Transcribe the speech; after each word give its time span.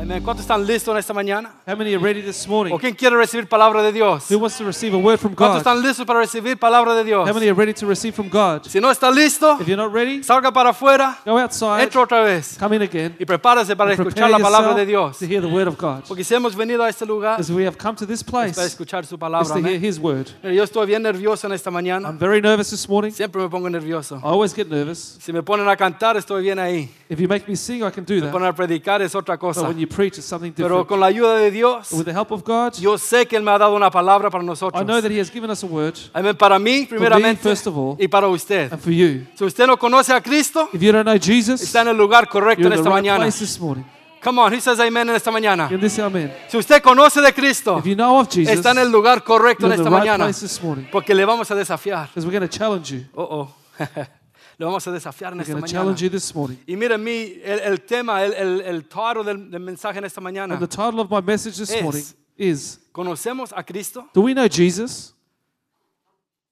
Amén. 0.00 0.22
¿Cuántos 0.22 0.42
están 0.42 0.64
listos 0.64 0.92
en 0.92 0.98
esta 0.98 1.12
mañana? 1.12 1.50
How 1.66 1.76
many 1.76 1.92
are 1.92 1.98
ready 1.98 2.22
this 2.22 2.46
morning? 2.46 2.72
¿O 2.72 2.78
quién 2.78 2.94
quiere 2.94 3.16
recibir 3.16 3.48
palabra 3.48 3.82
de 3.82 3.90
Dios? 3.92 4.30
Who 4.30 4.38
wants 4.38 4.56
to 4.58 4.64
receive 4.64 4.94
a 4.94 4.96
word 4.98 5.18
from 5.18 5.34
¿Cuántos 5.34 5.64
God? 5.64 5.72
están 5.72 5.82
listos 5.82 6.06
para 6.06 6.20
recibir 6.20 6.56
palabra 6.56 6.94
de 6.94 7.02
Dios? 7.02 7.28
How 7.28 7.34
many 7.34 7.48
are 7.48 7.54
ready 7.54 7.74
to 7.74 7.84
receive 7.84 8.14
from 8.14 8.28
God? 8.28 8.64
Si 8.66 8.80
no 8.80 8.92
está 8.92 9.10
listo, 9.10 9.58
If 9.60 9.66
you're 9.66 9.76
not 9.76 9.92
ready, 9.92 10.22
salga 10.22 10.52
para 10.52 10.70
afuera, 10.70 11.18
go 11.26 11.36
outside, 11.36 11.82
entra 11.82 12.00
otra 12.00 12.22
vez 12.22 12.56
come 12.60 12.76
in 12.76 12.82
again, 12.82 13.16
y 13.18 13.24
prepárese 13.24 13.74
para 13.76 13.90
and 13.90 13.98
escuchar 13.98 14.28
prepare 14.28 14.30
la 14.30 14.38
palabra 14.38 14.74
de 14.74 14.86
yourself 14.86 15.18
Dios. 15.18 15.18
to 15.18 15.26
hear 15.26 15.40
the 15.42 15.48
word 15.52 15.66
of 15.66 15.76
God. 15.76 16.04
Porque 16.06 16.22
si 16.22 16.32
hemos 16.32 16.54
venido 16.54 16.84
a 16.84 16.88
este 16.88 17.04
lugar 17.04 17.40
As 17.40 17.50
we 17.50 17.64
have 17.66 17.76
come 17.76 17.96
to 17.96 18.06
this 18.06 18.20
es 18.20 18.22
para 18.24 18.44
place, 18.52 18.66
escuchar 18.66 19.04
su 19.04 19.16
is 19.16 19.20
palabra. 19.20 19.48
to 19.48 19.54
hear 19.58 19.78
amén. 19.78 19.82
His 19.84 19.98
word. 19.98 20.28
Mire, 20.44 20.54
Yo 20.54 20.62
estoy 20.62 20.86
bien 20.86 21.02
nervioso 21.02 21.48
en 21.48 21.54
esta 21.54 21.72
mañana. 21.72 22.08
I'm 22.08 22.18
very 22.18 22.40
nervous 22.40 22.70
this 22.70 22.88
morning. 22.88 23.10
Siempre 23.10 23.42
me 23.42 23.48
pongo 23.48 23.68
nervioso. 23.68 24.18
I 24.18 24.28
always 24.28 24.54
get 24.54 24.68
nervous. 24.70 25.18
Si 25.20 25.32
me 25.32 25.42
ponen 25.42 25.68
a 25.68 25.76
cantar, 25.76 26.16
estoy 26.16 26.42
bien 26.44 26.60
ahí. 26.60 26.88
If 27.08 27.18
you 27.18 27.26
make 27.26 27.48
me 27.48 27.56
sing, 27.56 27.82
I 27.82 27.90
can 27.90 28.04
do 28.04 28.14
Me 28.14 28.20
that. 28.20 28.30
ponen 28.32 28.46
a 28.48 28.52
predicar 28.54 29.02
es 29.02 29.16
otra 29.16 29.34
But 29.34 29.40
cosa. 29.40 29.62
when 29.62 29.78
you 29.78 29.87
preach, 29.88 30.14
something 30.20 30.52
Pero 30.52 30.68
different. 30.68 30.88
con 30.88 31.00
la 31.00 31.06
ayuda 31.06 31.36
de 31.36 31.50
Dios, 31.50 31.88
But 31.90 31.98
with 31.98 32.04
the 32.06 32.12
help 32.12 32.30
of 32.30 32.42
God, 32.44 32.74
yo 32.78 32.96
sé 32.98 33.26
que 33.26 33.36
Él 33.36 33.42
me 33.42 33.50
ha 33.50 33.58
dado 33.58 33.74
una 33.74 33.90
palabra 33.90 34.30
para 34.30 34.44
I 34.44 34.46
know 34.46 35.00
that 35.00 35.10
He 35.10 35.18
has 35.18 35.30
given 35.32 35.50
us 35.50 35.62
a 35.64 35.66
word, 35.66 35.94
Amén. 36.12 36.36
Para 36.36 36.58
mí, 36.58 36.86
primeramente, 36.86 37.42
first 37.42 37.66
of 37.66 37.76
all, 37.76 37.96
y 37.98 38.06
para 38.08 38.28
usted. 38.28 38.72
and 38.72 38.80
for 38.80 38.92
you. 38.92 39.26
Si 39.34 39.44
usted 39.44 39.66
no 39.66 39.76
conoce 39.76 40.12
a 40.12 40.20
Cristo, 40.20 40.68
If 40.72 40.80
you 40.80 40.92
don't 40.92 41.04
know 41.04 41.18
Jesus, 41.18 41.60
está 41.62 41.82
en 41.82 41.88
el 41.88 41.96
lugar 41.96 42.28
correcto 42.28 42.62
you're 42.62 42.74
en 42.74 42.78
in 42.78 42.84
the 42.84 42.88
esta 42.88 42.96
right 42.96 43.04
mañana. 43.04 43.24
place 43.24 43.38
this 43.40 43.58
morning. 43.60 43.84
Come 44.20 44.40
on, 44.40 44.52
he 44.52 44.60
says 44.60 44.80
amen 44.80 45.08
en 45.08 45.14
esta 45.14 45.30
mañana. 45.30 45.68
This 45.68 45.98
amen. 46.00 46.32
Si 46.48 46.56
usted 46.56 46.82
conoce 46.82 47.20
de 47.20 47.32
Cristo, 47.32 47.78
If 47.78 47.86
you 47.86 47.94
know 47.94 48.18
of 48.20 48.28
Jesus, 48.28 48.52
está 48.52 48.72
en 48.72 48.78
el 48.78 48.90
lugar 48.90 49.22
correcto 49.22 49.66
you're 49.66 49.74
en 49.74 49.80
in 49.80 49.86
esta 49.86 49.90
the 49.90 49.96
right 49.96 50.08
mañana. 50.08 50.24
place 50.24 50.40
this 50.40 50.60
morning. 50.62 50.86
Porque 50.90 51.14
le 51.14 51.24
vamos 51.24 51.50
a 51.50 51.54
desafiar. 51.54 52.08
Because 52.08 52.26
we're 52.26 52.36
going 52.36 52.48
to 52.48 52.58
challenge 52.58 52.90
you. 52.90 53.04
Oh, 53.14 53.22
oh. 53.22 53.54
le 54.58 54.64
vamos 54.66 54.86
a 54.86 54.90
desafiar 54.92 55.32
en 55.32 55.38
We're 55.38 55.42
esta 55.42 55.52
going 55.54 55.62
to 55.62 55.66
mañana. 55.68 55.80
challenge 55.84 56.02
you 56.02 56.10
this 56.10 56.34
morning. 56.34 56.58
Y 56.66 56.74
miren 56.76 57.02
mi, 57.02 57.40
el, 57.44 57.60
el 57.60 57.78
tema, 57.82 58.24
el, 58.24 58.32
el, 58.34 58.60
el 58.62 58.88
del, 59.24 59.50
del 59.50 59.60
mensaje 59.60 59.98
en 59.98 60.04
esta 60.04 60.20
mañana. 60.20 60.54
And 60.54 60.60
the 60.60 60.66
title 60.66 61.00
of 61.00 61.10
my 61.10 61.20
message 61.20 61.56
this 61.58 61.70
Es- 61.70 61.82
morning 61.82 62.04
is 62.36 62.78
¿Conocemos 62.92 63.52
a 63.56 63.62
Cristo? 63.62 64.08
Do 64.12 64.22
we 64.22 64.34
know 64.34 64.48
Jesus? 64.48 65.14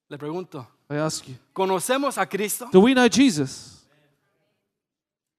Le 0.08 0.16
pregunto. 0.18 0.66
I 0.88 0.94
ask 0.98 1.26
you. 1.26 1.34
¿Conocemos 1.52 2.16
a 2.16 2.26
Cristo? 2.26 2.68
Do 2.70 2.80
we 2.80 2.94
know 2.94 3.08
Jesus? 3.08 3.75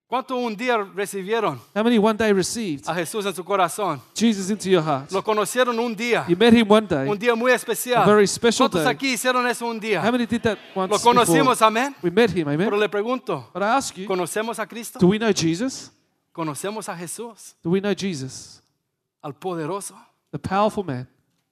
¿Cuánto 0.07 0.37
un 0.37 0.55
día 0.55 0.77
recibieron 0.95 1.59
How 1.75 1.83
many 1.83 1.97
one 1.99 2.17
day 2.17 2.31
received 2.31 2.87
a 2.87 2.95
Jesús 2.95 3.25
en 3.25 3.35
su 3.35 3.43
corazón? 3.43 4.01
Jesus 4.15 4.49
into 4.49 4.69
your 4.69 4.81
heart? 4.81 5.11
Lo 5.11 5.21
conocieron 5.21 5.77
un 5.77 5.93
día, 5.93 6.25
You 6.29 6.37
met 6.37 6.53
him 6.53 6.65
one 6.71 6.87
day. 6.87 7.09
un 7.09 7.19
día 7.19 7.35
muy 7.35 7.51
especial. 7.51 8.03
A 8.03 8.05
very 8.05 8.25
special 8.25 8.69
¿Cuántos 8.69 8.83
day. 8.85 8.93
aquí 8.93 9.13
hicieron 9.13 9.45
eso 9.47 9.65
un 9.65 9.81
How 9.97 10.11
many 10.11 10.25
did 10.25 10.41
that 10.43 10.57
once 10.73 10.93
Lo 10.93 10.99
conocimos, 10.99 11.59
before? 11.59 11.67
amén. 11.67 11.95
We 12.01 12.09
met 12.09 12.29
him, 12.31 12.45
Pero 12.45 12.77
le 12.77 12.87
pregunto, 12.87 13.49
But 13.53 13.63
I 13.63 13.65
ask 13.65 13.95
you, 13.97 14.07
¿conocemos 14.07 14.57
a 14.59 14.65
Cristo? 14.65 14.97
do 14.97 15.07
we 15.07 15.17
know 15.19 15.33
Jesus? 15.33 15.91
¿Conocemos 16.31 16.87
a 16.87 16.95
Jesús? 16.95 17.55
Do 17.61 17.71
we 17.71 17.81
know 17.81 17.93
Jesus? 17.93 18.61
Al 19.21 19.33
poderoso, 19.33 19.93
The 20.31 20.39
powerful 20.39 20.85
man, 20.85 21.05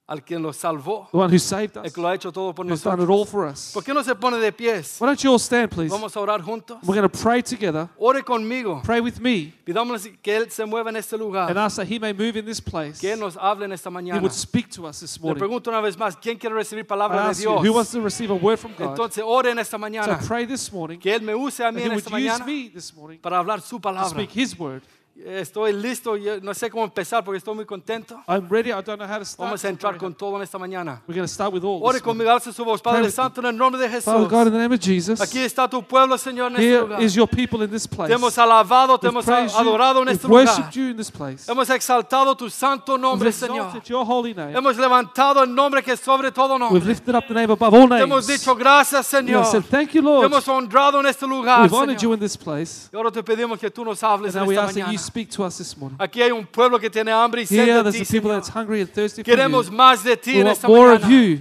al 0.08 0.24
quien 0.24 0.40
los 0.44 0.58
salvó, 0.58 1.08
the 1.12 1.18
one 1.18 1.32
who 1.34 1.40
saved 1.40 1.78
el 1.78 1.86
us, 1.88 1.92
que 1.94 2.00
lo 2.00 2.08
ha 2.08 2.14
hecho 2.14 2.32
todo 2.32 2.54
por 2.54 2.64
who's 2.64 2.84
done 2.84 2.94
it 3.02 3.08
nosotros. 3.08 3.10
all 3.10 3.26
for 3.26 3.46
us. 3.48 3.72
¿Por 3.74 3.84
qué 3.84 3.92
no 3.92 4.04
se 4.04 4.14
pone 4.14 4.38
de 4.38 4.52
pies? 4.52 4.98
Why 5.02 5.08
don't 5.08 5.20
you 5.24 5.32
all 5.32 5.40
stand, 5.40 5.72
please? 5.72 5.90
Vamos 5.92 6.16
a 6.16 6.20
orar 6.20 6.44
juntos. 6.44 6.78
We're 6.84 6.96
going 6.96 7.10
to 7.10 7.18
pray 7.24 7.42
together. 7.42 7.90
Ore 7.98 8.22
conmigo. 8.22 8.84
Pray 8.84 9.00
with 9.02 9.20
me 9.20 9.52
Pidámosle 9.66 10.20
que 10.22 10.36
Él 10.38 10.52
se 10.52 10.64
mueva 10.66 10.90
en 10.92 10.98
este 10.98 11.14
and 11.16 11.24
lugar. 11.24 11.58
ask 11.58 11.78
that 11.78 11.88
he 11.88 11.98
may 11.98 12.14
move 12.14 12.38
in 12.38 12.46
this 12.46 12.62
place. 12.62 13.00
Que 13.00 13.12
Él 13.14 13.18
He 13.18 13.22
nos 13.22 13.36
hable 13.36 13.66
en 13.66 13.72
esta 13.72 13.90
mañana. 13.90 14.22
would 14.22 14.32
speak 14.32 14.70
to 14.70 14.86
us 14.86 15.00
this 15.00 15.18
Le 15.18 15.24
morning. 15.24 15.40
pregunto 15.40 15.70
una 15.72 15.82
vez 15.82 15.98
más, 15.98 16.16
¿quién 16.18 16.38
quiere 16.38 16.54
recibir 16.56 16.84
I 16.84 16.88
palabra 16.88 17.24
de 17.24 17.30
ask 17.32 17.42
you, 17.42 17.50
who 17.50 17.74
wants 17.74 17.90
Dios? 17.92 17.94
to 17.94 18.02
receive 18.02 18.30
a 18.30 18.36
word 18.36 18.58
from 18.60 18.74
God? 18.78 18.90
Entonces 18.90 19.24
ore 19.26 19.50
en 19.50 19.58
esta 19.58 19.72
So 19.78 19.80
mañana. 19.80 20.20
pray 20.28 20.46
this 20.46 20.72
morning 20.72 21.00
Que 21.00 21.16
Él 21.16 21.24
me 21.24 21.34
use 21.34 21.60
a 21.62 21.64
that 21.64 21.74
mí 21.74 21.82
he 21.82 21.86
en 21.86 21.90
would 21.94 22.04
esta 22.06 22.16
use 22.16 22.22
mañana 22.30 22.46
me 22.46 22.70
this 22.70 22.94
morning 22.96 23.18
para 23.20 23.40
hablar 23.40 23.60
su 23.62 23.78
to 23.78 23.82
palabra. 23.82 24.10
speak 24.12 24.30
his 24.36 24.56
word. 24.60 24.84
Estoy 25.18 25.72
listo, 25.72 26.16
no 26.42 26.54
sé 26.54 26.70
cómo 26.70 26.84
empezar 26.84 27.24
porque 27.24 27.38
estoy 27.38 27.56
muy 27.56 27.66
contento. 27.66 28.22
I'm 28.28 28.50
ready. 28.50 28.70
I 28.72 28.82
don't 28.84 28.98
know 29.00 29.08
how 29.08 29.18
to 29.20 29.24
start. 29.24 29.48
Vamos 29.48 29.64
a 29.64 29.70
entrar 29.70 29.98
con 29.98 30.14
todo 30.14 30.36
en 30.36 30.44
esta 30.44 30.58
mañana. 30.58 31.02
We're 31.08 31.16
going 31.18 31.26
to 31.26 31.34
start 31.34 31.54
with 31.54 31.64
all. 31.64 31.80
Ore 31.82 32.02
conmigo, 32.02 32.30
alce 32.30 32.52
su 32.52 32.66
voz. 32.66 32.82
Padre 32.82 33.10
Santo, 33.10 33.40
en 33.40 33.48
el 33.48 33.56
nombre 33.58 33.80
de 33.80 33.88
Father 33.88 34.20
Jesús. 34.20 34.30
God, 34.30 34.48
in 34.48 34.52
the 34.52 34.60
name 34.60 34.76
of 34.76 34.82
Jesus, 34.82 35.22
Aquí 35.22 35.40
está 35.40 35.70
tu 35.70 35.82
pueblo, 35.84 36.18
Señor, 36.18 36.52
en 36.52 36.58
este 36.58 36.68
here 36.70 36.82
lugar. 36.82 37.02
is 37.02 37.16
your 37.16 37.30
people 37.30 37.64
in 37.64 37.72
this 37.72 37.88
place. 37.88 38.10
Te 38.10 38.14
hemos 38.14 38.38
alabado, 38.38 39.00
te 39.00 39.08
We've 39.08 39.18
hemos 39.22 39.56
adorado 39.56 40.02
en 40.02 40.08
we've 40.10 40.16
este 40.16 40.28
lugar. 40.28 40.48
worshipped 40.48 40.74
you 40.76 40.90
in 40.90 40.98
this 40.98 41.10
place. 41.10 41.50
Hemos 41.50 41.70
exaltado 41.70 42.36
tu 42.36 42.50
santo 42.50 42.92
We've 42.96 43.02
nombre, 43.02 43.32
Señor. 43.32 43.68
exalted 43.68 43.84
your 43.88 44.06
holy 44.06 44.34
name. 44.34 44.54
Hemos 44.54 44.76
levantado 44.76 45.42
el 45.44 45.56
nombre 45.56 45.82
que 45.82 45.96
sobre 45.96 46.30
todo 46.34 46.56
We've 46.56 46.60
nombre. 46.60 46.86
lifted 46.86 47.16
up 47.16 47.24
the 47.26 47.34
name 47.34 47.50
above 47.54 47.74
all 47.74 47.88
Te 47.88 48.04
hemos 48.04 48.28
names. 48.28 48.42
dicho 48.42 48.54
gracias, 48.54 49.14
We 49.14 49.20
Señor. 49.20 49.44
have 49.44 49.52
said, 49.52 49.64
thank 49.72 49.94
you, 49.94 50.02
Te 50.02 50.08
Lord. 50.08 50.26
hemos 50.26 50.46
honrado 50.50 51.00
en 51.00 51.06
este 51.06 51.26
lugar, 51.26 51.62
We've 51.62 51.74
honored 51.74 52.00
you 52.02 52.12
in 52.12 52.20
this 52.20 52.36
place. 52.36 52.90
Y 52.92 52.98
ahora 52.98 53.12
te 53.12 53.24
pedimos 53.24 53.58
que 53.58 53.72
tú 53.72 53.86
nos 53.86 54.04
hables 54.04 54.36
en 54.36 54.46
we 54.46 54.56
esta 54.56 54.66
mañana. 54.68 55.05
Speak 55.06 55.30
to 55.32 55.44
us 55.44 55.58
this 55.58 55.78
morning. 55.78 55.98
Aquí 56.00 56.22
hay 56.22 56.32
un 56.32 56.46
pueblo 56.46 56.80
que 56.80 56.90
tiene 56.90 57.12
hambre 57.12 57.44
y 57.44 57.46
sed 57.46 57.66
Here, 57.68 57.84
de 57.84 57.84
there's 57.92 57.96
ti, 57.96 58.02
a 58.02 58.06
people 58.22 58.32
Señor. 58.32 58.36
that's 58.42 58.50
hungry 58.50 58.82
and 58.82 58.90
thirsty 58.92 59.24
for 59.24 59.32
you. 59.32 59.72
Más 59.72 60.04
de 60.04 60.18
ti 60.18 60.34
We 60.34 60.40
en 60.40 60.46
want 60.48 60.58
esta 60.58 60.68
more 60.68 60.94
of 60.96 61.02
mañana. 61.02 61.10
you. 61.32 61.40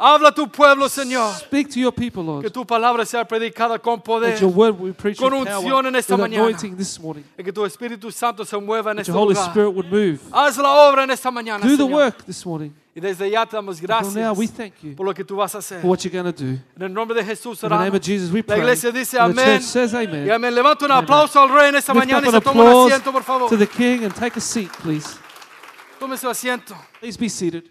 Habla 0.00 0.30
tu 0.32 0.46
pueblo, 0.46 0.88
Señor. 0.88 1.34
Speak 1.40 1.68
to 1.70 1.80
your 1.80 1.90
people, 1.92 2.22
Que 2.22 2.30
Lord. 2.30 2.52
tu 2.52 2.64
palabra 2.64 3.04
sea 3.04 3.24
predicada 3.26 3.80
con 3.80 4.00
poder. 4.00 4.30
That 4.34 4.40
your 4.40 4.52
word 4.52 4.78
will 4.78 4.92
be 4.92 4.94
preached 4.94 5.18
Con 5.20 5.32
with 5.32 5.48
unción 5.48 5.86
en 5.86 5.96
esta 5.96 6.16
mañana. 6.16 6.44
anointing 6.44 6.76
this 6.76 7.00
morning. 7.00 7.24
Y 7.36 7.42
que 7.42 7.52
tu 7.52 7.64
Espíritu 7.64 8.12
Santo 8.12 8.44
se 8.44 8.56
mueva 8.58 8.92
en 8.92 8.98
That 8.98 9.00
este 9.08 9.12
your 9.12 9.18
Holy 9.22 9.34
lugar. 9.34 9.50
Spirit 9.50 9.74
would 9.74 9.90
move. 9.90 10.20
Haz 10.32 10.56
la 10.56 10.70
obra 10.88 11.02
en 11.02 11.10
esta 11.10 11.32
mañana, 11.32 11.64
Do 11.66 11.76
the 11.76 11.82
Señor. 11.82 11.90
work 11.92 12.24
this 12.26 12.46
morning. 12.46 12.70
Y 12.98 13.00
desde 13.00 13.30
ya 13.30 13.46
te 13.46 13.54
damos 13.54 13.78
From 13.78 13.88
now, 13.92 14.34
gracias 14.34 14.38
we 14.38 14.48
thank 14.48 14.74
you 14.82 14.96
por 14.96 15.06
lo 15.06 15.14
que 15.14 15.22
tú 15.24 15.36
vas 15.36 15.54
a 15.54 15.58
hacer. 15.58 15.80
for 15.80 15.90
what 15.90 16.00
you're 16.02 16.10
going 16.10 16.32
to 16.34 16.44
do. 16.44 16.58
En 16.76 16.82
el 16.82 16.92
nombre 16.92 17.14
de 17.16 17.24
Jesús 17.24 17.62
In 17.62 17.68
the 17.68 17.76
name 17.76 17.90
oramos. 17.90 18.00
of 18.00 18.04
Jesus, 18.04 18.32
we 18.32 18.40
La 18.40 18.46
pray. 18.46 18.58
iglesia 18.58 18.90
dice 18.90 19.16
And 19.20 19.36
the 19.36 19.40
amén. 19.40 19.58
church 19.60 19.68
says 19.68 19.92
Y 19.92 20.04
amen. 20.04 20.30
amén. 20.32 20.52
Levanta 20.52 20.84
un 20.84 20.90
Amen. 20.90 21.04
aplauso 21.04 21.40
al 21.40 21.48
rey 21.48 21.68
en 21.68 21.76
esta 21.76 21.92
Lift 21.94 22.06
mañana 22.06 22.18
up 22.18 22.24
y 22.24 22.36
an 22.36 22.42
se 22.42 22.44
toma 22.44 22.60
un 22.62 22.66
applause 22.66 22.92
asiento, 22.94 23.12
por 23.12 23.22
favor. 23.22 23.48
to 23.48 23.56
the 23.56 23.68
King 23.68 24.02
and 24.04 24.12
take 24.16 24.36
a 24.36 24.40
seat, 24.40 24.70
please. 24.82 25.06
Tome 26.00 26.16
su 26.16 26.28
asiento. 26.28 26.74
Please 26.98 27.16
be 27.16 27.28
seated. 27.28 27.70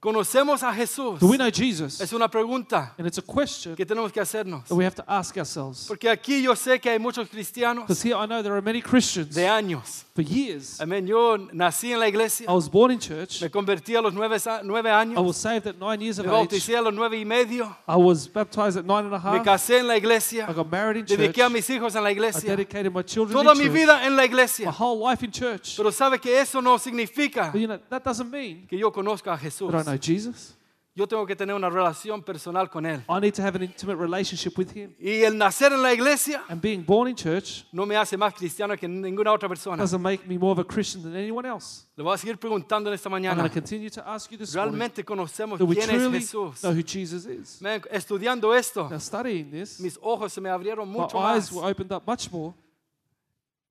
¿Conocemos 0.00 0.62
a 0.62 0.72
Jesús? 0.72 1.18
Do 1.18 1.26
we 1.26 1.36
know 1.36 1.50
Jesus? 1.50 2.00
Es 2.00 2.12
una 2.12 2.28
pregunta 2.28 2.94
And 2.98 3.06
it's 3.08 3.18
a 3.18 3.22
question 3.22 3.74
que 3.74 3.84
tenemos 3.84 4.12
que 4.12 4.20
hacernos. 4.20 4.64
that 4.68 4.74
we 4.76 4.84
have 4.84 4.94
to 4.94 5.02
ask 5.08 5.36
ourselves. 5.36 5.86
Porque 5.88 6.08
aquí 6.08 6.40
yo 6.40 6.54
sé 6.54 6.80
que 6.80 6.88
hay 6.88 7.00
muchos 7.00 7.28
cristianos 7.28 7.82
Because 7.88 8.00
here 8.00 8.14
I 8.14 8.26
know 8.26 8.40
there 8.40 8.54
are 8.54 8.62
many 8.62 8.80
Christians 8.80 9.34
de 9.34 9.42
años. 9.48 10.04
for 10.14 10.22
years. 10.22 10.80
Amén. 10.80 11.04
Yo 11.04 11.36
nací 11.52 11.92
en 11.92 11.98
la 11.98 12.06
iglesia. 12.06 12.46
I 12.48 12.52
was 12.52 12.68
born 12.68 12.92
in 12.92 13.00
church. 13.00 13.42
Me 13.42 13.48
convertí 13.50 13.96
a 13.96 14.00
los 14.00 14.14
nueve, 14.14 14.36
I 14.36 15.04
años. 15.04 15.16
was 15.24 15.36
saved 15.36 15.66
at 15.66 15.78
nine 15.80 16.00
years 16.00 16.20
of 16.20 16.26
Me 16.26 16.32
age. 16.32 16.48
bauticé 16.48 16.76
a 16.78 16.80
los 16.82 16.94
nueve 16.94 17.18
y 17.18 17.24
medio. 17.24 17.76
I 17.88 17.96
was 17.96 18.28
baptized 18.28 18.76
at 18.78 18.84
nine 18.84 19.04
and 19.06 19.14
a 19.14 19.18
Me 19.18 19.38
half. 19.38 19.44
casé 19.44 19.80
en 19.80 19.88
la 19.88 19.94
I 19.94 19.96
iglesia. 19.98 20.46
got 20.54 20.70
married 20.70 20.98
in 21.00 21.06
church. 21.06 21.18
Dediqué 21.18 21.42
a 21.44 21.48
mis 21.50 21.68
hijos 21.70 21.96
en 21.96 22.04
la 22.04 22.10
I 22.10 22.12
iglesia. 22.12 22.48
dedicated 22.54 22.92
my 22.94 23.02
children 23.02 23.36
Toda 23.36 23.50
in 23.50 23.58
mi 23.58 23.64
church. 23.64 23.74
vida 23.74 24.04
en 24.06 24.14
la 24.14 24.22
My 24.22 24.26
iglesia. 24.26 24.70
whole 24.70 25.00
life 25.00 25.24
in 25.24 25.32
church. 25.32 25.76
Pero 25.76 25.90
sabe 25.90 26.20
que 26.20 26.38
eso 26.40 26.60
no 26.60 26.78
significa 26.78 27.50
But 27.52 27.60
you 27.60 27.66
know, 27.66 27.80
that 27.90 28.04
doesn't 28.04 28.30
mean 28.30 28.64
que 28.68 28.78
yo 28.78 28.92
conozca 28.92 29.32
a 29.32 29.36
Jesús. 29.38 29.72
that 29.72 29.87
I 29.87 29.87
know 29.90 29.98
Jesus. 30.00 30.54
Yo 30.94 31.06
tengo 31.06 31.24
que 31.24 31.36
tener 31.36 31.54
una 31.54 31.70
relación 31.70 32.24
personal 32.24 32.68
con 32.68 32.84
Él. 32.84 33.04
I 33.08 33.20
need 33.20 33.32
to 33.34 33.40
have 33.42 33.54
an 33.54 33.62
intimate 33.62 33.94
relationship 33.96 34.58
with 34.58 34.72
Him. 34.74 34.96
Y 34.98 35.22
el 35.22 35.38
nacer 35.38 35.72
en 35.72 35.80
la 35.80 35.92
iglesia 35.92 36.42
And 36.48 36.60
being 36.60 36.82
born 36.84 37.08
in 37.08 37.14
church 37.14 37.64
no 37.70 37.86
me 37.86 37.94
hace 37.96 38.16
más 38.16 38.34
cristiano 38.34 38.76
que 38.76 38.88
ninguna 38.88 39.30
otra 39.32 39.48
persona. 39.48 39.76
doesn't 39.80 40.02
make 40.02 40.26
me 40.26 40.36
more 40.36 40.50
of 40.50 40.58
a 40.58 40.64
Christian 40.64 41.04
than 41.04 41.14
anyone 41.14 41.46
else. 41.46 41.86
Le 41.94 42.02
voy 42.02 42.14
a 42.14 42.18
seguir 42.18 42.36
preguntando 42.36 42.90
en 42.90 42.94
esta 42.94 43.08
I'm 43.08 43.12
going 43.12 43.22
mañana. 43.28 43.44
to 43.44 43.48
continue 43.54 43.88
to 43.90 44.02
ask 44.04 44.28
you 44.32 44.36
this 44.38 44.52
morning. 44.56 44.72
¿Realmente 44.72 45.04
conocemos 45.04 45.60
Do 45.60 45.66
we 45.66 45.76
quién 45.76 45.88
es 45.88 46.02
truly 46.02 46.18
Jesús? 46.18 46.60
know 46.62 46.72
who 46.72 46.82
Jesus 46.82 47.26
is? 47.26 47.62
Man, 47.62 47.80
estudiando 47.92 48.52
esto, 48.52 48.88
Now, 48.90 48.98
studying 48.98 49.52
this, 49.52 49.78
mis 49.78 49.96
ojos 50.02 50.32
se 50.32 50.40
me 50.40 50.48
abrieron 50.50 50.88
my 50.90 50.98
mucho 50.98 51.16
eyes 51.24 51.48
más. 51.48 51.52
were 51.52 51.70
opened 51.70 51.92
up 51.92 52.02
much 52.08 52.28
more. 52.32 52.52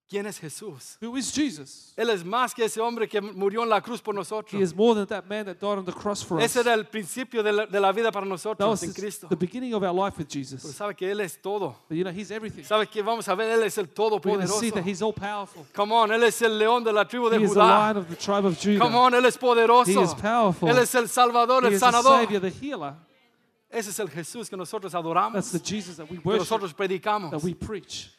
¿Quién 0.10 0.26
es 0.26 0.40
Jesús? 0.40 0.98
Who 1.02 1.18
is 1.18 1.30
Jesus? 1.34 1.92
Él 1.98 2.10
es 2.10 2.24
más 2.24 2.54
que 2.56 2.64
ese 2.64 2.80
hombre 2.80 3.10
que 3.10 3.20
murió 3.20 3.64
en 3.64 3.70
la 3.70 3.82
cruz 3.82 4.02
por 4.02 4.16
He 4.16 4.20
nosotros. 4.20 4.62
is 4.62 4.74
more 4.74 4.96
than 4.96 5.06
that 5.08 5.26
man 5.28 5.46
that 5.46 5.60
died 5.60 5.78
on 5.78 5.84
the 5.84 5.92
cross 5.92 6.24
for 6.24 6.38
us. 6.38 6.46
Ese 6.46 6.62
era 6.62 6.74
el 6.76 6.86
principio 6.86 7.44
de 7.44 7.52
la, 7.52 7.66
de 7.66 7.78
la 7.78 7.92
vida 7.92 8.10
para 8.10 8.26
That 8.26 8.30
nosotros 8.30 8.70
was 8.70 8.84
en 8.84 8.94
the- 8.94 9.02
Cristo. 9.02 9.28
the 9.28 9.36
beginning 9.36 9.74
of 9.74 9.84
our 9.84 9.92
life 9.94 10.18
with 10.18 10.28
Pero 10.30 10.40
Jesus. 10.40 10.62
sabe 10.74 10.96
que 10.96 11.12
Él 11.12 11.20
es 11.20 11.36
todo. 11.42 11.76
But 11.90 11.98
you 11.98 12.06
know, 12.06 12.14
He's 12.14 12.32
everything. 12.32 12.64
Sabe 12.64 12.88
que 12.90 13.04
vamos 13.04 13.28
a 13.28 13.36
ver, 13.36 13.50
Él 13.60 13.64
es 13.64 13.78
el 13.78 13.84
We're 13.84 13.96
going 14.22 14.40
to 14.40 14.48
see 14.48 14.72
todopoderoso. 14.72 14.74
that 14.76 14.86
He's 14.88 15.02
all 15.02 15.12
powerful. 15.12 15.66
Come 15.74 15.92
on, 15.92 16.10
Él 16.12 16.24
es 16.24 16.42
el 16.42 16.58
león 16.58 16.86
de 16.86 16.94
la 16.94 17.04
tribu 17.06 17.30
de 17.30 17.38
He 17.40 17.44
is 17.44 17.50
the 17.54 17.60
Judá. 17.60 17.68
lion 17.94 17.98
of 17.98 18.08
the 18.08 18.16
tribe 18.16 18.46
of 18.46 18.58
Come 18.58 18.76
Judah. 18.78 18.86
on, 18.98 19.14
Él 19.14 19.26
es 19.26 19.38
poderoso. 19.38 19.92
He 19.92 20.02
is 20.02 20.14
powerful. 20.14 20.70
Él 20.70 20.78
es 20.78 20.96
el 20.96 21.10
Salvador, 21.10 21.64
He 21.64 21.68
el 21.68 21.74
is 21.74 21.82
the 21.82 21.86
sanador. 21.86 22.22
Savior, 22.22 22.40
the 22.40 22.50
healer. 22.50 22.94
Ese 23.70 23.90
es 23.90 24.00
el 24.00 24.08
Jesús 24.08 24.50
que 24.50 24.56
nosotros 24.56 24.94
That's 24.94 25.04
adoramos, 25.04 25.52
the 25.52 25.60
Jesus 25.60 25.98
that 25.98 26.10
we 26.10 26.16
que 26.18 26.22
worship, 26.24 26.40
nosotros 26.44 26.74
predicamos. 26.74 27.32
that 27.32 27.44
we 27.44 27.54
preach. 27.54 28.10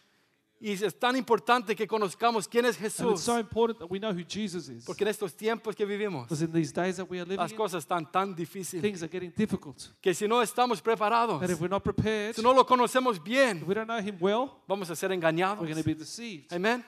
Y 0.60 0.72
es 0.72 0.98
tan 0.98 1.14
importante 1.16 1.76
que 1.76 1.86
conozcamos 1.86 2.48
quién 2.48 2.64
es 2.64 2.76
And 2.78 2.86
it's 2.86 2.96
Jesús. 2.98 3.20
so 3.20 3.38
important 3.38 3.78
that 3.78 3.88
we 3.88 4.00
know 4.00 4.12
who 4.12 4.24
Jesus 4.28 4.68
is. 4.68 4.84
Porque 4.84 5.04
en 5.04 5.08
estos 5.08 5.32
tiempos 5.36 5.76
que 5.76 5.86
vivimos, 5.86 6.24
Because 6.28 6.42
in 6.44 6.52
these 6.52 6.72
days 6.72 6.96
that 6.96 7.08
we 7.08 7.18
are 7.20 7.24
living 7.24 7.38
las 7.38 7.52
in, 7.52 7.56
cosas 7.56 7.84
están 7.84 8.10
tan 8.10 8.34
difíciles 8.34 8.82
things 8.82 9.02
are 9.02 9.08
getting 9.08 9.32
difficult. 9.36 9.76
que 10.02 10.12
si 10.14 10.26
no 10.26 10.42
estamos 10.42 10.82
preparados, 10.82 11.40
That 11.40 11.50
if 11.50 11.60
we're 11.60 11.68
not 11.70 11.84
prepared, 11.84 12.34
si 12.34 12.42
no 12.42 12.52
lo 12.52 12.66
conocemos 12.66 13.22
bien, 13.22 13.58
if 13.58 13.68
we 13.68 13.74
don't 13.74 13.86
know 13.86 14.00
Him 14.00 14.16
well, 14.20 14.50
vamos 14.66 14.90
a 14.90 14.96
ser 14.96 15.12
engañados. 15.12 15.60
we're 15.60 15.72
going 15.72 15.80
to 15.82 15.88
be 15.88 15.94
deceived. 15.94 16.52
Amén. 16.52 16.84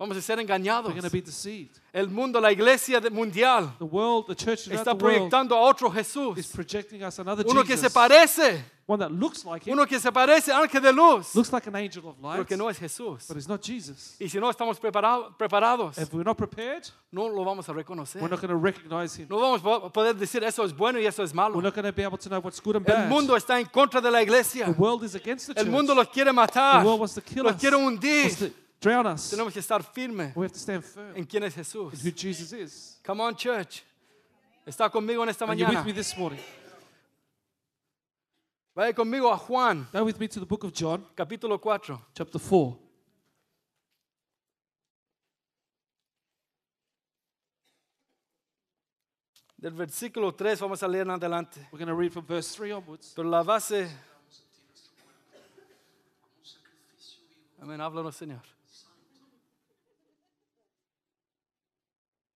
Vamos 0.00 0.16
a 0.16 0.22
ser 0.22 0.38
engañados. 0.40 0.86
We're 0.86 0.98
going 0.98 1.10
to 1.10 1.10
be 1.12 1.20
deceived. 1.20 1.78
El 1.92 2.08
mundo, 2.08 2.40
la 2.40 2.50
iglesia 2.50 3.00
mundial, 3.10 3.74
The 3.78 3.84
world, 3.84 4.26
the 4.28 4.34
church 4.34 4.66
está 4.68 4.84
the 4.84 4.90
world 4.92 5.28
proyectando 5.30 5.54
a 5.54 5.60
otro 5.60 5.88
is 5.88 5.94
Jesús. 5.94 6.52
projecting 6.54 7.02
us 7.04 7.18
another 7.18 7.44
Uno 7.46 7.62
que 7.64 7.76
se 7.76 7.90
parece, 7.90 8.64
One 8.86 8.98
that 9.04 9.10
looks 9.12 9.44
like 9.44 9.66
Him, 9.68 9.74
uno 9.74 9.84
que 9.86 10.00
se 10.00 10.10
parece 10.10 10.50
ángel 10.52 10.80
de 10.80 10.90
luz, 10.92 11.34
looks 11.34 11.52
like 11.52 11.68
an 11.68 11.76
angel 11.76 12.02
of 12.06 12.16
pero 12.22 12.46
que 12.46 12.56
no 12.56 12.70
es 12.70 12.78
Jesús. 12.78 13.26
but 13.28 13.36
it's 13.36 13.46
not 13.46 13.60
Jesus. 13.62 14.16
Y 14.18 14.26
si 14.28 14.38
no 14.40 14.48
estamos 14.48 14.80
prepara- 14.80 15.36
preparados, 15.36 15.98
If 15.98 16.12
we're 16.14 16.24
not 16.24 16.38
prepared, 16.38 16.84
no 17.12 17.28
lo 17.28 17.44
vamos 17.44 17.68
a 17.68 17.72
reconocer. 17.74 18.22
we're 18.22 18.30
not 18.30 18.40
going 18.40 18.48
to 18.48 18.56
recognize 18.56 19.14
Him. 19.20 19.26
No 19.28 19.38
vamos 19.38 19.60
a 19.84 19.92
poder 19.92 20.14
decir 20.16 20.42
eso 20.44 20.64
es 20.64 20.72
bueno 20.74 20.98
y 20.98 21.04
eso 21.04 21.22
es 21.22 21.34
malo. 21.34 21.56
We're 21.56 21.62
not 21.64 21.74
going 21.74 21.84
to 21.84 21.92
be 21.92 22.04
able 22.04 22.16
to 22.18 22.28
know 22.30 22.40
what's 22.40 22.58
good 22.60 22.76
and 22.76 22.88
El 22.88 22.94
bad. 22.96 23.08
mundo 23.10 23.36
está 23.36 23.60
en 23.60 23.66
contra 23.66 24.00
de 24.00 24.10
la 24.10 24.18
The 24.20 24.24
iglesia. 24.24 24.74
world 24.78 25.04
is 25.04 25.14
against 25.14 25.48
the 25.48 25.52
El 25.60 25.66
church. 25.66 25.72
mundo 25.74 25.94
los 25.94 26.08
quiere 26.08 26.30
The 26.30 26.34
matar, 26.36 26.84
world 26.86 27.00
wants 27.00 27.14
to 27.16 27.20
kill 27.20 27.44
los 27.44 27.54
us, 27.56 27.60
quiere 27.60 27.76
hundir. 27.76 28.52
Drown 28.80 29.06
us. 29.06 29.30
Tenemos 29.30 29.52
que 29.52 29.60
estar 29.60 29.82
firmes 29.82 30.34
We 30.34 30.44
have 30.46 30.52
to 30.52 30.58
stand 30.58 30.82
firm 30.84 31.16
en 31.16 31.24
quién 31.24 31.42
es 31.44 31.56
in 31.56 31.62
Jesús. 31.64 32.02
who 32.02 32.10
Jesus 32.10 32.52
is. 32.52 32.98
Come 33.04 33.20
on, 33.22 33.34
church. 33.36 33.82
Está 34.66 34.90
conmigo 34.90 35.22
en 35.22 35.28
esta 35.28 35.44
you're 35.46 35.56
with 35.56 35.68
mañana. 35.68 35.84
me 35.84 35.92
this 35.92 36.16
morning. 36.16 36.40
Vaya 38.74 38.92
conmigo 38.94 39.30
a 39.32 39.36
Juan, 39.36 39.86
Go 39.92 40.04
with 40.04 40.18
me 40.18 40.28
to 40.28 40.40
the 40.40 40.46
book 40.46 40.64
of 40.64 40.72
John, 40.72 41.04
capítulo 41.14 41.58
4. 41.60 41.98
chapter 42.14 42.38
4. 42.38 42.78
Del 49.56 49.72
versículo 49.72 50.34
3 50.34 50.58
vamos 50.60 50.82
a 50.82 50.88
leer 50.88 51.02
en 51.02 51.10
adelante. 51.10 51.68
We're 51.70 51.84
going 51.84 51.88
to 51.88 51.94
read 51.94 52.12
from 52.12 52.24
verse 52.24 52.54
3 52.54 52.72
onwards. 52.72 53.12
Pero 53.14 53.28
la 53.28 53.42
base... 53.42 53.90
Amén, 57.60 57.78
háblanos, 57.78 58.16
Señor. 58.16 58.40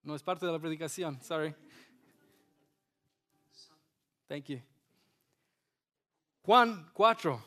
No 0.05 0.15
es 0.15 0.23
parte 0.23 0.45
de 0.47 0.53
la 0.53 0.59
predicación, 0.59 1.19
sorry. 1.23 1.55
Thank 4.29 4.47
you. 4.49 4.61
Juan 6.43 6.91
4. 6.93 7.41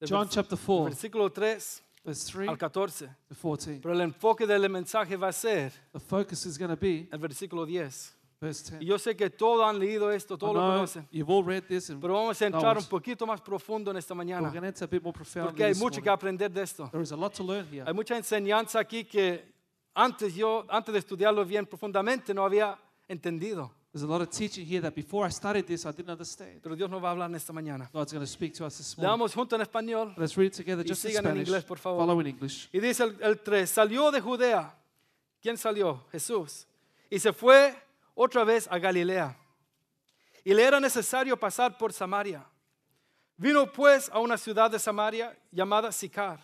del 0.00 0.08
John 0.10 0.28
chapter 0.28 0.58
4, 0.58 0.84
Versículo 0.84 1.30
3 1.32 1.82
verse 2.04 2.32
3 2.32 2.48
al 2.48 2.56
14. 2.58 3.06
to 3.28 3.34
14. 3.34 3.80
Pero 3.82 3.94
el 3.94 4.00
enfoque 4.02 4.46
del 4.46 4.68
mensaje 4.70 5.16
va 5.16 5.28
a 5.28 5.32
ser 5.32 5.72
The 5.92 6.00
focus 6.00 6.46
is 6.46 6.58
going 6.58 6.70
to 6.70 6.76
be 6.76 7.08
el 7.10 7.18
versículo 7.18 7.64
10. 7.66 8.14
verse 8.40 8.74
Y 8.76 8.78
10. 8.78 8.88
yo 8.88 8.98
sé 8.98 9.16
que 9.16 9.30
todos 9.30 9.64
han 9.66 9.78
leído 9.78 10.10
esto, 10.12 10.36
todos 10.38 10.54
lo 10.54 10.60
conocen. 10.60 11.06
you've 11.10 11.30
all 11.30 11.42
read 11.44 11.64
this, 11.64 11.88
and 11.90 12.00
Pero 12.00 12.14
vamos 12.14 12.40
a 12.40 12.46
entrar 12.46 12.76
un 12.78 12.84
poquito 12.84 13.26
más 13.26 13.40
profundo 13.40 13.90
en 13.90 13.96
esta 13.96 14.14
we're 14.14 14.24
mañana. 14.24 14.48
going 14.50 14.60
to 14.60 14.66
enter 14.68 14.84
a 14.84 14.86
bit 14.86 15.02
more 15.02 15.12
profoundly 15.14 15.50
Porque 15.52 15.64
hay 15.64 15.74
mucho 15.74 16.00
que 16.02 16.08
morning. 16.10 16.12
aprender 16.14 16.50
de 16.50 16.62
esto. 16.62 16.88
There 16.90 17.02
is 17.02 17.12
a 17.12 17.16
lot 17.16 17.34
to 17.34 17.42
learn 17.44 17.66
here. 17.70 17.84
Hay 17.86 17.94
mucha 17.94 18.16
enseñanza 18.16 18.78
aquí 18.78 19.04
que 19.04 19.55
antes 19.96 20.34
yo, 20.34 20.64
antes 20.68 20.92
de 20.92 20.98
estudiarlo 21.00 21.44
bien 21.44 21.66
profundamente, 21.66 22.32
no 22.34 22.44
había 22.44 22.78
entendido. 23.08 23.72
There's 23.92 24.04
a 24.04 24.06
lot 24.06 24.20
of 24.20 24.28
teaching 24.28 24.66
here 24.66 24.82
that 24.82 24.94
before 24.94 25.26
I 25.26 25.30
studied 25.30 25.64
this, 25.64 25.86
I 25.86 25.90
didn't 25.90 26.10
understand. 26.10 26.60
Pero 26.62 26.76
Dios 26.76 26.90
nos 26.90 27.02
va 27.02 27.08
a 27.08 27.10
hablar 27.12 27.30
en 27.30 27.36
esta 27.36 27.52
mañana. 27.54 27.88
God's 27.94 28.12
going 28.12 28.20
to 28.24 28.30
speak 28.30 28.52
to 28.54 28.66
us 28.66 28.76
this 28.76 28.96
morning. 28.98 29.08
Leamos 29.08 29.34
juntos 29.34 29.58
en 29.58 29.62
español. 29.62 30.14
Let's 30.18 30.36
read 30.36 30.48
it 30.48 30.52
together 30.52 30.84
Y 30.84 30.88
just 30.88 31.02
in 31.06 31.12
sigan 31.12 31.24
en 31.24 31.30
Spanish. 31.32 31.48
inglés, 31.48 31.64
por 31.64 31.78
favor. 31.78 32.00
Follow 32.04 32.20
in 32.20 32.26
English. 32.26 32.68
Y 32.72 32.78
dice 32.78 33.04
el, 33.04 33.16
el 33.22 33.40
3, 33.40 33.70
salió 33.70 34.10
de 34.10 34.20
Judea. 34.20 34.76
¿Quién 35.40 35.56
salió? 35.56 36.04
Jesús. 36.12 36.66
Y 37.08 37.18
se 37.18 37.32
fue 37.32 37.74
otra 38.14 38.44
vez 38.44 38.68
a 38.70 38.78
Galilea. 38.78 39.34
Y 40.44 40.52
le 40.52 40.62
era 40.62 40.78
necesario 40.78 41.38
pasar 41.38 41.78
por 41.78 41.90
Samaria. 41.92 42.44
Vino 43.38 43.70
pues 43.72 44.10
a 44.12 44.18
una 44.18 44.36
ciudad 44.36 44.70
de 44.70 44.78
Samaria 44.78 45.36
llamada 45.50 45.90
Sicar, 45.90 46.38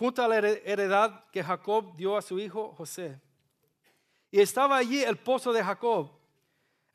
junto 0.00 0.22
a 0.24 0.28
la 0.28 0.38
here- 0.38 0.62
heredad 0.64 1.26
que 1.30 1.44
Jacob 1.44 1.94
dio 1.94 2.16
a 2.16 2.22
su 2.22 2.38
hijo 2.38 2.72
José. 2.72 3.20
Y 4.30 4.40
estaba 4.40 4.78
allí 4.78 5.02
el 5.02 5.18
pozo 5.18 5.52
de 5.52 5.62
Jacob. 5.62 6.10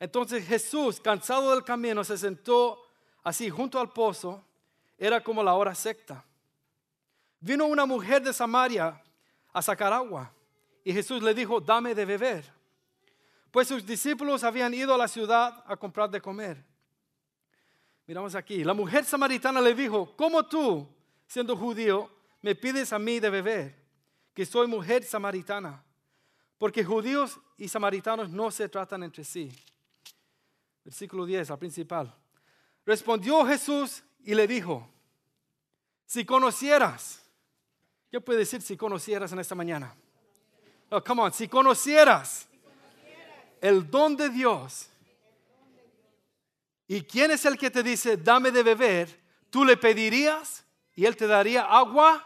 Entonces 0.00 0.44
Jesús, 0.44 1.00
cansado 1.00 1.52
del 1.52 1.62
camino, 1.62 2.02
se 2.02 2.18
sentó 2.18 2.82
así 3.22 3.48
junto 3.48 3.78
al 3.78 3.92
pozo. 3.92 4.44
Era 4.98 5.22
como 5.22 5.40
la 5.44 5.54
hora 5.54 5.72
secta. 5.72 6.24
Vino 7.38 7.66
una 7.66 7.86
mujer 7.86 8.22
de 8.22 8.32
Samaria 8.32 9.00
a 9.52 9.62
sacar 9.62 9.92
agua 9.92 10.32
y 10.82 10.92
Jesús 10.92 11.22
le 11.22 11.32
dijo, 11.32 11.60
dame 11.60 11.94
de 11.94 12.04
beber. 12.04 12.52
Pues 13.52 13.68
sus 13.68 13.86
discípulos 13.86 14.42
habían 14.42 14.74
ido 14.74 14.92
a 14.92 14.98
la 14.98 15.06
ciudad 15.06 15.62
a 15.64 15.76
comprar 15.76 16.10
de 16.10 16.20
comer. 16.20 16.64
Miramos 18.04 18.34
aquí, 18.34 18.64
la 18.64 18.74
mujer 18.74 19.04
samaritana 19.04 19.60
le 19.60 19.76
dijo, 19.76 20.12
¿cómo 20.16 20.44
tú, 20.44 20.88
siendo 21.28 21.56
judío, 21.56 22.10
me 22.46 22.54
pides 22.54 22.92
a 22.92 22.98
mí 23.00 23.18
de 23.18 23.28
beber, 23.28 23.74
que 24.32 24.46
soy 24.46 24.68
mujer 24.68 25.02
samaritana? 25.02 25.82
Porque 26.58 26.84
judíos 26.84 27.40
y 27.58 27.66
samaritanos 27.66 28.30
no 28.30 28.52
se 28.52 28.68
tratan 28.68 29.02
entre 29.02 29.24
sí. 29.24 29.50
Versículo 30.84 31.26
10, 31.26 31.50
al 31.50 31.58
principal. 31.58 32.14
Respondió 32.84 33.44
Jesús 33.44 34.04
y 34.20 34.32
le 34.32 34.46
dijo, 34.46 34.88
si 36.04 36.24
conocieras, 36.24 37.20
¿qué 38.12 38.20
puede 38.20 38.38
decir 38.38 38.62
si 38.62 38.76
conocieras 38.76 39.32
en 39.32 39.40
esta 39.40 39.56
mañana? 39.56 39.96
Oh, 40.90 41.02
come 41.02 41.22
on, 41.22 41.32
si 41.32 41.48
conocieras 41.48 42.46
el 43.60 43.90
don 43.90 44.16
de 44.16 44.28
Dios 44.28 44.88
y 46.86 47.02
quién 47.02 47.32
es 47.32 47.44
el 47.44 47.58
que 47.58 47.72
te 47.72 47.82
dice, 47.82 48.16
dame 48.16 48.52
de 48.52 48.62
beber, 48.62 49.20
tú 49.50 49.64
le 49.64 49.76
pedirías 49.76 50.64
y 50.94 51.06
él 51.06 51.16
te 51.16 51.26
daría 51.26 51.62
agua 51.62 52.25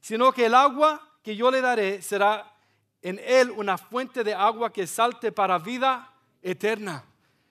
sino 0.00 0.32
que 0.32 0.46
el 0.46 0.54
agua 0.54 1.00
que 1.22 1.36
yo 1.36 1.50
le 1.50 1.60
daré 1.60 2.02
será 2.02 2.52
en 3.02 3.20
él 3.24 3.50
una 3.50 3.78
fuente 3.78 4.24
de 4.24 4.34
agua 4.34 4.72
que 4.72 4.86
salte 4.86 5.32
para 5.32 5.58
vida 5.58 6.12
eterna. 6.42 7.04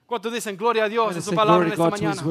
¿Cuántos 0.06 0.34
dicen 0.34 0.58
gloria 0.58 0.86
a 0.86 0.90
Dios 0.90 1.16
en 1.16 1.22
su 1.22 1.34
palabra 1.34 1.68
en 1.68 1.74
esta 1.74 1.90
mañana? 1.90 2.22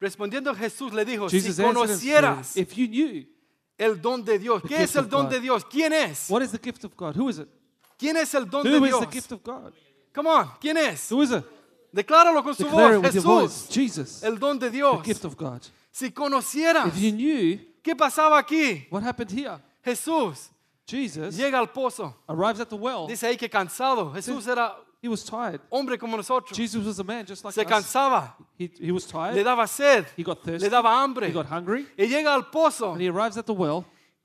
Respondiendo 0.00 0.54
Jesús 0.54 0.92
le 0.92 1.04
dijo, 1.04 1.28
Jesus 1.28 1.56
si 1.56 1.62
conocieras 1.62 2.56
if 2.56 2.74
you 2.74 2.86
knew 2.86 3.26
el 3.78 4.00
don 4.00 4.24
de 4.24 4.38
Dios, 4.38 4.62
The 4.62 4.68
¿qué 4.68 4.82
es 4.82 4.94
el 4.96 5.08
don 5.08 5.28
de 5.28 5.40
Dios? 5.40 5.64
¿Quién 5.64 5.92
es? 5.92 6.28
what 6.28 6.42
is 6.42 6.50
the 6.50 6.58
gift 6.58 6.84
of 6.84 6.94
God, 6.96 7.16
who 7.16 7.28
is 7.30 7.38
it? 7.38 7.48
¿Quién 7.98 8.16
es 8.16 8.34
el 8.34 8.48
don 8.48 8.62
de 8.64 8.70
Who 8.70 8.84
is 8.84 8.92
the 8.92 8.98
Dios? 9.00 9.14
gift 9.14 9.32
of 9.32 9.42
God? 9.42 9.72
Come 10.12 10.28
on, 10.28 10.50
¿quién 10.60 10.76
es? 10.76 11.10
Who 11.10 11.22
is 11.22 11.30
it? 11.30 11.44
Decláralo 11.92 12.42
con 12.42 12.54
su 12.54 12.64
Declare 12.64 12.98
voz, 12.98 13.14
your 13.14 13.22
voice. 13.22 13.66
Jesús, 13.66 13.74
Jesus, 13.74 14.22
el 14.22 14.38
don 14.38 14.58
de 14.58 14.66
the 14.66 14.76
Dios. 14.76 15.02
gift 15.02 15.24
of 15.24 15.36
God. 15.36 15.62
Si 15.90 16.10
conocieras, 16.10 16.88
If 16.88 16.98
you 16.98 17.12
knew 17.12 17.73
¿qué 17.84 17.94
pasaba 17.94 18.38
aquí? 18.38 18.86
what 18.90 19.02
happened 19.04 19.30
here, 19.30 19.60
Jesús 19.84 20.50
Jesus 20.86 21.36
llega 21.36 21.58
al 21.58 21.68
pozo. 21.68 22.14
arrives 22.28 22.60
at 22.60 22.68
the 22.68 22.76
well. 22.76 23.06
Dice 23.06 23.22
ahí 23.26 23.36
que 23.38 23.48
cansado. 23.48 24.12
Jesús 24.12 24.46
era 24.48 24.74
He 25.00 25.08
was 25.08 25.22
tired. 25.22 25.60
hombre 25.70 25.98
como 25.98 26.16
nosotros. 26.16 26.56
Jesus 26.56 26.84
was 26.86 26.98
a 26.98 27.04
man 27.04 27.26
just 27.26 27.44
like 27.44 27.54
Se 27.54 27.62
us. 27.62 27.66
cansaba, 27.70 28.34
He, 28.58 28.70
he 28.80 28.90
was 28.90 29.04
le 29.06 29.12
tired. 29.12 29.44
daba 29.44 29.68
sed, 29.68 30.06
He 30.16 30.22
got 30.22 30.42
thirsty. 30.42 30.66
le 30.66 30.70
daba 30.70 31.26
He 31.26 31.32
got 31.32 31.46
hungry. 31.46 31.86
Y 31.98 32.06
llega 32.06 32.32
al 32.32 32.50
pozo 32.50 32.92
And 32.92 33.00
he 33.02 33.08
arrives 33.08 33.36
at 33.36 33.44
the 33.46 33.52
well 33.52 33.84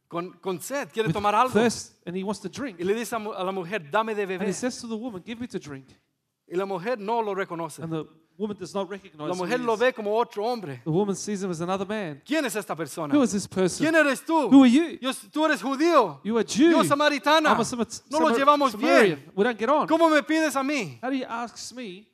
con, 0.09 0.33
con 0.41 0.59
sed, 0.59 0.91
quiere 0.91 1.07
with 1.07 1.15
tomar 1.15 1.33
algo. 1.33 1.51
thirst 1.51 1.93
and 2.05 2.15
he 2.15 2.23
wants 2.23 2.39
to 2.41 2.49
drink. 2.49 2.79
Y 2.79 2.85
le 2.85 2.93
dice 2.93 3.13
a 3.13 3.17
a 3.17 3.43
la 3.43 3.51
mujer, 3.51 3.79
dame 3.91 4.15
de 4.15 4.23
And 4.23 4.43
he 4.43 4.53
says 4.53 4.79
to 4.81 4.87
the 4.87 4.95
woman, 4.97 5.21
Give 5.25 5.39
me 5.39 5.47
to 5.47 5.59
drink. 5.59 5.87
Y 6.51 6.57
la 6.57 6.65
mujer 6.65 6.97
no 6.97 7.19
lo 7.21 7.35
reconoce. 7.35 7.79
And 7.83 7.91
the 7.91 8.05
woman 8.39 8.57
does 8.57 8.73
not 8.73 8.89
recognize 8.89 9.27
La 9.27 9.35
mujer 9.35 9.59
lo 9.59 9.75
ve 9.75 9.93
como 9.93 10.15
otro 10.17 10.45
hombre. 10.45 10.81
The 10.83 10.89
woman 10.89 11.15
sees 11.15 11.43
him 11.43 11.51
as 11.51 11.61
another 11.61 11.85
man. 11.85 12.21
¿Quién 12.25 12.45
es 12.45 12.55
esta 12.55 12.75
persona? 12.75 13.13
Who 13.13 13.21
is 13.23 13.31
this 13.31 13.47
person? 13.47 13.85
¿Quién 13.85 13.95
eres 13.95 14.23
tú? 14.25 14.49
Who 14.49 14.63
are 14.63 14.71
you? 14.71 14.97
Yo- 15.01 15.11
tú 15.31 15.45
eres 15.45 15.61
judío. 15.61 16.21
You 16.23 16.37
are 16.37 16.45
Jew. 16.47 16.71
Yo 16.71 16.83
samaritana. 16.83 17.51
I'm 17.51 17.59
a 17.59 17.65
Samar- 17.65 17.87
No 18.09 18.19
Samar- 18.19 18.37
llevamos 18.37 18.71
Samaritan. 18.71 19.05
bien. 19.19 19.31
We 19.35 19.43
don't 19.43 19.59
get 19.59 19.69
on. 19.69 19.87
¿Cómo 19.87 20.09
me 20.09 20.23
pides 20.23 20.55
a 20.55 20.63
mí? 20.63 20.97
How 21.03 21.09
do 21.09 21.15
you 21.15 21.25
ask 21.27 21.73
me? 21.75 22.07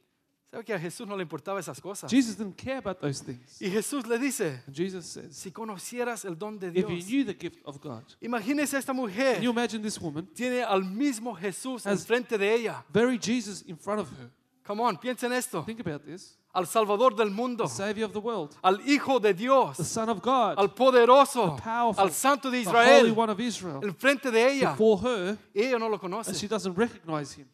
¿Sabe 0.56 0.64
que 0.64 0.74
a 0.74 0.80
Jesús 0.80 1.06
no 1.06 1.18
le 1.18 1.24
importaba 1.24 1.60
esas 1.60 1.82
cosas? 1.82 2.10
Jesus 2.10 2.38
didn't 2.38 2.56
care 2.56 2.78
about 2.78 3.02
those 3.02 3.22
things. 3.22 3.62
Y 3.62 3.70
Jesús 3.70 4.08
le 4.08 4.18
dice, 4.18 4.64
And 4.66 4.74
Jesus 4.74 5.06
says, 5.06 5.36
si 5.36 5.52
conocieras 5.52 6.24
el 6.24 6.38
don 6.38 6.58
de 6.58 6.68
if 6.70 6.88
you 6.90 7.04
knew 7.04 7.26
the 7.26 7.34
gift 7.34 7.60
of 7.66 7.82
God, 7.82 8.04
imagínese 8.22 8.78
esta 8.78 8.94
can 8.94 9.42
you 9.44 9.52
imagine 9.52 9.82
this 9.84 10.00
woman, 10.00 10.26
tiene 10.34 10.64
al 10.64 10.82
mismo 10.86 11.36
Jesús 11.36 11.86
enfrente 11.86 12.38
de 12.38 12.54
ella. 12.54 12.86
very 12.94 13.20
Jesus 13.22 13.64
in 13.68 13.78
front 13.78 14.00
of 14.00 14.08
her? 14.18 14.32
Come 14.66 14.82
on, 14.82 14.98
piensen 14.98 15.32
esto. 15.32 15.64
Think 15.64 15.80
about 15.82 16.04
this. 16.06 16.38
Al 16.54 16.66
Salvador 16.66 17.14
del 17.16 17.30
mundo, 17.30 17.66
The 17.66 17.70
Savior 17.70 18.06
of 18.06 18.14
the 18.14 18.20
world, 18.20 18.56
al 18.64 18.80
Hijo 18.80 19.20
de 19.20 19.34
Dios, 19.34 19.76
the 19.78 19.84
Son 19.84 20.10
of 20.10 20.22
God, 20.22 20.58
al 20.58 20.70
poderoso, 20.74 21.56
The 21.58 21.62
powerful, 21.62 22.02
al 22.04 22.12
Santo 22.12 22.50
de 22.50 22.64
the 22.64 22.70
Holy 22.70 22.80
Israel, 22.86 23.14
One 23.14 23.30
of 23.30 23.40
Israel, 23.40 23.82
enfrente 23.84 24.32
de 24.32 24.40
ella. 24.40 24.72
before 24.72 24.98
her, 25.02 25.38
ella 25.54 25.78
no 25.78 25.88
lo 25.90 26.00
and 26.02 26.26
she 26.36 26.48
conoce. 26.48 26.50
doesn't 26.50 26.74
recognize 26.76 27.34
him. 27.34 27.48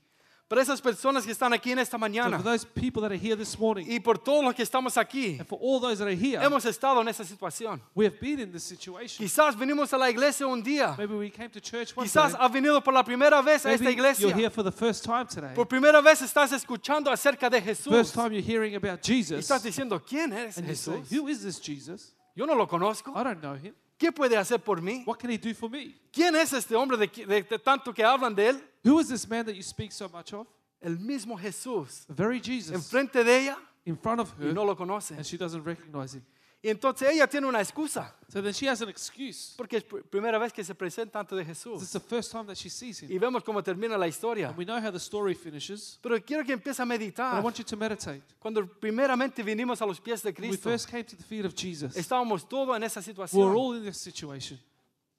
Pero 0.52 0.62
esas 0.62 0.82
personas 0.82 1.26
que 1.26 1.32
están 1.32 1.54
aquí 1.54 1.72
en 1.72 1.80
esta 1.80 1.92
So 1.92 1.98
for 1.98 2.10
mañana 2.10 2.44
those 2.44 2.66
people 2.66 3.02
that 3.02 3.10
are 3.12 3.18
here 3.18 3.38
this 3.38 3.58
morning, 3.58 3.86
y 3.88 4.02
por 4.02 4.18
todos 4.18 4.44
los 4.44 4.54
que 4.54 4.64
estamos 4.64 4.98
aquí, 4.98 5.38
and 5.40 5.48
for 5.48 5.58
all 5.62 5.80
those 5.80 5.98
that 6.00 6.08
are 6.10 6.14
here, 6.14 6.42
hemos 6.44 6.66
estado 6.66 7.00
en 7.00 7.08
esa 7.08 7.24
situación. 7.24 7.80
we 7.96 8.04
have 8.06 8.20
been 8.20 8.38
in 8.42 8.52
this 8.52 8.64
situation. 8.66 9.26
Quizás 9.26 9.56
venimos 9.58 9.94
a 9.94 9.98
la 9.98 10.10
iglesia 10.10 10.46
un 10.46 10.62
día. 10.62 10.94
Maybe 10.98 11.16
we 11.16 11.30
came 11.32 11.48
to 11.50 11.62
church 11.62 11.96
one 11.96 12.06
Quizás 12.06 12.36
has 12.38 12.52
venido 12.52 12.84
por 12.84 12.94
la 12.94 13.02
primera 13.02 13.42
vez 13.42 13.66
a 13.66 13.72
esta 13.72 13.86
Maybe 13.86 13.96
you're 13.96 14.10
iglesia. 14.12 14.36
here 14.36 14.50
for 14.50 14.62
the 14.64 14.74
first 14.74 15.06
time 15.06 15.26
today. 15.26 15.56
Por 15.56 15.68
primera 15.68 16.02
vez 16.02 16.22
estás 16.22 16.52
escuchando 16.52 17.10
acerca 17.10 17.50
de 17.50 17.62
First 17.62 17.86
Jesús. 17.86 18.12
time 18.12 18.34
you're 18.36 18.42
hearing 18.46 18.76
about 18.76 19.00
Y 19.08 19.14
Jesus. 19.24 19.40
estás 19.40 19.64
diciendo, 19.64 20.04
¿quién 20.06 20.34
es 20.34 20.58
And 20.58 20.68
you 20.68 20.76
say, 20.76 20.98
Jesús? 21.00 21.12
who 21.18 21.30
is 21.30 21.42
this 21.44 21.62
Jesus? 21.62 22.14
Yo 22.36 22.46
no 22.46 22.56
lo 22.56 22.68
conozco. 22.68 23.12
I 23.16 23.24
don't 23.24 23.40
know 23.40 23.56
him. 23.56 23.74
¿Qué 23.98 24.12
puede 24.12 24.36
hacer 24.36 24.60
por 24.60 24.82
mí? 24.82 25.04
What 25.06 25.20
can 25.20 25.30
he 25.30 25.38
do 25.38 25.54
for 25.54 25.70
me? 25.70 25.96
¿Quién 26.12 26.36
es 26.36 26.52
este 26.52 26.76
hombre 26.76 26.98
de, 26.98 27.08
de- 27.08 27.44
de 27.44 27.60
tanto 27.60 27.94
que 27.94 28.04
hablan 28.04 28.36
de 28.36 28.50
él? 28.50 28.64
Who 28.84 29.00
is 29.00 29.10
this 29.10 29.28
man 29.28 29.46
that 29.46 29.56
you 29.56 29.64
speak 29.64 29.92
so 29.92 30.10
much 30.10 30.34
of? 30.34 30.48
El 30.82 30.98
mismo 30.98 31.38
Jesús. 31.38 32.06
The 32.08 32.14
very 32.14 32.40
Jesus 32.40 32.76
Enfrente 32.76 33.24
de 33.24 33.32
ella 33.32 33.58
in 33.86 33.98
front 33.98 34.22
of 34.22 34.34
y 34.40 34.46
her, 34.48 34.54
no 34.54 34.64
lo 34.64 34.76
conoce. 34.76 35.12
and 35.12 35.26
she 35.26 35.38
doesn't 35.38 35.64
recognize 35.64 36.16
him. 36.16 36.24
Y 36.64 36.70
entonces 36.70 37.10
ella 37.10 37.28
tiene 37.28 37.48
una 37.48 37.60
excusa. 37.60 38.14
So 38.30 38.40
then 38.40 38.54
she 38.54 38.68
has 38.68 38.82
an 38.84 38.90
excuse. 38.90 39.56
Porque 39.58 39.78
es 39.78 39.84
pr- 39.84 40.04
primera 40.04 40.38
vez 40.38 40.54
que 40.54 40.64
se 40.64 40.76
presenta 40.76 41.20
ante 41.20 41.36
de 41.36 41.44
This 41.44 41.66
is 41.66 41.92
the 41.92 42.00
first 42.00 42.32
time 42.32 42.46
that 42.46 42.56
she 42.56 42.70
sees 42.70 43.02
him. 43.02 43.12
Y 43.12 43.18
vemos 43.18 43.44
cómo 43.44 43.64
termina 43.64 43.98
la 43.98 44.06
historia. 44.06 44.50
And 44.50 44.58
we 44.58 44.64
know 44.66 44.80
how 44.80 44.92
the 44.92 45.00
story 45.00 45.34
finishes. 45.34 45.98
Pero 46.04 46.20
quiero 46.24 46.44
que 46.44 46.54
empiece 46.54 46.80
a 46.80 46.86
But 46.86 47.20
I 47.20 47.40
want 47.42 47.58
you 47.58 47.64
to 47.64 47.76
meditate. 47.76 48.22
Cuando 48.40 48.68
primeramente 48.68 49.42
vinimos 49.44 49.82
a 49.82 49.88
los 49.88 50.00
pies 50.00 50.22
de 50.22 50.32
When 50.38 50.52
we 50.52 50.58
first 50.58 50.88
came 50.88 51.04
to 51.04 51.16
the 51.16 51.24
feet 51.24 51.46
of 51.46 51.56
Jesus, 51.56 51.96
estábamos 51.96 52.48
todos 52.48 52.76
en 52.76 52.84
esa 52.84 53.02
situación. 53.02 53.42
we 53.42 53.50
were 53.50 53.58
all 53.58 53.74
in 53.76 53.84
this 53.84 53.98
situation. 53.98 54.60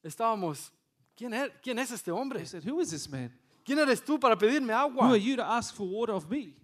Estábamos, 0.05 0.71
¿quién 1.17 1.35
es, 1.35 1.51
quién 1.61 1.79
es 1.81 1.91
este 1.91 2.13
hombre? 2.13 2.39
They 2.39 2.47
said, 2.47 2.65
Who 2.65 2.81
is 2.81 2.91
this 2.91 3.09
man? 3.09 3.33
¿Quién 3.65 3.79
eres 3.79 4.05
tú 4.05 4.19
para 4.19 4.37
pedirme 4.37 4.73
Who 4.73 4.79
agua? 4.79 5.09
are 5.11 5.21
you 5.21 5.37
to 5.37 5.43
ask 5.45 5.75
for 5.75 5.87
water 5.87 6.15
of 6.15 6.29
me? 6.29 6.55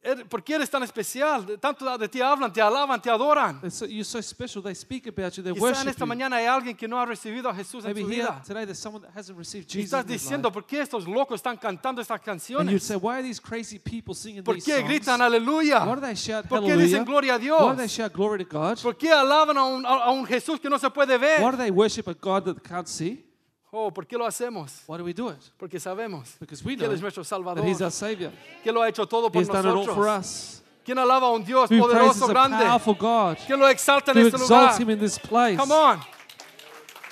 Er- 0.00 0.24
¿Por 0.28 0.44
qué 0.44 0.54
eres 0.54 0.70
tan 0.70 0.82
especial? 0.84 1.44
Tanto 1.60 1.98
de 1.98 2.08
ti 2.08 2.20
hablan, 2.20 2.52
te 2.52 2.62
alaban, 2.62 3.02
te 3.02 3.10
adoran. 3.10 3.60
So, 3.68 3.84
you're 3.84 4.04
so 4.04 4.22
special. 4.22 4.62
They 4.62 4.72
speak 4.76 5.08
about 5.08 5.32
you. 5.36 5.42
They 5.42 5.52
Quizá 5.52 5.56
en 5.56 5.60
worship 5.60 5.88
esta 5.88 6.04
you. 6.04 6.06
mañana 6.06 6.36
hay 6.36 6.46
alguien 6.46 6.76
que 6.76 6.86
no 6.86 7.00
ha 7.00 7.04
recibido 7.04 7.50
a 7.50 7.54
Jesús 7.54 7.84
en 7.84 7.92
Maybe 7.92 8.02
su 8.02 8.08
here 8.12 8.22
vida. 8.22 8.42
today 8.46 8.64
there's 8.64 8.78
someone 8.78 9.04
that 9.04 9.10
hasn't 9.14 9.36
received 9.36 9.66
Y 9.68 9.82
Jesus 9.82 9.86
estás 9.86 10.02
in 10.02 10.06
their 10.06 10.18
diciendo. 10.20 10.52
¿por 10.52 10.64
qué 10.64 10.80
estos 10.82 11.06
locos 11.08 11.40
están 11.42 11.56
cantando 11.58 12.00
estas 12.00 12.14
And 12.14 12.20
you'd 12.20 12.24
canciones? 12.24 12.82
say, 12.84 12.96
why 12.96 13.14
are 13.18 13.22
these 13.24 13.40
crazy 13.40 13.80
people 13.80 14.14
singing 14.14 14.44
¿Por 14.44 14.54
qué 14.62 14.82
gritan 14.82 15.18
Why 15.20 15.26
do 15.26 15.36
aleluya? 15.36 16.00
they 16.00 16.14
shout 16.14 16.46
¿Por 16.46 16.60
qué 16.64 16.76
dicen 16.76 17.04
gloria 17.04 17.34
a 17.34 17.38
Why 17.38 17.48
do 17.48 17.76
they 17.76 17.86
Dios? 17.86 17.90
shout 17.90 18.12
glory 18.14 18.44
to 18.44 18.48
God? 18.48 18.78
¿Por 18.80 18.96
qué 18.96 19.10
alaban 19.12 19.58
a 19.58 19.64
un, 19.64 19.84
a 19.84 20.04
a 20.04 20.10
un 20.12 20.24
Jesús 20.24 20.60
que 20.60 20.70
no 20.70 20.78
se 20.78 20.88
puede 20.90 21.16
Why 21.18 21.40
ver? 21.40 21.50
do 21.50 21.56
they 21.58 21.70
worship 21.72 22.06
a 22.06 22.14
God 22.14 22.44
that 22.44 22.54
they 22.54 22.62
can't 22.68 22.86
see? 22.86 23.24
Oh, 23.70 23.90
¿por 23.90 24.06
qué 24.06 24.16
lo 24.16 24.24
hacemos? 24.26 24.82
Why 24.86 24.96
do 24.98 25.04
we 25.04 25.12
do 25.12 25.28
it? 25.30 25.38
Porque 25.58 25.78
sabemos 25.78 26.36
Because 26.40 26.64
we 26.64 26.74
que 26.76 26.84
Él 26.86 26.92
es 26.92 27.00
nuestro 27.02 27.22
that 27.22 27.28
Salvador, 27.28 27.66
He's 27.66 27.82
our 27.82 27.90
Savior. 27.90 28.32
que 28.62 28.72
lo 28.72 28.80
ha 28.82 28.88
hecho 28.88 29.06
todo 29.06 29.30
por 29.30 29.42
He's 29.42 29.48
done 29.48 29.60
it 29.60 29.66
all 29.74 29.84
for 29.84 29.96
nosotros. 30.06 30.18
us. 30.20 30.62
¿Quién 30.84 30.98
alaba 30.98 31.26
a 31.26 31.32
un 31.32 31.44
Dios 31.44 31.70
Who 31.70 31.86
praises 31.86 32.16
poderoso, 32.16 32.24
a 32.24 32.28
grande? 32.28 32.64
powerful 32.64 32.94
God? 32.94 33.36
que 33.46 33.54
lo 33.56 33.68
exalta 33.68 34.12
en 34.12 34.18
Who 34.22 34.26
este 34.28 34.38
lugar? 34.38 34.64
exalts 34.64 34.80
Him 34.80 34.90
in 34.90 34.98
this 34.98 35.18
place? 35.18 35.56
Come 35.58 35.72
on. 35.72 36.00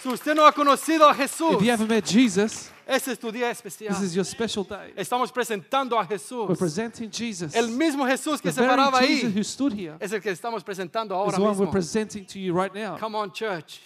Si 0.00 0.08
usted 0.08 0.34
no 0.34 0.46
ha 0.46 0.52
conocido 0.52 1.06
a 1.10 1.14
Jesús, 1.14 1.56
If 1.56 1.62
you 1.62 1.70
haven't 1.70 1.88
met 1.90 2.06
Jesus, 2.06 2.70
ese 2.86 3.08
es 3.12 3.18
tu 3.18 3.30
día 3.30 3.50
especial. 3.50 3.88
this 3.92 4.00
is 4.02 4.14
your 4.14 4.24
special 4.24 4.64
day. 4.64 4.94
Estamos 4.96 5.30
presentando 5.30 5.98
a 5.98 6.02
We're 6.04 6.16
Jesús. 6.16 6.56
presenting 6.58 7.10
Jesus. 7.10 7.54
El 7.54 7.68
mismo 7.68 8.06
Jesús 8.06 8.40
que 8.40 8.48
The 8.48 8.52
se 8.54 8.60
very 8.62 8.70
paraba 8.76 9.00
Jesus 9.02 9.24
ahí 9.24 9.36
who 9.36 9.44
stood 9.44 9.72
here 9.74 9.96
es 10.00 10.10
el 10.12 10.20
que 10.22 10.30
estamos 10.30 10.64
presentando 10.64 11.14
is 11.14 11.18
ahora 11.18 11.36
the 11.36 11.42
one 11.42 11.50
we're 11.58 11.66
mismo. 11.66 11.72
presenting 11.72 12.24
to 12.24 12.38
you 12.38 12.54
right 12.54 12.72
now. 12.74 12.96
Come 12.96 13.14
on, 13.14 13.30
church. 13.30 13.80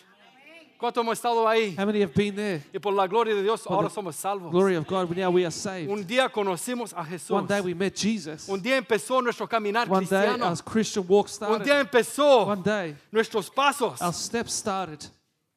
¿Cuánto 0.80 1.02
hemos 1.02 1.12
estado 1.12 1.46
ahí? 1.46 1.76
How 1.78 1.84
many 1.84 2.00
have 2.00 2.14
been 2.14 2.34
there? 2.34 2.62
Y 2.72 2.78
por 2.78 2.94
la 2.94 3.06
gloria 3.06 3.34
de 3.34 3.42
Dios, 3.42 3.66
ahora 3.66 3.88
the 3.88 3.94
somos 3.94 4.16
salvos. 4.16 4.50
Glory 4.50 4.76
of 4.76 4.86
God, 4.86 5.14
now 5.14 5.30
we 5.30 5.44
are 5.44 5.50
saved. 5.50 5.90
Un 5.90 6.06
día 6.06 6.30
conocimos 6.30 6.94
a 6.96 7.04
Jesús. 7.04 7.30
One 7.36 7.46
day 7.46 7.60
we 7.60 7.74
met 7.74 7.94
Jesus. 7.94 8.48
Un 8.48 8.62
día 8.62 8.78
empezó 8.78 9.22
nuestro 9.22 9.46
caminar 9.46 9.90
One 9.90 10.06
day 10.06 10.08
cristiano. 10.08 10.46
our 10.46 10.56
Christian 10.64 11.06
walk 11.06 11.28
Un 11.42 11.58
día 11.58 11.64
started. 11.64 11.80
empezó 11.80 12.46
One 12.46 12.62
day 12.62 12.96
nuestros 13.12 13.50
pasos 13.50 14.00
our 14.00 14.14
steps 14.14 14.54
started 14.54 15.04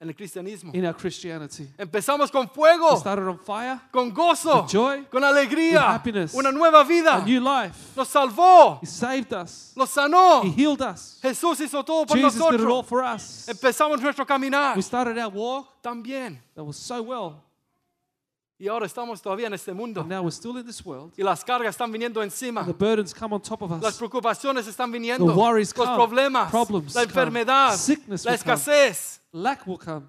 en 0.04 0.10
el 0.10 0.16
cristianismo. 0.16 0.72
in 0.76 0.86
our 0.86 0.94
Christianity. 0.96 1.68
Empezamos 1.78 2.30
con 2.32 2.44
We 2.46 2.54
fuego, 2.54 2.96
started 2.98 3.28
on 3.28 3.40
fire, 3.40 3.80
con 3.92 4.12
gozo, 4.14 4.62
with 4.64 4.70
joy, 4.70 5.06
con 5.10 5.24
alegría, 5.24 5.80
with 5.80 5.96
happiness, 5.96 6.34
una 6.36 6.52
nueva 6.52 6.84
vida. 6.84 7.16
a 7.16 7.26
new 7.26 7.40
life. 7.42 7.76
Nos 7.96 8.10
salvó, 8.10 8.80
He 8.82 8.86
saved 8.86 9.34
us. 9.34 9.74
nos 9.76 9.90
sanó. 9.90 10.44
He 10.44 10.50
healed 10.52 10.82
us. 10.82 11.20
All 11.24 11.32
hizo 11.56 11.84
todo 11.84 12.06
por 12.06 12.18
Jesus 12.18 12.34
did 12.34 12.42
it 12.42 12.62
all 12.62 12.84
nosotros. 12.84 12.86
for 12.88 13.02
us. 13.04 13.48
Empezamos 13.48 14.02
nuestro 14.02 14.26
caminar 14.26 14.76
We 14.76 14.82
started 14.84 15.18
our 15.18 15.30
walk 15.32 15.82
también. 15.82 16.40
that 16.56 16.64
was 16.64 16.78
so 16.78 17.02
well. 17.02 17.42
Y 18.60 18.68
ahora 18.68 18.86
estamos 18.86 19.22
todavía 19.22 19.48
en 19.48 19.54
este 19.56 19.74
mundo. 19.74 20.02
And 20.02 20.10
now 20.10 20.22
we're 20.22 20.32
still 20.32 20.56
in 20.58 20.66
this 20.66 20.86
world. 20.86 21.12
Y 21.18 21.24
las 21.24 21.44
cargas 21.44 21.76
están 21.76 21.92
viniendo 21.92 22.22
encima. 22.24 22.64
The 22.66 22.72
burdens 22.74 23.14
come 23.14 23.34
on 23.34 23.42
top 23.42 23.62
of 23.62 23.72
Las 23.72 23.94
us. 23.94 23.98
preocupaciones 23.98 24.68
están 24.68 24.92
viniendo. 24.92 25.26
The 25.26 25.34
worries 25.38 25.76
Los 25.76 25.86
come. 25.88 25.98
problemas. 25.98 26.50
Problems 26.52 26.96
La 26.96 27.02
come. 27.02 27.12
enfermedad. 27.12 27.76
Sickness 27.76 28.24
La 28.24 28.32
come. 28.38 28.40
Lack 29.34 29.66
will 29.68 29.78
come. 29.78 30.06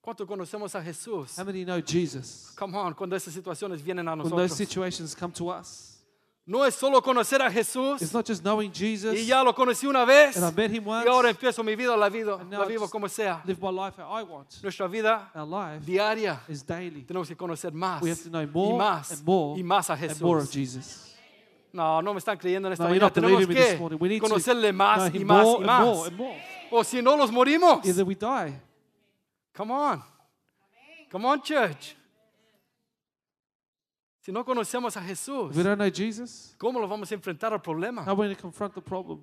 ¿Cuánto 0.00 0.26
conocemos 0.26 0.74
a 0.74 0.82
Jesús? 0.82 1.36
How 1.38 1.44
many 1.44 1.64
know 1.64 1.80
Jesus? 1.80 2.52
Come 2.56 2.74
on, 2.76 2.94
cuando 2.94 3.16
esas 3.16 3.34
situaciones 3.34 3.82
vienen 3.82 4.08
a 4.08 4.12
When 4.14 4.22
those 4.22 4.30
nosotros. 4.30 4.56
situations 4.56 5.14
come 5.14 5.32
to 5.34 5.50
us, 5.50 5.98
No 6.46 6.64
es 6.64 6.74
solo 6.74 7.02
conocer 7.02 7.42
a 7.42 7.50
Jesús 7.50 8.00
it's 8.00 8.14
not 8.14 8.26
just 8.26 8.42
knowing 8.42 8.72
Jesus 8.72 9.14
y 9.14 9.26
ya 9.26 9.42
lo 9.42 9.52
conocí 9.54 9.86
una 9.86 10.04
vez 10.06 10.36
and 10.36 10.46
I 10.46 10.50
met 10.56 10.70
him 10.70 10.86
once, 10.88 11.06
y 11.06 11.12
ahora 11.12 11.28
empiezo 11.30 11.62
mi 11.62 11.76
vida, 11.76 11.96
la 11.96 12.08
vivo, 12.08 12.36
And 12.40 12.50
now 12.50 12.60
la 12.60 12.64
vivo 12.66 12.80
just 12.86 12.92
como 12.92 13.08
sea. 13.08 13.42
live 13.44 13.60
my 13.60 13.70
life 13.70 13.98
how 13.98 14.10
I 14.10 14.22
want. 14.24 14.48
Nuestra 14.62 14.88
vida 14.88 15.30
Our 15.34 15.46
life 15.46 15.84
diaria 15.84 16.40
is 16.48 16.62
daily. 16.64 17.02
tenemos 17.04 17.28
que 17.28 17.36
conocer 17.36 17.72
más 17.72 18.00
We 18.02 18.10
have 18.10 18.22
to 18.22 18.30
know 18.30 18.40
y 18.42 18.46
more 18.46 18.78
más 18.78 19.10
and 19.12 19.24
more 19.24 19.60
y 19.60 19.62
más 19.62 19.90
a 19.90 19.94
and 19.94 20.20
more 20.20 20.38
of 20.40 20.48
Jesús. 20.48 20.54
Jesus. 20.54 21.14
No, 21.72 22.00
no 22.00 22.14
me 22.14 22.18
están 22.18 22.36
creyendo 22.38 22.68
en 22.68 22.72
esta 22.72 22.84
No, 22.84 22.94
you're 22.94 23.00
mañana. 23.00 23.06
not 23.08 23.14
Tenemos 23.14 23.36
believing 23.46 23.54
me 23.54 23.60
this 23.60 23.72
que 23.74 23.78
morning. 23.78 23.98
We 24.00 24.08
need 24.08 24.20
to 24.20 24.28
conocerle 24.28 24.72
más 24.72 24.96
know 24.96 25.06
y 25.12 25.18
him 25.20 25.26
más 25.28 25.44
more 25.44 25.52
y 25.52 25.60
and 25.60 25.66
más. 25.66 25.84
more 25.84 26.08
and 26.08 26.16
more. 26.16 26.36
O 26.70 26.84
si 26.84 27.02
no, 27.02 27.16
los 27.16 27.30
morimos. 27.30 27.84
Either 27.84 28.04
we 28.04 28.14
die. 28.14 28.52
Come 29.56 29.72
on. 29.72 30.02
Come 31.10 31.26
on, 31.26 31.42
church. 31.42 31.96
Si 34.22 34.30
no 34.30 34.44
conocemos 34.44 34.96
a 34.96 35.02
Jesús, 35.02 35.50
If 35.50 35.56
we 35.56 35.62
don't 35.62 35.78
know 35.78 35.90
Jesus, 35.90 36.54
¿cómo 36.58 36.78
lo 36.78 36.86
vamos 36.86 37.10
a 37.10 37.14
enfrentar 37.14 37.52
al 37.52 37.60
problema? 37.62 38.02
how 38.04 38.10
are 38.12 38.16
we 38.16 38.26
going 38.26 38.36
to 38.36 38.40
confront 38.42 38.74
the 38.74 38.82
problem 38.82 39.20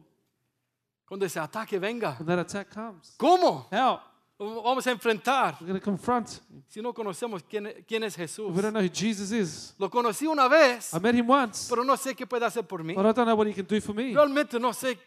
Cuando 1.08 1.26
ese 1.26 1.40
ataque 1.40 1.80
venga. 1.80 2.16
when 2.20 2.26
that 2.28 2.40
attack 2.40 2.70
comes? 2.74 3.16
¿Cómo? 3.18 3.68
How? 3.72 4.02
Vamos 4.40 4.86
a 4.88 4.92
enfrentar 4.92 5.56
We're 5.62 5.68
going 5.68 5.80
to 5.80 5.86
confront. 5.86 6.42
si 6.68 6.82
no 6.82 6.94
conocemos 6.94 7.44
quién, 7.48 7.72
quién 7.88 8.04
es 8.04 8.16
Jesús. 8.16 8.50
If 8.50 8.56
we 8.56 8.62
don't 8.64 8.74
know 8.74 8.82
who 8.84 8.90
Jesus 8.90 9.32
is. 9.32 9.76
Lo 9.78 9.90
conocí 9.90 10.26
una 10.28 10.48
vez, 10.50 10.94
I 10.94 11.00
met 11.00 11.14
him 11.16 11.30
once, 11.30 11.70
pero 11.70 11.84
no 11.84 11.96
sé 11.96 12.16
qué 12.16 12.26
puede 12.28 12.46
hacer 12.46 12.64
por 12.68 12.84
mí. 12.84 12.96
but 12.96 13.06
I 13.06 13.14
don't 13.14 13.28
know 13.28 13.36
what 13.36 13.48
he 13.48 13.54
can 13.54 13.66
do 13.66 13.80
for 13.80 13.94
me. 13.96 14.14
Realmente 14.16 14.60
no 14.60 14.74
sé 14.74 14.98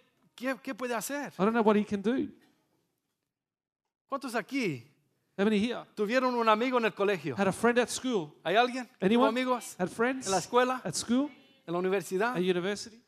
qué, 0.40 0.56
qué 0.62 0.74
puede 0.74 0.94
hacer. 0.94 1.32
don't 1.36 1.52
know 1.52 1.62
what 1.62 1.76
he 1.76 1.84
can 1.84 2.00
do. 2.02 2.28
¿Cuántos 4.08 4.34
aquí 4.34 4.86
How 5.38 5.44
many 5.44 5.58
here 5.58 5.84
tuvieron 5.94 6.34
un 6.34 6.48
amigo 6.48 6.78
en 6.78 6.84
el 6.86 6.92
colegio? 6.92 7.34
had 7.36 7.48
a 7.48 7.52
friend 7.52 7.78
at 7.78 7.88
school? 7.88 8.34
¿Hay 8.44 8.56
alguien? 8.56 8.86
tuvo 8.86 9.06
Anyone? 9.06 9.28
amigos 9.28 9.76
Had 9.78 9.88
friends 9.88 10.26
en 10.26 10.32
la 10.32 10.38
escuela, 10.38 10.80
at 10.84 10.94
school, 10.94 11.30
en 11.66 11.72
la 11.72 11.78
universidad? 11.78 12.34
at 12.36 12.42
university? 12.42 13.00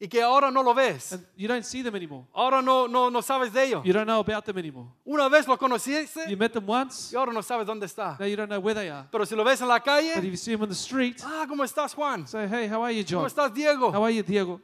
Y 0.00 0.08
que 0.08 0.20
ahora 0.22 0.50
no 0.50 0.62
lo 0.62 0.74
ves. 0.74 1.12
And 1.12 1.24
you 1.36 1.48
don't 1.48 1.64
see 1.64 1.82
them 1.82 1.94
anymore. 1.94 2.26
Ahora 2.34 2.60
no, 2.60 2.86
no, 2.86 3.10
no 3.10 3.22
sabes 3.22 3.52
de 3.52 3.64
ellos. 3.64 3.84
You 3.84 3.92
don't 3.92 4.06
know 4.06 4.20
about 4.20 4.44
them 4.44 4.58
anymore. 4.58 4.88
Una 5.06 5.28
vez 5.28 5.46
lo 5.46 5.56
conociste 5.56 6.28
You 6.28 6.36
met 6.36 6.52
them 6.52 6.68
once, 6.68 7.12
y 7.12 7.16
ahora 7.16 7.32
no 7.32 7.40
sabes 7.42 7.64
dónde 7.66 7.86
está. 7.86 8.18
now 8.18 8.26
you 8.26 8.36
don't 8.36 8.50
know 8.50 8.60
where 8.60 8.74
they 8.74 8.90
are. 8.90 9.08
Pero 9.10 9.24
si 9.24 9.34
lo 9.34 9.44
ves 9.44 9.60
en 9.62 9.68
la 9.68 9.78
But 9.78 9.84
calle, 9.84 10.18
if 10.18 10.24
you 10.24 10.36
see 10.36 10.52
them 10.52 10.62
on 10.62 10.68
the 10.68 10.74
street, 10.74 11.22
ah, 11.24 11.46
¿cómo 11.48 11.64
estás, 11.64 11.94
Juan? 11.94 12.26
say, 12.26 12.46
hey, 12.46 12.68
how 12.68 12.82
are 12.82 12.92
you, 12.92 13.02
¿Cómo 13.04 13.22
John? 13.22 13.26
estás, 13.26 13.54
Diego? 13.54 13.90
How 13.92 14.02
are 14.04 14.12
you, 14.14 14.22
Diego? 14.22 14.60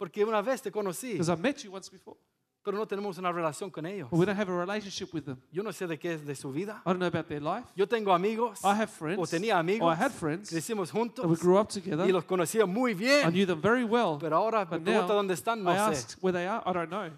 Porque 0.00 0.24
una 0.24 0.40
vez 0.40 0.62
te 0.62 0.70
conocí, 0.72 1.12
Because 1.12 1.30
I 1.30 1.36
met 1.36 1.58
you 1.62 1.70
once 1.74 1.90
before. 1.90 2.16
pero 2.64 2.78
no 2.78 2.86
tenemos 2.86 3.18
una 3.18 3.30
relación 3.30 3.70
con 3.70 3.84
ellos. 3.84 4.08
But 4.10 4.18
we 4.18 4.24
don't 4.24 4.38
have 4.38 4.48
a 4.50 4.58
relationship 4.58 5.12
with 5.12 5.24
them. 5.24 5.36
Yo 5.52 5.62
no 5.62 5.72
sé 5.72 5.86
de 5.86 5.98
qué 5.98 6.14
es 6.14 6.24
de 6.24 6.34
su 6.34 6.50
vida. 6.50 6.80
I 6.86 6.88
don't 6.88 6.98
know 6.98 7.06
about 7.06 7.28
their 7.28 7.42
life. 7.42 7.66
Yo 7.76 7.86
tengo 7.86 8.14
amigos, 8.14 8.60
I 8.64 8.68
have 8.68 8.84
o 8.84 8.86
friends, 8.86 9.30
tenía 9.30 9.56
or 9.56 9.60
amigos, 9.60 9.94
I 9.94 10.02
had 10.02 10.10
friends, 10.10 10.48
crecimos 10.48 10.88
that 10.90 10.94
we 10.96 11.00
juntos 11.00 11.40
grew 11.40 11.58
up 11.58 11.68
together. 11.68 12.06
y 12.08 12.12
los 12.12 12.24
conocía 12.24 12.64
muy 12.66 12.92
I 12.92 12.94
bien. 12.94 13.30
knew 13.30 13.44
them 13.44 13.60
very 13.60 13.84
well. 13.84 14.16
Pero 14.18 14.38
ahora 14.38 14.64
me 14.64 14.78
now, 14.78 15.06
dónde 15.06 15.34
están, 15.34 15.62
no 15.62 15.70
I 15.70 15.76
sé. 15.76 15.80
ask 15.92 16.18
where 16.22 16.32
they 16.32 16.46
are. 16.46 16.62
I 16.64 16.72
don't 16.72 16.88
know. 16.88 17.10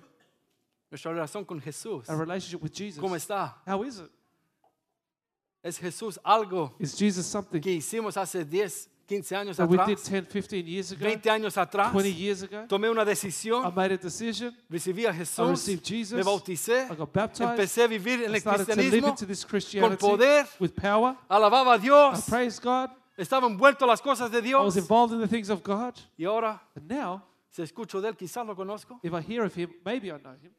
Nuestra 0.91 1.13
relación 1.13 1.45
con 1.45 1.61
Jesús, 1.61 2.09
Our 2.09 2.19
relationship 2.19 2.61
with 2.63 2.73
Jesus. 2.73 3.01
¿cómo 3.01 3.15
está? 3.15 3.63
How 3.65 3.85
is 3.85 4.01
it? 4.01 4.11
¿Es 5.63 5.79
Jesús 5.79 6.19
algo 6.25 6.75
Is 6.81 6.99
Jesus 6.99 7.25
something 7.25 7.61
que 7.61 7.71
hicimos 7.71 8.17
hace 8.17 8.45
10, 8.45 8.91
15 9.17 9.37
años 9.37 9.57
that 9.57 9.69
we 9.69 9.77
did 9.77 9.99
atrás, 9.99 10.05
10, 10.11 10.27
15 10.27 10.67
years 10.67 10.93
ago, 10.93 11.01
20 11.05 11.29
años 11.31 11.57
atrás, 11.57 11.93
20 11.93 12.11
years 12.13 12.43
ago. 12.43 12.67
tomé 12.69 12.89
una 12.91 13.03
I 13.03 13.07
decisión, 13.07 13.75
made 13.75 13.95
a 13.95 13.97
decision. 13.99 14.57
recibí 14.71 15.05
a 15.07 15.11
I 15.11 15.19
Jesús, 15.19 15.51
received 15.51 15.83
Jesus. 15.85 16.17
me 16.17 16.23
bauticé, 16.23 16.89
I 16.91 16.95
got 16.97 17.13
baptized. 17.13 17.51
empecé 17.51 17.83
a 17.85 17.87
vivir 17.89 18.23
en 18.25 18.31
I 18.31 18.35
el 18.37 18.41
started 18.41 18.67
to 18.67 18.75
live 18.75 18.91
cristianismo, 18.91 19.09
into 19.11 19.27
this 19.27 19.45
Christianity 19.45 19.97
poder. 20.01 20.47
with 20.59 20.73
power. 20.75 21.17
alababa 21.29 21.75
a 21.75 21.77
I 21.77 21.81
Dios, 21.81 22.25
praised 22.29 22.63
God. 22.63 22.91
estaba 23.17 23.47
envuelto 23.47 23.85
a 23.85 23.89
las 23.89 24.01
cosas 24.01 24.31
de 24.31 24.39
I 24.39 24.55
was 24.55 24.75
Dios 24.75 24.77
involved 24.79 25.13
in 25.15 25.21
the 25.21 25.29
things 25.29 25.51
of 25.51 25.63
God. 25.63 25.95
y 26.17 26.25
ahora 26.25 26.61
And 26.75 26.89
now, 26.91 27.23
si 27.51 27.63
escucho 27.63 28.01
de 28.01 28.09
él, 28.09 28.17
quizás 28.17 28.47
lo 28.47 28.55
conozco. 28.57 28.99
if 29.03 29.13
I 29.13 29.21
hear 29.21 29.45
of 29.45 29.55
Him, 29.55 29.71
maybe 29.85 30.09
I 30.11 30.19
know 30.19 30.33
Him. 30.43 30.53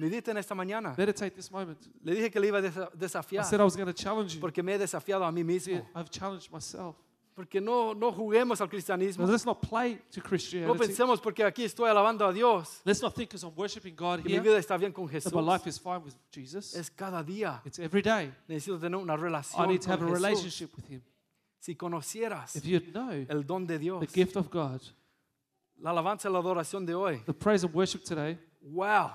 Mediten 0.00 0.36
esta 0.38 0.54
mañana. 0.54 0.94
Meditate 0.96 1.34
this 1.34 1.50
moment. 1.50 1.76
Le 2.04 2.14
dije 2.14 2.30
que 2.30 2.38
le 2.38 2.46
iba 2.46 2.58
a 2.58 2.62
desa- 2.62 2.88
I 2.94 2.96
desafiar 2.96 3.44
said 3.44 3.60
I 3.60 3.64
was 3.64 3.74
going 3.74 3.88
to 3.88 3.92
challenge 3.92 4.34
you. 4.36 4.40
porque 4.40 4.62
me 4.62 4.74
he 4.74 4.78
desafiado 4.78 5.24
a 5.24 5.32
mí 5.32 5.42
mismo. 5.42 5.84
I've 5.96 6.08
challenged 6.08 6.52
myself. 6.52 6.94
Porque 7.38 7.60
no, 7.60 7.94
no 7.94 8.10
juguemos 8.12 8.60
al 8.60 8.66
Now, 8.66 8.70
cristianismo. 8.70 9.24
let's 9.24 9.46
not 9.46 9.60
play 9.60 9.94
to 10.10 10.18
No 10.20 10.28
Christianity. 10.28 10.76
pensemos 10.76 11.20
porque 11.20 11.44
aquí 11.44 11.62
estoy 11.62 11.88
alabando 11.88 12.26
a 12.26 12.32
Dios 12.32 12.80
Let's 12.84 13.00
not 13.00 13.14
think 13.14 13.28
because 13.30 13.44
I'm 13.46 13.52
worshiping 13.56 13.94
God 13.94 14.22
que 14.22 14.24
mi 14.24 14.32
here 14.32 14.40
vida 14.42 14.58
está 14.58 14.76
bien 14.76 14.92
con 14.92 15.06
that 15.06 15.12
Jesús. 15.12 15.32
my 15.32 15.40
life 15.52 15.68
is 15.68 15.78
fine 15.78 16.02
with 16.04 16.14
Jesus. 16.32 16.74
Es 16.74 16.90
cada 16.90 17.22
día. 17.22 17.62
It's 17.64 17.78
every 17.78 18.02
day. 18.02 18.32
Necesito 18.48 18.80
tener 18.80 18.96
una 18.98 19.14
I 19.14 19.18
relación 19.18 19.68
need 19.68 19.80
to 19.82 19.88
have 19.92 20.02
a 20.02 20.06
con 20.06 20.08
Jesús. 20.16 20.20
relationship 20.24 20.70
with 20.76 20.86
Him. 20.90 21.02
Si 21.60 21.76
conocieras 21.76 22.56
If 22.56 22.64
you 22.64 22.80
know 22.92 23.12
el 23.28 23.44
don 23.46 23.68
de 23.68 23.78
Dios, 23.78 24.00
the 24.00 24.08
gift 24.08 24.36
of 24.36 24.50
God, 24.50 24.80
la 25.80 25.90
alabanza 25.90 26.28
y 26.28 26.32
la 26.32 26.40
adoración 26.40 26.84
de 26.84 26.94
hoy, 26.96 27.22
the 27.24 27.32
praise 27.32 27.62
and 27.64 27.72
worship 27.72 28.02
today, 28.02 28.36
wow. 28.62 29.12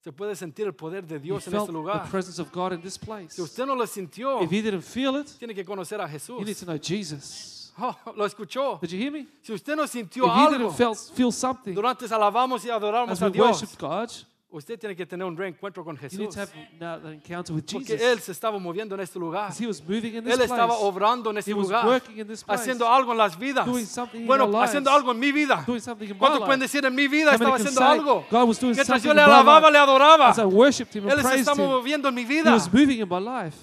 Se 0.00 0.12
puede 0.12 0.36
sentir 0.36 0.66
el 0.66 0.74
poder 0.74 1.06
de 1.06 1.16
you 1.16 1.20
Dios 1.22 1.46
en 1.46 1.50
felt 1.52 1.62
este 1.64 1.72
the 1.72 1.78
lugar. 1.78 2.08
presence 2.10 2.40
of 2.40 2.52
God 2.52 2.72
in 2.72 2.80
this 2.80 2.96
place. 2.98 3.34
Si 3.34 3.42
usted 3.42 3.66
no 3.66 3.74
lo 3.74 3.86
sintió, 3.86 4.40
If 4.42 4.50
you 4.52 4.62
didn't 4.62 4.82
feel 4.82 5.16
it, 5.20 5.26
tiene 5.38 5.54
que 5.54 5.64
conocer 5.64 6.00
a 6.00 6.06
you 6.06 6.38
need 6.38 6.56
Jesús. 6.56 6.58
to 6.60 6.66
know 6.66 6.78
Jesus. 6.78 7.54
Oh, 7.80 7.96
lo 8.16 8.24
escuchó. 8.26 8.80
Did 8.80 8.90
you 8.90 8.98
hear 8.98 9.12
me? 9.12 9.28
Si 9.40 9.52
usted 9.52 9.76
no 9.76 9.84
If 9.84 9.92
sintió 9.92 10.24
you 10.24 10.30
algo 10.32 10.50
didn't 10.50 10.72
feel, 10.76 10.94
feel 10.96 11.30
something 11.32 11.74
durante 11.74 12.06
alabamos 12.06 12.64
y 12.64 12.70
adoramos 12.70 13.12
as 13.12 13.22
a 13.22 13.26
we 13.26 13.32
Dios, 13.32 13.76
God, 13.78 14.10
usted 14.50 14.78
tiene 14.78 14.96
que 14.96 15.04
tener 15.04 15.26
un 15.26 15.36
reencuentro 15.36 15.84
con 15.84 15.94
you 15.96 16.02
need 16.02 16.10
Jesús. 16.30 16.34
to 16.34 16.40
have 16.40 16.50
now 16.80 16.98
that 16.98 17.12
encounter 17.12 17.52
with 17.54 17.64
Porque 17.70 17.84
Jesus. 17.96 18.00
Él 18.00 18.18
se 18.20 18.32
estaba 18.32 18.58
moviendo 18.58 18.94
en 18.94 19.00
este 19.02 19.18
lugar. 19.18 19.48
Because 19.48 19.62
He 19.62 19.66
was 19.66 19.82
moving 19.82 20.14
in 20.14 20.24
this 20.24 20.34
Él 20.34 20.40
estaba 20.42 20.74
obrando 20.78 21.30
en 21.30 21.38
este 21.38 21.50
He 21.50 21.54
was 21.54 21.68
lugar. 21.68 21.86
working 21.86 22.18
in 22.18 22.26
this 22.26 22.42
place, 22.42 22.60
Haciendo 22.62 22.88
algo 22.88 23.12
en 23.12 23.18
las 23.18 23.38
vidas. 23.38 23.66
doing 23.66 23.84
something 23.86 24.20
in 24.20 24.26
Bueno, 24.26 24.46
lives, 24.46 24.70
haciendo 24.70 24.90
algo 24.90 25.12
en 25.12 25.18
mi 25.18 25.32
vida. 25.32 25.62
doing 25.66 25.80
something 25.80 26.06
in 26.06 26.12
my 26.14 26.18
¿Cuántos 26.18 26.40
pueden 26.44 26.60
decir 26.60 26.84
en 26.84 26.94
mi 26.94 27.08
vida 27.08 27.32
How 27.34 27.38
many 27.38 27.52
estaba 27.52 27.56
can 27.58 27.66
haciendo 27.66 27.80
say 27.80 27.98
algo? 27.98 28.26
God 28.30 28.48
was 28.48 28.58
doing 28.60 28.74
Mientras 28.74 28.86
something 29.02 29.06
yo 29.06 29.10
in 29.12 29.16
le 29.16 29.22
my 29.26 29.32
alababa, 29.32 29.60
life 29.68 29.72
le 29.72 29.78
adoraba. 29.78 30.28
as 30.30 30.38
I 30.38 30.44
worshipped 30.46 30.94
Him 30.96 31.04
Él 31.08 31.16
se 31.16 31.22
praised 31.22 31.40
estaba 31.48 31.62
Him? 31.62 31.68
moviendo 31.70 32.08
en 32.08 32.14
mi 32.14 32.22
He 32.22 32.26
vida. 32.26 32.52
was 32.52 32.72
moving 32.72 33.00
in 33.00 33.08
my 33.08 33.20
life. 33.20 33.56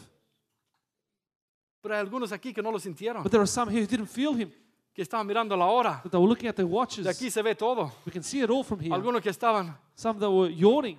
Pero 1.81 1.93
hay 1.95 1.99
algunos 2.01 2.31
aquí 2.31 2.53
que 2.53 2.61
no 2.63 2.71
lo 2.71 2.79
sintieron. 2.79 3.21
But 3.23 3.31
there 3.31 3.41
are 3.41 3.47
some 3.47 3.71
here 3.71 3.81
who 3.81 3.87
didn't 3.87 4.07
feel 4.07 4.33
Him, 4.35 4.51
Que 4.95 5.01
estaban 5.01 5.27
mirando 5.27 5.57
la 5.57 5.65
hora. 5.65 5.99
that 6.03 6.09
they 6.11 6.17
were 6.19 6.27
looking 6.27 6.47
at 6.47 6.55
their 6.55 6.65
watches. 6.67 7.03
De 7.03 7.09
aquí 7.09 7.29
se 7.29 7.41
ve 7.41 7.53
todo. 7.53 7.91
We 8.05 8.11
can 8.13 8.23
see 8.23 8.41
it 8.41 8.49
all 8.49 8.63
from 8.63 8.79
here. 8.79 8.93
Algunos 8.93 9.21
que 9.21 9.29
estaban 9.29 9.77
Some 9.95 10.19
that 10.21 10.29
were 10.31 10.49
yawning, 10.49 10.97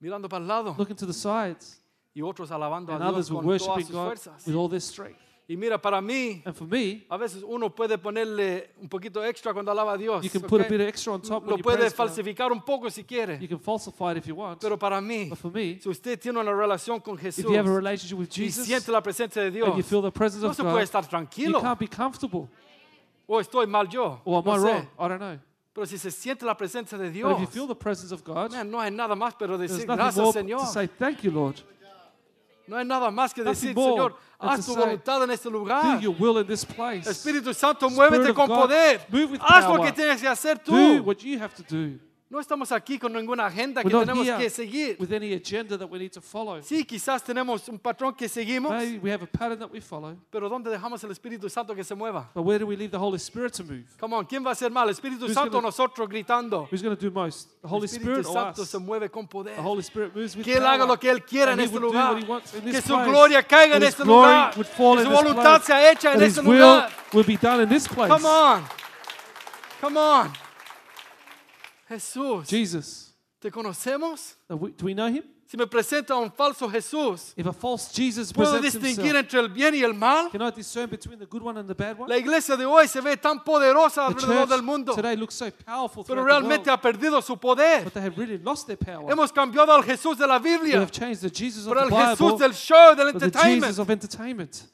mirando 0.00 0.28
para 0.28 0.42
el 0.42 0.48
lado. 0.48 0.74
looking 0.78 0.96
to 0.96 1.06
the 1.06 1.14
sides, 1.14 1.80
Y 2.14 2.20
otros 2.22 2.50
alabando 2.50 2.92
a 2.92 2.96
and 2.96 3.04
Dios 3.04 3.12
others 3.14 3.30
were 3.30 3.40
con 3.40 3.58
todas 3.58 3.60
worshiping 3.68 3.86
sus 3.86 3.94
God 3.94 4.04
fuerzas. 4.06 4.46
with 4.46 4.54
all 4.54 4.68
their 4.68 4.80
strength. 4.80 5.20
Y 5.48 5.56
mira, 5.56 5.80
para 5.80 6.00
mí, 6.00 6.42
And 6.44 6.56
for 6.56 6.66
me, 6.66 7.06
a 7.08 7.16
veces 7.16 7.44
uno 7.46 7.72
puede 7.72 7.96
ponerle 7.98 8.70
un 8.82 8.88
poquito 8.88 9.22
extra 9.24 9.52
cuando 9.54 9.70
alaba 9.70 9.92
a 9.92 9.96
Dios. 9.96 10.24
you 10.24 10.28
can 10.30 10.42
put 10.42 10.60
a 10.60 10.64
¿ok? 10.64 10.70
bit 10.70 10.80
of 10.80 10.88
extra 10.88 11.12
on 11.12 11.22
top 11.22 11.42
when 11.44 11.50
Lo 11.50 11.56
you 11.58 11.62
puede 11.62 11.76
praise 11.78 11.92
God. 11.92 11.96
falsificar 11.96 12.50
un 12.50 12.62
poco 12.62 12.90
si 12.90 13.04
quiere. 13.04 13.38
You 13.40 13.46
can 13.48 13.60
falsify 13.60 14.10
it 14.10 14.16
if 14.18 14.26
you 14.26 14.34
want. 14.34 14.60
Pero 14.60 14.76
para 14.76 15.00
mí, 15.00 15.28
But 15.30 15.38
for 15.38 15.52
me, 15.52 15.78
si 15.80 15.88
usted 15.88 16.18
tiene 16.20 16.40
una 16.40 16.52
relación 16.52 17.00
con 17.00 17.16
Jesús 17.16 17.44
if 17.44 17.50
you 17.50 17.56
have 17.56 17.68
a 17.70 17.74
relationship 17.74 18.18
with 18.18 18.28
y 18.36 18.46
Jesus 18.46 18.66
siente 18.66 18.90
la 18.90 19.00
presencia 19.00 19.40
de 19.40 19.48
and 19.48 19.56
Dios, 19.56 19.76
you 19.76 19.82
feel 19.84 20.02
the 20.02 20.10
presence 20.10 20.42
no 20.42 20.50
of 20.50 20.56
se 20.56 20.62
puede 20.64 20.74
God, 20.74 20.82
estar 20.82 21.02
you 21.04 21.08
tranquilo. 21.10 21.60
can't 21.60 21.78
be 21.78 21.86
comfortable. 21.86 22.48
O 23.28 23.40
estoy 23.40 23.66
mal 23.66 23.88
yo. 23.88 24.20
Or 24.24 24.38
am 24.38 24.44
no 24.44 24.52
I 24.52 24.58
sé. 24.58 24.62
wrong? 24.64 24.88
I 24.98 25.08
don't 25.08 25.18
know. 25.18 25.38
Pero 25.74 25.86
si 25.86 25.98
se 25.98 26.10
siente 26.10 26.44
la 26.46 26.56
presencia 26.56 26.96
de 26.96 27.04
But 27.08 27.12
Dios, 27.12 27.32
if 27.34 27.40
you 27.40 27.46
feel 27.48 27.66
the 27.66 27.74
presence 27.74 28.10
of 28.12 28.22
God, 28.24 28.52
man, 28.52 28.70
no 28.70 28.78
hay 28.80 28.90
nada 28.90 29.14
más 29.14 29.34
pero 29.38 29.58
there's 29.58 29.72
decir 29.72 29.86
nothing 29.86 29.96
gracias, 30.04 30.24
more 30.24 30.32
Señor. 30.32 30.60
to 30.60 30.66
say 30.66 30.86
thank 30.86 31.22
you, 31.22 31.30
Lord. 31.30 31.60
No 32.68 32.76
hay 32.78 32.84
nada 32.84 33.10
más 33.10 33.32
que 33.34 33.44
Nothing 33.44 33.68
decir, 33.68 33.74
more 33.76 33.92
Señor, 33.92 34.14
than 34.40 34.48
haz 34.48 34.60
to 34.66 34.72
tu 34.72 34.72
say, 34.74 34.82
voluntad 34.84 35.22
en 35.22 35.30
este 35.30 35.44
Do 35.44 35.50
lugar. 35.58 36.00
your 36.00 36.14
will 36.18 36.38
in 36.38 36.46
this 36.46 36.64
place. 36.64 37.06
Espíritu 37.08 37.54
Santo, 37.54 37.88
Spirit 37.88 38.10
muévete 38.10 38.30
of 38.30 38.36
con 38.36 38.48
God, 38.48 38.62
poder. 38.62 39.00
move 39.10 39.30
with 39.32 39.40
Haz 39.40 39.64
lo 39.66 39.76
power. 39.76 39.86
que 39.86 39.92
tienes 39.92 40.20
que 40.20 40.26
hacer 40.28 40.58
Do 40.64 41.02
what 41.04 41.22
you 41.22 41.38
have 41.38 41.54
to 41.54 41.62
do. 41.62 41.98
No 42.28 42.40
estamos 42.40 42.72
aquí 42.72 42.98
con 42.98 43.12
ninguna 43.12 43.46
agenda 43.46 43.82
We're 43.82 43.88
que 43.90 43.96
not 43.98 44.04
tenemos 44.06 44.26
here 44.26 44.36
que 44.38 44.50
seguir. 44.50 44.96
with 44.98 45.12
any 45.12 45.32
agenda 45.32 45.78
that 45.78 45.88
we 45.88 45.96
need 45.96 46.10
to 46.12 46.20
follow. 46.20 46.60
Sí, 46.60 46.84
quizás 46.84 47.22
tenemos 47.22 47.68
un 47.68 47.78
patrón 47.78 48.16
que 48.16 48.28
seguimos, 48.28 48.72
Maybe 48.72 48.98
we 48.98 49.12
have 49.12 49.22
a 49.22 49.28
pattern 49.28 49.60
that 49.60 49.70
we 49.70 49.80
follow, 49.80 50.16
pero 50.28 50.48
¿dónde 50.48 50.68
dejamos 50.68 51.04
el 51.04 51.12
Espíritu 51.12 51.48
Santo 51.48 51.72
que 51.72 51.84
se 51.84 51.94
mueva? 51.94 52.28
but 52.34 52.42
where 52.44 52.58
do 52.58 52.66
we 52.66 52.76
leave 52.76 52.90
the 52.90 52.98
Holy 52.98 53.18
Spirit 53.20 53.52
to 53.52 53.62
move? 53.62 53.84
Come 54.00 54.12
on, 54.12 54.26
¿quién 54.26 54.44
va 54.44 54.48
a 54.48 54.52
hacer 54.54 54.72
mal? 54.72 54.88
¿El 54.88 54.94
Espíritu 54.94 55.26
Who's 55.26 55.34
Santo 55.34 55.56
o 55.58 55.60
gonna- 55.60 55.68
nosotros 55.68 56.08
gritando? 56.08 56.66
Who's 56.72 56.82
going 56.82 56.96
to 56.96 57.00
do 57.00 57.12
most? 57.12 57.48
The 57.62 57.68
Holy 57.68 57.84
Espíritu 57.86 58.22
Spirit 58.22 58.26
or 58.26 58.32
Santo 58.32 58.62
us? 58.62 58.70
se 58.70 58.78
mueve 58.78 59.08
con 59.08 59.28
poder. 59.28 59.54
The 59.54 59.62
Holy 59.62 59.82
Spirit 59.82 60.12
moves 60.16 60.34
with 60.34 60.44
Que 60.44 60.56
Él 60.56 60.66
haga 60.66 60.78
power. 60.78 60.88
lo 60.88 60.98
que 60.98 61.08
Él 61.08 61.22
quiera 61.24 61.52
en 61.52 61.60
And 61.60 61.60
he 61.60 61.64
este 61.66 61.74
would 61.78 61.82
do 61.82 61.92
lugar. 61.92 62.12
what 62.14 62.22
he 62.24 62.26
wants 62.28 62.54
in 62.54 62.60
Que 62.62 62.72
this 62.72 62.84
su 62.86 62.92
place. 62.92 63.08
gloria 63.08 63.42
caiga 63.44 63.76
en 63.76 63.82
este 63.84 64.02
his 64.02 64.04
glory 64.04 64.26
lugar. 64.32 64.52
would 64.56 64.66
fall 64.66 64.96
Que 64.96 65.02
in 65.02 65.06
su 65.06 65.12
this 65.12 65.22
voluntad 65.22 65.60
place. 65.62 65.66
sea 65.66 65.92
hecha 65.92 66.12
en 66.14 66.22
his 66.22 66.36
este 66.38 66.40
will 66.44 66.58
lugar. 66.58 66.90
will 67.12 67.24
be 67.24 67.36
done 67.36 67.62
in 67.62 67.68
this 67.68 67.86
place. 67.86 68.08
Come 68.12 68.26
on. 68.26 68.64
Come 69.80 69.96
on. 69.96 70.32
Jesús, 71.88 72.48
Jesus. 72.48 73.14
¿te 73.40 73.50
conocemos? 73.50 74.36
We- 74.48 74.72
Do 74.72 74.86
we 74.86 74.94
know 74.94 75.06
him? 75.08 75.22
Si 75.48 75.56
me 75.56 75.64
presenta 75.68 76.16
un 76.16 76.32
falso 76.32 76.68
Jesús, 76.68 77.32
If 77.36 77.46
a 77.46 77.52
false 77.52 77.92
Jesus 77.94 78.32
¿puedo 78.32 78.50
presents 78.58 78.72
distinguir 78.82 79.14
himself, 79.14 79.22
entre 79.24 79.38
el 79.38 79.48
bien 79.48 79.74
y 79.76 79.82
el 79.84 79.94
mal? 79.94 80.28
can 80.32 80.42
I 80.42 80.50
discern 80.50 80.90
between 80.90 81.20
the 81.20 81.26
good 81.26 81.40
one 81.40 81.56
and 81.56 81.68
the 81.68 81.74
bad 81.74 81.96
one? 81.96 82.08
La 82.08 82.16
iglesia 82.18 82.56
de 82.56 82.64
hoy 82.66 82.88
se 82.88 83.00
ve 83.00 83.16
tan 83.16 83.44
poderosa 83.44 84.08
The 84.08 84.14
alrededor 84.14 84.48
del 84.48 84.62
mundo, 84.62 84.92
today 84.96 85.14
looks 85.16 85.36
so 85.36 85.48
powerful 85.64 86.02
pero 86.04 86.22
throughout 86.22 86.42
the 86.42 86.48
realmente 86.48 86.68
world, 86.68 86.78
ha 86.78 86.80
perdido 86.82 87.22
su 87.22 87.36
poder. 87.38 87.84
but 87.84 87.92
they 87.92 88.02
have 88.02 88.16
really 88.18 88.38
lost 88.38 88.66
their 88.66 88.76
power. 88.76 89.08
Hemos 89.08 89.30
cambiado 89.30 89.72
al 89.72 89.84
Jesús 89.84 90.18
de 90.18 90.26
la 90.26 90.38
We 90.38 90.56
Biblia 90.58 90.80
have 90.80 90.90
changed 90.90 91.20
the 91.20 91.30
Jesus 91.30 91.64
of 91.64 91.74
por 91.74 91.76
the 91.76 91.82
el 91.84 91.90
Jesús 91.90 92.18
Bible 92.32 92.38
del 92.38 92.52
show, 92.52 92.94
del 92.96 93.12
for 93.12 93.20
the 93.20 93.30
Jesus 93.30 93.78
of 93.78 93.88
entertainment. 93.88 94.64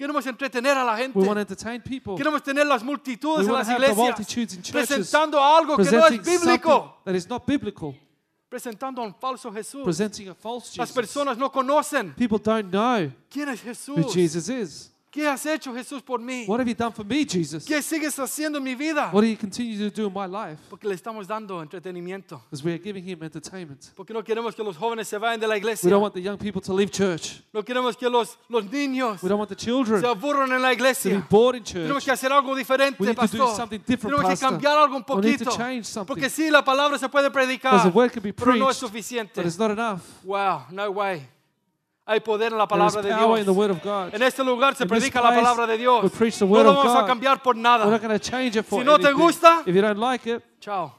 Queremos 0.00 0.26
entretener 0.26 0.78
a 0.78 0.82
la 0.82 0.96
gente. 0.96 1.18
We 1.18 1.26
want 1.26 1.36
to 1.36 1.40
entertain 1.42 1.78
people. 1.82 2.16
Queremos 2.16 2.42
tener 2.42 2.64
las 2.64 2.82
multitudes 2.82 3.46
en 3.46 3.52
las 3.52 3.68
iglesias 3.68 3.96
multitudes 3.98 4.54
in 4.54 4.62
churches 4.62 4.88
presentando 4.88 5.38
algo 5.38 5.76
que 5.76 5.90
no 5.90 6.06
es 6.06 6.24
bíblico, 6.24 7.02
that 7.04 7.14
is 7.14 7.28
not 7.28 7.44
biblical, 7.46 7.94
presentando 8.48 9.02
a 9.02 9.04
un 9.04 9.14
falso 9.14 9.52
Jesús. 9.52 9.84
presenting 9.84 10.30
a 10.30 10.34
false 10.34 10.78
Las 10.78 10.88
Jesus. 10.88 10.94
personas 10.94 11.36
no 11.36 11.52
conocen 11.52 12.14
People 12.14 12.38
don't 12.38 12.70
know 12.70 13.12
quién 13.28 13.50
es 13.50 13.62
who 13.86 14.10
Jesus 14.10 14.48
is. 14.48 14.90
¿Qué 15.12 15.26
has 15.26 15.44
hecho 15.44 15.74
Jesús 15.74 16.02
por 16.02 16.20
mí? 16.20 16.44
What 16.46 16.60
have 16.60 16.68
you 16.68 16.74
done 16.76 16.92
for 16.92 17.04
me, 17.04 17.24
Jesus? 17.26 17.64
¿Qué 17.64 17.82
sigues 17.82 18.16
haciendo 18.16 18.58
en 18.58 18.62
mi 18.64 18.76
vida? 18.76 19.10
What 19.12 19.22
do 19.22 19.26
you 19.26 19.36
continue 19.36 19.76
to 19.76 19.90
do 19.90 20.06
in 20.06 20.12
my 20.14 20.26
life? 20.28 20.60
Porque 20.70 20.86
le 20.86 20.94
estamos 20.94 21.26
dando 21.26 21.60
entretenimiento. 21.60 22.40
Because 22.48 22.62
we 22.64 22.72
are 22.74 22.78
giving 22.78 23.02
him 23.02 23.20
entertainment. 23.24 23.90
Porque 23.96 24.12
no 24.14 24.22
queremos 24.22 24.54
que 24.54 24.62
los 24.62 24.76
jóvenes 24.76 25.08
se 25.08 25.18
vayan 25.18 25.40
de 25.40 25.48
la 25.48 25.54
We 25.54 25.58
iglesia. 25.58 25.90
don't 25.90 26.00
want 26.00 26.14
the 26.14 26.22
young 26.22 26.38
people 26.38 26.60
to 26.62 26.72
leave 26.72 26.92
church. 26.92 27.42
No 27.52 27.64
queremos 27.64 27.96
que 27.96 28.08
los, 28.08 28.38
los 28.48 28.64
niños 28.70 29.20
We 29.20 29.28
don't 29.28 29.40
want 29.40 29.48
the 29.48 29.56
children 29.56 29.96
se 30.00 30.06
to 30.06 30.10
aburran 30.14 30.52
en 30.52 30.62
la 30.62 30.68
be 30.68 30.74
iglesia. 30.74 31.26
bored 31.28 31.56
in 31.56 31.64
Tenemos 31.64 31.94
church. 31.94 32.04
que 32.04 32.12
hacer 32.12 32.30
algo 32.32 32.54
diferente, 32.54 32.96
We 33.00 33.08
need 33.08 33.16
to 33.16 33.22
do 33.26 33.38
pastor. 33.38 33.56
something 33.56 33.80
different, 33.80 34.14
Tenemos 34.14 34.20
que 34.22 34.28
pastor. 34.30 34.48
cambiar 34.50 34.78
algo 34.78 34.94
un 34.96 35.04
We 35.08 35.22
need 35.28 35.38
to 35.40 35.44
poquito. 35.46 35.56
change 35.56 35.86
something. 35.86 36.06
Porque 36.06 36.30
sí, 36.30 36.50
la 36.52 36.62
palabra 36.64 36.96
se 36.98 37.08
puede 37.08 37.30
Because 37.30 37.46
predicar, 37.48 37.82
the 37.82 37.88
word 37.88 38.12
can 38.12 38.22
be 38.22 38.32
pero 38.32 38.54
no 38.54 38.70
es 38.70 38.78
preached, 38.78 38.88
suficiente. 38.92 39.32
but 39.42 39.44
it's 39.46 39.58
not 39.58 39.72
enough. 39.72 40.02
Wow, 40.22 40.66
no 40.70 40.88
way. 40.92 41.26
Hay 42.06 42.20
poder 42.20 42.50
en 42.52 42.58
la 42.58 42.66
palabra 42.66 43.02
de 43.02 43.08
Dios. 43.14 44.12
En 44.12 44.22
este 44.22 44.42
lugar 44.42 44.74
se 44.74 44.82
In 44.84 44.88
predica 44.88 45.20
la 45.20 45.30
palabra 45.30 45.66
de 45.66 45.78
Dios. 45.78 46.02
we 46.20 46.48
No 46.48 46.62
lo 46.64 46.74
vamos 46.74 46.96
a 46.96 47.06
cambiar 47.06 47.42
por 47.42 47.54
nada. 47.56 47.84
Si 47.84 48.78
no 48.84 48.98
te 48.98 49.06
anything. 49.08 49.12
gusta- 49.14 49.62
If 49.66 49.74
you 49.74 49.80
don't 49.82 49.98
like 49.98 50.26
it, 50.28 50.42
Chao. 50.60 50.92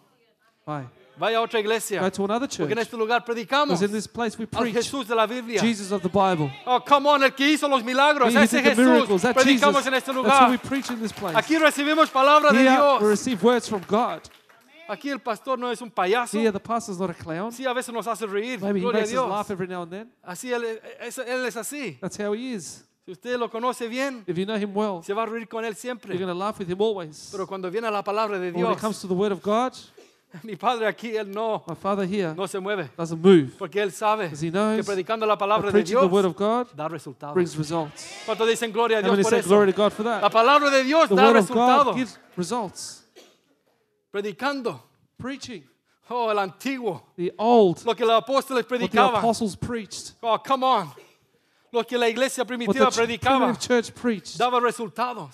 bye. 0.66 0.88
Vaya 1.18 1.38
a 1.38 1.42
otra 1.42 1.60
iglesia. 1.60 2.00
Go 2.02 2.10
to 2.10 2.24
another 2.26 2.48
Porque 2.48 2.58
church. 2.58 2.72
en 2.72 2.80
este 2.80 2.98
lugar 2.98 3.24
predicamos 3.24 3.82
in 3.82 3.92
this 3.92 4.08
place 4.08 4.38
we 4.40 4.46
al 4.52 4.62
preach 4.62 4.74
Jesús 4.76 5.06
de 5.08 5.14
la 5.14 5.28
Biblia. 5.28 5.60
Jesus 5.62 5.92
of 5.92 6.02
the 6.02 6.08
Bible. 6.10 6.50
Oh, 6.66 6.80
come 6.80 7.06
on, 7.08 7.22
el 7.24 7.32
que 7.36 7.46
hizo 7.48 7.68
los 7.68 7.84
milagros, 7.84 8.34
He 8.34 8.42
ese 8.42 8.60
Jesús. 8.64 9.22
that 9.22 9.36
Jesus. 9.36 9.44
Predicamos 9.44 9.86
en 9.86 9.94
este 9.94 10.06
That's 10.14 10.18
who 10.18 10.24
lugar. 10.24 10.50
we 10.50 10.58
preach 10.58 10.90
in 10.90 11.00
this 11.00 11.12
place. 11.12 11.36
Aquí 11.36 11.58
recibimos 11.60 12.10
palabra 12.10 12.52
de 12.52 12.60
Here 12.64 12.70
we 12.72 12.76
Dios. 12.76 13.02
receive 13.04 13.44
words 13.44 13.68
from 13.70 13.82
God. 13.88 14.22
Aquí 14.92 15.10
el 15.10 15.20
pastor 15.20 15.58
no 15.58 15.72
es 15.72 15.82
un 15.82 15.90
payaso. 15.90 16.38
Here 16.38 16.52
the 16.52 16.60
pastor's 16.60 17.00
not 17.00 17.10
a 17.10 17.14
clown. 17.14 17.52
Sí, 17.52 17.66
a 17.66 17.74
veces 17.74 17.94
nos 17.94 18.06
hace 18.08 18.26
reír. 18.26 18.60
Maybe 18.60 18.80
he 18.80 18.82
Gloria 18.84 19.00
a 19.00 19.02
makes 19.04 19.08
us 19.08 19.12
Dios. 19.12 19.30
laugh 19.30 19.50
every 19.50 19.68
now 19.68 19.84
and 19.84 19.92
then. 19.92 20.12
Así 20.22 20.52
él, 20.52 20.64
es- 21.00 21.18
él 21.18 21.46
es 21.46 21.56
así. 21.56 21.98
That's 22.02 22.18
how 22.20 22.34
he 22.34 22.54
is. 22.56 22.84
Si 23.06 23.12
usted 23.14 23.38
lo 23.40 23.50
conoce 23.50 23.88
bien, 23.88 24.24
If 24.28 24.38
you 24.38 24.46
know 24.46 24.58
him 24.58 24.76
well, 24.76 25.02
se 25.04 25.14
va 25.14 25.24
a 25.24 25.26
reír 25.26 25.48
con 25.48 25.64
él 25.64 25.70
you're 25.72 25.76
siempre. 25.80 26.14
going 26.18 26.28
to 26.28 26.34
laugh 26.36 26.60
with 26.60 26.68
him 26.70 26.80
always. 26.82 27.30
Pero 27.32 27.48
cuando 27.48 27.72
viene 27.72 27.90
la 27.90 28.04
palabra 28.04 28.38
de 28.38 28.52
But 28.52 28.56
when 28.58 28.66
Dios, 28.66 28.78
it 28.78 28.82
comes 28.82 29.00
to 29.02 29.08
the 29.08 29.14
word 29.16 29.32
of 29.32 29.42
God, 29.42 29.74
mi 30.44 30.56
padre 30.56 30.86
aquí, 30.88 31.16
él 31.16 31.30
no, 31.34 31.64
my 31.68 31.74
father 31.76 32.06
here 32.06 32.34
no 32.36 32.46
se 32.48 32.60
mueve. 32.60 32.90
doesn't 32.98 33.20
move. 33.22 33.52
Porque 33.58 33.82
él 33.82 33.92
sabe 33.92 34.26
Because 34.26 34.42
he 34.46 34.52
que 34.52 34.58
knows 34.58 34.86
predicando 34.86 35.26
la 35.26 35.34
that 35.36 35.40
palabra 35.40 35.68
de 35.68 35.72
preaching 35.72 35.96
the 35.96 36.02
Dios 36.02 36.12
word 36.12 36.26
of 36.26 36.36
God 36.36 36.68
da 36.76 36.88
resultados. 36.90 37.34
brings 37.34 37.56
results. 37.58 38.24
¿Cuántos 38.26 38.48
dicen 38.48 38.72
gloria 38.72 38.98
a 38.98 39.00
How 39.02 39.04
Dios 39.06 39.12
many 39.14 39.24
por 39.24 39.30
say 39.32 39.40
eso? 39.40 39.48
glory 39.50 39.72
to 39.74 39.78
God 39.82 39.92
for 39.94 40.04
La 40.06 40.20
that? 40.20 40.32
palabra 40.32 40.70
de 40.70 40.84
Dios 40.84 41.08
The 41.10 41.16
da 41.16 41.28
word 41.28 41.38
of 41.38 41.48
God 41.50 41.88
resultados. 41.88 41.96
gives 41.96 42.20
results. 42.38 43.01
Predicando. 44.14 44.80
Preaching 45.18 45.64
Oh, 46.14 46.30
el 46.30 46.38
antiguo. 46.40 47.02
the 47.16 47.32
old, 47.40 47.86
Lo 47.86 47.94
que 47.96 48.06
los 48.06 48.22
apóstoles 48.22 48.70
what 48.70 48.92
the 48.92 49.02
apostles 49.20 49.56
preached. 49.56 50.14
Oh, 50.22 50.38
come 50.38 50.64
on. 50.64 50.92
Lo 51.72 51.86
que 51.86 51.98
la 51.98 52.10
iglesia 52.10 52.44
the 52.44 52.48
primitiva 52.48 52.90
predicaba 52.92 53.54
preached 54.02 54.38
daba 54.38 54.60
resultados. 54.60 55.30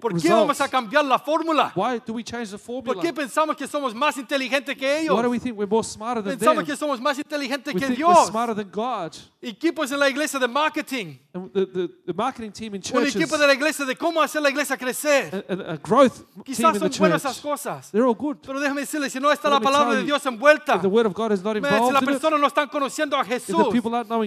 ¿Por 0.00 0.14
qué 0.18 0.28
vamos 0.30 0.48
results. 0.48 0.60
a 0.62 0.68
cambiar 0.68 1.04
la 1.04 1.18
fórmula? 1.18 1.72
Why 1.76 2.00
do 2.04 2.14
we 2.14 2.24
change 2.24 2.50
the 2.50 2.56
¿Por 2.58 2.84
formula? 2.84 3.02
qué 3.02 3.12
pensamos 3.12 3.54
que 3.54 3.66
somos 3.66 3.94
más 3.94 4.16
inteligentes 4.16 4.74
que 4.76 5.00
ellos? 5.00 5.14
Why 5.14 5.22
do 5.22 5.28
we 5.30 5.38
think 5.38 5.58
we're 5.58 5.68
more 5.68 5.84
smarter 5.84 6.22
than 6.24 6.38
Pensamos 6.38 6.64
que 6.64 6.74
somos 6.74 7.00
más 7.00 7.18
inteligentes 7.18 7.74
We 7.74 7.80
que 7.80 7.88
Dios. 7.88 8.28
smarter 8.28 8.54
than 8.56 8.70
God. 8.70 9.12
Equipos 9.42 9.92
en 9.92 9.98
la 9.98 10.08
iglesia 10.08 10.38
de 10.40 10.48
marketing, 10.48 11.18
the, 11.52 11.66
the, 11.66 11.88
the 12.06 12.14
marketing 12.14 12.50
team 12.50 12.74
in 12.74 12.78
un 12.78 12.82
churches, 12.82 13.14
equipo 13.16 13.36
de 13.36 13.46
la 13.46 13.52
iglesia 13.52 13.84
de 13.84 13.94
cómo 13.94 14.22
hacer 14.22 14.40
la 14.40 14.48
iglesia 14.48 14.78
crecer. 14.78 15.44
a, 15.48 15.52
a- 15.52 15.72
a 15.74 15.76
growth 15.76 16.24
Quizás 16.44 16.78
son 16.78 16.90
buenas 16.98 17.22
esas 17.22 17.38
cosas, 17.42 17.90
they're 17.90 18.06
all 18.08 18.14
good. 18.14 18.38
pero 18.40 18.58
déjame 18.58 18.80
decirle, 18.80 19.10
si 19.10 19.20
no 19.20 19.30
está 19.30 19.50
la 19.50 19.56
let 19.56 19.60
me 19.60 19.64
palabra 19.66 19.94
de 19.96 20.04
Dios 20.04 20.24
envuelta, 20.24 20.80
si 20.80 21.92
las 21.92 22.02
personas 22.04 22.40
no 22.40 22.46
están 22.46 22.68
conociendo 22.70 23.18
a 23.18 23.24
Jesús, 23.24 23.54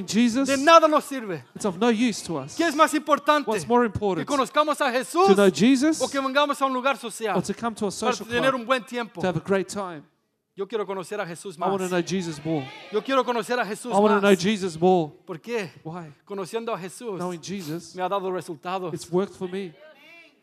Jesus, 0.07 0.47
de 0.47 0.57
nada 0.57 0.87
nos 0.87 1.03
sirve. 1.03 1.46
It's 1.55 1.65
of 1.65 1.77
no 1.77 1.89
use 1.89 2.21
to 2.23 2.37
us. 2.37 2.55
¿Qué 2.55 2.65
es 2.67 2.75
más 2.75 2.93
importante? 2.93 3.49
What's 3.49 3.67
more 3.67 3.83
Que 3.83 3.93
important? 3.93 4.27
conozcamos 4.27 4.79
a 4.81 4.91
To 4.91 5.33
know 5.35 5.49
Jesus 5.49 6.01
o 6.01 6.07
que 6.09 6.19
vengamos 6.19 6.61
a 6.61 6.65
un 6.65 6.73
lugar 6.73 6.97
social 6.97 7.35
or 7.37 7.43
to 7.43 7.53
come 7.53 7.75
to 7.75 7.87
a 7.87 7.89
para 7.89 7.91
social 8.13 8.27
tener 8.27 8.51
club 8.51 8.61
un 8.61 8.65
buen 8.65 8.83
tiempo. 8.85 9.21
to 9.21 9.27
have 9.27 9.37
a 9.37 9.43
great 9.43 9.67
time? 9.67 10.03
Yo 10.55 10.67
quiero 10.67 10.87
conocer 10.87 11.21
a 11.21 11.25
Jesús 11.25 11.55
I 11.57 11.61
want 11.61 11.81
to 11.81 11.87
know 11.87 12.01
Jesus 12.01 12.43
more. 12.43 12.67
Yo 12.91 13.01
quiero 13.03 13.23
conocer 13.23 13.59
a 13.59 13.65
Jesús 13.65 13.91
I 13.93 13.97
want 13.99 14.15
to 14.15 14.21
know 14.21 14.31
más. 14.31 14.39
Jesus 14.41 14.79
more. 14.79 15.11
¿Por 15.25 15.39
qué? 15.39 15.69
Why? 15.83 16.11
Conociendo 16.25 16.73
a 16.73 16.77
Jesús 16.79 17.17
Knowing 17.19 17.41
Jesus, 17.41 17.95
me 17.95 18.01
ha 18.01 18.09
dado 18.09 18.31
resultados. 18.31 18.93
it's 18.93 19.07
worked 19.11 19.35
for 19.35 19.47
me. 19.47 19.73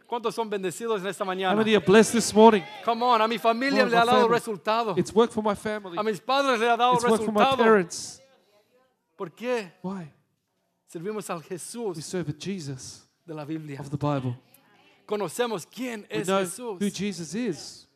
¿Cuántos 0.07 0.35
son 0.35 0.49
bendecidos 0.49 1.01
en 1.01 1.09
esta 1.09 1.25
How 1.25 1.27
mañana? 1.27 1.57
many 1.57 1.75
are 1.75 1.85
blessed 1.85 2.13
this 2.13 2.33
morning? 2.33 2.63
Come 2.85 3.03
on, 3.05 3.23
a 3.23 3.27
mi 3.27 3.39
familia 3.39 3.85
le 3.87 3.97
ha 3.97 4.05
my 4.05 4.07
dado 4.07 4.21
family. 4.29 4.29
resultados. 4.39 4.99
It's 4.99 5.13
worked 5.13 5.33
for 5.33 5.43
my 5.43 5.57
family. 5.57 5.99
A 5.99 6.03
mis 6.05 6.21
padres 6.21 6.61
le 6.61 6.69
ha 6.69 6.77
dado 6.77 6.95
It's 6.95 7.05
worked 7.05 7.25
for 7.25 7.33
my 7.33 7.41
resultados. 7.41 7.57
parents. 7.59 8.23
¿Por 9.17 9.31
qué? 9.33 9.73
Why? 9.83 10.13
Servimos 10.95 11.29
al 11.29 11.39
We 11.39 11.45
Jesús 11.45 12.05
serve 12.05 12.31
a 12.31 12.35
Jesus 12.39 13.05
de 13.27 13.35
la 13.35 13.45
Biblia. 13.45 13.81
of 13.81 13.91
the 13.91 13.97
Bible. 13.97 14.39
Conocemos 15.05 15.67
quién 15.67 16.07
We 16.09 16.21
es 16.21 16.29
know 16.29 16.39
Jesús. 16.39 16.81
who 16.81 16.89
Jesus 16.89 17.35
is. 17.35 17.89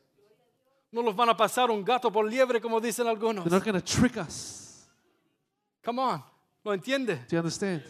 No 0.90 1.02
los 1.02 1.14
van 1.14 1.28
a 1.28 1.36
pasar 1.36 1.70
un 1.70 1.84
gato 1.84 2.10
por 2.10 2.28
liebre, 2.28 2.60
como 2.60 2.80
dicen 2.80 3.06
algunos. 3.06 3.44
They're 3.44 3.54
not 3.54 3.64
going 3.64 3.80
to 3.80 3.84
trick 3.84 4.16
us. 4.16 4.88
Come 5.84 6.00
on, 6.00 6.24
¿lo 6.64 6.74
entiende? 6.74 7.24
Do 7.28 7.36
you 7.36 7.38
understand? 7.38 7.84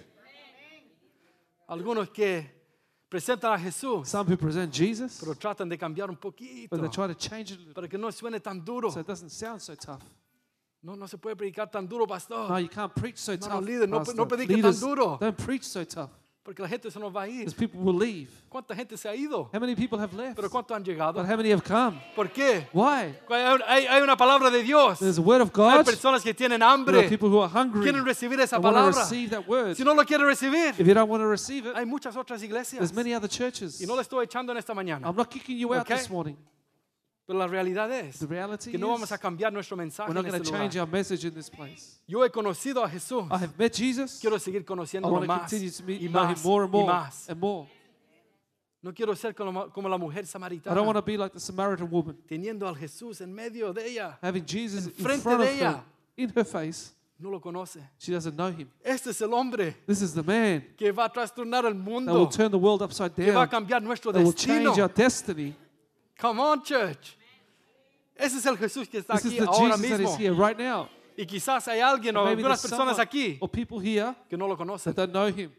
Algunos 1.66 2.10
que 2.10 2.44
presentan 3.08 3.54
a 3.54 3.58
Jesús, 3.58 4.10
Some 4.10 4.30
who 4.30 4.36
present 4.36 4.74
Jesus, 4.74 5.20
pero 5.20 5.34
tratan 5.34 5.70
de 5.70 5.78
cambiar 5.78 6.10
un 6.10 6.18
poquito 6.18 6.68
but 6.68 6.82
they 6.82 6.90
try 6.90 7.06
to 7.06 7.14
change 7.14 7.52
it 7.52 7.56
a 7.56 7.60
little 7.60 7.72
para 7.72 7.88
que 7.88 7.96
no 7.96 8.10
suene 8.12 8.40
tan 8.40 8.62
duro. 8.62 8.90
so 8.90 9.00
it 9.00 9.06
doesn't 9.06 9.30
sound 9.30 9.62
so 9.62 9.74
tough. 9.74 10.02
No, 10.82 10.94
no 10.96 11.08
se 11.08 11.18
puede 11.18 11.34
predicar 11.36 11.70
tan 11.70 11.88
duro, 11.88 12.04
No, 12.04 12.08
pastor, 12.08 12.60
you 12.60 12.68
can't 12.68 12.94
preach 12.94 13.16
so 13.18 13.32
no, 13.32 13.38
tough. 13.38 13.64
líder, 13.64 13.88
no- 13.88 13.98
pastor. 13.98 14.14
no 14.16 14.26
predique 14.28 14.48
tan 14.48 14.56
Leaders, 14.56 14.80
duro. 14.80 15.18
Don't 15.20 15.36
preach 15.36 15.64
so 15.64 15.84
tough 15.84 16.10
porque 16.44 16.62
la 16.62 16.68
gente 16.68 16.90
se 16.90 16.98
nos 16.98 17.14
va 17.14 17.22
a 17.24 17.28
ir. 17.28 17.40
because 17.44 17.52
people 17.54 17.78
will 17.80 17.94
leave. 17.98 18.30
¿Cuánta 18.48 18.74
gente 18.74 18.96
se 18.96 19.06
ha 19.06 19.14
ido? 19.14 19.50
How 19.52 19.60
many 19.60 19.74
people 19.74 19.98
have 19.98 20.14
left? 20.16 20.34
Pero 20.36 20.48
¿cuántos 20.48 20.74
han 20.74 20.82
llegado? 20.82 21.12
But 21.20 21.26
how 21.28 21.36
many 21.36 21.50
have 21.50 21.62
come? 21.62 22.00
¿Por 22.16 22.30
qué? 22.30 22.66
Why? 22.72 23.12
Hay, 23.28 23.60
hay- 23.66 23.86
hay 23.86 24.00
una 24.02 24.16
palabra 24.16 24.48
de 24.50 24.62
Dios. 24.62 24.98
There's 25.00 25.18
a 25.18 25.20
word 25.20 25.42
of 25.42 25.48
Hay 25.50 25.76
God. 25.78 25.84
personas 25.84 26.22
que 26.22 26.32
tienen 26.32 26.60
There 26.60 26.64
are 26.64 26.72
hambre, 26.72 27.08
people 27.10 27.28
who 27.28 27.42
are 27.42 27.50
hungry 27.52 27.82
quieren 27.82 28.02
recibir 28.02 28.40
esa 28.40 28.56
and 28.56 28.64
want 28.64 28.76
to 28.76 28.80
palabra. 28.82 29.00
receive 29.02 29.28
that 29.30 29.46
word. 29.46 29.76
Si 29.76 29.84
no 29.84 29.92
lo 29.92 30.04
quieren 30.06 30.26
recibir, 30.26 30.70
If 30.78 30.86
you 30.86 30.94
don't 30.94 31.10
want 31.10 31.20
to 31.22 31.28
receive 31.28 31.66
it, 31.68 31.74
hay 31.76 31.84
muchas 31.84 32.16
otras 32.16 32.42
iglesias. 32.42 32.78
there's 32.78 32.94
many 32.94 33.12
other 33.12 33.28
churches. 33.28 33.78
Y 33.82 33.84
no 33.86 33.94
le 33.96 34.00
estoy 34.02 34.24
echando 34.24 34.52
en 34.52 34.56
esta 34.58 34.72
mañana. 34.72 35.06
I'm 35.08 35.16
not 35.16 35.28
kicking 35.28 35.58
you 35.58 35.74
out 35.74 35.82
Okay. 35.82 35.96
this 35.98 36.08
morning. 36.08 36.36
Pero 37.28 37.40
la 37.40 37.46
realidad 37.46 37.92
es 37.92 38.20
The 38.20 38.70
que 38.70 38.78
no 38.78 38.88
vamos 38.88 39.12
a 39.12 39.18
cambiar 39.18 39.52
nuestro 39.52 39.76
mensaje 39.76 40.10
we're 40.10 40.18
en 40.18 40.26
not 40.26 40.34
este 40.34 40.50
change 40.50 40.74
lugar. 40.76 40.88
our 40.88 40.88
message 40.90 41.26
in 41.26 41.34
this 41.34 41.50
place. 41.50 42.00
Yo 42.06 42.24
he 42.24 42.30
conocido 42.30 42.82
a 42.82 42.88
Jesús. 42.88 43.26
I 43.30 43.34
have 43.44 43.52
met 43.58 43.74
Jesus. 43.76 44.18
Quiero 44.18 44.38
seguir 44.38 44.64
conociéndolo 44.64 45.20
más 45.26 45.52
y 45.52 46.08
más 46.08 46.42
more 46.42 46.64
and 46.64 46.72
y 46.74 46.78
more 46.78 46.86
más. 46.90 47.28
and 47.28 47.38
more. 47.38 47.68
No 48.80 48.94
quiero 48.94 49.14
ser 49.14 49.34
como, 49.34 49.68
como 49.70 49.90
la 49.90 49.98
mujer 49.98 50.20
I 50.20 50.24
don't 50.24 50.30
samaritana, 50.30 50.80
want 50.82 50.96
to 50.96 51.02
be 51.02 51.18
like 51.18 51.34
the 51.34 51.40
Samaritan 51.40 51.90
woman, 51.90 52.16
teniendo 52.26 52.66
al 52.66 52.76
Jesús 52.76 53.20
en 53.20 53.34
medio 53.34 53.74
de 53.74 53.86
ella. 53.90 54.18
having 54.22 54.46
Jesus 54.46 54.86
in 54.86 54.92
Enfrente 54.92 55.22
front 55.22 55.40
de 55.42 55.48
of 55.48 55.52
her, 55.52 55.66
ella. 55.66 55.84
in 56.16 56.32
her 56.34 56.44
face. 56.46 56.92
No 57.18 57.28
lo 57.28 57.40
conoce. 57.42 57.80
She 57.98 58.10
doesn't 58.12 58.36
know 58.36 58.50
him. 58.50 58.70
Este 58.82 59.10
es 59.10 59.20
el 59.20 59.34
hombre 59.34 59.74
This 59.86 60.00
is 60.00 60.14
the 60.14 60.22
man 60.22 60.64
que 60.78 60.92
va 60.92 61.04
a 61.04 61.12
trastornar 61.12 61.66
el 61.66 61.74
that 61.74 61.84
will 61.84 62.00
mundo, 62.06 62.26
turn 62.30 62.50
the 62.50 62.56
world 62.58 62.80
upside 62.80 63.12
que 63.14 63.30
va 63.32 63.42
a 63.42 63.46
down, 63.46 63.50
cambiar 63.50 63.82
nuestro 63.82 64.12
that 64.12 64.22
will 64.22 64.32
destino. 64.32 64.70
change 64.72 64.80
our 64.80 64.88
destiny. 64.88 65.54
Come 66.16 66.40
on, 66.40 66.62
church. 66.62 67.17
Ese 68.18 68.38
es 68.38 68.46
el 68.46 68.56
Jesús 68.58 68.88
que 68.88 68.98
está 68.98 69.14
This 69.14 69.26
is 69.26 69.32
aquí 69.32 69.38
the 69.38 69.46
ahora 69.46 69.76
Jesus 69.76 69.88
that 69.90 69.98
mismo. 70.00 70.10
is 70.10 70.16
here 70.18 70.32
right 70.34 70.58
now. 70.58 70.88
Y 71.16 71.24
quizás 71.26 71.66
hay 71.68 71.80
alguien 71.80 72.16
o 72.16 72.24
Maybe 72.24 72.42
algunas 72.42 72.60
there's 72.60 72.70
personas 72.72 72.96
someone 72.96 73.02
aquí 73.02 73.38
or 73.40 73.48
people 73.48 73.78
here 73.80 74.14
que 74.28 74.36
no 74.36 74.46
lo 74.46 74.56
conocen. 74.56 74.92
that 74.94 75.06
don't 75.06 75.12
know 75.12 75.26
him. 75.28 75.50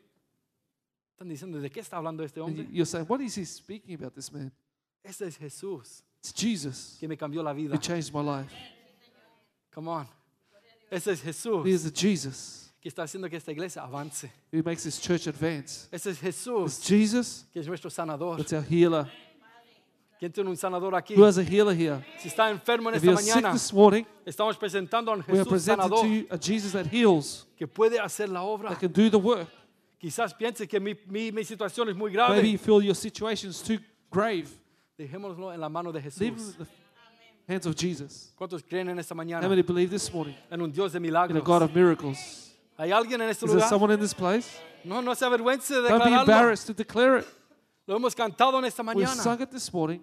Están 1.17 1.27
diciendo, 1.29 1.59
¿de 1.59 1.69
qué 1.69 1.81
está 1.81 1.97
hablando 1.97 2.23
este 2.23 2.39
And 2.39 2.55
you- 2.55 2.61
hombre? 2.63 2.75
you're 2.77 2.85
saying, 2.85 3.05
what 3.07 3.19
is 3.21 3.35
he 3.37 3.45
speaking 3.45 3.95
about, 3.95 4.13
this 4.13 4.31
man? 4.31 4.51
Ese 5.03 5.21
es 5.27 5.37
Jesús 5.37 6.03
It's 6.21 6.33
Jesus 6.33 6.97
que 6.99 7.07
me 7.07 7.15
cambió 7.17 7.41
la 7.43 7.53
vida. 7.53 7.73
who 7.73 7.77
changed 7.79 8.13
my 8.13 8.21
life. 8.21 8.51
Come 9.73 9.87
on. 9.89 10.07
Ese 10.91 11.07
es 11.11 11.21
Jesús 11.21 11.65
He 11.65 11.71
is 11.71 11.83
the 11.83 11.91
Jesus 11.91 12.71
que 12.81 12.89
está 12.89 13.03
haciendo 13.03 13.29
que 13.29 13.35
esta 13.37 13.51
iglesia 13.51 13.83
avance. 13.83 14.31
who 14.51 14.63
makes 14.63 14.83
this 14.83 14.99
church 14.99 15.27
advance. 15.27 15.87
Ese 15.91 16.07
es 16.11 16.17
It's 16.17 16.21
Jesús 16.21 16.81
Jesus 16.85 17.45
que 17.53 17.59
es 17.61 17.67
nuestro 17.67 17.89
sanador. 17.89 18.37
that's 18.37 18.53
our 18.53 18.63
healer. 18.63 19.09
¿Quién 20.19 20.33
tiene 20.33 20.49
un 20.49 20.57
sanador 20.57 20.93
aquí? 20.95 21.15
Who 21.15 21.23
has 21.23 21.37
a 21.37 21.43
healer 21.43 21.73
here? 21.73 22.05
Si 22.19 22.27
está 22.27 22.49
enfermo 22.49 22.89
en 22.89 22.95
If 22.95 23.03
esta 23.03 23.05
you're 23.05 23.21
sick 23.23 23.35
mañana, 23.35 23.53
this 23.53 23.71
morning, 23.71 24.03
estamos 24.25 24.57
presentando 24.57 25.13
we 25.13 25.39
are 25.39 25.45
Jesús 25.45 25.61
sanador 25.61 26.01
to 26.01 26.07
you 26.07 26.27
a 26.29 26.37
Jesus 26.37 26.73
that 26.73 26.87
heals, 26.87 27.47
que 27.57 27.65
puede 27.65 27.97
hacer 27.99 28.27
la 28.27 28.41
obra. 28.43 28.69
that 28.69 28.79
can 28.79 28.91
do 28.91 29.09
the 29.09 29.17
work. 29.17 29.47
Quizás 29.97 30.33
piense 30.33 30.67
que 30.67 30.77
mi, 30.77 30.93
mi, 31.07 31.31
mi 31.31 31.43
situación 31.45 31.87
es 31.87 31.95
muy 31.95 32.11
Maybe 32.11 32.51
you 32.51 32.57
feel 32.57 32.81
your 32.81 32.95
situation's 32.95 33.61
too 33.61 33.79
grave. 34.11 34.49
Dejémoslo 34.97 35.53
en 35.53 35.61
la 35.61 35.69
mano 35.69 35.93
de 35.93 36.01
Leave 36.01 36.07
it 36.07 36.33
Jesús. 36.33 36.55
in 36.59 36.65
the 37.47 37.53
hands 37.53 37.65
of 37.65 37.75
Jesus. 37.77 38.33
¿Cuántos 38.37 38.61
creen 38.61 38.89
en 38.89 38.99
esta 38.99 39.15
How 39.15 39.23
many 39.47 39.61
believe 39.61 39.89
this 39.89 40.13
morning 40.13 40.35
en 40.51 40.61
un 40.61 40.69
Dios 40.69 40.91
de 40.91 40.97
in 40.97 41.05
a 41.05 41.07
milagros? 41.07 41.43
God 41.45 41.61
of 41.61 41.73
miracles? 41.73 42.57
¿Hay 42.77 42.91
alguien 42.91 43.21
en 43.21 43.29
este 43.29 43.45
Is 43.45 43.51
there 43.51 43.55
lugar? 43.55 43.69
someone 43.69 43.93
in 43.93 43.99
this 44.01 44.13
place? 44.13 44.49
No, 44.83 45.01
no 45.01 45.13
se 45.15 45.25
avergüence 45.25 45.73
de 45.75 45.87
Don't 45.89 46.03
be 46.03 46.09
declararlo. 46.09 46.21
embarrassed 46.21 46.67
to 46.67 46.73
declare 46.73 47.19
it. 47.19 47.25
Lo 47.89 47.95
hemos 47.95 48.13
cantado 48.13 48.59
en 48.59 48.65
esta 48.65 48.83
We've 48.83 48.93
mañana. 49.03 49.23
sung 49.23 49.41
it 49.41 49.49
this 49.49 49.73
morning. 49.73 49.99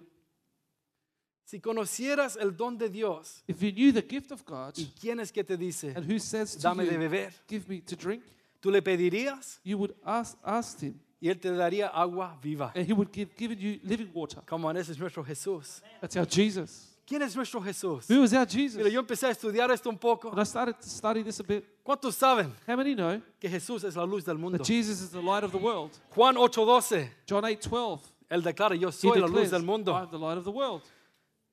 Si 1.45 1.61
conocieras 1.61 2.35
el 2.35 2.51
don 2.51 2.77
de 2.77 2.89
Dios 2.89 3.41
If 3.47 3.61
you 3.61 3.71
knew 3.71 3.93
the 3.93 4.01
gift 4.01 4.29
of 4.33 4.43
God 4.43 4.77
y 4.77 4.91
quién 4.99 5.21
es 5.21 5.31
que 5.31 5.41
te 5.41 5.55
dice, 5.55 5.93
and 5.95 6.05
who 6.05 6.19
says 6.19 6.57
to 6.57 6.61
dame 6.61 6.85
de 6.85 6.97
beber, 6.97 7.31
give 7.47 7.69
me 7.69 7.79
to 7.79 7.95
drink, 7.95 8.23
tú 8.61 8.71
le 8.71 8.81
pedirías 8.81 9.61
you 9.63 9.77
would 9.77 9.95
ask, 10.05 10.37
ask 10.43 10.81
him 10.81 10.99
y 11.21 11.29
él 11.29 11.39
te 11.39 11.49
daría 11.49 11.87
agua 11.87 12.37
viva. 12.43 12.73
and 12.75 12.85
he 12.85 12.91
would 12.91 13.09
give 13.13 13.33
given 13.37 13.57
you 13.57 13.79
living 13.85 14.09
water. 14.13 14.41
Come 14.45 14.65
on, 14.65 14.75
ese 14.75 14.89
es 14.89 14.99
nuestro 14.99 15.23
Jesús. 15.23 15.81
That's 16.01 16.17
our 16.17 16.25
Jesus. 16.25 16.96
¿Quién 17.07 17.21
es 17.21 17.35
nuestro 17.37 17.61
Jesús? 17.61 18.05
Who 18.09 18.23
is 18.23 18.33
our 18.33 18.45
Jesus? 18.45 18.75
Mira, 18.75 18.89
yo 18.89 18.99
empecé 18.99 19.27
a 19.27 19.31
estudiar 19.31 19.71
esto 19.71 19.89
un 19.89 19.97
poco. 19.97 20.29
And 20.29 20.39
I 20.41 20.43
started 20.43 20.75
to 20.75 20.89
study 20.89 21.23
this 21.23 21.39
a 21.39 21.43
bit. 21.43 21.63
¿Cuántos 21.81 22.15
saben 22.15 22.53
How 22.67 22.75
many 22.75 22.93
know 22.95 23.21
que 23.39 23.49
Jesús 23.49 23.85
es 23.85 23.95
la 23.95 24.03
luz 24.03 24.25
del 24.25 24.37
mundo? 24.37 24.57
that 24.57 24.67
Jesus 24.67 24.99
is 25.01 25.09
the 25.09 25.21
light 25.21 25.45
of 25.45 25.51
the 25.53 25.57
world? 25.57 25.97
Juan 26.09 26.35
8:12, 26.35 27.09
John 27.25 27.45
8 27.45 27.61
12. 27.61 28.01
él 28.29 28.43
declara, 28.43 28.75
yo 28.77 28.89
He 28.89 28.91
soy 28.91 29.19
la 29.21 29.25
luz 29.27 29.49
declares, 29.49 29.51
del 29.51 29.63
mundo. 29.63 29.93
I 29.93 30.01
am 30.01 30.09
the 30.11 30.19
light 30.19 30.37
of 30.37 30.43
the 30.43 30.51
world. 30.51 30.81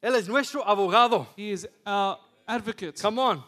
Él 0.03 0.17
es 0.17 0.27
nuestro 0.27 0.64
abogado. 0.64 1.29
He 1.37 1.53
is 1.53 1.69
our 1.87 2.19
advocate. 2.49 3.01
Come 3.01 3.21
on. 3.21 3.45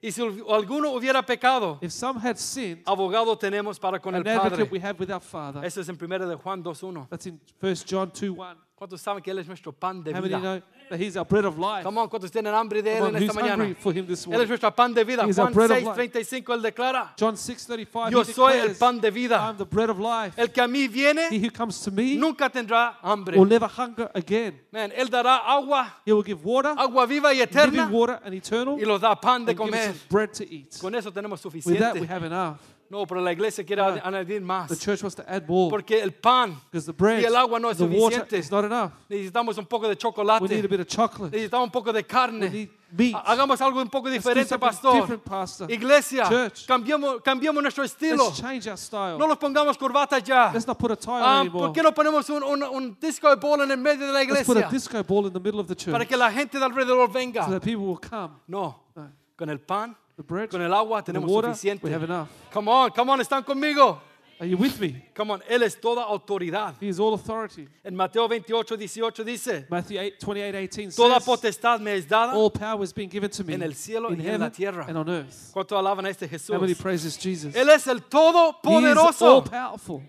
Y 0.00 0.12
si 0.12 0.22
alguno 0.22 0.92
hubiera 0.92 1.26
pecado, 1.26 1.78
If 1.82 1.90
some 1.90 2.20
had 2.20 2.38
sinned, 2.38 2.84
abogado 2.84 3.36
tenemos 3.36 3.80
para 3.80 3.98
con 3.98 4.14
el 4.14 4.20
an 4.20 4.28
advocate 4.28 4.50
Padre. 4.50 4.68
we 4.70 4.78
have 4.78 4.96
with 5.00 5.10
our 5.10 5.20
Father. 5.20 5.64
Eso 5.64 5.80
es 5.80 5.88
en 5.88 5.98
1 6.00 6.28
de 6.28 6.36
Juan 6.36 6.62
2.1. 6.62 7.08
That's 7.10 7.26
in 7.26 7.40
1 7.60 7.74
John 7.84 8.12
2 8.12 8.30
1. 8.30 8.56
¿Cuántos 8.78 9.00
saben 9.00 9.20
que 9.20 9.32
Él 9.32 9.38
es 9.40 9.48
nuestro 9.48 9.72
pan 9.72 10.04
de 10.04 10.12
How 10.12 10.20
many 10.22 10.28
vida? 10.28 10.38
know 10.38 10.62
that 10.88 11.00
He's 11.00 11.16
our 11.16 11.26
bread 11.26 11.44
of 11.44 11.58
life? 11.58 11.82
Come 11.82 11.98
on, 11.98 12.08
¿cuántos 12.08 12.30
tienen 12.30 12.54
hambre 12.54 12.80
de 12.80 12.92
Él 12.92 12.98
Come 13.00 13.08
on, 13.08 13.16
en 13.16 13.22
esta 13.24 13.32
who's 13.40 13.50
hungry 13.50 13.64
mañana? 13.66 13.76
for 13.80 13.92
Him 13.92 14.06
this 14.06 14.20
Él 14.24 14.32
es 14.32 14.36
morning? 14.38 14.48
nuestro 14.48 14.70
pan 14.70 14.94
de 14.94 15.04
vida. 15.04 15.24
He 15.24 15.30
is 15.30 15.38
our 15.40 15.46
Juan 15.46 15.52
bread 15.54 15.70
of 15.72 15.76
6, 15.78 15.86
life. 15.86 15.96
35, 15.96 16.54
Él 16.54 16.62
declara, 16.62 17.14
John 17.18 17.36
6 17.36 17.66
35. 17.66 18.10
yo 18.12 18.20
he 18.20 18.24
soy 18.32 18.52
el 18.52 18.58
declares, 18.68 18.78
pan 18.78 19.00
de 19.00 19.08
I 19.08 19.10
vida. 19.10 19.48
am 19.48 19.56
the 19.56 19.64
bread 19.64 19.90
of 19.90 19.98
life. 19.98 20.34
El 20.40 20.52
que 20.52 20.60
a 20.62 20.68
mí 20.68 20.82
He 20.84 20.88
viene 20.88 21.28
who 21.28 21.50
comes 21.50 21.80
to 21.82 21.90
me 21.90 22.14
nunca 22.16 22.48
tendrá 22.48 22.96
hambre. 23.02 23.36
will 23.36 23.48
never 23.48 23.66
hunger 23.68 24.08
again. 24.14 24.60
Man, 24.70 24.92
Él 24.96 25.10
dará 25.10 25.38
agua, 25.44 25.96
He 26.06 26.12
will 26.12 26.22
give 26.24 26.44
water, 26.44 26.72
agua 26.78 27.04
viva 27.06 27.32
y 27.34 27.38
living 27.38 27.48
eterna 27.50 27.88
water 27.90 28.20
and 28.24 28.32
eternal, 28.32 28.78
y 28.80 28.84
los 28.84 29.00
da 29.00 29.16
pan 29.20 29.44
de 29.44 29.50
and 29.52 29.58
give 29.60 29.70
comer. 29.72 29.94
bread 30.08 30.32
to 30.32 30.44
eat. 30.44 30.78
Con 30.80 30.94
eso 30.94 31.10
tenemos 31.10 31.44
With 31.44 31.52
that, 31.80 31.94
we 31.94 32.06
suficiente. 32.06 32.08
have 32.08 32.24
enough. 32.24 32.58
No, 32.90 33.06
pero 33.06 33.20
la 33.20 33.32
iglesia 33.32 33.64
quiere 33.66 33.82
No. 33.82 34.00
añadir 34.02 34.40
The 34.40 34.46
más. 34.46 34.78
church 34.80 35.02
wants 35.02 35.14
to 35.16 35.22
add 35.28 35.46
more 35.46 35.68
Porque 35.70 36.00
el 36.02 36.12
pan, 36.12 36.58
the 36.72 36.92
bread, 36.92 37.20
y 37.20 37.24
el 37.24 37.36
agua 37.36 37.58
no 37.60 37.68
es 37.70 37.76
the 37.76 37.84
suficiente. 37.84 38.38
is 38.38 38.50
not 38.50 38.64
enough. 38.64 38.92
necesitamos 39.10 39.58
un 39.58 39.66
poco 39.66 39.86
de 39.86 39.90
We 39.90 39.94
need 39.94 39.98
a 39.98 40.00
chocolate, 40.00 40.68
bit 40.68 40.80
of 40.80 40.86
chocolate. 40.86 41.36
necesitamos 41.36 41.64
un 41.66 41.70
poco 41.70 41.92
de 41.92 41.98
We 42.00 42.04
carne. 42.06 42.48
need 42.50 42.70
meat. 42.90 43.14
Ha- 43.14 43.32
Hagamos 43.32 43.60
algo 43.60 43.82
un 43.82 43.90
poco 43.90 44.08
diferente, 44.08 44.58
pastor. 44.58 44.94
different, 45.02 45.22
pastor. 45.22 45.70
Iglesia, 45.70 46.24
Church. 46.30 46.66
cambiemos, 46.66 47.20
cambiemos 47.22 47.62
nuestro 47.62 47.84
estilo. 47.84 48.24
Let's 48.28 48.40
change 48.40 48.66
our 48.68 48.78
style. 48.78 49.18
No 49.18 49.26
los 49.26 49.36
pongamos 49.36 49.76
corbatas 49.76 50.22
ya. 50.24 50.50
Let's 50.50 50.66
not 50.66 50.78
put 50.78 50.92
a 50.92 50.96
tie 50.96 51.12
Ah, 51.12 51.40
anymore. 51.40 51.66
¿Por 51.66 51.72
qué 51.74 51.82
no 51.82 51.92
ponemos 51.92 52.30
un, 52.30 52.42
un, 52.42 52.62
un 52.62 52.96
disco 52.98 53.28
bola 53.36 53.64
en 53.64 53.70
el 53.72 53.76
medio 53.78 54.06
de 54.06 54.12
la 54.14 54.20
Let's 54.22 54.46
put 54.46 54.56
a 54.56 54.60
iglesia? 54.60 54.70
disco 54.70 55.02
ball 55.04 55.26
in 55.26 55.32
the 55.34 55.40
middle 55.40 55.60
of 55.60 55.66
the 55.68 55.74
Para 55.76 55.98
church 56.04 56.08
que 56.08 56.16
la 56.16 56.30
gente 56.32 56.58
de 56.58 56.64
alrededor 56.64 57.08
so 57.08 57.12
venga. 57.12 57.46
that 57.50 57.60
people 57.62 57.84
will 57.84 57.98
come. 58.00 58.30
No, 58.46 58.84
No. 58.96 59.10
con 59.36 59.50
el 59.50 59.60
pan 59.60 59.94
the 60.18 60.22
bread, 60.24 60.50
Con 60.50 60.60
el 60.60 60.74
agua 60.74 61.00
the 61.00 61.12
tenemos 61.12 61.30
water, 61.30 61.50
suficiente. 61.54 61.82
we 61.84 61.92
have 61.92 62.02
enough. 62.02 62.28
Come 62.50 62.68
on, 62.68 62.90
come 62.90 63.08
on, 63.08 63.20
están 63.20 63.44
conmigo. 63.44 64.00
Are 64.40 64.46
you 64.46 64.56
with 64.56 64.80
me? 64.80 65.04
Come 65.14 65.32
on, 65.32 65.40
Él 65.48 65.62
es 65.62 65.76
toda 65.80 66.02
autoridad. 66.04 66.74
He 66.80 66.88
is 66.88 67.00
all 67.00 67.14
authority. 67.14 67.66
En 67.84 67.96
Mateo 67.96 68.28
28, 68.28 68.76
18 68.76 69.24
dice, 69.24 69.66
Matthew 69.68 69.98
8, 69.98 70.20
28, 70.20 70.54
18 70.54 70.90
Toda 70.92 71.14
says, 71.20 71.24
potestad 71.26 71.80
me 71.80 71.94
es 71.94 72.06
dada. 72.06 72.34
All 72.34 72.50
power 72.50 72.80
has 72.80 72.92
been 72.92 73.08
given 73.08 73.30
to 73.30 73.42
me 73.44 73.54
En 73.54 73.62
el 73.62 73.74
cielo 73.74 74.10
in 74.10 74.20
y 74.20 74.26
en 74.26 74.40
la 74.40 74.46
heaven 74.46 74.50
tierra. 74.52 74.84
and 74.88 74.96
on 74.96 75.08
earth. 75.08 75.50
¿Cuánto 75.52 75.76
alaban 75.76 76.04
a 76.06 76.10
este 76.10 76.28
Jesús? 76.28 76.54
How 76.54 76.60
many 76.60 76.74
praises 76.74 77.16
Jesus? 77.16 77.54
Él 77.54 77.68
es 77.68 77.86
el 77.86 77.98
He 77.98 78.90
is 78.90 79.22
all 79.22 79.42
powerful. 79.42 80.02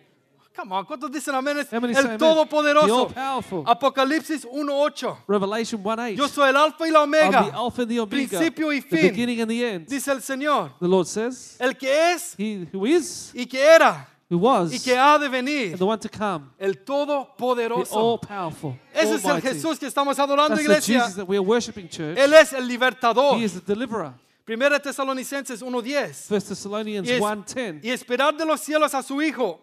Come 0.60 0.74
on, 0.76 0.86
¿cuántos 0.86 1.10
dicen 1.10 1.34
amén? 1.36 1.58
Es 1.60 1.72
How 1.72 1.80
many 1.80 1.94
say 1.94 2.02
el 2.02 2.06
amen? 2.08 2.18
The 2.18 2.26
Todopoderoso. 2.26 3.00
all 3.08 3.14
powerful. 3.14 3.64
Apocalipsis 3.66 4.46
1.8. 4.46 5.18
Revelation 5.28 5.82
1 5.82 6.00
8. 6.10 6.16
Yo 6.18 6.28
soy 6.28 6.50
el 6.50 6.58
alfa 6.58 6.86
y 6.86 6.92
la 6.92 7.00
I'm 7.00 7.12
the 7.12 7.18
omega. 7.20 7.40
Alpha 7.54 7.82
and 7.84 7.92
the 7.92 8.00
Omega, 8.00 8.10
Principio 8.10 8.72
y 8.74 8.82
the 8.82 8.88
fin. 8.98 9.10
beginning 9.10 9.42
and 9.42 9.50
the 9.50 9.64
end. 9.66 9.88
Dice 9.88 10.08
el 10.12 10.22
Señor. 10.22 10.72
The 10.80 10.88
Lord 10.88 11.08
says, 11.08 11.56
El 11.60 11.76
que 11.78 11.88
es 12.14 12.36
He 12.38 12.68
who 12.74 12.86
is, 12.86 13.32
y 13.34 13.46
que 13.46 13.60
era 13.62 14.06
who 14.30 14.38
was, 14.38 14.74
y 14.74 14.80
que 14.80 14.98
ha 14.98 15.18
de 15.18 15.26
and 15.28 15.32
venir. 15.34 15.78
the 15.78 15.86
one 15.86 15.98
to 16.00 16.10
come, 16.10 16.50
El 16.60 16.74
the 16.74 16.80
all 16.92 17.26
Todopoderoso. 17.38 18.20
powerful. 18.22 18.76
Ese 18.94 19.16
es 19.16 19.24
el 19.24 19.30
Almighty. 19.32 19.48
Jesús 19.48 19.80
que 19.80 19.88
estamos 19.88 20.20
adorando, 20.20 20.56
That's 20.58 20.66
the 20.68 20.72
iglesia. 20.74 21.00
Jesus 21.00 21.16
that 21.16 21.26
we 21.28 21.38
are 21.38 21.46
worshiping, 21.46 21.88
church. 21.88 22.18
Él 22.18 22.34
es 22.34 22.52
el 22.52 22.68
libertador. 22.68 23.38
He 23.38 23.46
is 23.46 23.54
the 23.54 23.62
deliverer. 23.74 24.12
Primera 24.44 24.80
Tesalonicenses 24.80 25.62
1.10. 25.62 26.28
First 26.28 26.50
Thessalonians 26.50 27.08
Y, 27.08 27.14
es- 27.14 27.22
1:10. 27.22 27.80
y 27.84 27.92
esperar 27.92 28.36
de 28.36 28.46
los 28.46 28.60
cielos 28.60 28.94
a 28.96 29.02
su 29.04 29.22
Hijo, 29.22 29.62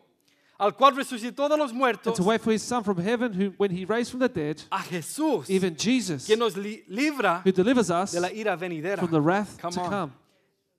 al 0.59 0.73
cual 0.75 0.95
resucitó 0.97 1.49
de 1.49 1.57
los 1.57 1.71
And 1.71 1.79
muertos, 1.79 2.17
to 2.17 2.23
wait 2.23 2.41
for 2.41 2.53
his 2.53 2.63
son 2.63 2.83
from 2.83 2.99
heaven, 2.99 3.33
who 3.33 3.53
when 3.59 3.71
he 3.71 3.85
raised 3.85 4.11
from 4.11 4.21
the 4.21 4.29
dead, 4.29 4.63
a 4.73 4.79
Jesús, 4.79 5.49
even 5.51 5.77
Jesus, 5.77 6.27
quien 6.27 6.39
nos 6.39 6.57
li- 6.57 6.83
libra 6.89 7.43
who 7.45 7.53
delivers 7.53 7.91
us 7.91 8.13
de 8.13 8.21
la 8.21 8.29
ira 8.29 8.57
venidera. 8.57 8.99
from 8.99 9.11
the 9.11 9.21
wrath 9.21 9.59
Come 9.61 9.73
to 9.73 9.81
on. 9.81 9.91
come. 9.91 10.13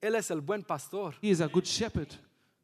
Él 0.02 0.14
es 0.16 0.30
el 0.30 0.40
buen 0.40 0.62
pastor. 0.62 1.14
He 1.20 1.30
is 1.30 1.40
a 1.40 1.48
good 1.48 1.64
shepherd. 1.66 2.08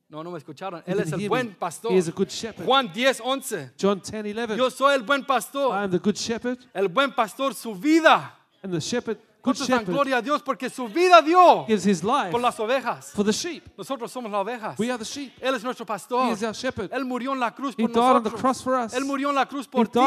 No, 0.08 0.22
no 0.22 0.30
me 0.30 0.38
escucharon. 0.38 0.82
Él 0.86 1.00
es 1.00 1.10
el 1.12 1.18
hear 1.20 1.28
buen 1.28 1.46
me. 1.48 1.54
pastor. 1.54 1.90
He 1.90 1.96
is 1.98 2.06
a 2.08 2.12
good 2.12 2.28
shepherd. 2.30 2.64
Juan 2.66 2.92
10, 2.92 3.20
11. 3.20 3.70
John 3.76 4.00
10, 4.00 4.26
11. 4.26 4.56
Yo 4.56 4.68
soy 4.70 4.94
el 4.94 5.02
buen 5.02 5.24
pastor. 5.24 5.72
I 5.72 5.84
am 5.84 5.90
the 5.90 5.98
good 5.98 6.16
shepherd, 6.16 6.58
El 6.74 6.88
buen 6.88 7.10
pastor, 7.12 7.52
su 7.54 7.74
vida. 7.74 8.32
and 8.62 8.72
the 8.72 8.80
shepherd, 8.80 9.18
¿Cuántos 9.44 9.68
dan 9.68 9.80
shepherd, 9.80 9.92
gloria 9.94 10.16
a 10.16 10.22
Dios? 10.22 10.42
Porque 10.42 10.70
su 10.70 10.88
vida 10.88 11.20
dio 11.20 11.66
gives 11.66 11.84
his 11.86 12.02
life 12.02 12.30
por 12.30 12.40
las 12.40 12.58
ovejas. 12.58 13.12
for 13.12 13.24
the 13.24 13.30
sheep. 13.32 13.62
Nosotros 13.76 14.10
somos 14.10 14.30
las 14.32 14.40
ovejas. 14.40 14.78
We 14.78 14.90
are 14.90 14.98
the 14.98 15.04
sheep. 15.04 15.32
Él 15.40 15.54
es 15.54 15.62
nuestro 15.62 15.84
He 15.84 15.86
pastor. 15.86 16.32
is 16.32 16.42
our 16.42 16.54
shepherd. 16.54 16.90
Él 16.92 17.04
murió 17.04 17.32
en 17.32 17.40
la 17.40 17.50
cruz 17.54 17.74
He 17.76 17.82
por 17.82 17.92
died 17.92 17.98
on 18.16 18.22
the 18.22 18.30
nosotros. 18.30 18.40
cross 18.40 18.62
for 18.62 18.74
us. 18.74 18.94
Él 18.94 19.04
murió 19.04 19.28
en 19.28 19.34
la 19.34 19.46
cruz 19.46 19.66
He 19.66 19.70
por 19.70 19.86
ti. 19.86 20.00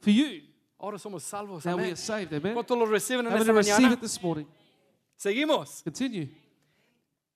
for 0.00 0.10
you. 0.12 0.42
Ahora 0.78 0.98
somos 0.98 1.22
salvos. 1.24 1.64
Now 1.64 1.76
we 1.76 1.82
Amén. 1.82 1.92
are 1.92 1.96
saved. 1.96 2.32
Amen. 2.34 2.54
¿Cuántos 2.54 2.78
lo 2.78 2.86
reciben 2.86 3.26
en 3.26 3.32
esta 3.36 3.52
receive 3.52 3.76
mañana? 3.80 3.94
it 3.94 4.00
this 4.00 4.22
morning? 4.22 4.46
Seguimos. 5.16 5.82
Continue. 5.82 6.28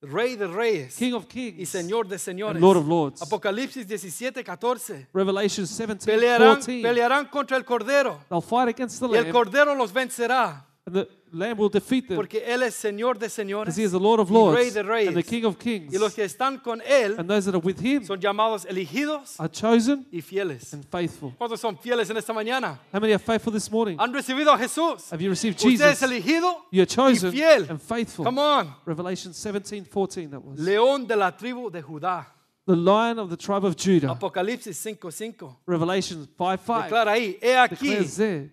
Rey 0.02 0.34
de 0.34 0.46
reyes 0.46 0.96
King 0.96 1.12
of 1.12 1.24
y 1.24 1.52
kings 1.52 1.68
Señor 1.68 2.06
de 2.08 2.18
señores. 2.18 2.60
Lord 2.60 2.78
of 2.78 2.86
lords. 2.86 3.20
Apocalipsis 3.22 3.86
17, 3.86 4.42
14. 4.42 5.08
Revelation 5.12 5.66
17, 5.66 6.06
Pelearán, 6.06 6.54
14. 6.56 6.80
pelearán 6.82 7.26
contra 7.28 7.56
el 7.58 7.64
Cordero 7.66 8.18
They'll 8.30 8.40
fight 8.40 8.68
against 8.68 8.98
the 9.00 9.06
y 9.08 9.16
el 9.16 9.24
Lamb, 9.24 9.32
Cordero 9.32 9.74
los 9.74 9.92
vencerá 9.92 10.64
and 10.86 10.94
the 10.96 11.08
Lamb 11.32 11.58
will 11.58 11.68
defeat 11.68 12.08
them. 12.08 12.16
porque 12.16 12.42
Él 12.44 12.62
es 12.62 12.74
Señor 12.74 13.18
de 13.18 13.28
señores 13.28 13.66
Because 13.66 13.80
he 13.80 13.84
is 13.84 13.92
the 13.92 14.00
Lord 14.00 14.18
of 14.18 14.30
y 14.30 14.34
Rey 14.34 14.70
lords 14.70 14.74
de 14.74 15.06
and 15.08 15.16
the 15.16 15.22
King 15.22 15.44
of 15.44 15.58
kings. 15.58 15.92
Y 15.94 15.98
los 15.98 16.14
que 16.14 16.24
están 16.24 16.58
con 16.62 16.80
Él 16.80 17.16
And 17.18 17.28
those 17.28 17.44
that 17.44 17.54
are 17.54 17.60
with 17.64 17.78
him 17.80 18.04
son 18.04 18.18
llamados 18.20 18.64
elegidos 18.64 19.38
are 19.38 19.48
chosen 19.48 20.06
y 20.10 20.20
fieles. 20.22 20.72
and 20.72 20.84
faithful. 20.90 21.32
¿Cuántos 21.38 21.60
son 21.60 21.76
fieles 21.78 22.08
en 22.10 22.16
esta 22.16 22.32
mañana? 22.32 22.80
How 22.92 22.98
many 22.98 23.12
are 23.12 23.18
faithful 23.22 23.52
this 23.52 23.70
morning? 23.70 23.96
¿Han 24.00 24.12
recibido 24.12 24.52
a 24.52 24.58
Jesús? 24.58 25.12
Have 25.12 25.22
you 25.22 25.30
received 25.30 25.56
Usted 25.56 25.68
es 25.90 26.00
Jesus? 26.00 26.02
elegido 26.02 26.56
You're 26.72 26.86
chosen 26.86 27.30
fiel. 27.30 27.66
and 27.68 27.80
faithful. 27.80 28.24
Come 28.24 28.38
on. 28.40 28.74
Revelation 28.86 29.32
17, 29.32 29.84
14 29.84 30.30
that 30.30 30.40
was. 30.42 30.58
León 30.58 31.06
de 31.06 31.14
la 31.14 31.30
tribu 31.36 31.70
de 31.70 31.82
Judá. 31.82 32.26
The 32.66 32.76
lion 32.76 33.18
of 33.18 33.30
the 33.30 33.36
tribe 33.36 33.64
of 33.64 33.76
Judah. 33.76 34.08
Apocalipsis 34.08 34.76
5, 34.76 35.10
5. 35.12 35.56
Revelation 35.66 36.26
5, 36.38 36.60
5 36.64 36.82
Declara 36.84 37.12
ahí, 37.12 37.38
he 37.40 37.54
aquí 37.56 37.70
declares 37.90 38.16
there. 38.16 38.50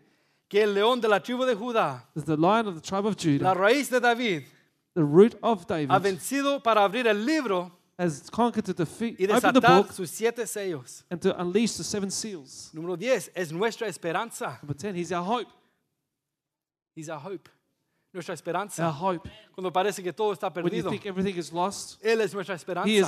Que 0.49 0.61
el 0.63 0.73
león 0.73 1.01
de 1.01 1.07
la 1.07 1.19
tribu 1.19 1.45
de 1.45 1.55
Judá, 1.55 2.03
the 2.15 2.35
lion 2.37 2.67
of 2.67 2.75
the 2.75 2.81
tribe 2.81 3.05
of 3.05 3.15
la 3.15 3.21
Judah, 3.21 3.53
raíz 3.53 3.89
de 3.89 3.99
David, 3.99 4.43
the 4.95 5.03
root 5.03 5.35
of 5.41 5.65
David, 5.67 5.91
ha 5.91 5.99
vencido 5.99 6.61
para 6.63 6.81
abrir 6.83 7.05
el 7.07 7.17
libro 7.25 7.71
has 7.99 8.29
conquered 8.29 8.63
to 8.65 8.73
defeat, 8.73 9.19
y 9.19 9.25
open 9.25 9.53
the 9.53 9.59
book, 9.59 9.91
sus 9.91 10.11
siete 10.11 10.45
sellos. 10.47 11.03
and 11.09 11.19
to 11.21 11.35
unleash 11.41 11.73
the 11.77 11.83
seven 11.83 12.09
seals. 12.11 12.69
Número 12.73 12.95
10 12.97 13.31
es 13.35 13.51
nuestra 13.51 13.87
esperanza. 13.87 14.59
Number 14.61 14.75
10, 14.75 14.95
he's 14.95 15.11
our 15.11 15.23
hope. 15.23 15.47
He's 16.95 17.09
our 17.09 17.19
hope. 17.19 17.49
Nuestra 18.13 18.31
Our 18.33 18.35
esperanza. 18.37 18.91
hope. 18.91 19.29
Cuando 19.53 19.71
parece 19.71 20.01
que 20.01 20.13
todo 20.13 20.31
está 20.33 20.47
When 20.49 20.65
you 20.65 20.69
perdido, 20.83 20.89
think 20.89 21.05
everything 21.05 21.37
is 21.37 21.51
lost, 21.51 21.99
Él 22.03 22.21
es 22.21 22.33
nuestra 22.33 22.53
he 22.53 22.55
is 22.55 22.61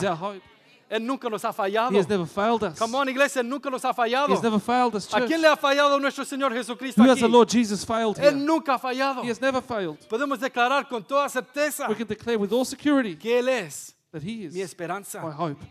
esperanza. 0.03 0.09
our 0.11 0.15
hope. 0.17 0.41
Él 0.89 1.05
nunca 1.05 1.29
nos 1.29 1.45
ha 1.45 1.49
He 1.49 1.53
fallado. 1.53 1.97
has 1.99 2.07
never 2.09 2.25
failed 2.25 2.63
us. 2.63 2.79
Come 2.79 2.95
on, 2.97 3.07
iglesia, 3.09 3.41
Él 3.41 3.47
nunca 3.47 3.69
nos 3.69 3.83
ha 3.85 3.91
He 3.91 3.93
fallado. 3.93 4.33
has 4.33 4.41
never 4.41 4.59
failed 4.59 4.95
us, 4.95 5.07
¿A 5.13 5.19
church. 5.19 5.27
quién 5.29 5.39
le 5.41 5.47
ha 5.47 5.55
fallado 5.55 5.99
nuestro 5.99 6.25
Señor 6.25 6.51
Jesucristo 6.51 7.01
Who 7.01 7.07
has 7.09 7.17
aquí? 7.17 7.21
the 7.21 7.27
Lord 7.29 7.47
Jesus 7.49 7.85
failed 7.85 8.17
Él 8.17 8.23
here? 8.23 8.35
nunca 8.35 8.73
ha 8.73 8.79
fallado. 8.79 9.23
He 9.23 9.29
has 9.29 9.39
never 9.39 9.61
failed. 9.61 9.99
Podemos 10.09 10.39
declarar 10.39 10.87
con 10.89 11.03
toda 11.03 11.29
certeza 11.29 11.87
We 11.87 11.95
can 11.95 12.07
declare 12.07 12.37
with 12.37 12.51
all 12.51 12.65
security 12.65 13.15
que 13.15 13.37
Él 13.39 13.47
es 13.49 13.93
that 14.11 14.23
he 14.23 14.37
mi 14.37 14.45
is 14.45 14.55
esperanza. 14.55 15.21
my 15.21 15.31
hope. 15.31 15.61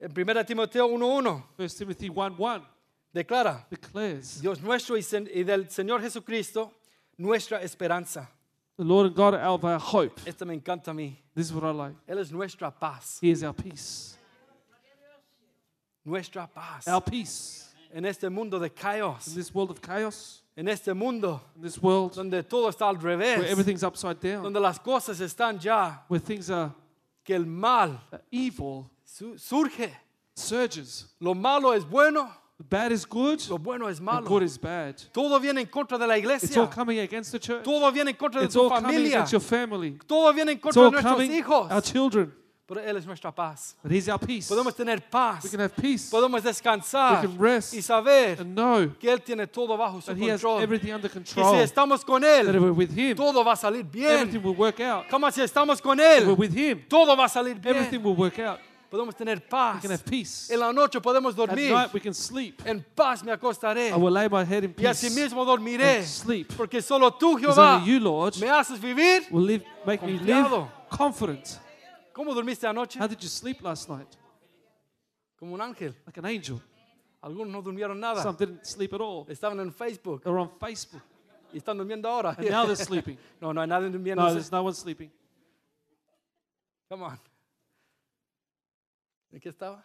En 0.00 0.10
1 0.12 0.44
Timoteo 0.46 0.88
1.1 0.88 1.42
1 1.58 1.68
Timothy 1.76 2.08
1 2.08 2.36
1 2.38 2.64
declara, 3.12 3.66
declares, 3.70 4.40
Dios 4.40 4.62
nuestro 4.62 4.96
y, 4.96 5.02
sen- 5.02 5.28
y 5.34 5.42
del 5.44 5.68
Señor 5.68 6.00
Jesucristo, 6.00 6.72
nuestra 7.18 7.60
esperanza. 7.60 8.30
The 8.80 8.86
Lord 8.86 9.08
and 9.08 9.14
God 9.14 9.34
are 9.34 9.42
our 9.62 9.78
hope. 9.78 10.18
Esto 10.26 10.46
me 10.46 10.54
encanta 10.54 10.88
a 10.88 10.94
mí. 10.94 11.14
This 11.34 11.48
is 11.48 11.52
what 11.52 11.64
I 11.64 11.70
like. 11.70 11.94
Él 12.08 12.18
es 12.18 12.32
nuestra 12.32 12.70
paz. 12.70 13.18
He 13.20 13.30
is 13.30 13.44
our 13.44 13.52
peace. 13.52 14.16
Nuestra 16.02 16.48
paz. 16.48 16.88
Our 16.88 17.02
peace. 17.02 17.68
En 17.92 18.06
este 18.06 18.30
mundo 18.30 18.58
de 18.58 18.70
In 18.70 19.34
this 19.34 19.54
world 19.54 19.72
of 19.72 19.82
chaos, 19.82 20.40
En 20.56 20.66
este 20.66 20.94
mundo 20.94 21.42
in 21.56 21.60
this 21.62 21.76
world 21.82 22.14
donde 22.14 22.42
todo 22.48 22.70
está 22.70 22.88
al 22.88 22.96
where 22.96 23.20
everything's 23.50 23.82
upside 23.82 24.18
down, 24.18 24.44
Donde 24.44 24.58
las 24.58 24.78
cosas 24.78 25.20
están 25.20 25.60
ya. 25.60 25.98
where 26.08 26.18
things 26.18 26.48
are 26.48 26.72
Que 27.22 27.34
el 27.36 27.44
mal 27.44 28.00
evil, 28.32 28.88
su- 29.04 29.36
surge. 29.36 29.94
surges. 30.34 31.04
Lo 31.20 31.34
malo 31.34 31.72
es 31.74 31.84
bueno. 31.84 32.30
Bad 32.68 32.92
is 32.92 33.06
good, 33.06 33.40
Lo 33.48 33.56
bueno 33.58 33.88
es 33.88 34.00
malo. 34.00 34.26
good 34.26 34.42
is 34.42 34.58
bad. 34.60 34.94
Todo 35.12 35.40
viene 35.40 35.60
en 35.62 35.66
contra 35.68 35.96
de 35.98 36.06
la 36.06 36.14
It's 36.16 36.26
all 36.26 36.32
iglesia. 36.36 36.66
coming 36.68 36.98
against 36.98 37.32
the 37.32 37.38
church. 37.38 37.64
Todo 37.64 37.90
viene 37.90 38.10
en 38.10 38.16
contra 38.16 38.40
de 38.40 38.46
It's 38.46 38.54
tu 38.54 38.60
all 38.62 38.68
coming 38.68 38.84
familia. 38.92 39.16
against 39.16 39.32
your 39.32 39.40
family. 39.40 39.98
Todo 40.06 40.32
viene 40.32 40.52
en 40.52 40.56
It's 40.58 40.62
contra 40.62 40.82
all 40.82 40.90
de 40.90 40.92
nuestros 41.02 41.14
coming 41.14 41.32
hijos. 41.32 41.70
our 41.72 41.80
children. 41.82 42.32
Pero 42.68 42.82
Él 42.82 42.96
es 42.98 43.04
nuestra 43.06 43.32
paz. 43.34 43.74
But 43.82 43.90
He's 43.90 44.08
our 44.08 44.18
peace. 44.20 44.48
Podemos 44.48 44.76
tener 44.76 45.00
paz. 45.10 45.42
We 45.42 45.50
can 45.50 45.58
have 45.60 45.74
peace 45.74 46.08
Podemos 46.10 46.42
descansar 46.44 47.20
We 47.22 47.28
can 47.28 47.38
rest 47.38 47.74
y 47.74 47.80
saber 47.82 48.38
and 48.40 48.54
know 48.54 48.94
que 49.00 49.10
Él 49.10 49.20
tiene 49.24 49.46
todo 49.48 49.76
bajo 49.76 50.00
su 50.00 50.06
that 50.12 50.16
He 50.16 50.30
has 50.30 50.40
control. 50.40 50.60
everything 50.62 50.92
under 50.92 51.08
Y 51.10 51.12
control. 51.12 51.56
si 51.56 51.62
estamos 51.62 52.04
con 52.04 52.20
That 52.22 52.42
if 52.42 52.54
Él, 52.54 52.60
we're 52.60 52.72
with 52.72 52.90
Him, 52.96 53.16
todo 53.16 53.42
va 53.42 53.52
a 53.54 53.56
salir 53.56 53.86
everything 53.92 54.38
bien. 54.40 54.42
will 54.44 54.54
work 54.54 54.78
out. 54.80 55.08
Como 55.10 55.28
si 55.32 55.40
estamos 55.42 55.80
con 55.82 55.98
If 55.98 56.04
we're 56.04 56.32
Él, 56.32 56.36
with 56.38 56.54
Him, 56.56 56.84
todo 56.88 57.16
va 57.16 57.24
a 57.24 57.28
salir 57.28 57.56
everything 57.64 57.98
bien. 58.00 58.04
will 58.04 58.14
work 58.16 58.38
out. 58.38 58.60
Podemos 58.90 59.14
tener 59.14 59.36
We 59.38 59.46
paz. 59.48 59.82
can 59.82 59.92
have 59.92 60.02
peace. 60.04 60.50
En 60.52 60.58
la 60.58 60.72
noche 60.72 61.00
podemos 61.00 61.32
At 61.32 61.36
dormir. 61.46 61.70
night 61.72 61.94
we 61.94 62.00
can 62.00 62.12
sleep. 62.12 62.60
En 62.66 62.84
paz 62.94 63.22
me 63.22 63.30
acostaré. 63.30 63.90
I 63.90 63.94
will 63.96 64.12
lay 64.12 64.28
my 64.28 64.44
head 64.44 64.64
in 64.64 64.74
Y 64.76 64.84
así 64.86 65.06
peace 65.08 65.14
mismo 65.22 65.44
dormiré. 65.44 65.98
and 65.98 66.04
sleep. 66.06 66.52
Porque 66.56 66.82
solo 66.82 67.12
tú, 67.12 67.36
Jehová, 67.38 67.82
you, 67.84 68.00
Lord, 68.00 68.34
me 68.40 68.48
haces 68.48 68.80
vivir. 68.80 69.22
will 69.30 69.44
live, 69.46 69.64
make 69.86 70.04
me 70.04 70.18
live 70.18 70.66
confident. 70.88 71.60
¿Cómo 72.12 72.34
dormiste 72.34 72.66
anoche? 72.66 72.98
How 72.98 73.06
did 73.06 73.20
you 73.20 73.28
sleep 73.28 73.62
last 73.62 73.88
night? 73.88 74.08
Como 75.38 75.54
un 75.54 75.60
ángel. 75.60 75.94
Like 76.04 76.18
an 76.18 76.26
angel. 76.26 76.60
Algunos 77.22 77.52
no 77.52 77.62
durmieron 77.62 77.98
nada. 78.00 78.22
Some 78.22 78.36
didn't 78.36 78.64
sleep 78.66 78.92
at 78.92 79.00
all. 79.00 79.24
Estaban 79.28 79.60
en 79.60 79.72
Facebook 79.72 80.22
They 80.24 80.32
were 80.32 80.40
on 80.42 80.50
Facebook. 80.58 81.00
y 81.52 81.58
están 81.58 81.76
durmiendo 81.78 82.08
ahora. 82.08 82.30
And 82.36 82.50
now 82.50 82.64
they're 82.66 82.74
sleeping. 82.76 83.16
No, 83.40 83.52
no 83.52 83.60
hay 83.60 83.68
nadie 83.68 83.88
durmiendo. 83.88 84.16
No, 84.22 84.32
there's 84.32 84.50
no 84.50 84.62
one 84.64 84.74
sleeping. 84.74 85.10
Come 86.88 87.04
on. 87.04 87.18
¿En 89.32 89.40
qué 89.40 89.48
estaba? 89.48 89.82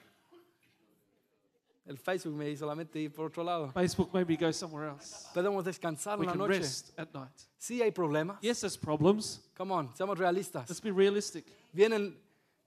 El 1.86 2.00
Facebook 2.00 2.34
me 2.34 2.50
hizo 2.50 2.62
solamente 2.62 3.00
ir 3.00 3.14
por 3.14 3.28
otro 3.28 3.44
lado. 3.44 3.72
Facebook 3.72 4.10
made 4.12 4.26
me 4.26 4.36
go 4.36 4.52
somewhere 4.52 4.90
else. 4.90 5.28
Podemos 5.36 5.64
descansar 5.64 6.18
We 6.18 6.24
en 6.26 6.28
la 6.28 6.32
can 6.34 6.40
noche. 6.40 6.60
rest 6.60 7.00
at 7.00 7.14
night. 7.14 7.32
Sí 7.60 7.80
hay 7.82 7.92
problemas. 7.92 8.40
Yes, 8.42 8.62
there's 8.62 8.76
problems. 8.78 9.42
Come 9.56 9.72
on, 9.72 9.94
seamos 9.96 10.18
realistas. 10.18 10.68
Let's 10.68 10.82
be 10.82 10.92
realistic. 10.92 11.46
Vienen, 11.72 12.18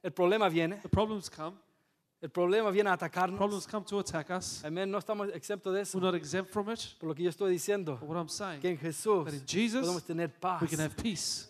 el 0.04 0.12
problema 0.12 0.48
viene. 0.48 0.76
The 0.82 0.88
problems 0.88 1.28
come. 1.28 1.56
El 2.20 2.30
problema 2.30 2.70
viene 2.70 2.90
a 2.90 2.92
atacarnos. 2.92 3.36
Problems 3.38 3.66
come 3.66 3.84
to 3.86 3.98
attack 3.98 4.30
us. 4.30 4.64
Amén. 4.64 4.88
No 4.88 4.98
estamos 4.98 5.28
exentos 5.34 5.72
de 5.74 5.80
eso. 5.80 5.98
We're 5.98 6.06
not 6.12 6.14
exempt 6.14 6.52
from 6.52 6.70
it. 6.70 6.80
Por 7.00 7.08
lo 7.08 7.14
que 7.14 7.24
yo 7.24 7.30
estoy 7.30 7.50
diciendo. 7.50 7.96
But 7.98 8.08
what 8.08 8.16
I'm 8.18 8.28
saying, 8.28 8.60
Que 8.60 8.70
en 8.70 8.78
Jesús 8.78 9.24
that 9.24 9.34
in 9.34 9.44
Jesus, 9.44 9.84
podemos 9.84 10.04
tener 10.04 10.28
paz. 10.28 10.62
we 10.62 10.68
can 10.68 10.78
have 10.80 10.94
peace. 10.96 11.48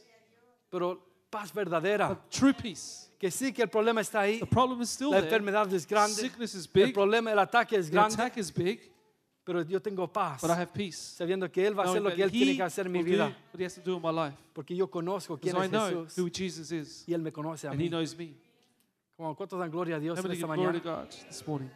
Pero 0.71 1.03
paz 1.31 1.53
verdadera. 1.53 2.19
True 2.31 2.53
peace. 2.55 3.09
Que 3.19 3.31
sí 3.31 3.53
que 3.53 3.62
el 3.62 3.69
problema 3.69 4.01
está 4.01 4.21
ahí. 4.21 4.38
The 4.41 4.47
problem 4.47 4.81
is 4.83 4.91
still 4.91 5.11
La 5.11 5.17
there. 5.21 5.27
enfermedad 5.29 5.73
es 5.75 5.87
grande. 5.87 6.14
Sickness 6.14 6.55
is 6.55 6.67
El 6.73 6.85
big. 6.87 6.95
problema, 6.95 7.33
el 7.33 7.38
ataque 7.38 7.77
es 7.77 7.87
The 7.87 7.93
grande. 7.93 8.14
attack 8.14 8.37
is 8.38 8.53
big. 8.55 8.81
pero 9.45 9.62
yo 9.62 9.81
tengo 9.81 10.07
paz, 10.12 10.43
but 10.43 10.51
I 10.51 10.55
have 10.61 10.73
peace. 10.73 10.99
sabiendo 11.17 11.51
que 11.51 11.67
Él 11.67 11.77
va 11.77 11.85
a 11.85 11.87
hacer 11.88 12.03
lo 12.03 12.14
que 12.14 12.23
Él 12.23 12.31
tiene 12.31 12.53
he 12.53 12.57
que 12.57 12.62
hacer 12.62 12.85
en 12.87 12.93
mi 12.93 13.03
vida, 13.03 13.35
what 13.53 13.59
he 13.61 13.64
has 13.64 13.75
to 13.75 13.81
do 13.81 13.97
in 13.97 14.03
my 14.03 14.12
life. 14.12 14.37
porque 14.53 14.77
yo 14.77 14.88
conozco 14.91 15.38
quién 15.38 15.57
es 15.57 15.71
know 15.71 16.05
Jesús 16.05 16.19
who 16.19 16.29
Jesus 16.31 16.71
is. 16.71 17.05
y 17.09 17.14
Él 17.14 17.23
me 17.23 17.33
conoce 17.33 17.67
a 17.67 17.71
And 17.73 17.81
he 17.81 17.85
mí. 17.85 17.88
knows 17.91 18.14
me. 18.17 18.35
Como, 19.17 19.35
¿Cuántos 19.35 19.59
dan 19.59 19.71
gloria 19.71 19.97
a 19.97 19.99
Dios 19.99 20.19
en 20.23 20.31
esta 20.31 20.47
mañana? 20.47 20.79
God 20.79 21.09
this 21.29 21.45
morning? 21.47 21.71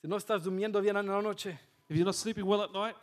Si 0.00 0.08
no 0.08 0.16
estás 0.16 0.42
durmiendo 0.42 0.80
bien 0.80 0.96
en 0.96 1.06
la 1.06 1.22
noche, 1.22 1.58
If 1.88 1.96
you're 1.96 2.04
not 2.06 2.14
sleeping 2.14 2.44
well 2.46 2.62
at 2.62 2.72
night, 2.72 2.96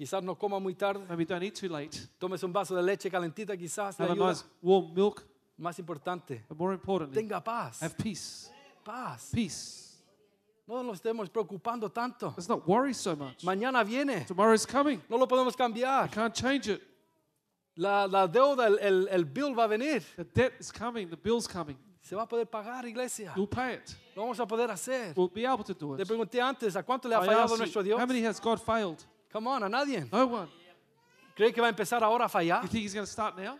quizás 0.00 0.22
no 0.22 0.34
coma 0.34 0.58
muy 0.58 0.74
tarde, 0.74 1.04
maybe 1.08 1.26
don't 1.26 1.42
eat 1.42 1.54
too 1.54 1.68
late. 1.68 2.08
tomes 2.18 2.42
un 2.42 2.52
vaso 2.52 2.74
de 2.74 2.82
leche 2.82 3.10
calentita, 3.10 3.54
quizás 3.56 4.00
Have 4.00 4.08
a 4.10 4.12
ayuda. 4.14 4.28
nice 4.28 4.44
warm 4.62 4.94
milk. 4.94 5.22
Más 5.58 5.78
importante, 5.78 6.42
But 6.48 6.56
more 6.58 6.72
importantly, 6.72 7.14
tenga 7.14 7.38
paz, 7.44 7.82
have 7.82 7.94
peace. 7.96 8.50
paz. 8.82 9.30
Peace. 9.30 9.86
No 10.66 10.82
nos 10.82 10.98
estemos 11.02 11.28
preocupando 11.28 11.90
tanto. 11.92 12.28
Let's 12.34 12.48
not 12.48 12.66
worry 12.66 12.94
so 12.94 13.14
much. 13.14 13.42
Mañana 13.44 13.84
viene, 13.84 14.24
Tomorrow's 14.24 14.64
coming. 14.66 15.02
no 15.10 15.18
lo 15.18 15.26
podemos 15.28 15.54
cambiar. 15.54 16.10
can't 16.10 16.34
change 16.34 16.68
it. 16.68 16.80
La, 17.76 18.06
la 18.06 18.26
deuda, 18.26 18.66
el, 18.68 18.78
el, 18.78 19.08
el 19.08 19.24
bill 19.24 19.54
va 19.54 19.64
a 19.64 19.68
venir. 19.68 20.02
The 20.16 20.24
debt 20.24 20.54
is 20.60 20.72
coming. 20.72 21.10
The 21.10 21.16
bill's 21.16 21.46
coming. 21.46 21.76
Se 22.00 22.16
va 22.16 22.22
a 22.22 22.26
poder 22.26 22.46
pagar, 22.46 22.86
iglesia. 22.86 23.32
You'll 23.36 23.46
pay 23.48 23.74
it. 23.74 23.94
Lo 24.16 24.22
vamos 24.22 24.40
a 24.40 24.46
poder 24.46 24.70
hacer. 24.70 25.12
We'll 25.14 25.28
be 25.28 25.44
able 25.44 25.62
to 25.64 25.74
do 25.74 25.94
Le 25.96 26.02
it. 26.02 26.08
pregunté 26.08 26.40
antes, 26.40 26.74
¿a 26.74 26.82
cuánto 26.82 27.06
le 27.08 27.14
ha 27.16 27.22
I 27.22 27.26
fallado 27.26 27.56
nuestro 27.58 27.82
Dios? 27.82 28.00
how 28.00 28.06
many 28.06 28.24
has 28.24 28.40
God 28.40 28.58
failed? 28.58 29.04
Come 29.32 29.46
on, 29.48 29.62
a 29.62 29.68
nadie. 29.68 30.08
No 30.10 30.26
one. 30.26 30.48
¿Cree 31.36 31.52
que 31.52 31.60
va 31.60 31.68
a 31.68 31.70
empezar 31.70 32.02
ahora 32.02 32.26
a 32.26 32.28
fallar? 32.28 32.62
You 32.62 32.68
think 32.68 32.84
he's 32.84 32.94
going 32.94 33.06
to 33.06 33.10
start 33.10 33.36
now? 33.36 33.58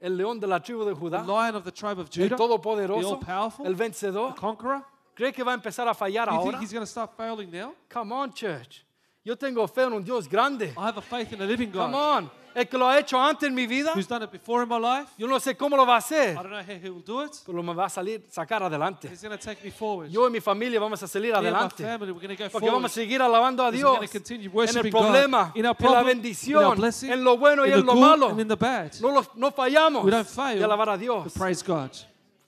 El 0.00 0.16
león 0.16 0.40
de 0.40 0.46
la 0.46 0.60
tribu 0.60 0.84
de 0.84 0.94
The 0.94 1.22
lion 1.24 1.54
of 1.54 1.64
the 1.64 1.72
tribe 1.72 1.98
of 1.98 2.08
el 2.08 2.28
Judah, 2.28 2.36
the 2.36 2.42
all-powerful, 2.42 3.66
el 3.66 3.74
the 3.74 4.34
conqueror. 4.36 4.84
¿Cree 5.14 5.32
que 5.32 5.42
va 5.42 5.52
a 5.52 5.54
empezar 5.54 5.88
a 5.88 5.94
fallar 5.94 6.28
You 6.30 6.50
think 6.50 6.60
he's 6.60 6.72
going 6.72 6.84
to 6.84 6.90
start 6.90 7.16
failing 7.16 7.50
now? 7.50 7.74
Come 7.88 8.12
on, 8.12 8.32
church. 8.32 8.84
Yo 9.26 9.36
tengo 9.36 9.66
fe 9.66 9.82
en 9.82 9.92
un 9.92 10.04
Dios 10.04 10.28
grande. 10.28 10.66
I 10.66 10.80
have 10.86 10.98
a 10.98 11.02
faith 11.02 11.32
in 11.32 11.42
a 11.42 11.44
living 11.44 11.72
Come 11.72 11.90
God 11.92 11.94
on. 12.20 12.30
El 12.54 12.66
que 12.68 12.78
lo 12.78 12.86
ha 12.88 12.96
hecho 12.98 13.20
antes 13.20 13.48
en 13.48 13.54
mi 13.56 13.66
vida, 13.66 13.90
who's 13.94 14.06
done 14.06 14.22
it 14.24 14.30
before 14.30 14.62
in 14.62 14.68
my 14.68 14.78
life. 14.78 15.10
yo 15.18 15.26
no 15.26 15.38
sé 15.40 15.56
cómo 15.56 15.76
lo 15.76 15.84
va 15.84 15.96
a 15.96 15.98
hacer, 15.98 16.30
I 16.30 16.34
don't 16.36 16.48
know 16.50 16.62
how 16.62 16.80
he 16.80 16.88
will 16.88 17.02
do 17.04 17.22
it. 17.24 17.32
pero 17.44 17.60
me 17.62 17.74
va 17.74 17.86
a 17.86 17.88
salir, 17.90 18.22
sacar 18.30 18.62
adelante. 18.62 19.08
He's 19.10 19.20
going 19.20 19.36
to 19.36 19.44
take 19.44 19.62
me 19.64 19.70
forward. 19.72 20.10
Yo 20.10 20.26
y 20.26 20.30
mi 20.30 20.40
familia 20.40 20.78
vamos 20.80 21.02
a 21.02 21.08
salir 21.08 21.32
Me 21.32 21.38
and 21.38 21.44
my 21.44 21.48
adelante. 21.50 21.82
family, 21.84 22.12
we're 22.12 22.20
going 22.24 22.36
to 22.36 22.42
go 22.44 22.48
Porque 22.48 22.66
forward. 22.68 22.72
vamos 22.76 22.92
a 22.92 22.94
seguir 22.94 23.20
alabando 23.20 23.62
a 23.64 23.66
we're 23.66 23.76
Dios 23.78 23.96
going 23.96 24.06
to 24.06 24.12
continue 24.12 24.44
en 24.44 24.50
el 24.50 24.56
worshiping 24.56 24.90
problema, 24.92 25.48
God 25.52 25.56
in 25.56 25.66
our 25.66 25.66
en 25.66 25.66
la 25.66 25.74
problem, 25.74 25.90
in 25.90 25.96
our 25.98 26.14
bendición, 26.14 26.76
blessing, 26.76 27.10
en 27.12 27.24
lo 27.24 27.36
bueno 27.36 27.66
y 27.66 27.72
en 27.72 27.80
the 27.80 27.84
lo 27.84 27.92
good 27.94 28.00
malo. 28.00 28.28
and 28.30 28.40
in 28.40 28.48
the 28.48 28.56
bad. 28.56 28.92
No, 29.02 29.10
los- 29.10 29.34
no 29.34 29.50
fallamos 29.50 30.04
We 30.04 30.12
don't 30.12 30.26
fail 30.26 30.58
de 30.58 30.64
alabar 30.64 30.88
a 30.90 30.92
to 30.94 30.98
Dios. 31.00 31.32
praise 31.34 31.62
God. 31.66 31.90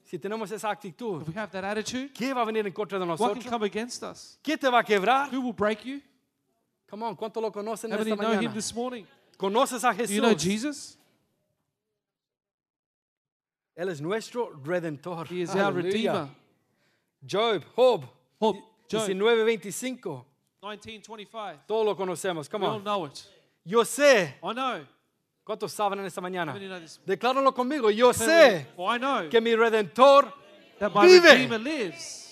Si 0.04 0.16
tenemos 0.18 0.50
esa 0.52 0.70
actitud, 0.70 1.20
If 1.20 1.28
we 1.28 1.34
have 1.34 1.50
that 1.50 1.64
attitude, 1.64 2.12
¿qué 2.14 2.32
va 2.32 2.42
a 2.42 2.44
venir 2.46 2.64
en 2.66 2.72
contra 2.72 2.98
de 2.98 3.04
what 3.04 3.18
can 3.18 3.26
nosotros? 3.26 3.44
come 3.52 3.66
against 3.66 4.02
us? 4.04 4.38
¿Qué 4.42 4.56
te 4.56 4.70
va 4.70 4.78
a 4.78 4.84
quebrar? 4.84 5.28
Who 5.34 5.40
will 5.42 5.52
break 5.52 5.84
you? 5.84 6.00
Come 6.90 7.02
on, 7.04 7.16
¿cuánto 7.16 7.40
lo 7.40 7.50
conocen 7.52 7.92
How 7.92 7.98
many 7.98 8.12
esta 8.12 8.22
know 8.22 8.40
him 8.40 8.52
this 8.54 8.74
morning? 8.74 9.04
¿Conoces 9.36 9.84
a 9.84 9.92
Do 9.92 10.04
you 10.04 10.20
know 10.20 10.34
Jesús? 10.34 10.96
Él 13.76 13.90
es 13.90 14.00
nuestro 14.00 14.50
redentor. 14.64 15.26
He 15.30 15.42
is 15.42 15.54
our. 15.54 15.72
Redeemer. 15.72 16.28
Job, 17.24 17.62
Job, 17.76 18.04
Job, 18.40 18.56
Job. 18.88 19.08
19:25. 19.08 20.24
1925. 20.60 21.60
Todos 21.66 21.84
lo 21.84 21.94
conocemos. 21.94 22.48
Come 22.48 22.62
We 22.64 22.68
all 22.68 22.76
on. 22.78 22.84
know 22.84 23.04
it. 23.06 23.24
Yo 23.64 23.84
sé. 23.84 24.34
I 24.42 24.52
know. 24.52 24.84
¿Cuántos 25.44 25.72
saben 25.72 26.00
en 26.00 26.06
esta 26.06 26.20
How 26.20 26.28
mañana? 26.28 26.52
many 26.52 26.66
know 26.66 26.80
this? 26.80 26.98
Decláralo 27.06 27.54
conmigo. 27.54 27.90
Yo 27.90 28.12
sé. 28.12 28.66
Well, 28.76 28.88
I 28.88 28.98
know 28.98 29.28
que 29.30 29.40
mi 29.40 29.54
redentor 29.54 30.32
that 30.80 30.92
my 30.92 31.06
vive. 31.06 31.22
Redeemer 31.22 31.58
lives. 31.58 32.24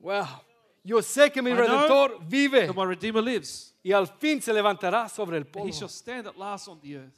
Wow. 0.00 0.26
Yo 0.84 1.00
sé 1.00 1.30
que 1.30 1.40
mi 1.40 1.50
I 1.50 1.54
know 1.54 1.62
redentor 1.62 2.18
vive 2.28 2.66
That 2.66 2.74
my 2.74 2.84
Redeemer 2.84 3.22
lives. 3.22 3.72
y 3.84 3.92
al 3.92 4.06
fin 4.08 4.40
se 4.42 4.52
levantará 4.52 5.08
sobre 5.08 5.36
el 5.36 5.44
And 5.44 5.48
he 5.48 5.52
polvo. 5.60 5.72
shall 5.72 5.88
stand 5.88 6.26
at 6.26 6.36
last 6.36 6.66
on 6.68 6.80
the 6.80 6.96
earth. 6.96 7.14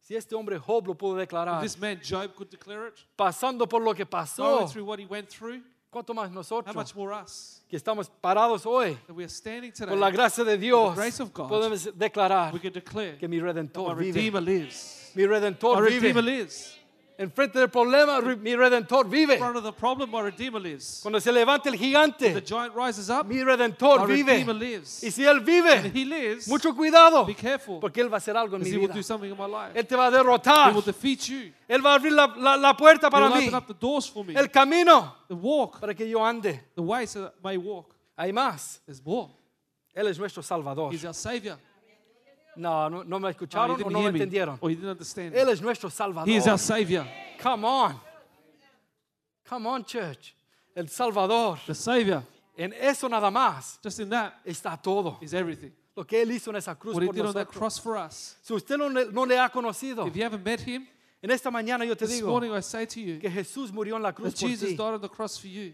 Si 0.00 0.14
este 0.16 0.34
hombre 0.34 0.58
Job 0.58 0.86
lo 0.86 0.94
pudo 0.94 1.20
If 1.20 1.28
declarar, 1.28 1.60
this 1.60 1.76
man 1.78 2.00
Job 2.02 2.34
could 2.34 2.48
declare 2.48 2.88
it, 2.88 2.94
pasando 3.16 3.68
por 3.68 3.82
lo 3.82 3.92
que 3.94 4.04
going 4.04 4.10
pasó, 4.10 4.68
through 4.70 4.84
what 4.86 4.98
he 5.00 5.04
went 5.06 5.28
through, 5.28 5.60
¿cuánto 5.90 6.14
más 6.14 6.28
how 6.30 6.34
nosotros 6.34 6.74
much 6.74 6.94
more 6.94 7.12
us? 7.12 7.60
que 7.68 7.76
estamos 7.76 8.08
parados 8.22 8.64
hoy 8.64 8.94
That 9.06 9.14
we 9.14 9.24
are 9.24 9.28
standing 9.28 9.72
today, 9.72 9.88
por 9.90 9.98
la 9.98 10.10
gracia 10.10 10.44
de 10.44 10.56
Dios 10.56 10.94
grace 10.96 11.20
of 11.20 11.32
God, 11.34 11.48
podemos 11.50 11.92
declarar 11.94 12.54
we 12.54 12.60
can 12.60 12.72
declare 12.72 13.18
que 13.18 13.28
mi 13.28 13.38
that 13.38 13.42
my 13.44 13.52
redentor 13.52 13.96
vive. 13.96 14.14
Redeemer 14.14 14.40
lives. 14.40 15.10
Mi 15.14 15.26
redentor 15.26 15.76
My 15.80 15.88
Redeemer 15.88 16.22
vive. 16.22 16.38
lives. 16.38 16.77
En 17.20 17.32
frente 17.32 17.58
del 17.58 17.68
problema, 17.68 18.20
mi 18.20 18.54
redentor 18.54 19.04
In 19.06 19.10
vive. 19.10 19.38
front 19.38 19.56
of 19.56 19.64
the 19.64 19.72
problem, 19.72 20.08
my 20.08 20.20
Redeemer 20.22 20.60
lives. 20.62 21.00
Cuando 21.02 21.18
se 21.18 21.32
levanta 21.32 21.68
el 21.68 21.72
The 21.76 21.84
gigante, 21.84 22.40
giant 22.46 22.72
rises 22.76 23.10
up, 23.10 23.26
mi 23.26 23.42
redentor 23.42 24.06
my 24.06 24.06
Redeemer 24.06 24.54
vive. 24.54 24.54
lives. 24.54 25.02
Y 25.02 25.10
si 25.10 25.24
él 25.24 25.38
And 25.38 25.44
vive, 25.44 25.90
he 25.92 26.04
lives, 26.04 26.46
mucho 26.46 26.72
cuidado, 26.76 27.24
be 27.26 27.34
careful, 27.34 27.80
porque 27.80 28.00
él 28.00 28.08
va 28.08 28.18
a 28.18 28.18
hacer 28.18 28.36
algo 28.36 28.54
en 28.54 28.62
because 28.62 28.70
mi 28.70 28.76
he 28.76 28.78
will 28.78 28.86
vida. 28.86 28.94
do 28.94 29.02
something 29.02 29.28
in 29.32 29.36
my 29.36 29.46
life. 29.48 29.72
Él 29.76 29.84
te 29.84 29.96
va 29.96 30.06
a 30.06 30.10
He 30.10 30.12
derrotar. 30.12 30.72
will 30.72 30.80
defeat 30.84 31.22
you. 31.28 31.52
Él 31.68 31.84
va 31.84 31.94
a 31.94 31.94
abrir 31.98 32.12
la, 32.12 32.32
la- 32.36 32.56
la 32.56 32.76
puerta 32.76 33.08
He 33.08 33.10
para 33.10 33.26
will 33.28 33.34
mí, 33.40 33.48
open 33.48 33.54
up 33.56 33.66
the 33.66 33.74
doors 33.74 34.08
for 34.08 34.24
me. 34.24 34.34
el 34.36 34.48
camino 34.48 35.16
The 35.26 35.34
walk, 35.34 35.80
para 35.80 35.94
que 35.94 36.08
yo 36.08 36.24
ande. 36.24 36.60
the 36.76 36.82
way 36.82 37.04
so 37.04 37.22
that 37.22 37.34
I 37.42 37.48
may 37.48 37.56
walk. 37.56 37.96
Hay 38.16 38.30
más. 38.32 38.80
There's 38.86 39.04
more. 39.04 39.28
Él 39.92 40.06
es 40.06 40.16
nuestro 40.20 40.40
Salvador. 40.44 40.92
He's 40.92 41.04
our 41.04 41.12
Savior. 41.14 41.58
No, 42.58 42.88
no, 42.90 43.04
no 43.04 43.18
me 43.20 43.30
escucharon 43.30 43.70
o 43.70 43.76
didn't 43.76 43.92
no 43.92 44.00
me 44.02 44.08
entendieron. 44.10 44.58
or 44.60 44.68
you 44.70 44.76
didn't 44.76 44.90
understand. 44.90 45.34
Él 45.34 45.48
es 45.48 45.62
nuestro 45.62 45.88
Salvador. 45.90 46.28
He 46.28 46.36
is 46.36 46.46
our 46.48 46.58
Savior. 46.58 47.06
Come 47.40 47.64
on. 47.64 48.00
Come 49.48 49.66
on, 49.66 49.84
church. 49.84 50.34
El 50.76 50.88
Salvador. 50.88 51.58
The 51.66 51.74
Savior. 51.74 52.22
En 52.56 52.72
eso 52.72 53.08
nada 53.08 53.30
más 53.30 53.78
Just 53.82 54.00
in 54.00 54.08
that 54.10 54.34
está 54.44 54.76
todo. 54.82 55.18
is 55.22 55.32
everything. 55.32 55.70
Lo 55.96 56.04
que 56.04 56.20
Él 56.22 56.30
hizo 56.32 56.50
en 56.50 56.56
esa 56.56 56.74
cruz 56.74 56.94
What 56.94 57.02
He 57.02 57.06
por 57.06 57.14
did 57.14 57.20
on 57.26 57.32
that 57.34 57.46
nosotros. 57.46 57.58
cross 57.58 57.78
for 57.78 57.96
us. 57.96 58.36
Si 58.42 58.52
usted 58.54 58.76
no 58.76 58.88
no 58.88 59.24
le 59.24 59.36
ha 59.38 59.48
conocido, 59.50 60.06
If 60.06 60.14
you 60.16 60.24
haven't 60.24 60.44
met 60.44 60.60
Him, 60.60 60.86
en 61.22 61.30
esta 61.30 61.50
mañana 61.50 61.84
yo 61.86 61.94
te 61.94 62.06
this 62.06 62.16
digo 62.20 62.28
morning 62.28 62.50
I 62.52 62.60
say 62.60 62.86
to 62.86 63.00
you 63.00 63.18
que 63.20 63.30
Jesús 63.30 63.72
murió 63.72 63.96
en 63.96 64.02
la 64.02 64.12
cruz 64.12 64.34
that 64.34 64.40
por 64.40 64.48
Jesus 64.48 64.70
ti. 64.70 64.76
died 64.76 64.94
on 64.94 65.00
the 65.00 65.08
cross 65.08 65.38
for 65.38 65.48
you. 65.48 65.72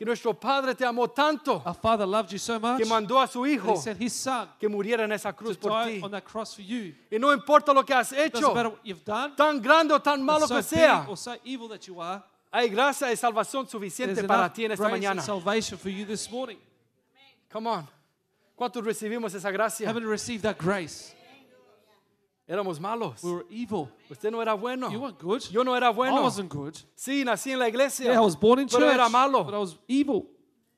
Que 0.00 0.06
nuestro 0.06 0.32
Padre 0.32 0.74
te 0.74 0.82
amó 0.86 1.08
tanto 1.08 1.62
Our 1.62 1.74
Father 1.74 2.06
loved 2.06 2.30
you 2.32 2.38
so 2.38 2.58
much 2.58 2.78
que 2.78 2.86
mandó 2.86 3.20
a 3.20 3.26
su 3.26 3.44
Hijo 3.44 3.76
sent 3.76 4.00
His 4.00 4.14
Son 4.14 4.48
que 4.58 4.66
muriera 4.66 5.04
en 5.04 5.12
esa 5.12 5.30
to 5.30 5.36
cruz 5.36 5.58
por 5.58 5.72
die 5.84 5.98
ti. 5.98 6.02
on 6.02 6.10
that 6.10 6.24
cross 6.24 6.54
for 6.54 6.62
you. 6.64 6.94
Y 7.10 7.18
no 7.18 7.30
importa 7.34 7.74
lo 7.74 7.84
que 7.84 7.92
has 7.92 8.10
Doesn't 8.10 8.34
hecho, 8.34 8.54
matter 8.54 8.70
what 8.70 8.80
you've 8.82 9.04
done, 9.04 9.36
tan 9.36 9.60
grande 9.60 9.92
o 9.92 9.98
tan 10.00 10.22
malo 10.24 10.46
so 10.46 10.54
que 10.54 10.62
big 10.62 10.64
sea, 10.64 11.04
or 11.06 11.18
so 11.18 11.36
evil 11.44 11.68
that 11.68 11.86
you 11.86 12.00
are, 12.00 12.22
hay 12.50 12.70
gracia 12.70 13.08
y 13.12 13.14
salvación 13.14 13.64
there's 13.66 13.72
suficiente 13.72 14.26
para 14.26 14.44
enough 14.44 14.54
ti 14.54 14.64
en 14.64 14.72
esta 14.72 14.84
grace 14.88 14.94
and 14.94 15.04
mañana. 15.18 15.22
salvation 15.22 15.76
for 15.78 15.90
you 15.90 16.06
this 16.06 16.30
morning. 16.30 16.56
Come 17.52 17.66
on. 17.66 17.86
¿Cuántos 18.56 18.82
recibimos 18.82 19.34
esa 19.34 19.50
gracia? 19.50 19.86
Haven't 19.86 20.06
received 20.06 20.44
that 20.44 20.56
grace. 20.56 21.14
Éramos 22.50 22.80
malos. 22.80 23.22
We 23.22 23.32
were 23.32 23.46
evil. 23.48 23.88
Usted 24.10 24.32
no 24.32 24.42
era 24.42 24.54
bueno. 24.54 24.90
You 24.90 24.98
weren't 25.00 25.20
good. 25.20 25.40
Yo 25.52 25.62
no 25.62 25.76
era 25.76 25.86
I 25.90 26.20
wasn't 26.20 26.52
good. 26.52 26.74
Sí, 26.96 27.24
nací 27.24 27.52
en 27.52 27.60
la 27.60 27.68
iglesia. 27.68 28.06
Yeah, 28.06 28.18
I 28.20 28.24
was 28.24 28.34
born 28.34 28.58
in 28.58 28.66
pero 28.66 28.80
church, 28.80 28.94
era 28.94 29.08
malo. 29.08 29.44
but 29.44 29.54
I 29.54 29.58
was 29.58 29.78
evil. 29.86 30.26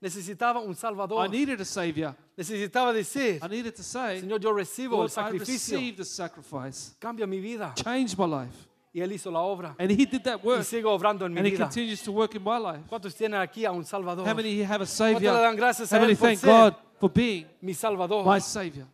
Necesitaba 0.02 0.60
un 0.60 0.74
I 0.74 1.28
needed 1.28 1.60
a 1.62 1.64
Savior. 1.64 2.14
Necesitaba 2.36 2.92
decir, 2.92 3.38
I 3.42 3.48
needed 3.48 3.74
to 3.74 3.82
say, 3.82 4.20
Señor, 4.20 4.38
yo 4.40 4.52
recibo 4.52 4.96
el 4.96 4.98
Lord, 4.98 5.10
I 5.10 5.14
sacrificio. 5.14 5.78
received 5.78 5.96
the 5.98 6.04
sacrifice. 6.04 6.94
Cambia 6.98 7.26
mi 7.26 7.40
vida. 7.40 7.72
Changed 7.74 8.18
my 8.18 8.26
life. 8.26 8.68
Y 8.92 9.00
Él 9.00 9.12
hizo 9.12 9.30
la 9.30 9.40
obra. 9.40 9.74
And 9.78 9.90
He 9.90 10.04
did 10.04 10.22
that 10.24 10.40
Y 10.42 10.46
work. 10.46 10.66
obrando 10.84 11.24
en 11.24 11.32
mi 11.32 11.38
And 11.38 11.46
He 11.48 11.56
continues 11.56 12.02
to 12.02 12.12
work 12.12 12.34
in 12.34 12.42
my 12.42 12.58
life. 12.58 12.82
¿Cuántos 12.86 13.14
tienen 13.14 13.40
aquí 13.40 13.64
a 13.64 13.72
un 13.72 13.84
salvador? 13.86 14.26
How 14.28 14.34
many 14.34 14.60
have 14.62 14.82
a 14.82 14.86
¿Cuántos 14.86 14.98
le 15.00 15.14
Savior? 15.14 15.34
dan 15.40 15.56
gracias 15.56 15.90
How 15.90 16.00
many 16.00 16.12
Él 16.12 16.18
por 16.18 16.28
thank 16.28 16.38
ser 16.40 16.50
God 16.50 16.74
for 17.00 17.10
being 17.10 17.46
mi 17.62 17.72
salvador? 17.72 18.26
my 18.26 18.40
Savior? 18.40 18.86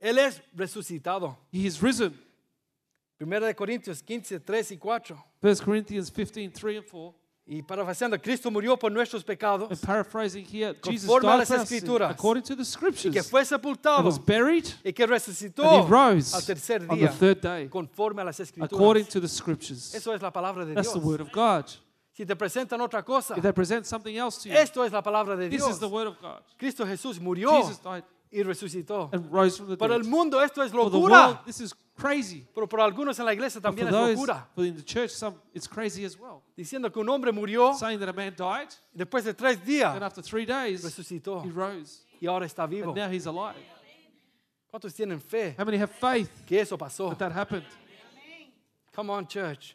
Él 0.00 0.18
es 0.18 0.40
resucitado. 0.54 1.36
He 1.52 1.66
is 1.66 1.80
risen. 1.80 2.12
Primera 3.16 3.46
de 3.46 3.54
Corintios 3.54 4.02
15, 4.02 4.38
3 4.40 4.72
y 4.72 4.76
4. 4.78 5.16
1 5.42 5.56
Corinthians 5.64 6.10
15, 6.10 6.48
3 6.50 6.76
and 6.78 6.86
4. 6.88 7.14
Y 7.50 7.62
parafraseando, 7.62 8.20
Cristo 8.20 8.50
murió 8.50 8.78
por 8.78 8.92
nuestros 8.92 9.24
pecados 9.24 9.70
And 9.70 9.80
paraphrasing 9.80 10.44
here, 10.44 10.74
Jesus 10.84 11.08
died 11.08 11.22
las 11.38 11.48
for 11.48 11.66
sin, 11.66 11.78
Escrituras. 11.78 12.10
according 12.10 12.42
to 12.42 12.54
the 12.54 12.60
y 12.60 12.64
Scriptures. 12.66 13.12
que 13.14 13.22
fue 13.22 13.40
And 13.40 13.48
sepultado 13.48 14.04
was 14.04 14.18
buried, 14.18 14.66
y 14.84 14.92
que 14.92 15.06
resucitó 15.06 15.64
and 15.64 15.86
He 15.86 15.90
rose 15.90 16.34
al 16.36 16.42
tercer 16.42 16.82
on 16.82 16.88
the 16.88 16.94
día 16.96 17.10
third 17.10 17.40
day, 17.40 17.68
conforme 17.70 18.20
a 18.20 18.26
las 18.26 18.38
according 18.38 19.04
Escrituras. 19.04 19.08
to 19.08 19.20
the 19.22 19.28
Scriptures. 19.28 19.94
Eso 19.94 20.12
es 20.12 20.20
la 20.20 20.30
palabra 20.30 20.66
de 20.66 20.74
That's 20.74 20.92
Dios. 20.92 21.02
the 21.02 21.08
Word 21.08 21.22
of 21.22 21.32
God. 21.32 21.64
Si 22.12 22.26
te 22.26 22.36
presentan 22.36 22.80
otra 22.82 23.02
cosa, 23.02 23.34
If 23.34 23.42
they 23.42 23.52
present 23.52 23.86
something 23.86 24.14
else 24.14 24.42
to 24.42 24.50
you, 24.50 24.54
esto 24.54 24.84
es 24.84 24.92
la 24.92 25.02
palabra 25.02 25.34
de 25.34 25.48
this 25.48 25.58
Dios. 25.62 25.70
is 25.70 25.78
the 25.80 25.88
Word 25.88 26.08
of 26.08 26.20
God. 26.20 26.42
Cristo 26.58 26.84
Jesús 26.84 27.18
murió 27.18 27.50
Jesus 27.62 27.80
died 27.82 28.04
y 28.30 28.42
resucitó. 28.42 29.08
and 29.12 29.30
rose 29.32 29.56
from 29.56 29.68
the 29.68 29.76
Para 29.76 29.94
el 29.94 30.02
dead. 30.02 30.10
mundo 30.10 30.40
esto 30.42 30.62
es 30.62 30.70
For 30.72 30.90
the 30.90 30.96
locura, 30.98 31.26
world, 31.28 31.38
this 31.46 31.60
is 31.60 31.74
crazy. 31.96 32.46
pero 32.54 32.66
para 32.68 32.84
algunos 32.84 33.18
en 33.18 33.24
la 33.24 33.32
iglesia 33.32 33.60
But 33.60 33.70
también 33.70 33.88
es 33.88 33.92
those 33.92 34.14
locura. 34.16 34.46
for 34.54 34.64
in 34.64 34.76
the 34.76 34.82
church, 34.82 35.10
some 35.10 35.36
it's 35.54 35.66
crazy 35.68 36.04
as 36.04 36.16
well. 36.18 36.42
Diciendo 36.56 36.92
que 36.92 37.00
un 37.00 37.08
hombre 37.08 37.32
murió, 37.32 37.74
Saying 37.74 37.98
that 38.00 38.08
a 38.08 38.12
man 38.12 38.34
died, 38.36 38.68
y 38.94 38.98
después 38.98 39.24
de 39.24 39.34
tres 39.34 39.58
días 39.64 39.94
and 39.94 40.04
after 40.04 40.22
three 40.22 40.44
days 40.46 40.82
resucitó 40.84 41.42
he 41.44 41.50
rose, 41.50 42.04
y 42.20 42.26
ahora 42.26 42.44
está 42.46 42.66
vivo. 42.68 42.88
and 42.92 42.96
now 42.96 43.08
he's 43.10 43.26
alive. 43.26 43.56
¿Cuántos 44.70 44.92
tienen 44.94 45.20
fe 45.20 45.54
How 45.58 45.64
many 45.64 45.78
have 45.78 45.90
faith 45.90 46.30
que 46.46 46.60
eso 46.60 46.76
pasó? 46.76 47.08
that 47.10 47.18
that 47.18 47.32
happened? 47.32 47.64
Come 48.94 49.10
on, 49.10 49.26
church. 49.26 49.74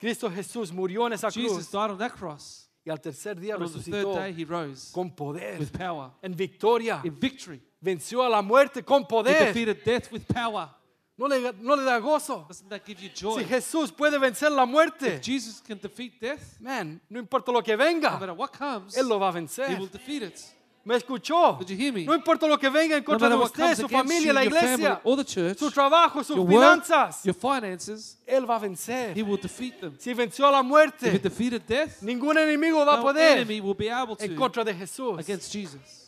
Cristo 0.00 0.28
Jesús 0.28 0.72
murió 0.72 1.06
en 1.06 1.12
esa 1.12 1.30
Jesus 1.30 1.52
cruz 1.52 1.70
died 1.70 1.90
on 1.90 1.98
that 1.98 2.12
cross, 2.12 2.68
Y 2.84 2.90
al 2.90 2.98
tercer 3.00 3.38
día 3.38 3.54
And 3.54 3.62
on 3.62 3.72
the 3.72 3.78
third 3.78 4.04
resucitó 4.04 4.14
day, 4.16 4.32
he 4.32 4.44
rose 4.44 4.90
con 4.92 5.10
poder, 5.10 5.58
with 5.58 5.70
power, 5.72 6.10
en 6.22 6.34
victoria. 6.34 7.00
in 7.04 7.14
victory. 7.18 7.60
Venció 7.84 8.22
a 8.22 8.28
la 8.30 8.40
muerte 8.40 8.82
con 8.82 9.02
He 9.02 9.06
poder. 9.06 9.46
defeated 9.52 9.84
death 9.84 10.10
with 10.10 10.22
power. 10.32 10.70
No 11.18 11.28
le, 11.28 11.52
no 11.60 11.76
le 11.76 11.84
da 11.84 11.98
gozo. 12.00 12.46
Doesn't 12.48 12.68
that 12.70 12.80
give 12.84 12.98
you 13.00 13.10
joy? 13.14 13.38
Si 13.40 13.44
Jesús 13.44 13.92
puede 13.92 14.18
vencer 14.18 14.50
la 14.50 14.64
muerte, 14.64 15.16
If 15.16 15.20
Jesus 15.22 15.60
can 15.60 15.78
defeat 15.78 16.18
death, 16.20 16.58
man, 16.60 17.00
no 17.10 17.20
importa 17.20 17.52
lo 17.52 17.62
que 17.62 17.76
no 17.76 17.84
venga, 17.84 18.10
matter 18.18 18.32
what 18.32 18.50
comes, 18.52 18.96
Él 18.96 19.06
lo 19.06 19.18
va 19.20 19.28
a 19.28 19.30
he 19.32 19.34
vencer. 19.34 19.78
will 19.78 19.86
defeat 19.90 20.22
it. 20.22 20.40
¿Me 20.86 20.96
escuchó? 20.96 21.56
Did 21.58 21.68
you 21.70 21.76
hear 21.76 21.92
me? 21.92 22.04
No 22.04 22.14
importa 22.14 22.46
lo 22.46 22.58
que 22.58 22.68
venga 22.68 22.96
en 22.96 23.02
No 23.02 23.06
contra 23.06 23.28
matter 23.28 23.38
de 23.38 23.42
what 23.42 23.46
usted, 23.50 23.62
comes 23.62 23.78
su 23.78 23.86
against 23.86 24.02
familia, 24.08 24.26
you, 24.26 24.32
la 24.34 24.42
your 24.42 24.52
family, 24.52 24.74
iglesia, 24.74 25.00
or 25.04 25.16
the 25.16 25.24
church, 25.24 25.58
su 25.58 25.70
trabajo, 25.70 26.24
sus 26.24 26.36
your 26.36 26.44
work, 26.46 26.52
finanzas, 26.84 27.24
your 27.24 27.34
finances, 27.34 28.18
Él 28.26 28.44
va 28.48 28.56
a 28.56 28.58
he 28.58 28.68
vencer. 28.68 29.22
will 29.26 29.38
defeat 29.40 29.80
them. 29.80 29.94
Si 29.98 30.12
venció 30.14 30.46
a 30.46 30.50
la 30.50 30.58
If 30.60 30.64
he 30.64 30.68
muerte, 30.68 31.18
defeated 31.20 31.62
death, 31.66 32.02
ningún 32.02 32.36
enemigo 32.36 32.84
va 32.84 32.94
a 32.94 32.96
no 32.96 33.02
poder 33.02 33.38
enemy 33.38 33.60
will 33.60 33.74
be 33.74 33.88
able 33.88 34.16
en 34.18 34.30
to 34.30 34.36
contra 34.36 34.64
de 34.64 34.74
Jesús. 34.74 35.18
against 35.20 35.50
Jesus. 35.52 36.03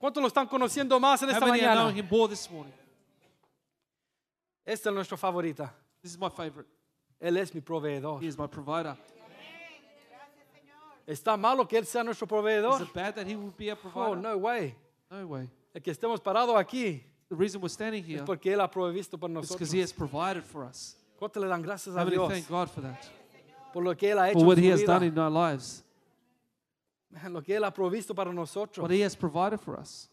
¿Cuántos 0.00 0.22
lo 0.22 0.28
están 0.28 0.46
conociendo 0.48 0.98
más 0.98 1.22
en 1.22 1.28
How 1.28 1.34
esta 1.34 1.46
many 1.46 1.58
are 1.60 1.68
mañana? 1.68 1.80
knowing 1.82 1.96
him 1.98 2.08
more 2.10 2.28
this 2.28 2.50
morning? 2.50 2.72
Esta 4.64 4.88
es 4.88 4.94
nuestra 4.94 5.16
favorita. 5.18 5.72
This 6.02 6.12
is 6.12 6.18
my 6.18 6.30
favorite. 6.30 6.68
Él 7.20 7.36
es 7.36 7.54
mi 7.54 7.60
proveedor. 7.60 8.18
He 8.22 8.26
is 8.26 8.38
my 8.38 8.46
provider. 8.46 8.96
¿Está 11.06 11.36
malo 11.36 11.66
que 11.66 11.76
Él 11.76 11.84
sea 11.86 12.02
nuestro 12.04 12.24
Is 12.24 12.30
proveedor? 12.30 12.80
it 12.82 12.92
bad 12.94 13.14
that 13.16 13.26
he 13.26 13.34
will 13.36 13.52
be 13.56 13.68
a 13.68 13.74
Oh, 13.74 13.76
provider? 13.76 14.16
no 14.16 14.38
way. 14.38 14.74
No 15.10 15.26
way. 15.26 15.50
El 15.74 15.82
que 15.82 15.90
estemos 15.92 16.20
parados 16.20 16.56
aquí 16.56 17.02
The 17.28 17.36
reason 17.36 17.60
we're 17.60 17.68
standing 17.68 18.02
here 18.02 18.20
es 18.20 18.22
porque 18.24 18.52
Él 18.52 18.60
ha 18.60 18.68
provisto 18.70 19.18
por 19.18 19.28
is 19.30 19.34
nosotros. 19.34 19.58
because 19.58 19.72
he 19.72 19.80
has 19.82 19.92
provided 19.92 20.44
for 20.44 20.64
us. 20.64 20.96
¿Cuánto 21.18 21.40
le 21.40 21.48
dan 21.48 21.62
gracias 21.62 21.94
How 21.94 22.00
a 22.00 22.04
many 22.04 22.16
Dios 22.16 22.28
thank 22.32 22.48
God 22.48 22.68
for 22.70 22.80
that? 22.82 22.98
por 23.72 23.82
lo 23.84 23.94
que 23.94 24.10
Él 24.10 24.18
ha 24.18 24.30
hecho 24.30 24.38
For 24.38 24.46
what 24.46 24.58
en 24.58 24.64
he 24.64 24.68
su 24.68 24.72
has 24.74 24.80
vida? 24.80 24.86
done 24.94 25.02
in 25.06 25.18
our 25.18 25.30
lives. 25.30 25.82
Lo 27.30 27.42
que 27.42 27.56
Él 27.56 27.64
ha 27.64 27.72
provisto 27.72 28.14
para 28.14 28.32
nosotros. 28.32 28.82
What 28.82 28.90
he 28.92 29.02
has 29.04 29.16
provided 29.16 29.58
for 29.60 29.78
us. 29.78 30.08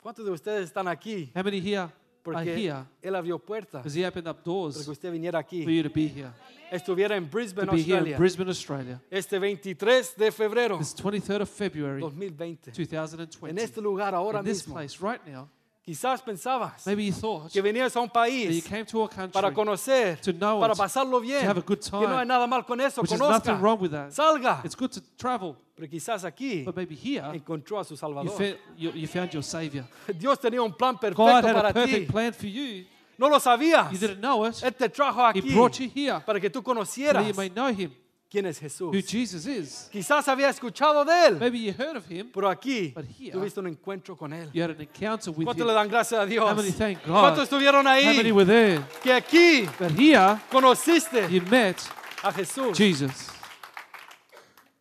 ¿Cuántos 0.00 0.24
de 0.24 0.30
ustedes 0.30 0.64
están 0.70 0.86
aquí 0.88 1.30
How 1.34 1.42
many 1.42 1.60
here 1.60 1.78
are 1.78 1.92
porque 2.22 2.54
here 2.56 2.84
Él 3.02 3.14
abrió 3.16 3.38
puertas 3.38 3.82
because 3.82 3.94
he 3.98 4.04
opened 4.06 4.28
up 4.28 4.36
para 4.38 4.44
doors 4.44 4.84
que 4.84 4.90
usted 4.92 5.10
viniera 5.12 5.42
for 5.42 5.46
aquí? 5.46 5.64
you 5.76 5.82
to 5.82 5.90
be 5.90 6.06
here? 6.08 6.30
Estuviera 6.70 7.16
en 7.16 7.24
To 7.24 7.30
Brisbane, 7.30 7.70
be 7.70 7.82
here 7.82 7.82
in 7.82 8.14
Australia, 8.14 8.16
Brisbane, 8.18 8.48
Australia. 8.50 9.00
este 9.10 9.38
23 9.38 10.16
de 10.16 10.30
febrero 10.30 10.78
This 10.78 10.94
23rd 10.94 11.42
of 11.42 11.48
February 11.48 12.00
2020. 12.00 12.72
2020. 12.72 13.50
En 13.50 13.58
este 13.58 13.80
lugar 13.80 14.14
ahora 14.14 14.40
In 14.40 14.44
this 14.44 14.66
mismo. 14.66 14.74
place 14.74 15.00
right 15.00 15.26
now, 15.26 15.48
Quizás 15.88 16.20
pensabas 16.20 16.84
maybe 16.86 17.06
you 17.06 17.12
thought 17.14 17.50
que 17.50 17.62
venías 17.62 17.96
a 17.96 18.00
un 18.00 18.08
that 18.10 18.28
you 18.28 18.44
país 18.50 18.64
came 18.64 18.84
to 18.84 19.02
a 19.04 19.08
country 19.08 19.32
para 19.32 19.50
conocer, 19.54 20.20
to 20.20 20.32
know 20.34 20.60
para 20.60 20.74
it, 20.74 20.78
pasarlo 20.78 21.18
bien. 21.18 21.46
have 21.46 21.58
a 21.58 21.62
good 21.62 21.78
Que 21.80 21.90
no 21.92 22.00
time, 22.06 22.16
hay 22.18 22.26
nada 22.26 22.46
mal 22.46 22.62
con 22.66 22.78
eso. 22.80 23.00
which 23.00 23.10
is 23.12 23.18
Conozca, 23.18 23.32
nothing 23.52 23.62
wrong 23.62 23.78
with 23.80 23.90
that. 23.92 24.10
salga. 24.12 24.60
It's 24.66 24.74
good 24.76 24.90
to 24.92 25.00
travel, 25.16 25.56
Pero 25.74 25.88
quizás 25.88 26.24
aquí 26.24 26.62
but 26.62 26.76
maybe 26.76 26.94
here 26.94 27.22
encontró 27.32 27.80
a 27.80 27.84
su 27.84 27.94
you, 27.94 27.96
Salvador. 27.96 28.36
fa- 28.36 28.58
you, 28.76 28.90
you 28.90 29.06
found 29.08 29.32
your 29.32 29.42
Savior. 29.42 29.86
Dios 30.18 30.38
tenía 30.38 30.60
un 30.62 30.74
plan 30.74 30.94
God 30.96 31.00
perfecto 31.00 31.26
had 31.26 31.44
a 31.46 31.52
para 31.54 31.72
ti. 31.72 31.80
perfect 31.80 32.10
plan 32.10 32.32
for 32.34 32.46
you. 32.48 32.84
No 33.16 33.28
lo 33.28 33.40
sabías. 33.40 33.90
You 33.90 33.98
didn't 33.98 34.20
know 34.20 34.44
it. 34.44 34.56
Él 34.62 34.74
te 34.76 34.90
trajo 34.90 35.20
He 35.34 35.40
aquí 35.40 35.54
brought 35.54 35.80
you 35.80 35.88
here 35.92 36.20
para 36.20 36.38
que 36.38 36.50
tú 36.50 36.58
so 36.58 36.62
conocieras 36.64 37.24
that 37.24 37.26
you 37.26 37.34
may 37.34 37.48
know 37.48 37.68
Him, 37.72 37.90
quién 38.30 38.46
es 38.46 38.58
Jesús. 38.58 38.94
who 38.94 39.00
Jesus 39.00 39.46
is. 39.46 39.88
Quizás 39.92 40.26
había 40.28 40.48
escuchado 40.50 41.04
de 41.04 41.26
él, 41.28 41.38
Maybe 41.38 41.58
you 41.60 41.72
heard 41.72 41.96
of 41.96 42.10
Him, 42.10 42.30
pero 42.32 42.48
aquí 42.48 42.92
But 42.94 43.06
here- 43.06 43.32
tuviste 43.32 43.58
un 43.60 43.66
encuentro 43.68 44.16
con 44.16 44.32
él. 44.32 44.50
you 44.52 44.62
had 44.62 44.70
an 44.70 44.80
encounter 44.80 45.30
with 45.32 45.44
¿Cuánto 45.46 45.62
Him. 45.62 45.66
le 45.68 45.72
dan 45.74 45.88
gracias 45.88 46.20
a 46.20 46.26
Dios? 46.26 46.44
How 46.48 46.54
many 46.54 46.70
thank 46.72 46.98
¿Cuántos 47.02 47.36
God? 47.36 47.42
estuvieron 47.44 47.86
How 47.86 47.94
many 47.94 48.28
ahí? 48.28 48.32
were 48.32 48.44
there? 48.46 48.82
Que 49.02 49.12
aquí 49.12 49.68
But 49.78 49.92
here 49.98 50.38
conociste 50.50 51.28
you 51.30 51.40
met 51.50 51.76
a 52.22 52.32
Jesús. 52.32 52.76
Jesus. 52.76 53.28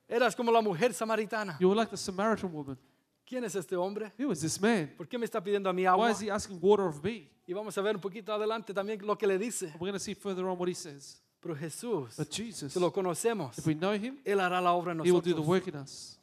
Eras 0.09 0.35
como 0.35 0.51
la 0.51 0.61
mujer 0.61 0.93
samaritana. 0.93 1.57
You 1.59 1.67
were 1.69 1.75
like 1.75 1.89
the 1.91 1.97
Samaritan 1.97 2.51
woman. 2.51 2.77
¿Quién 3.25 3.43
es 3.43 3.55
este 3.55 3.75
hombre? 3.75 4.13
Who 4.17 4.31
is 4.31 4.39
this 4.39 4.59
man? 4.61 4.93
¿Por 4.95 5.05
qué 5.07 5.17
me 5.17 5.25
está 5.25 5.43
pidiendo 5.43 5.69
a 5.69 5.73
mí 5.73 5.81
Why 5.81 5.87
agua? 5.87 6.11
is 6.11 6.19
he 6.21 6.31
asking 6.31 6.59
water 6.61 6.85
of 6.85 7.03
me? 7.03 7.29
Y 7.45 7.53
vamos 7.53 7.77
a 7.77 7.81
ver 7.81 7.95
un 7.95 8.01
poquito 8.01 8.33
adelante 8.33 8.73
también 8.73 9.05
lo 9.05 9.17
que 9.17 9.27
le 9.27 9.37
dice. 9.37 9.65
We're 9.79 9.91
going 9.91 9.93
to 9.93 9.99
see 9.99 10.13
further 10.15 10.45
on 10.45 10.57
what 10.57 10.69
he 10.69 10.73
says. 10.75 11.21
Pero 11.47 11.55
Jesús, 11.55 12.17
But 12.17 12.29
Jesus, 12.29 12.73
si 12.73 12.79
lo 12.79 12.91
conocemos, 12.91 13.57
if 13.57 13.65
we 13.65 13.73
know 13.73 13.93
him, 13.93 14.17
Él 14.25 14.39
hará 14.39 14.61
la 14.61 14.73
obra 14.73 14.91
en 14.91 14.99
he 15.05 15.11
will 15.11 15.21
do 15.21 15.31
the 15.33 15.39
nosotros. 15.41 15.47
work 15.47 15.67
in 15.67 15.75
us. 15.77 16.13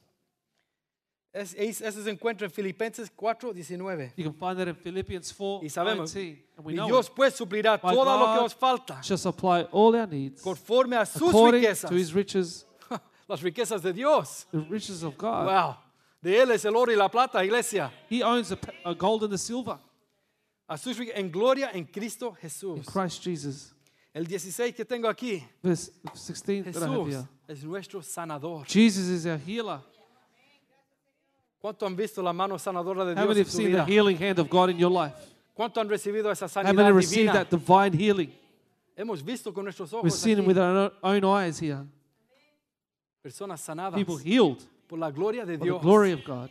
Es, 1.33 1.53
es- 1.55 1.81
ese 1.81 2.05
se 2.05 2.11
encuentra 2.11 2.45
en 2.47 2.51
Filipenses 2.53 3.11
4, 3.11 3.53
19. 3.53 4.13
You 4.17 4.25
can 4.25 4.35
find 4.35 4.57
that 4.59 4.69
in 4.69 4.77
Philippians 4.77 5.33
4 5.33 5.61
Y 5.65 5.69
sabemos, 5.69 6.13
19. 6.15 6.45
And 6.57 6.65
we 6.67 6.73
y 6.75 6.77
know 6.77 6.87
Dios 6.87 7.09
it. 7.09 7.13
pues 7.17 7.35
suplirá 7.35 7.81
My 7.83 7.93
todo 7.93 8.05
lo 8.05 8.27
que 8.27 8.39
God 8.39 8.45
os 8.45 8.55
falta 8.55 9.01
shall 9.03 9.19
supply 9.19 9.63
all 9.73 9.97
our 9.97 10.07
needs 10.07 10.41
conforme 10.43 10.95
a 10.97 11.05
sus 11.05 11.29
according 11.31 11.63
riquezas. 11.63 11.89
to 11.91 11.97
his 11.97 12.13
riches, 12.15 12.65
Las 13.29 13.43
riquezas 13.43 13.83
de 13.83 13.93
Dios. 13.93 14.47
the 14.53 14.61
riches 14.61 15.03
of 15.03 15.17
God. 15.19 15.47
Wow. 15.47 15.77
De 16.23 16.39
Él 16.41 16.53
es 16.53 16.65
el 16.65 16.77
oro 16.77 16.93
y 16.93 16.97
la 16.97 17.09
plata, 17.09 17.45
iglesia. 17.45 17.91
He 18.09 18.23
owns 18.23 18.51
the, 18.51 18.59
uh, 18.85 18.95
gold 18.95 19.25
and 19.25 19.33
the 19.33 19.39
silver 19.39 19.79
A 20.69 20.79
sus 20.79 20.97
ri- 20.99 21.11
en 21.15 21.31
gloria 21.33 21.71
en 21.75 21.85
Cristo 21.87 22.29
in 22.29 22.37
Jesús. 22.49 22.87
Christ 22.87 23.23
Jesus. 23.25 23.74
El 24.15 24.27
16 24.27 24.75
que 24.75 24.85
tengo 24.85 25.09
aquí. 25.09 25.43
Verse 25.63 25.91
16 26.15 26.65
that 26.73 26.77
I 26.77 26.85
have 26.87 27.05
Jesús 27.05 27.29
es 27.49 27.65
nuestro 27.65 28.01
sanador. 28.03 28.65
Jesus 28.67 29.09
is 29.09 29.27
our 29.27 29.39
healer. 29.39 29.81
¿Cuánto 31.61 31.87
han 31.87 31.97
visto 31.97 32.23
la 32.23 32.33
mano 32.33 32.59
sanadora 32.59 33.05
de 33.05 33.13
How 33.13 33.25
Dios 33.25 33.29
many 33.29 33.41
en 33.41 33.45
have 33.47 33.51
su 33.51 33.57
seen 33.57 33.73
the 33.73 33.85
healing 33.85 34.17
hand 34.19 34.39
of 34.39 34.49
God 34.49 34.71
in 34.71 34.79
your 34.79 34.91
life? 34.93 35.15
¿Cuánto 35.55 35.81
han 35.81 35.89
recibido 35.89 36.31
esa 36.31 36.47
How 36.47 36.63
many 36.63 36.77
sanidad 36.77 36.93
received 36.95 37.33
divina? 37.33 37.33
that 37.33 37.51
divine 37.51 37.93
healing? 37.93 38.33
Hemos 38.97 39.23
visto 39.25 39.53
con 39.53 39.65
nuestros 39.65 39.91
We've 39.93 40.01
ojos 40.07 40.15
seen 40.19 40.39
it 40.39 40.45
aquí 40.45 40.47
with 40.49 40.59
our 40.59 40.93
own 41.03 41.25
eyes 41.25 41.59
here. 41.59 41.85
personas 43.23 43.61
sanadas 43.61 43.95
People 43.95 44.19
healed 44.19 44.63
por 44.87 44.99
la 44.99 45.11
gloria 45.11 45.45
de 45.45 45.55
for 45.57 45.65
the 45.65 45.65
Dios. 45.73 45.83
glory 45.83 46.13
of 46.13 46.23
God. 46.25 46.51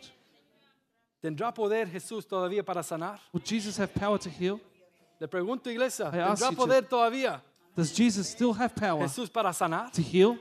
¿Tendrá 1.22 1.54
poder 1.54 1.88
Jesús 1.88 2.26
todavía 2.26 2.62
para 2.64 2.82
sanar? 2.82 3.20
Would 3.32 3.44
Jesus 3.46 3.78
have 3.78 3.94
power 3.94 4.18
to 4.18 4.28
heal? 4.28 4.60
Le 5.20 5.28
pregunto, 5.28 5.70
iglesia, 5.70 6.10
I 6.12 6.18
ask 6.18 6.42
¿tendrá 6.42 6.50
you 6.50 6.56
to- 6.56 6.62
poder 6.66 6.82
todavía 6.86 7.42
Does 7.74 7.92
Jesus 7.92 8.28
still 8.28 8.52
have 8.52 8.74
power 8.74 9.02
Jesús 9.02 9.30
para 9.32 9.52
sanar? 9.52 9.90
to 9.92 10.02
heal? 10.02 10.38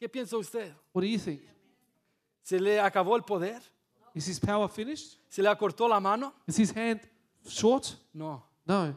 ¿Qué 0.00 0.08
piensa 0.08 0.36
usted? 0.36 0.72
What 0.92 1.02
do 1.02 1.06
you 1.06 1.18
think? 1.18 1.40
¿Se 2.42 2.58
le 2.58 2.80
acabó 2.80 3.16
el 3.16 3.22
poder? 3.22 3.60
Is 4.14 4.26
his 4.26 4.40
power 4.40 4.68
finished? 4.68 5.18
¿Se 5.28 5.42
le 5.42 5.48
acortó 5.48 5.88
la 5.88 6.00
mano? 6.00 6.34
Is 6.46 6.56
his 6.56 6.72
hand 6.76 7.00
short? 7.46 7.94
No. 8.12 8.42
No. 8.66 8.94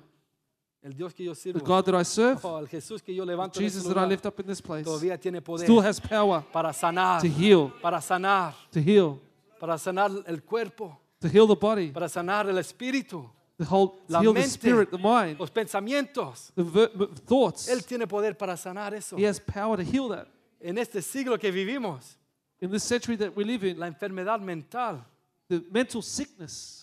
El 0.82 0.94
Dios 0.94 1.14
que 1.14 1.24
yo 1.24 1.34
The 1.34 1.40
sirvo, 1.40 1.66
God 1.66 1.86
that 1.86 2.00
I 2.00 2.04
serve, 2.04 2.40
oh, 2.44 2.60
el 2.60 2.68
Jesús 2.68 3.02
que 3.02 3.14
yo 3.14 3.26
levanto 3.26 3.60
en 3.60 3.66
Jesus 3.66 3.82
este 3.82 3.90
that 3.90 3.98
I 3.98 4.04
lugar, 4.04 4.10
lift 4.10 4.26
up 4.28 4.40
in 4.40 4.46
this 4.46 4.62
place, 4.62 4.84
todavía 4.84 5.20
tiene 5.20 5.42
poder 5.42 5.66
still 5.66 5.80
has 5.80 6.00
power 6.00 6.44
para 6.54 6.72
sanar, 6.74 7.22
to 7.22 7.28
heal, 7.28 7.74
para 7.82 8.00
sanar, 8.00 8.54
to 8.72 8.80
heal, 8.80 9.20
para 9.60 9.80
sanar 9.80 10.12
el 10.28 10.44
cuerpo, 10.44 10.96
to 11.20 11.28
heal 11.28 11.48
the 11.48 11.56
body, 11.56 11.92
para 11.92 12.08
sanar 12.08 12.48
el 12.48 12.58
espíritu, 12.60 13.28
hold, 13.64 13.92
to 14.08 14.14
La 14.14 14.22
heal 14.22 14.34
the 14.34 14.40
mente. 14.42 14.50
spirit, 14.52 14.92
the 14.92 14.98
mind, 14.98 15.40
los 15.40 15.50
pensamientos. 15.50 16.52
the 16.56 17.08
thoughts. 17.26 17.70
Él 17.70 17.86
tiene 17.86 18.06
poder 18.08 18.38
para 18.38 18.58
sanar 18.58 18.94
eso. 18.94 19.16
He 19.18 19.24
has 19.26 19.40
power 19.40 19.78
to 19.78 19.84
heal 19.84 20.10
that. 20.10 20.28
En 20.60 20.78
este 20.78 21.02
siglo 21.02 21.38
que 21.38 21.52
vivimos, 21.52 22.18
In 22.62 22.72
this 22.72 22.84
century 22.84 23.16
that 23.18 23.36
we 23.36 23.44
live 23.44 23.64
in, 23.64 23.78
la 23.78 23.88
enfermedad 23.88 24.42
mental 24.42 25.06
the 25.48 25.62
mental 25.72 26.02
sickness 26.02 26.82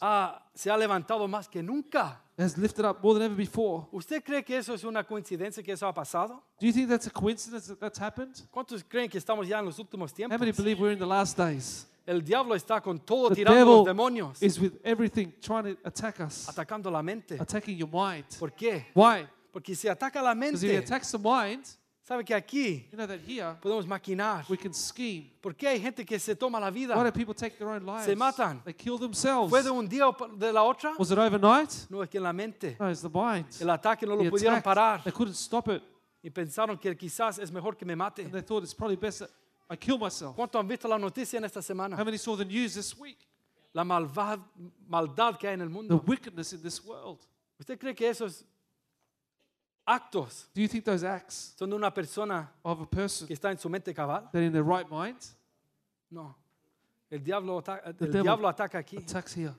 se 0.54 0.70
ha 0.70 0.76
levantado 0.76 1.26
más 1.28 1.48
que 1.50 1.62
nunca. 1.62 2.21
Has 2.38 2.56
lifted 2.56 2.84
up 2.84 3.02
more 3.02 3.14
than 3.14 3.22
ever 3.22 3.36
before. 3.36 3.86
¿Usted 3.92 4.22
cree 4.24 4.42
que 4.42 4.56
eso 4.56 4.74
es 4.74 4.84
una 4.84 5.04
coincidencia 5.04 5.62
que 5.62 5.72
eso 5.72 5.86
ha 5.86 5.92
pasado? 5.92 6.42
Do 6.60 6.66
you 6.66 6.72
think 6.72 6.88
that's 6.88 7.06
a 7.06 7.10
coincidence 7.10 7.68
that 7.68 7.78
that's 7.78 8.00
happened? 8.00 8.34
¿Cuántos 8.50 8.82
creen 8.84 9.08
que 9.10 9.18
estamos 9.18 9.46
ya 9.46 9.58
en 9.58 9.66
los 9.66 9.78
últimos 9.78 10.12
How 10.18 10.38
many 10.38 10.52
believe 10.52 10.80
we're 10.80 10.92
in 10.92 10.98
the 10.98 11.06
last 11.06 11.36
days? 11.36 11.86
El 12.04 12.20
diablo 12.22 12.54
está 12.56 12.80
con 12.82 12.98
todo 12.98 13.28
The 13.28 13.36
tirando 13.36 13.64
los 13.64 13.84
devil 13.84 13.84
demonios, 13.84 14.42
is 14.42 14.58
with 14.58 14.72
everything 14.82 15.32
trying 15.40 15.76
to 15.76 15.80
attack 15.84 16.18
us, 16.20 16.48
atacando 16.48 16.90
la 16.90 17.02
mente. 17.02 17.36
attacking 17.40 17.76
your 17.76 17.88
mind. 17.88 18.24
¿Por 18.38 18.50
qué? 18.50 18.86
Why? 18.94 19.26
Porque 19.52 19.76
si 19.76 19.86
ataca 19.88 20.20
la 20.20 20.34
Because 20.34 20.64
if 20.64 20.70
he 20.70 20.74
mente, 20.74 20.84
attacks 20.84 21.12
the 21.12 21.18
mind, 21.18 21.64
sabe 22.12 22.24
que 22.24 22.34
aquí 22.34 22.86
you 22.90 22.96
know 22.96 23.06
that 23.06 23.18
here 23.26 23.56
podemos 23.60 23.86
maquinar. 23.86 24.44
we 24.48 24.56
can 24.56 24.72
scheme. 24.74 25.30
¿Por 25.40 25.54
qué 25.54 25.68
hay 25.68 25.80
gente 25.80 26.04
que 26.04 26.18
se 26.18 26.34
toma 26.36 26.60
la 26.60 26.68
Why 26.68 26.72
vida? 26.86 26.94
do 27.04 27.12
people 27.12 27.34
take 27.34 27.56
their 27.56 27.68
own 27.68 27.84
lives? 27.86 28.04
Se 28.04 28.14
matan. 28.14 28.60
They 28.64 28.74
kill 28.74 28.98
themselves. 28.98 29.50
¿Fue 29.50 29.62
de 29.62 29.70
un 29.70 29.88
día 29.88 30.06
o 30.08 30.12
de 30.36 30.52
la 30.52 30.62
otra? 30.62 30.92
Was 30.98 31.10
it 31.10 31.18
overnight? 31.18 31.70
No, 31.90 32.02
es 32.02 32.08
que 32.10 32.18
en 32.18 32.24
la 32.24 32.32
mente 32.32 32.76
No, 32.78 32.90
it's 32.90 33.00
the 33.02 33.08
mind. 33.08 33.46
el 33.60 33.70
ataque 33.70 34.06
no 34.06 34.14
lo 34.16 34.22
The 34.24 34.30
pudieron 34.30 34.62
parar 34.62 35.02
They 35.02 35.12
couldn't 35.12 35.34
stop 35.36 35.68
it. 35.68 35.82
y 36.22 36.30
pensaron 36.30 36.78
que 36.78 36.94
quizás 36.96 37.38
es 37.38 37.50
mejor 37.50 37.76
que 37.76 37.84
me 37.86 37.96
mate. 37.96 38.22
And 38.22 38.32
they 38.32 38.42
thought 38.42 38.62
it's 38.62 38.74
probably 38.74 38.96
best 38.96 39.20
that 39.20 39.30
I 39.70 39.76
kill 39.76 39.98
myself. 39.98 40.36
¿Cuánto 40.36 40.58
han 40.58 40.68
visto 40.68 40.86
la 40.88 40.98
noticia 40.98 41.38
en 41.38 41.44
esta 41.44 41.60
How 41.60 41.62
semana? 41.64 41.96
many 42.04 42.18
saw 42.18 42.36
the 42.36 42.44
news 42.44 42.74
this 42.74 42.94
week? 42.98 43.18
La 43.72 43.84
maldad 43.84 45.38
que 45.38 45.48
hay 45.48 45.54
en 45.54 45.62
el 45.62 45.68
The 45.68 45.72
mundo. 45.74 46.02
wickedness 46.06 46.52
in 46.52 46.60
this 46.62 46.84
world. 46.84 47.20
¿Usted 47.58 47.78
cree 47.78 47.94
que 47.94 48.06
esos 48.08 48.44
actos 49.86 50.48
Do 50.54 50.60
you 50.60 50.68
think 50.68 50.84
those 50.84 51.04
acts 51.06 51.54
son 51.58 51.70
de 51.70 51.76
una 51.76 51.92
persona 51.92 52.52
of 52.62 52.80
a 52.80 52.86
person 52.86 53.26
que 53.26 53.34
está 53.34 53.50
en 53.50 53.58
su 53.58 53.68
mente 53.68 53.92
cabal? 53.94 54.28
that 54.32 54.42
in 54.42 54.52
their 54.52 54.64
right 54.64 54.88
mind 54.88 55.18
No. 56.10 56.36
El 57.10 57.22
diablo, 57.22 57.58
ata- 57.58 57.80
el 57.84 57.92
devil 57.94 58.22
diablo 58.22 58.48
ataca 58.48 58.78
aquí 58.78 58.96
attacks 58.98 59.34
here? 59.36 59.54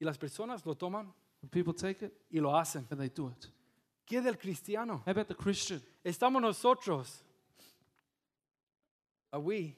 y 0.00 0.04
las 0.04 0.16
personas 0.18 0.64
lo 0.64 0.74
toman 0.76 1.12
And 1.42 1.50
people 1.50 1.72
take 1.72 2.04
it 2.06 2.12
y 2.32 2.40
lo 2.40 2.50
hacen. 2.56 2.86
and 2.90 2.98
they 3.00 3.08
do 3.08 3.28
it. 3.28 3.46
¿Qué 4.06 4.20
del 4.22 4.36
cristiano? 4.38 5.02
How 5.06 5.10
about 5.12 5.28
the 5.28 5.34
Christian? 5.36 5.80
Estamos 6.04 6.40
nosotros 6.42 7.22
Are 9.30 9.40
we? 9.42 9.76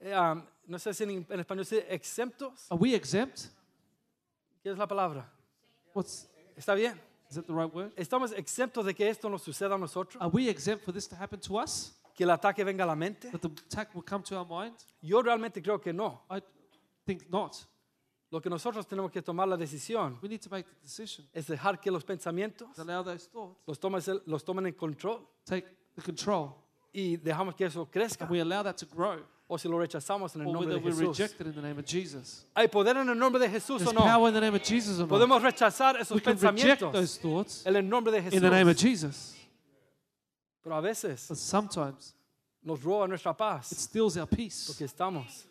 eh, 0.00 0.12
um, 0.14 0.42
no 0.66 0.78
sé 0.78 0.92
si 0.94 1.04
en, 1.04 1.26
en 1.30 1.40
español 1.40 1.64
se 1.64 1.76
dice 1.76 1.86
exentos. 1.94 2.66
Are 2.70 2.78
we 2.78 2.94
exempt? 2.94 3.46
¿Qué 4.62 4.70
es 4.70 4.76
la 4.78 4.86
palabra? 4.86 5.30
What's 5.94 6.28
¿Está 6.56 6.74
bien? 6.74 7.00
Is 7.28 7.36
that 7.36 7.46
the 7.46 7.54
right 7.54 7.72
word? 7.72 7.92
¿Estamos 7.96 8.32
exentos 8.32 8.84
de 8.84 8.94
que 8.94 9.08
esto 9.08 9.28
nos 9.28 9.42
suceda 9.42 9.74
a 9.74 9.78
nosotros? 9.78 10.20
Are 10.20 10.30
we 10.30 10.48
exempt 10.48 10.84
for 10.84 10.92
this 10.92 11.06
to 11.08 11.16
happen 11.16 11.40
to 11.40 11.58
us? 11.58 11.92
¿Que 12.14 12.24
el 12.24 12.30
ataque 12.30 12.64
venga 12.64 12.84
a 12.84 12.86
la 12.86 12.94
mente? 12.94 13.30
That 13.30 13.40
the 13.42 13.48
attack 13.48 13.94
will 13.94 14.02
come 14.02 14.22
to 14.24 14.36
our 14.36 14.46
mind? 14.46 14.74
Yo 15.00 15.22
realmente 15.22 15.62
creo 15.62 15.80
que 15.80 15.92
no. 15.92 16.22
I 16.30 16.40
think 17.06 17.30
not. 17.30 17.56
Lo 18.30 18.40
que 18.40 18.50
nosotros 18.50 18.86
tenemos 18.86 19.10
que 19.10 19.22
tomar 19.22 19.48
la 19.48 19.56
decisión 19.56 20.18
We 20.20 20.28
need 20.28 20.42
to 20.42 20.50
make 20.50 20.68
the 20.68 20.76
decision 20.82 21.26
es 21.32 21.46
dejar 21.46 21.80
que 21.80 21.90
los 21.90 22.04
pensamientos 22.04 22.74
to 22.74 22.82
allow 22.82 23.02
those 23.02 23.26
thoughts 23.26 23.56
los 23.66 23.78
tomen, 23.78 24.02
los 24.26 24.44
tomen 24.44 24.66
en 24.66 24.74
control 24.74 25.26
take 25.46 25.66
the 25.94 26.02
control, 26.02 26.54
y 26.92 27.16
dejamos 27.16 27.54
que 27.54 27.64
eso 27.64 27.86
crezca. 27.90 28.24
and 28.24 28.30
we 28.30 28.40
allow 28.40 28.62
that 28.62 28.76
to 28.76 28.84
grow, 28.86 29.24
O 29.50 29.56
si 29.56 29.66
lo 29.66 29.78
rechazamos 29.78 30.36
en 30.36 30.42
el 30.42 30.52
nombre 30.52 30.74
de 30.74 30.80
Jesús. 30.80 31.18
reject 31.18 31.40
it 31.40 31.46
in 31.46 31.54
the 31.54 31.62
name 31.62 31.80
of 31.80 31.86
Jesus. 31.86 32.44
¿Hay 32.54 32.68
poder 32.68 32.98
en 32.98 33.08
el 33.08 33.18
nombre 33.18 33.40
de 33.40 33.48
Jesús 33.48 33.82
o 33.86 33.92
no? 33.92 35.08
Podemos 35.08 35.42
rechazar 35.42 35.96
esos 35.96 36.20
pensamientos 36.20 37.18
en 37.64 37.76
el 37.76 37.88
nombre 37.88 38.12
de 38.12 38.22
Jesús. 38.22 39.34
Pero 40.62 40.76
a 40.76 40.80
veces 40.82 41.30
nos 42.60 42.82
roba 42.82 43.08
nuestra 43.08 43.34
paz 43.34 43.88
porque 44.66 44.84
estamos, 44.84 45.46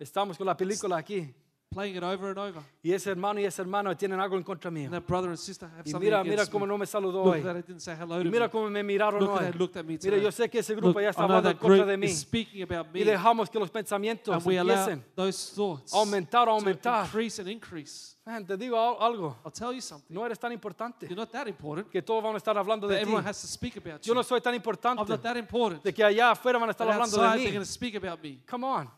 estamos 0.00 0.38
con 0.38 0.46
la 0.46 0.56
película 0.56 0.96
aquí 0.96 1.34
playing 1.70 1.96
it 1.96 2.02
over 2.02 2.28
and 2.30 2.38
over. 2.38 2.62
y 2.82 2.92
ese 2.92 3.10
hermano 3.10 3.40
y 3.40 3.44
ese 3.44 3.60
hermano 3.60 3.94
tienen 3.96 4.18
algo 4.20 4.36
en 4.36 4.42
contra 4.42 4.70
mío. 4.70 4.86
And 4.86 4.94
that 4.94 5.06
brother 5.06 5.28
and 5.28 5.38
sister 5.38 5.66
have 5.68 5.82
Y 5.86 5.90
something 5.90 6.06
mira, 6.08 6.24
mira 6.24 6.46
cómo 6.46 6.64
me. 6.64 6.68
no 6.72 6.78
me 6.78 6.86
saludó 6.86 7.24
Look 7.24 7.34
hoy. 7.36 7.42
that 7.42 7.56
I 7.56 7.60
didn't 7.62 7.80
say 7.80 7.94
hello 7.94 8.20
Y 8.20 8.24
to 8.24 8.30
mira 8.30 8.46
me. 8.46 8.50
cómo 8.50 8.70
me 8.70 8.82
miraron 8.82 9.20
Look 9.20 9.30
hoy. 9.32 9.44
that, 9.44 9.54
looked 9.56 9.76
at 9.76 9.84
me 9.84 9.98
Mira, 10.02 10.16
yo 10.18 10.30
sé 10.32 10.48
que 10.50 10.60
ese 10.60 10.74
Look, 10.74 10.82
grupo 10.84 11.00
ya 11.00 11.10
está 11.10 11.24
hablando 11.24 11.50
en 11.50 11.56
contra 11.58 11.84
de 11.84 11.96
mí. 11.96 12.06
is 12.06 12.20
speaking 12.20 12.62
about 12.62 12.86
Y 12.94 13.00
me, 13.00 13.04
dejamos 13.04 13.50
que 13.50 13.58
los 13.58 13.70
pensamientos 13.70 14.34
and 14.34 14.46
we 14.46 14.56
empiecen 14.56 15.04
those 15.14 15.52
thoughts 15.54 15.92
aumentar, 15.92 16.42
a 16.42 16.46
to 16.46 16.50
aumentar. 16.52 17.04
increase 17.04 17.38
and 17.40 17.48
increase. 17.50 18.14
Man, 18.24 18.44
te 18.46 18.56
digo 18.58 18.76
al- 18.76 18.98
algo, 19.00 19.36
I'll 19.44 19.50
tell 19.52 19.72
you 19.72 19.80
something. 19.80 20.12
no 20.14 20.24
eres 20.26 20.38
tan 20.38 20.52
importante 20.52 21.06
You're 21.06 21.16
not 21.16 21.30
that 21.32 21.46
important. 21.48 21.90
que 21.90 22.02
todos 22.02 22.22
van 22.22 22.34
a 22.34 22.38
estar 22.38 22.56
hablando 22.58 22.86
de 22.88 23.04
ti. 23.04 23.10
has 23.24 23.40
to 23.40 23.46
speak 23.46 23.76
about 23.76 24.02
Yo 24.04 24.12
you. 24.12 24.14
no 24.14 24.22
soy 24.22 24.40
tan 24.40 24.52
I'm 24.54 24.56
importante 24.56 25.06
not 25.08 25.22
that 25.22 25.36
important. 25.36 25.82
de 25.82 25.92
que 25.94 26.02
allá 26.04 26.30
afuera 26.32 26.58
van 26.58 26.68
a 26.68 26.72
estar 26.72 26.86
But 26.86 26.94
hablando 26.94 27.16
outside 27.22 27.38
de 27.38 27.44
they're 27.44 27.58
mí. 27.60 27.64
to 27.66 27.70
speak 27.72 27.94
about 27.94 28.22
me. 28.22 28.42
Come 28.46 28.64
on. 28.66 28.90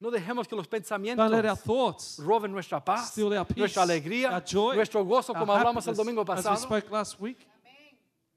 No 0.00 0.10
dejemos 0.12 0.46
que 0.46 0.54
los 0.54 0.68
pensamientos 0.68 1.28
roben 2.18 2.52
nuestra 2.52 2.84
paz, 2.84 3.12
peace, 3.12 3.54
nuestra 3.56 3.82
alegría, 3.82 4.40
joy, 4.44 4.76
nuestro 4.76 5.04
gozo, 5.04 5.34
como 5.34 5.52
hablamos 5.52 5.86
el 5.88 5.96
domingo 5.96 6.24
pasado. 6.24 6.68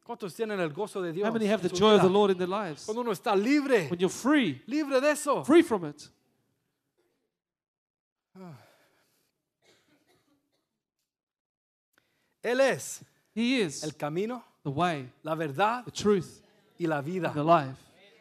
¿Cuántos 0.04 0.34
tienen 0.34 0.60
el 0.60 0.74
gozo 0.74 1.02
de 1.02 1.14
Dios? 1.14 1.28
How 1.28 1.32
many 1.34 1.48
have 1.48 1.62
the 1.62 1.70
joy 1.70 1.94
of 1.94 2.02
the 2.02 2.08
vida? 2.08 2.14
Lord 2.14 2.32
in 2.32 2.38
their 2.38 2.50
lives? 2.50 2.86
Cuando 2.86 3.02
uno 3.02 3.12
está 3.12 3.36
libre, 3.36 3.88
When 3.90 4.00
you're 4.00 4.10
free, 4.10 4.62
libre 4.66 5.00
de 5.00 5.12
eso. 5.12 5.44
free 5.46 5.62
from 5.62 5.86
it. 5.86 6.10
Él 12.44 12.60
es 12.60 13.04
He 13.36 13.62
is 13.62 13.84
el 13.84 13.96
camino, 13.96 14.44
the 14.64 14.70
way, 14.70 15.10
la 15.24 15.36
verdad 15.36 15.86
the 15.86 15.92
truth, 15.92 16.42
y 16.80 16.88
la 16.88 17.02
vida. 17.02 17.32
the 17.34 17.44
life. 17.44 17.78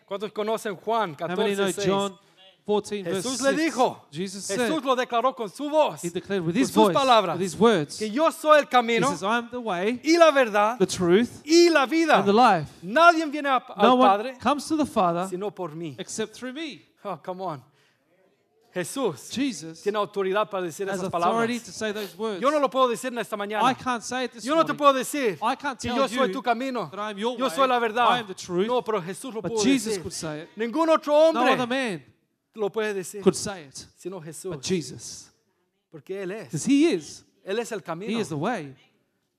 ¿Cuántos 0.06 0.32
conocen 0.32 0.76
Juan 0.76 1.16
How 1.18 1.28
many 1.28 1.54
know 1.54 1.66
14, 1.66 1.72
6? 1.72 1.86
John 2.66 2.82
14, 2.82 3.02
verse 3.02 3.22
Jesús 3.28 3.38
6? 3.38 3.42
le 3.42 3.52
dijo, 3.64 4.06
Jesus 4.12 4.46
Jesús 4.48 4.68
said, 4.68 4.84
lo 4.84 4.94
declaró 4.96 5.34
con 5.34 5.48
su 5.48 5.68
voz, 5.68 6.02
He 6.04 6.10
declared 6.10 6.42
with 6.44 6.54
con 6.54 6.60
his 6.62 6.68
sus 6.68 6.76
voice, 6.76 6.94
palabras, 6.94 7.36
with 7.38 7.44
his 7.44 7.58
words, 7.58 7.98
que 7.98 8.06
He 8.06 8.10
yo 8.12 8.30
soy 8.30 8.58
el 8.60 8.68
camino 8.68 9.08
says, 9.10 9.22
I'm 9.22 9.48
the 9.50 9.58
way, 9.60 10.00
y 10.04 10.16
la 10.16 10.30
verdad 10.30 10.78
the 10.78 10.86
truth, 10.86 11.42
y 11.44 11.68
la 11.70 11.86
vida. 11.86 12.16
and 12.16 12.26
the 12.26 12.32
life. 12.32 12.68
Nadie 12.82 13.24
viene 13.26 13.48
a- 13.48 13.62
No 13.76 13.92
al 13.92 13.98
one 13.98 14.08
Padre 14.08 14.34
comes 14.40 14.66
to 14.68 14.76
the 14.76 14.86
Father 14.86 15.26
sino 15.28 15.50
por 15.50 15.70
mí. 15.70 15.96
except 15.98 16.34
through 16.34 16.52
me. 16.52 16.82
Oh, 17.04 17.16
come 17.22 17.40
on. 17.42 17.62
Jesús 18.72 19.32
Jesus 19.32 19.82
tiene 19.82 19.98
autoridad 19.98 20.48
para 20.48 20.62
decir 20.62 20.88
has 20.88 21.00
esas 21.00 21.06
authority 21.12 21.58
palabras. 21.58 21.64
to 21.64 21.72
say 21.72 21.92
those 21.92 22.16
words. 22.16 22.40
Yo 22.40 22.52
no 22.52 22.60
lo 22.60 22.70
puedo 22.70 22.88
decir 22.88 23.10
en 23.10 23.18
esta 23.18 23.34
I 23.34 23.38
mañana. 23.38 23.74
can't 23.76 24.00
say 24.04 24.26
it 24.26 24.32
this 24.32 24.44
Yo 24.44 24.54
no 24.54 24.62
te 24.62 24.68
morning. 24.74 24.78
puedo 24.78 24.92
decir 24.92 25.38
I 25.42 25.56
can't 25.56 25.76
que 25.76 25.88
tell 25.90 25.96
yo 25.96 26.06
soy 26.06 26.28
you 26.28 26.34
tu 26.34 26.40
camino. 26.40 26.88
that 26.88 27.16
your 27.16 27.36
Yo 27.36 27.46
way, 27.46 27.50
soy 27.56 27.66
la 27.66 27.78
I 27.78 27.80
verdad. 27.80 28.18
am 28.20 28.26
the 28.28 28.34
truth. 28.34 28.68
No, 28.68 28.80
pero 28.82 29.02
Jesús 29.02 29.34
lo 29.34 29.42
But 29.42 29.50
pudo 29.54 29.62
Jesus 29.64 29.94
decir. 29.96 30.02
could 30.04 30.12
say 30.12 30.42
it. 30.42 30.48
Ningún 30.56 30.88
otro 30.88 31.32
No 31.32 31.40
other 31.40 31.58
hombre 31.58 31.66
man 31.66 32.04
lo 32.54 32.70
puede 32.70 32.94
decir, 32.94 33.22
could 33.22 33.34
say 33.36 33.64
it 33.64 33.86
sino 33.96 34.20
Jesús. 34.20 34.52
but 34.52 34.62
Jesus. 34.62 35.30
Porque 35.90 36.22
Él 36.22 36.32
es. 36.32 36.44
Because 36.44 36.66
He 36.66 36.92
is. 36.92 37.24
Él 37.44 37.58
es 37.58 37.72
el 37.72 37.80
He 38.02 38.18
is 38.18 38.28
the 38.28 38.36
way. 38.36 38.74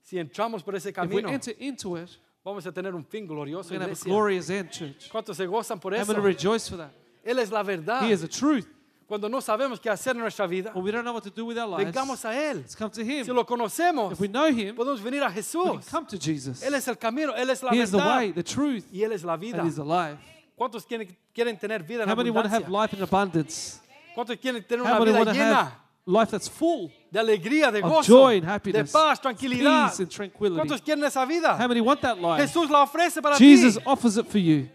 Si 0.02 0.18
entramos 0.18 0.64
por 0.64 0.74
ese 0.74 0.90
If 0.90 1.10
we 1.10 1.24
enter 1.24 1.54
into 1.58 1.96
it, 1.96 2.10
vamos 2.44 2.66
a 2.66 2.72
tener 2.72 2.94
un 2.94 3.04
fin 3.04 3.26
glorioso. 3.26 3.70
we're 3.70 3.80
have 3.80 3.92
a 3.92 4.04
glorious 4.04 4.50
end, 4.50 4.70
church. 4.70 5.08
¿Cuántos 5.10 5.36
se 5.36 5.46
gozan 5.46 5.80
por 5.80 5.94
I'm 5.94 6.04
going 6.04 6.16
to 6.16 6.22
rejoice 6.22 6.68
for 6.68 6.76
that. 6.76 6.90
Él 7.24 7.38
es 7.38 7.50
la 7.50 7.62
verdad. 7.62 8.02
He 8.02 8.12
is 8.12 8.20
the 8.20 8.28
truth. 8.28 8.66
Cuando 9.06 9.28
no 9.28 9.40
sabemos 9.40 9.80
qué 9.80 9.90
hacer 9.90 10.16
en 10.16 10.22
nuestra 10.22 10.46
vida, 10.46 10.72
When 10.74 10.84
we 10.84 10.90
don't 10.90 11.04
know 11.04 11.12
what 11.12 11.22
to 11.24 11.30
do 11.30 11.44
with 11.44 11.58
our 11.58 11.68
lives, 11.68 11.92
vengamos 11.92 12.24
a 12.24 12.34
Él. 12.34 12.56
let's 12.62 12.74
come 12.74 12.90
to 12.90 13.02
Him. 13.02 13.24
Si 13.24 13.32
lo 13.32 13.44
conocemos, 13.44 14.12
If 14.12 14.20
we 14.20 14.28
know 14.28 14.48
Him, 14.48 14.74
podemos 14.74 15.00
venir 15.02 15.22
a 15.22 15.28
we 15.28 15.42
can 15.42 15.82
come 15.82 16.06
to 16.06 16.18
Jesus. 16.18 16.62
Él 16.62 16.74
es 16.74 16.88
el 16.88 16.96
camino, 16.96 17.32
Él 17.34 17.50
es 17.50 17.62
la 17.62 17.70
He 17.72 17.80
is 17.80 17.90
the 17.90 17.98
way, 17.98 18.32
the 18.32 18.42
truth, 18.42 18.86
y 18.90 19.02
Él 19.02 19.12
es 19.12 19.22
la 19.22 19.36
vida. 19.36 19.58
and 19.58 19.68
He's 19.68 19.78
life. 19.78 20.18
¿Cuántos 20.62 20.86
quieren, 20.86 21.18
quieren 21.34 21.58
tener 21.58 21.82
vida 21.82 22.04
en 22.04 22.08
How 22.08 22.14
many 22.14 22.30
want 22.30 22.46
to 22.46 22.54
have 22.54 22.62
abundancia? 22.62 22.82
life 22.82 22.96
in 22.96 23.02
abundance? 23.02 23.80
¿Cuántos 24.14 24.36
quieren 24.38 24.62
tener 24.62 24.86
How 24.86 24.90
una 24.90 24.98
many 25.00 25.10
vida 25.10 25.18
want 25.18 25.28
to 25.30 25.34
llena 25.34 25.72
life 26.06 26.30
that's 26.30 26.48
full 26.48 26.88
de 27.10 27.18
alegría, 27.18 27.72
de 27.72 27.82
of 27.82 27.90
gozo, 27.90 28.06
joy 28.06 28.36
and 28.36 28.44
de 28.46 28.52
happiness, 28.52 28.92
paz, 28.92 29.20
tranquilidad? 29.20 29.88
peace 29.88 29.98
and 29.98 30.08
tranquility? 30.08 30.60
¿Cuántos 30.60 30.80
quieren 30.80 31.02
esa 31.02 31.26
vida? 31.26 31.56
How 31.58 31.66
many 31.66 31.80
want 31.80 32.00
that 32.02 32.16
life? 32.16 32.40
Jesús 32.46 32.70
la 32.70 32.82
ofrece 32.84 33.20
para 33.20 33.36
Jesus 33.36 33.74
ti. 33.74 33.82
offers 33.84 34.16
it 34.18 34.26
for 34.28 34.38
you. 34.38 34.68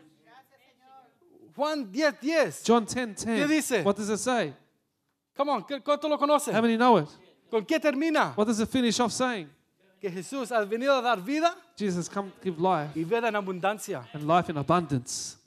Juan 1.56 1.90
10, 1.90 2.20
10. 2.20 2.64
John 2.66 2.86
10 2.86 3.24
¿Qué 3.24 3.48
dice? 3.48 3.82
What 3.84 3.96
does 3.96 4.10
it 4.10 4.20
say? 4.20 4.54
Come 5.38 5.52
on, 5.52 5.64
¿qué- 5.64 5.82
¿cuántos 5.82 6.10
lo 6.10 6.18
conocen? 6.18 6.54
How 6.54 6.62
many 6.62 6.76
know 6.76 6.98
it? 6.98 7.08
¿Con 7.50 7.64
qué 7.64 7.80
termina? 7.80 8.34
What 8.36 8.48
does 8.48 8.60
it 8.60 8.68
finish 8.68 9.00
off 9.00 9.14
saying? 9.14 9.50
Que 10.02 10.12
Jesús 10.12 10.52
ha 10.52 10.66
venido 10.66 10.98
a 10.98 11.02
dar 11.02 11.22
vida 11.22 11.56
Jesus 11.78 12.10
come 12.10 12.30
to 12.30 12.38
give 12.44 12.60
life 12.60 12.92
y 12.94 13.06
vida 13.06 13.30
en 13.30 13.36
abundancia. 13.38 14.06
and 14.12 14.28
life 14.28 14.50
in 14.50 14.58
abundance. 14.58 15.38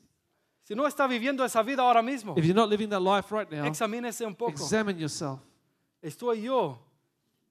Si 0.70 0.76
no 0.76 0.86
está 0.86 1.08
viviendo 1.08 1.44
esa 1.44 1.64
vida 1.64 1.82
ahora 1.82 2.00
mismo, 2.00 2.32
If 2.38 2.44
you're 2.44 2.54
not 2.54 2.70
living 2.70 2.88
that 2.90 3.00
life 3.02 3.34
right 3.34 3.50
now, 3.50 3.64
examínese 3.66 4.24
un 4.24 4.36
poco. 4.36 4.52
examine 4.52 5.00
yourself. 5.00 5.40
¿Estoy 6.00 6.42
yo 6.42 6.78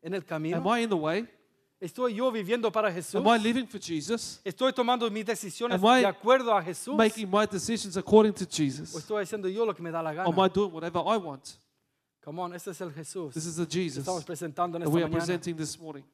en 0.01 0.13
el 0.13 0.21
Am 0.21 0.25
camino? 0.25 0.77
I 0.77 0.83
in 0.83 0.89
the 0.89 0.95
way? 0.95 1.27
¿Estoy 1.81 2.13
yo 2.15 2.31
viviendo 2.31 2.71
para 2.71 2.89
Jesús? 2.89 3.15
Am 3.15 3.27
I 3.27 3.37
living 3.37 3.67
for 3.67 3.77
Jesus? 3.77 4.39
¿Estoy 4.45 4.71
tomando 4.71 5.11
mis 5.11 5.25
decisiones 5.25 5.83
Am 5.83 5.85
I 5.85 5.99
de 5.99 6.07
acuerdo 6.07 6.55
a 6.55 6.63
Jesús? 6.63 6.95
Making 6.95 7.29
my 7.29 7.45
decisions 7.45 7.97
according 7.97 8.31
to 8.31 8.45
¿O 8.45 8.47
Jesus? 8.49 8.95
estoy 8.95 9.23
haciendo 9.23 9.49
yo 9.49 9.65
lo 9.65 9.75
que 9.75 9.83
me 9.83 9.91
da 9.91 10.01
la 10.01 10.11
am 10.11 10.29
I 10.29 10.33
gana? 10.33 10.47
doing 10.47 10.71
whatever 10.71 11.01
I 11.05 11.17
want? 11.17 11.57
Come 12.23 12.39
on, 12.39 12.53
este 12.53 12.71
es 12.71 12.79
el 12.79 12.93
Jesús 12.93 13.33
This 13.33 13.45
is 13.45 13.57
the 13.57 13.65
que 13.67 13.83
Jesus 13.83 13.97
estamos 13.97 14.23
presentando 14.23 14.77
en 14.77 14.83
that 14.83 14.87
esta 14.87 14.95
we 14.95 15.03
are 15.03 15.09
mañana. 15.09 15.25
presenting 15.25 15.57
this 15.57 15.77
morning. 15.77 16.05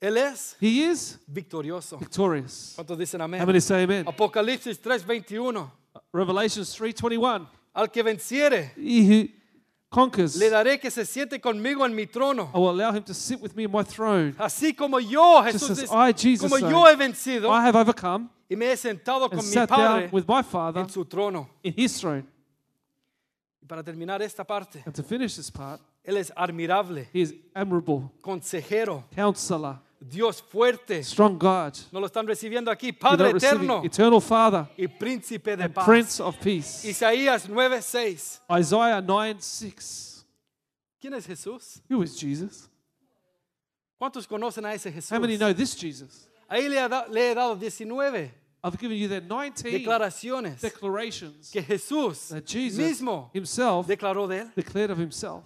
Él 0.00 0.16
es 0.16 0.56
He 0.60 0.90
is 0.90 1.18
victorioso. 1.26 1.98
victorious. 1.98 2.72
¿Cuántos 2.74 2.96
dicen 2.98 3.20
How 3.20 3.28
many 3.28 3.60
say 3.60 3.84
amen? 3.84 4.06
Apocalipsis 4.08 4.80
3:21. 4.80 5.70
Revelations 6.12 6.74
3:21. 6.74 7.46
Al 7.74 7.90
que 7.90 8.02
venciere, 8.02 8.72
He 8.76 9.02
who 9.06 9.28
conquers, 9.90 10.36
le 10.36 10.48
daré 10.50 10.80
que 10.80 10.90
se 10.90 11.04
siente 11.04 11.40
conmigo 11.40 11.84
en 11.84 11.94
mi 11.94 12.06
trono. 12.06 12.50
I 12.54 12.58
will 12.58 12.70
allow 12.70 12.92
him 12.92 13.04
to 13.04 13.14
sit 13.14 13.40
with 13.40 13.54
me 13.54 13.64
in 13.64 13.70
my 13.70 13.84
throne. 13.84 14.34
Así 14.38 14.74
como 14.74 14.98
yo, 14.98 15.42
Just 15.42 15.52
Jesús 15.58 15.70
as 15.70 15.80
dice, 15.80 15.92
I, 15.92 16.12
Jesus, 16.12 16.48
como 16.50 16.58
say, 16.58 16.70
yo 16.70 16.86
he 16.86 16.96
vencido 16.96 17.50
I 17.50 17.60
have 17.66 17.76
overcome 17.76 18.28
y 18.48 18.56
me 18.56 18.72
he 18.72 18.76
sentado 18.76 19.24
and 19.24 19.34
con 19.34 19.44
mi 19.44 19.52
sat 19.52 19.68
Padre 19.68 20.02
down 20.02 20.10
with 20.12 20.24
my 20.26 20.42
Father 20.42 20.80
en 20.80 20.88
su 20.88 21.04
trono. 21.04 21.48
in 21.62 21.74
his 21.76 22.00
throne. 22.00 22.26
Y 23.62 23.66
para 23.66 23.82
terminar 23.84 24.22
esta 24.22 24.44
parte, 24.44 24.82
And 24.86 24.94
to 24.94 25.02
finish 25.02 25.36
this 25.36 25.50
part, 25.50 25.80
Él 26.02 26.16
es 26.16 26.32
admirable, 26.34 27.06
he 27.12 27.20
is 27.20 27.34
admirable, 27.54 28.10
consejero, 28.22 29.04
counselor, 29.14 29.78
Dios 30.00 30.40
fuerte. 30.42 31.02
strong 31.04 31.38
God. 31.38 31.76
Nos 31.92 32.00
lo 32.00 32.06
están 32.06 32.26
recibiendo 32.26 32.70
aquí. 32.70 32.92
Padre 32.92 33.30
eterno 33.30 33.82
eternal 33.84 34.20
Father, 34.20 34.66
y 34.76 34.86
príncipe 34.88 35.56
de 35.56 35.64
and 35.64 35.74
paz. 35.74 35.84
Prince 35.84 36.20
of 36.20 36.36
Peace. 36.38 36.88
Isaías 36.88 37.48
9:6. 37.48 38.40
Isaiah 38.58 39.02
9 39.02 39.36
6. 39.40 40.24
¿Quién 41.00 41.14
es 41.14 41.26
Jesús? 41.26 41.82
Who 41.88 42.02
is 42.02 42.18
Jesus? 42.18 42.68
¿Cuántos 43.98 44.26
conocen 44.26 44.64
a 44.64 44.72
ese 44.72 44.90
Jesús? 44.90 45.12
How 45.12 45.20
many 45.20 45.36
know 45.36 45.52
this 45.52 45.74
Jesus? 45.74 46.26
Ahí 46.48 46.68
le, 46.68 46.76
da- 46.88 47.06
le 47.08 47.30
he 47.30 47.34
dado 47.34 47.54
19 47.54 48.32
I've 48.62 48.78
given 48.78 48.98
you 48.98 49.08
the 49.08 49.20
19 49.20 49.72
declaraciones 49.72 50.60
declarations 50.60 51.50
que 51.50 51.62
Jesús 51.62 52.28
that 52.28 52.44
Jesus 52.46 52.78
mismo 52.78 53.30
himself 53.32 53.86
declaró 53.86 54.26
de 54.28 54.40
él. 54.40 54.52
declared 54.54 54.90
of 54.90 54.98
himself. 54.98 55.44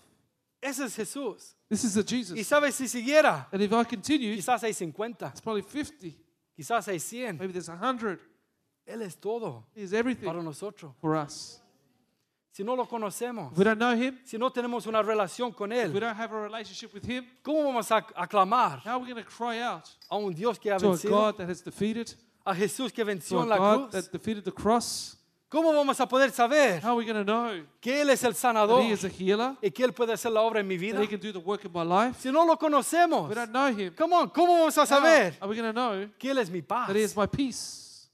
Ese 0.65 0.85
es 0.87 0.97
Jesús. 0.97 1.55
This 1.69 1.85
is 1.85 1.95
the 1.95 2.01
Y 2.03 2.07
Jesus. 2.23 2.47
sabes, 2.47 2.75
si 2.75 2.89
siguiera, 2.89 3.47
And 3.53 3.61
if 3.63 3.71
I 3.73 3.85
continue, 3.85 4.35
quizás 4.35 4.63
hay 4.63 4.73
50, 4.73 5.27
it's 5.29 5.41
probably 5.43 5.63
50, 5.63 6.17
quizás 6.57 6.87
hay 6.89 6.99
100. 6.99 7.39
maybe 7.39 7.53
there's 7.53 7.69
100. 7.69 8.19
Él 8.87 9.03
es 9.03 9.17
todo 9.17 9.67
He 9.75 9.83
is 9.83 9.91
para 9.91 9.99
everything 10.01 10.27
nosotros. 10.43 10.93
for 11.01 11.17
us. 11.17 11.61
Si 12.51 12.63
no 12.63 12.75
lo 12.77 12.87
conocemos, 12.87 13.51
If 13.53 13.59
we 13.59 13.65
don't 13.65 13.79
know 13.79 13.95
him, 13.95 14.19
si 14.25 14.39
no 14.39 14.51
tenemos 14.51 14.87
una 14.87 15.03
relación 15.03 15.53
con 15.55 15.73
if 15.73 15.79
we 15.93 15.99
Él, 15.99 16.01
don't 16.01 16.17
have 16.17 16.33
a 16.33 16.41
relationship 16.41 16.95
with 16.95 17.05
him, 17.05 17.25
¿cómo 17.43 17.65
vamos 17.65 17.91
a 17.91 17.97
aclamar 18.17 18.79
how 18.87 18.93
are 18.93 18.99
we 19.01 19.07
going 19.13 19.23
to 19.23 19.29
cry 19.29 19.59
out 19.61 19.89
a 20.09 20.17
un 20.17 20.33
Dios 20.33 20.59
que 20.59 20.71
ha 20.73 20.79
to 20.79 20.87
a 20.87 20.91
vencido? 20.93 21.11
God 21.11 21.37
that 21.39 21.49
has 21.51 21.61
defeated, 21.63 22.15
A 22.47 22.55
Jesús 22.55 22.93
que 22.93 23.03
to 23.05 23.11
venció 23.11 23.41
a 23.41 23.43
en 23.43 23.49
la 23.49 23.57
God 23.59 23.91
cruz. 23.91 23.93
that 24.05 24.13
defeated 24.13 24.45
the 24.45 24.53
cross? 24.53 25.17
¿Cómo 25.49 25.73
vamos 25.73 26.01
a 26.01 26.09
poder 26.09 26.31
saber 26.33 26.83
How 26.83 26.89
are 26.91 26.97
we 26.97 27.05
going 27.05 27.15
to 27.15 27.25
know 27.25 27.65
que 27.81 28.01
Él 28.01 28.11
es 28.11 28.25
el 28.25 28.33
that 28.33 28.39
sanador 28.41 28.83
He 28.83 28.91
is 28.93 29.05
a 29.05 29.09
healer? 29.09 29.57
y 29.63 29.71
que 29.71 29.85
Él 29.85 29.93
puede 29.93 30.13
hacer 30.13 30.33
la 30.33 30.41
obra 30.41 30.61
en 30.61 30.67
mi 30.67 30.77
That 30.77 30.81
vida? 30.83 31.03
He 31.03 31.07
can 31.07 31.21
do 31.21 31.33
the 31.33 31.39
work 31.39 31.65
in 31.65 31.73
my 31.73 31.85
life? 31.85 32.21
Si 32.21 32.31
no 32.33 32.45
lo 32.45 32.57
conocemos, 32.59 33.29
We 33.29 33.35
don't 33.35 33.51
know 33.53 33.69
Him. 33.69 33.95
come 33.95 34.13
on, 34.15 34.31
¿cómo 34.31 34.55
vamos 34.59 34.77
a 34.79 34.83
How 34.83 34.87
saber 34.87 35.37
are 35.41 35.49
we 35.49 35.55
going 35.57 35.69
to 35.69 35.73
know 35.73 36.09
que 36.19 36.31
Él 36.31 36.39
es 36.39 36.51
mi 36.51 36.63
paz? 36.63 36.89
that 36.89 36.97
He 36.97 37.03
is 37.03 37.17
my 37.17 37.27
peace? 37.27 38.09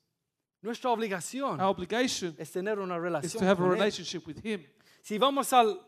Nuestra 0.63 0.91
obligación 0.91 1.59
Our 1.59 1.69
obligation 1.71 2.35
es 2.39 2.51
tener 2.53 2.79
una 2.79 2.97
is 2.97 3.03
relación 3.03 3.39
to 3.41 3.47
have 3.47 3.53
a 3.59 3.63
con 3.63 3.67
Él. 3.73 3.79
relationship 3.79 4.27
with 4.27 4.45
Him. 4.45 4.63
Si 5.03 5.17
vamos 5.17 5.51
al 5.55 5.81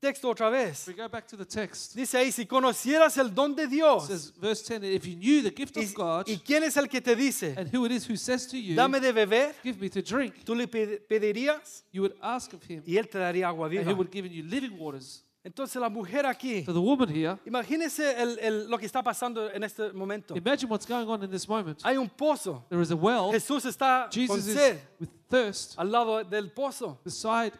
texto 0.00 0.28
otra 0.28 0.48
vez, 0.50 0.86
we 0.86 0.94
go 0.94 1.08
back 1.08 1.26
to 1.26 1.36
the 1.36 1.44
text, 1.44 1.94
dice 1.94 2.14
ahí, 2.18 2.30
si 2.32 2.46
conocieras 2.46 3.16
el 3.18 3.34
don 3.34 3.54
de 3.54 3.66
Dios, 3.66 4.06
says, 4.06 4.30
verse 4.40 4.62
10, 4.62 4.84
if 4.84 5.04
you 5.06 5.16
knew 5.16 5.42
the 5.42 5.50
gift 5.50 5.76
y, 5.76 5.80
of 5.84 5.94
God 5.94 6.28
y 6.28 6.36
quién 6.44 6.62
es 6.62 6.76
el 6.76 6.86
que 6.88 7.00
te 7.00 7.14
dice, 7.16 7.54
and 7.56 7.68
who 7.74 7.84
it 7.84 7.92
is 7.92 8.06
who 8.08 8.16
says 8.16 8.46
to 8.46 8.56
you, 8.56 8.76
dame 8.76 9.00
de 9.00 9.12
beber, 9.12 9.52
give 9.62 9.80
me 9.80 9.88
to 9.88 10.00
drink, 10.00 10.44
tú 10.44 10.54
le 10.56 10.66
pe- 10.68 10.98
pedirías 11.08 11.82
you 11.92 12.02
would 12.02 12.14
ask 12.22 12.52
of 12.52 12.62
Him, 12.62 12.82
y 12.86 12.96
Él 12.96 13.08
te 13.08 13.18
daría 13.18 13.48
agua 13.48 13.66
and 13.66 13.74
He 13.74 13.78
viva. 13.84 13.94
would 13.94 14.10
give 14.12 14.26
you 14.26 14.42
living 14.44 14.78
waters. 14.78 15.24
Entonces 15.44 15.80
la 15.80 15.88
mujer 15.88 16.26
aquí, 16.26 16.64
So 16.66 16.72
the 16.74 16.80
woman 16.80 17.08
here, 17.08 17.38
imagínese 17.46 18.12
el- 18.20 18.38
el- 18.40 18.68
lo 18.68 18.76
que 18.76 18.86
está 18.86 19.02
pasando 19.02 19.50
en 19.50 19.62
este 19.64 19.92
momento. 19.94 20.36
imagine 20.36 20.68
what's 20.68 20.84
going 20.86 21.08
on 21.08 21.22
in 21.24 21.30
this 21.30 21.48
moment. 21.48 21.80
Hay 21.84 21.96
un 21.96 22.08
pozo, 22.08 22.64
There 22.68 22.82
is 22.82 22.90
a 22.90 22.96
well, 22.96 23.30
Jesús 23.32 23.64
está 23.64 24.08
con 24.10 24.12
Jesus 24.12 24.46
is 24.46 24.54
sed 24.54 24.78
with 25.00 25.08
thirst 25.30 25.74
al 25.78 25.90
lado 25.90 26.22
del 26.24 26.50
pozo. 26.50 26.98
beside 27.04 27.52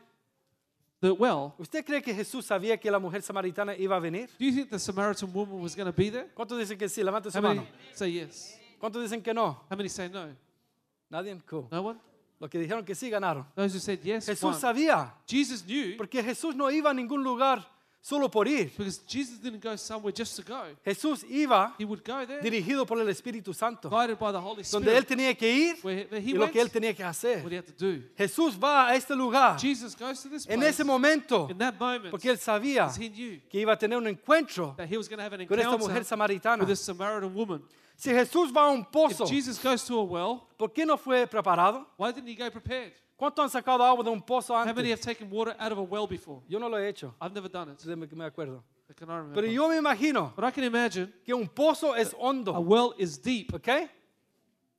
the 1.00 1.10
well. 1.12 1.52
¿Usted 1.58 1.84
cree 1.84 2.02
que 2.02 2.14
Jesús 2.14 2.46
sabía 2.46 2.78
que 2.78 2.90
la 2.90 2.98
mujer 2.98 3.22
samaritana 3.22 3.74
iba 3.76 3.96
a 3.96 4.00
venir? 4.00 4.28
Do 4.38 4.44
you 4.44 4.52
think 4.52 4.70
the 4.70 4.78
Samaritan 4.78 5.32
woman 5.32 5.60
was 5.60 5.74
going 5.76 5.86
to 5.86 5.96
be 5.96 6.10
there? 6.10 6.28
¿Cuántos 6.34 6.58
dicen 6.58 6.78
que 6.78 6.88
sí? 6.88 7.02
Levante 7.02 7.30
su 7.30 7.38
How 7.38 7.42
many 7.42 7.60
mano. 7.60 7.68
say 7.94 8.12
yes? 8.12 8.58
¿Cuántos 8.80 9.02
dicen 9.02 9.22
que 9.22 9.32
no? 9.32 9.64
How 9.70 9.76
many 9.76 9.88
say 9.88 10.08
no? 10.08 10.28
Nadie. 11.10 11.36
Cool. 11.46 11.66
No 11.70 11.82
one? 11.82 11.98
Los 12.40 12.50
que 12.50 12.58
dijeron 12.58 12.84
que 12.84 12.94
sí 12.94 13.10
ganaron. 13.10 13.44
Those 13.56 13.74
who 13.74 13.80
said 13.80 14.00
yes, 14.02 14.26
Jesús 14.26 14.52
won. 14.52 14.60
sabía, 14.60 15.12
Jesus 15.26 15.64
knew 15.64 15.96
porque 15.96 16.22
Jesús 16.22 16.54
no 16.54 16.70
iba 16.70 16.90
a 16.90 16.94
ningún 16.94 17.24
lugar 17.24 17.66
solo 18.00 18.28
por 18.30 18.46
ir. 18.46 18.70
because 18.76 18.98
Jesus 19.06 19.38
didn't 19.40 19.62
go 19.62 19.76
somewhere 19.76 20.12
just 20.12 20.36
to 20.36 20.42
go. 20.42 20.62
Jesús 20.84 21.24
iba 21.28 21.74
He 21.78 21.84
would 21.84 22.02
go 22.04 22.24
there, 22.24 22.40
dirigido 22.40 22.86
por 22.86 22.98
el 23.00 23.08
Espíritu 23.08 23.54
Santo, 23.54 23.88
guided 23.90 24.18
by 24.18 24.32
the 24.32 24.40
Holy 24.40 24.62
donde 24.70 24.96
él 24.96 25.04
tenía 25.04 25.36
que 25.36 25.50
ir 25.50 25.76
where, 25.82 26.06
where 26.10 26.20
he 26.20 26.30
y 26.30 26.34
lo 26.34 26.40
went, 26.42 26.52
que 26.52 26.60
él 26.60 26.70
tenía 26.70 26.94
que 26.94 27.02
what 27.02 27.10
hacer. 27.10 27.42
he 27.50 27.56
had 27.56 27.66
to 27.66 27.72
do. 27.72 28.02
Jesús 28.16 28.56
va 28.58 28.88
a 28.88 28.94
este 28.96 29.10
lugar 29.14 29.58
Jesus 29.58 29.94
goes 29.94 30.22
to 30.22 30.28
this 30.28 30.46
en 30.46 30.60
place 30.60 30.74
ese 30.80 30.84
momento 30.84 31.48
in 31.50 31.58
that 31.58 31.78
moment 31.78 32.10
porque 32.10 32.30
él 32.30 32.38
sabía 32.38 32.86
because 32.86 32.96
he 32.96 33.08
knew 33.08 33.40
que 33.50 33.60
iba 33.60 33.72
a 33.72 33.76
tener 33.76 33.98
un 33.98 34.06
encuentro 34.06 34.74
that 34.76 34.88
he 34.88 34.96
was 34.96 35.08
going 35.08 35.18
to 35.18 35.24
have 35.24 35.32
an 35.34 35.46
con 35.46 35.58
esta 35.58 35.76
mujer 35.76 36.04
samaritana. 36.04 36.60
with 36.60 36.68
this 36.68 36.80
Samaritan 36.80 37.34
woman. 37.34 37.62
Si 37.96 38.10
Jesús 38.10 38.52
va 38.56 38.68
a 38.68 38.70
un 38.70 38.82
If 38.82 38.90
pozo, 38.92 39.26
Jesus 39.26 39.58
goes 39.60 39.84
to 39.84 39.98
a 39.98 40.04
well, 40.04 40.46
¿por 40.56 40.68
qué 40.72 40.86
no 40.86 40.96
fue 40.96 41.26
preparado? 41.26 41.84
why 41.96 42.12
didn't 42.12 42.28
he 42.28 42.36
go 42.36 42.48
prepared? 42.48 42.92
¿Cuántos 43.18 43.42
han 43.42 43.50
sacado 43.50 43.82
agua 43.82 44.04
de 44.04 44.10
un 44.10 44.22
pozo 44.22 44.54
How 44.54 44.64
many 44.72 44.90
have 44.90 45.00
taken 45.00 45.28
water 45.28 45.56
out 45.58 45.72
of 45.72 45.78
a 45.78 45.82
well 45.82 46.06
before? 46.06 46.40
Yo 46.48 46.58
no 46.60 46.68
lo 46.68 46.78
he 46.78 46.88
hecho, 46.88 47.14
I've 47.20 47.34
never 47.34 47.50
done 47.50 47.72
it. 47.72 47.78
desde 47.78 48.08
que 48.08 48.16
me 48.16 48.24
acuerdo. 48.24 48.62
I 48.88 48.94
cannot 48.94 49.16
remember. 49.18 49.34
Pero 49.42 49.52
yo 49.52 49.68
me 49.68 49.76
imagino 49.76 50.32
But 50.36 50.44
I 50.44 50.50
can 50.52 50.62
imagine 50.64 51.12
que 51.24 51.34
un 51.34 51.48
pozo 51.48 51.94
es 51.96 52.14
a 52.14 52.16
hondo, 52.16 52.52
well 52.60 52.94
is 52.96 53.20
deep. 53.20 53.52
¿ok? 53.52 53.68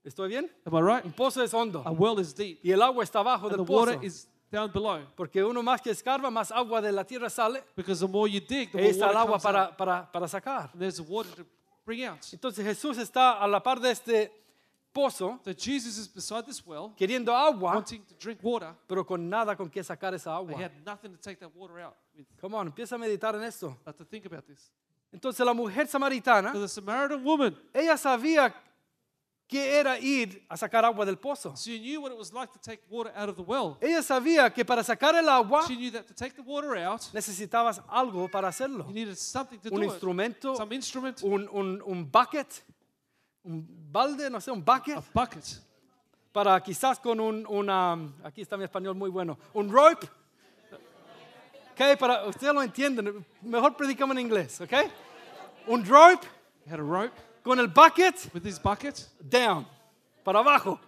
¿Estoy 0.05 0.29
bien? 0.29 0.49
Am 0.65 0.73
I 0.73 0.81
right? 0.81 1.05
Un 1.05 1.11
pozo 1.11 1.43
es 1.43 1.53
hondo 1.53 1.83
A 1.85 1.91
well 1.91 2.17
is 2.19 2.33
deep. 2.33 2.59
y 2.63 2.71
el 2.71 2.81
agua 2.81 3.03
está 3.03 3.19
abajo 3.19 3.47
And 3.47 3.57
the 3.57 3.63
del 3.63 3.75
water 3.75 3.95
pozo. 3.95 4.05
is 4.05 4.27
down 4.49 4.71
below. 4.71 5.01
Porque 5.17 5.43
uno 5.43 5.61
más 5.61 5.81
que 5.81 5.91
escarba, 5.91 6.31
más 6.31 6.49
agua 6.51 6.81
de 6.81 6.91
la 6.93 7.03
tierra 7.03 7.29
sale. 7.29 7.61
Because 7.75 7.99
the 7.99 8.07
more 8.11 8.31
you 8.31 8.39
dig, 8.39 8.71
the 8.71 8.77
Ahí 8.79 8.83
more 8.85 8.91
está 8.93 9.09
el 9.09 9.15
water 9.15 9.19
agua 9.19 9.31
comes 9.39 9.45
out. 9.45 9.77
para, 9.77 9.77
para, 9.77 10.11
para 10.11 10.27
sacar. 10.29 10.69
And 10.71 10.81
there's 10.81 10.95
the 10.95 11.03
water 11.03 11.29
to 11.35 11.45
bring 11.85 12.05
out. 12.05 12.19
Entonces 12.31 12.65
Jesús 12.65 12.97
está 12.97 13.33
a 13.33 13.47
la 13.47 13.61
par 13.61 13.79
de 13.81 13.91
este 13.91 14.31
pozo, 14.93 15.39
So 15.43 15.53
Jesus 15.53 15.97
is 15.97 16.07
beside 16.07 16.45
this 16.45 16.65
well, 16.65 16.93
queriendo 16.97 17.29
agua, 17.35 17.73
wanting 17.75 18.03
to 18.05 18.15
drink 18.19 18.39
water. 18.43 18.73
pero 18.87 19.05
con 19.05 19.29
nada 19.29 19.55
con 19.55 19.69
que 19.69 19.81
sacar 19.83 20.13
esa 20.13 20.31
But 20.39 20.49
he 20.49 20.53
agua. 20.55 20.63
had 20.63 20.71
nothing 20.85 21.11
to 21.11 21.17
take 21.17 21.39
that 21.39 21.55
water 21.55 21.79
out 21.79 21.95
with. 22.15 22.25
Come 22.41 22.55
on, 22.55 22.67
empieza 22.71 22.95
a 22.95 22.97
meditar 22.97 23.35
en 23.35 23.43
esto. 23.43 23.77
Have 23.85 23.97
to 23.97 24.05
think 24.05 24.25
about 24.25 24.45
this. 24.47 24.71
Entonces 25.13 25.43
la 25.45 25.53
mujer 25.53 25.87
samaritana, 25.87 26.51
So 26.53 26.59
the 26.61 26.67
Samaritan 26.67 27.23
woman, 27.23 27.55
ella 27.73 27.97
sabía 27.97 28.53
que 29.47 29.79
era 29.79 29.97
ir 29.97 30.45
a 30.47 30.55
sacar 30.55 30.85
agua 30.85 31.03
del 31.07 31.17
pozo. 31.17 31.55
she 31.57 31.79
knew 31.79 31.99
what 32.01 32.11
it 32.11 32.17
was 32.17 32.31
like 32.31 32.51
to 32.53 32.59
take 32.59 32.79
water 32.87 33.11
out 33.15 33.29
of 33.29 33.35
the 33.35 33.41
well. 33.41 33.77
Ella 33.81 34.03
sabía 34.03 34.53
que 34.53 34.63
para 34.63 34.83
sacar 34.83 35.15
el 35.15 35.27
agua 35.27 35.63
She 35.67 35.75
knew 35.75 35.89
that 35.91 36.05
to 36.05 36.13
take 36.13 36.35
the 36.35 36.43
water 36.43 36.75
out, 36.77 37.01
necesitabas 37.13 37.81
algo 37.89 38.29
para 38.29 38.49
hacerlo. 38.49 38.85
you 38.87 38.93
needed 38.93 39.17
something 39.17 39.57
to 39.59 39.69
Un 39.73 39.81
do 39.81 39.87
it. 39.87 39.91
instrumento, 39.93 40.55
Some 40.55 40.71
instrument, 40.75 41.23
un, 41.23 41.49
un, 41.51 41.81
un 41.83 42.05
bucket, 42.05 42.61
un 43.43 43.65
balde, 43.91 44.29
no 44.29 44.39
sé, 44.39 44.51
un 44.51 44.63
bucket, 44.63 44.97
a 44.97 45.03
bucket. 45.13 45.43
para 46.31 46.61
quizás 46.61 46.99
con 46.99 47.19
un, 47.19 47.45
una, 47.47 47.97
aquí 48.23 48.41
está 48.41 48.57
mi 48.57 48.63
español 48.63 48.95
muy 48.95 49.09
bueno, 49.09 49.37
un 49.53 49.71
rope. 49.71 50.07
Ok, 51.71 51.97
para, 51.97 52.25
ustedes 52.25 52.53
lo 52.53 52.61
entienden, 52.61 53.25
mejor 53.41 53.75
predicamos 53.75 54.15
en 54.17 54.21
inglés, 54.25 54.59
ok? 54.59 54.73
Un 55.67 55.85
rope 55.85 56.27
He 56.65 56.69
had 56.69 56.79
a 56.79 56.83
rope 56.83 57.13
con 57.43 57.57
el 57.59 57.67
bucket 57.67 58.29
with 58.33 58.45
his 58.45 58.59
bucket. 58.59 59.07
down, 59.21 59.65
para 60.23 60.39
abajo, 60.39 60.79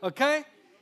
ok? 0.00 0.20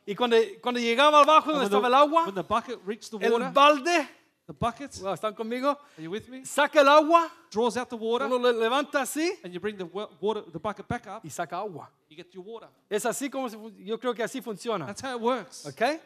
Y 0.07 0.15
cuando, 0.15 0.37
cuando 0.63 0.81
llegaba 0.81 1.21
abajo 1.21 1.51
donde 1.51 1.65
estaba 1.67 1.89
el 1.89 1.93
the, 1.93 1.99
agua, 1.99 2.25
when 2.27 2.35
the 2.35 2.43
bucket 2.43 2.79
reached 2.87 3.11
the 3.11 3.27
el 3.27 3.33
water, 3.33 3.51
balde, 3.53 4.09
the 4.47 4.53
bucket, 4.53 4.95
wow, 5.03 5.15
¿están 5.15 5.35
conmigo? 5.35 5.69
are 5.97 6.03
you 6.03 6.11
with 6.11 6.29
me? 6.29 6.45
Saca 6.45 6.81
el 6.81 6.89
agua, 6.89 7.31
Draws 7.51 7.77
out 7.79 7.89
the 7.89 7.97
water, 7.97 8.27
uno 8.27 8.37
le 8.39 8.53
levanta 8.53 9.01
así 9.01 9.31
and 9.43 9.53
you 9.55 9.61
bring 9.61 9.77
the 9.77 9.85
well- 9.85 10.11
water, 10.21 10.43
the 10.53 10.59
bucket 10.59 10.87
back 10.87 11.07
up, 11.07 11.25
y 11.25 11.31
saca 11.31 11.57
agua. 11.59 11.89
you 12.09 12.17
get 12.17 12.31
your 12.33 12.45
water. 12.45 12.69
Es 12.91 13.05
así 13.07 13.31
como 13.31 13.49
se 13.49 13.57
yo 13.79 13.99
creo 13.99 14.15
que 14.15 14.23
así 14.23 14.43
funciona. 14.43 14.87
That's 14.87 15.03
how 15.03 15.17
it 15.17 15.21
works. 15.23 15.65
¿Ok? 15.67 16.01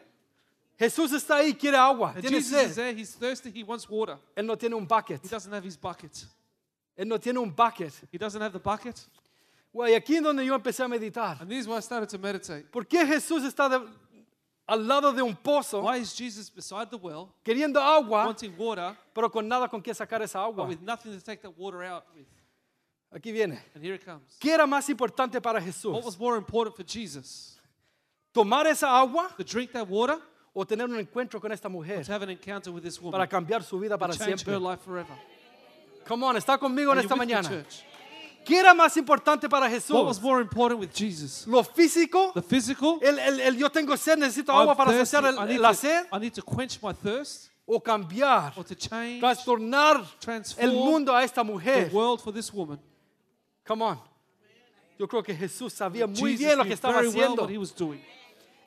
Jesús 0.77 1.11
está 1.11 1.35
ahí, 1.37 1.53
quiere 1.53 1.75
agua, 1.77 2.11
And 2.15 2.21
tiene 2.21 2.37
Jesus 2.37 2.53
is 2.53 2.67
sed. 2.67 2.75
there, 2.75 2.93
he's 2.97 3.13
thirsty, 3.15 3.51
he 3.51 3.63
wants 3.63 3.89
water. 3.89 4.17
Él 4.35 4.45
no 4.45 4.55
tiene 4.55 4.75
un 4.75 4.85
bucket. 4.87 5.21
He 5.23 5.27
doesn't 5.27 5.51
have 5.53 5.65
his 5.67 5.75
bucket. 5.77 6.25
Él 6.97 7.07
no 7.07 7.17
tiene 7.17 7.37
un 7.39 7.51
bucket. 7.53 7.93
He 8.11 8.17
doesn't 8.17 8.41
have 8.41 8.53
the 8.53 8.59
bucket. 8.59 8.95
Güey, 9.73 9.93
aquí 9.95 10.15
es 10.15 10.23
donde 10.23 10.45
yo 10.45 10.55
empecé 10.55 10.81
a 10.83 10.87
meditar. 10.87 11.37
And 11.41 11.49
this 11.49 11.59
is 11.59 11.67
why 11.67 11.77
I 11.77 11.81
started 11.81 12.07
to 12.09 12.17
meditate. 12.17 12.63
¿Por 12.71 12.85
qué 12.87 13.05
Jesús 13.05 13.43
está 13.43 13.67
de- 13.69 13.85
al 14.69 14.87
lado 14.87 15.11
de 15.11 15.21
un 15.21 15.35
pozo 15.35 15.81
Why 15.81 15.97
is 15.97 16.13
Jesus 16.15 16.49
beside 16.49 16.89
the 16.89 16.97
well, 16.97 17.29
queriendo 17.43 17.77
agua, 17.81 18.25
wanting 18.25 18.55
water, 18.57 18.95
pero 19.13 19.29
con 19.29 19.47
nada 19.47 19.67
con 19.67 19.81
qué 19.81 19.93
sacar 19.93 20.21
esa 20.21 20.39
but 20.39 20.45
agua? 20.53 20.67
with 20.67 20.81
nothing 20.81 21.11
to 21.17 21.23
take 21.23 21.41
that 21.41 21.57
water 21.57 21.83
out 21.83 22.03
with? 22.15 22.25
Aquí 23.11 23.31
viene. 23.33 23.59
And 23.73 23.83
here 23.83 23.95
it 23.95 24.05
comes. 24.05 24.37
¿Qué 24.39 24.51
era 24.53 24.67
más 24.67 24.87
importante 24.89 25.41
para 25.41 25.59
What 25.59 25.63
Jesús? 25.65 26.05
was 26.05 26.19
more 26.19 26.37
important 26.37 26.75
for 26.75 26.83
Jesus? 26.83 27.57
¿Tomar 28.33 28.67
esa 28.67 28.87
agua 28.87 29.29
To 29.37 29.43
drink 29.43 29.71
that 29.71 29.87
water, 29.89 30.17
o 30.53 30.63
tener 30.65 30.85
un 30.87 30.99
encuentro 30.99 31.41
con 31.41 31.51
esta 31.51 31.67
mujer 31.69 32.05
have 32.07 32.21
an 32.21 32.29
encounter 32.29 32.71
with 32.71 32.83
this 32.83 33.01
woman, 33.01 33.11
para 33.19 33.27
cambiar 33.27 33.63
su 33.63 33.79
vida 33.79 33.97
para 33.97 34.13
to 34.13 34.19
change 34.19 34.41
her 34.41 34.53
siempre? 34.53 34.59
life 34.59 34.81
forever. 34.83 35.15
Come 36.07 36.23
on, 36.23 36.35
está 36.37 36.57
conmigo 36.59 36.91
en 36.91 36.99
Are 36.99 37.01
you 37.01 37.07
esta 37.07 37.15
with 37.15 37.27
me, 37.27 37.33
mañana. 37.33 37.49
church? 37.49 37.83
¿Qué 38.45 38.57
era 38.59 38.73
más 38.73 38.95
importante 38.97 39.47
para 39.47 39.67
What 39.67 39.73
was 39.73 39.83
Jesús? 40.17 40.21
more 40.21 40.41
important 40.41 40.79
with 40.79 40.89
Jesus? 40.93 41.45
¿Lo 41.47 41.63
físico? 41.63 42.31
The 42.33 42.41
physical? 42.41 42.97
El, 43.01 43.19
el- 43.19 43.39
el 43.41 43.57
yo 43.57 43.69
tengo 43.69 43.95
sed, 43.95 44.17
necesito 44.17 44.51
I'm 44.51 44.61
agua 44.61 44.75
para 44.75 44.91
thirsty, 44.91 45.05
saciar 45.17 45.23
I 45.23 45.37
el- 45.37 45.47
need 45.47 45.59
la 45.59 45.69
to- 45.69 45.75
sed. 45.75 46.05
I 46.11 46.19
need 46.19 46.33
to 46.33 46.41
quench 46.41 46.81
my 46.81 46.93
thirst 46.93 47.49
O 47.71 47.79
cambiar, 47.79 48.53
or 48.57 48.63
to 48.65 48.73
change 48.75 49.19
trastornar 49.19 50.03
el 50.57 50.73
mundo 50.73 51.13
a 51.15 51.23
esta 51.23 51.41
the 51.43 51.51
mujer. 51.51 51.89
world 51.93 52.19
for 52.19 52.33
this 52.33 52.51
woman. 52.51 52.79
Come 53.63 53.83
on. 53.83 53.99
Yo 54.97 55.07
creo 55.07 55.21
que 55.21 55.35
Jesús 55.35 55.71
sabía 55.73 56.07
muy 56.07 56.31
Jesus 56.31 56.39
bien 56.39 56.57
lo 56.57 56.63
que 56.65 56.73
estaba 56.73 56.97
well 56.97 57.09
haciendo. 57.09 57.43
what 57.43 57.51
he 57.51 57.57
was 57.59 57.71
doing. 57.75 58.01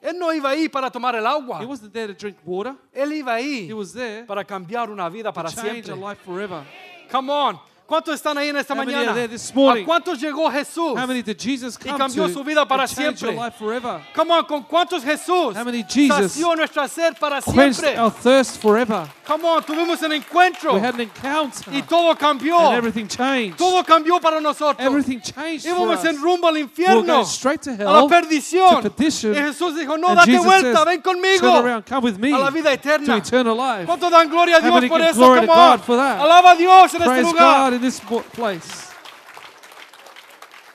Él 0.01 0.17
no 0.19 0.33
iba 0.33 0.51
ahí 0.51 0.69
para 0.69 0.89
tomar 0.91 1.15
el 1.17 1.25
He 1.25 1.27
agua. 1.29 1.65
wasn't 1.67 1.93
there 1.93 2.07
to 2.09 2.15
drink 2.15 2.37
water. 2.45 2.75
Él 2.93 3.13
iba 3.13 3.35
ahí 3.35 3.69
He 3.69 3.73
was 3.75 3.93
there 3.93 4.25
para 4.25 4.45
cambiar 4.45 4.89
una 4.91 5.09
vida 5.09 5.33
para 5.33 5.49
change 5.51 5.85
siempre. 5.85 5.93
a 5.93 6.11
life 6.11 6.23
forever. 6.25 6.65
Come 7.11 7.31
on. 7.33 7.59
¿Cuántos 7.93 8.15
están 8.15 8.39
ahí 8.39 8.49
en 8.49 8.57
esta 8.57 8.73
How 8.73 8.79
many 8.79 8.95
mañana? 8.95 9.11
are 9.11 9.15
there 9.15 9.29
this 9.29 9.55
morning? 9.55 9.83
¿A 9.83 9.87
cuántos 9.87 10.19
llegó 10.19 10.51
Jesús? 10.51 10.99
How 10.99 11.07
many 11.07 11.21
did 11.21 11.39
Jesus 11.39 11.77
come 11.77 11.99
cambió 11.99 12.27
to 12.27 12.33
su 12.33 12.43
vida 12.43 12.67
para 12.67 12.87
your 12.87 13.35
life 13.35 13.59
forever? 13.59 14.01
Come 14.15 14.31
on, 14.31 14.47
¿con 14.47 14.63
cuántos 14.63 15.05
Jesús 15.05 15.55
How 15.55 15.63
many 15.63 15.85
Jesus 15.87 16.33
sació 16.33 16.57
nuestra 16.57 16.89
sed 16.89 17.19
para 17.21 17.43
siempre? 17.43 17.99
our 17.99 18.11
thirst 18.11 18.63
forever. 18.63 19.07
Come 19.27 19.45
on, 19.45 19.63
tuvimos 19.63 20.01
un 20.03 20.13
encuentro 20.13 20.73
We 20.73 20.81
had 20.81 20.95
an 20.95 21.03
encounter 21.03 21.71
y 21.71 21.83
todo 21.83 22.15
cambió. 22.17 22.59
and 22.59 22.77
everything 22.77 23.07
changed. 23.07 23.59
Todo 23.59 23.85
cambió 23.85 24.23
para 24.23 24.41
nosotros. 24.41 24.81
Everything 24.81 25.21
changed 25.21 25.67
for 25.67 25.93
us. 25.93 26.03
en 26.07 26.19
rumbo 26.19 26.49
al 26.49 26.55
We 26.55 26.63
were 26.63 27.03
going 27.03 27.27
straight 27.27 27.61
to 27.63 27.73
a 27.73 27.85
la 27.85 28.01
hell, 28.01 28.09
perdición. 28.09 28.83
to 28.83 28.91
perdition. 28.91 29.35
Y 29.35 29.39
Jesús 29.39 29.75
dijo, 29.77 29.99
no, 30.01 30.09
and 30.09 30.21
date 30.21 30.33
Jesus 30.33 30.45
vuelta, 30.47 30.79
says, 30.79 30.85
ven 30.87 31.03
conmigo 31.03 31.41
Turn 31.41 31.67
around, 31.67 31.85
come 31.85 32.05
with 32.05 32.19
me 32.19 32.33
a 32.33 32.39
la 32.39 32.51
vida 32.51 32.75
to 32.75 33.17
eternal 33.17 33.55
life. 33.55 33.85
¿Cuánto 33.87 34.09
dan 34.09 34.31
gloria 34.31 34.57
a 34.57 34.61
Dios 34.63 34.89
por 34.89 35.01
eso? 35.03 35.21
Come 35.21 35.41
on. 35.41 35.47
God 35.47 35.81
for 35.85 35.97
that? 35.97 36.21
Alaba 36.21 36.53
a 36.53 36.57
Dios 36.57 36.95
en 36.95 37.03
este 37.03 37.05
Praise 37.05 37.27
lugar. 37.27 37.82
This 37.83 38.01
place. 38.33 38.91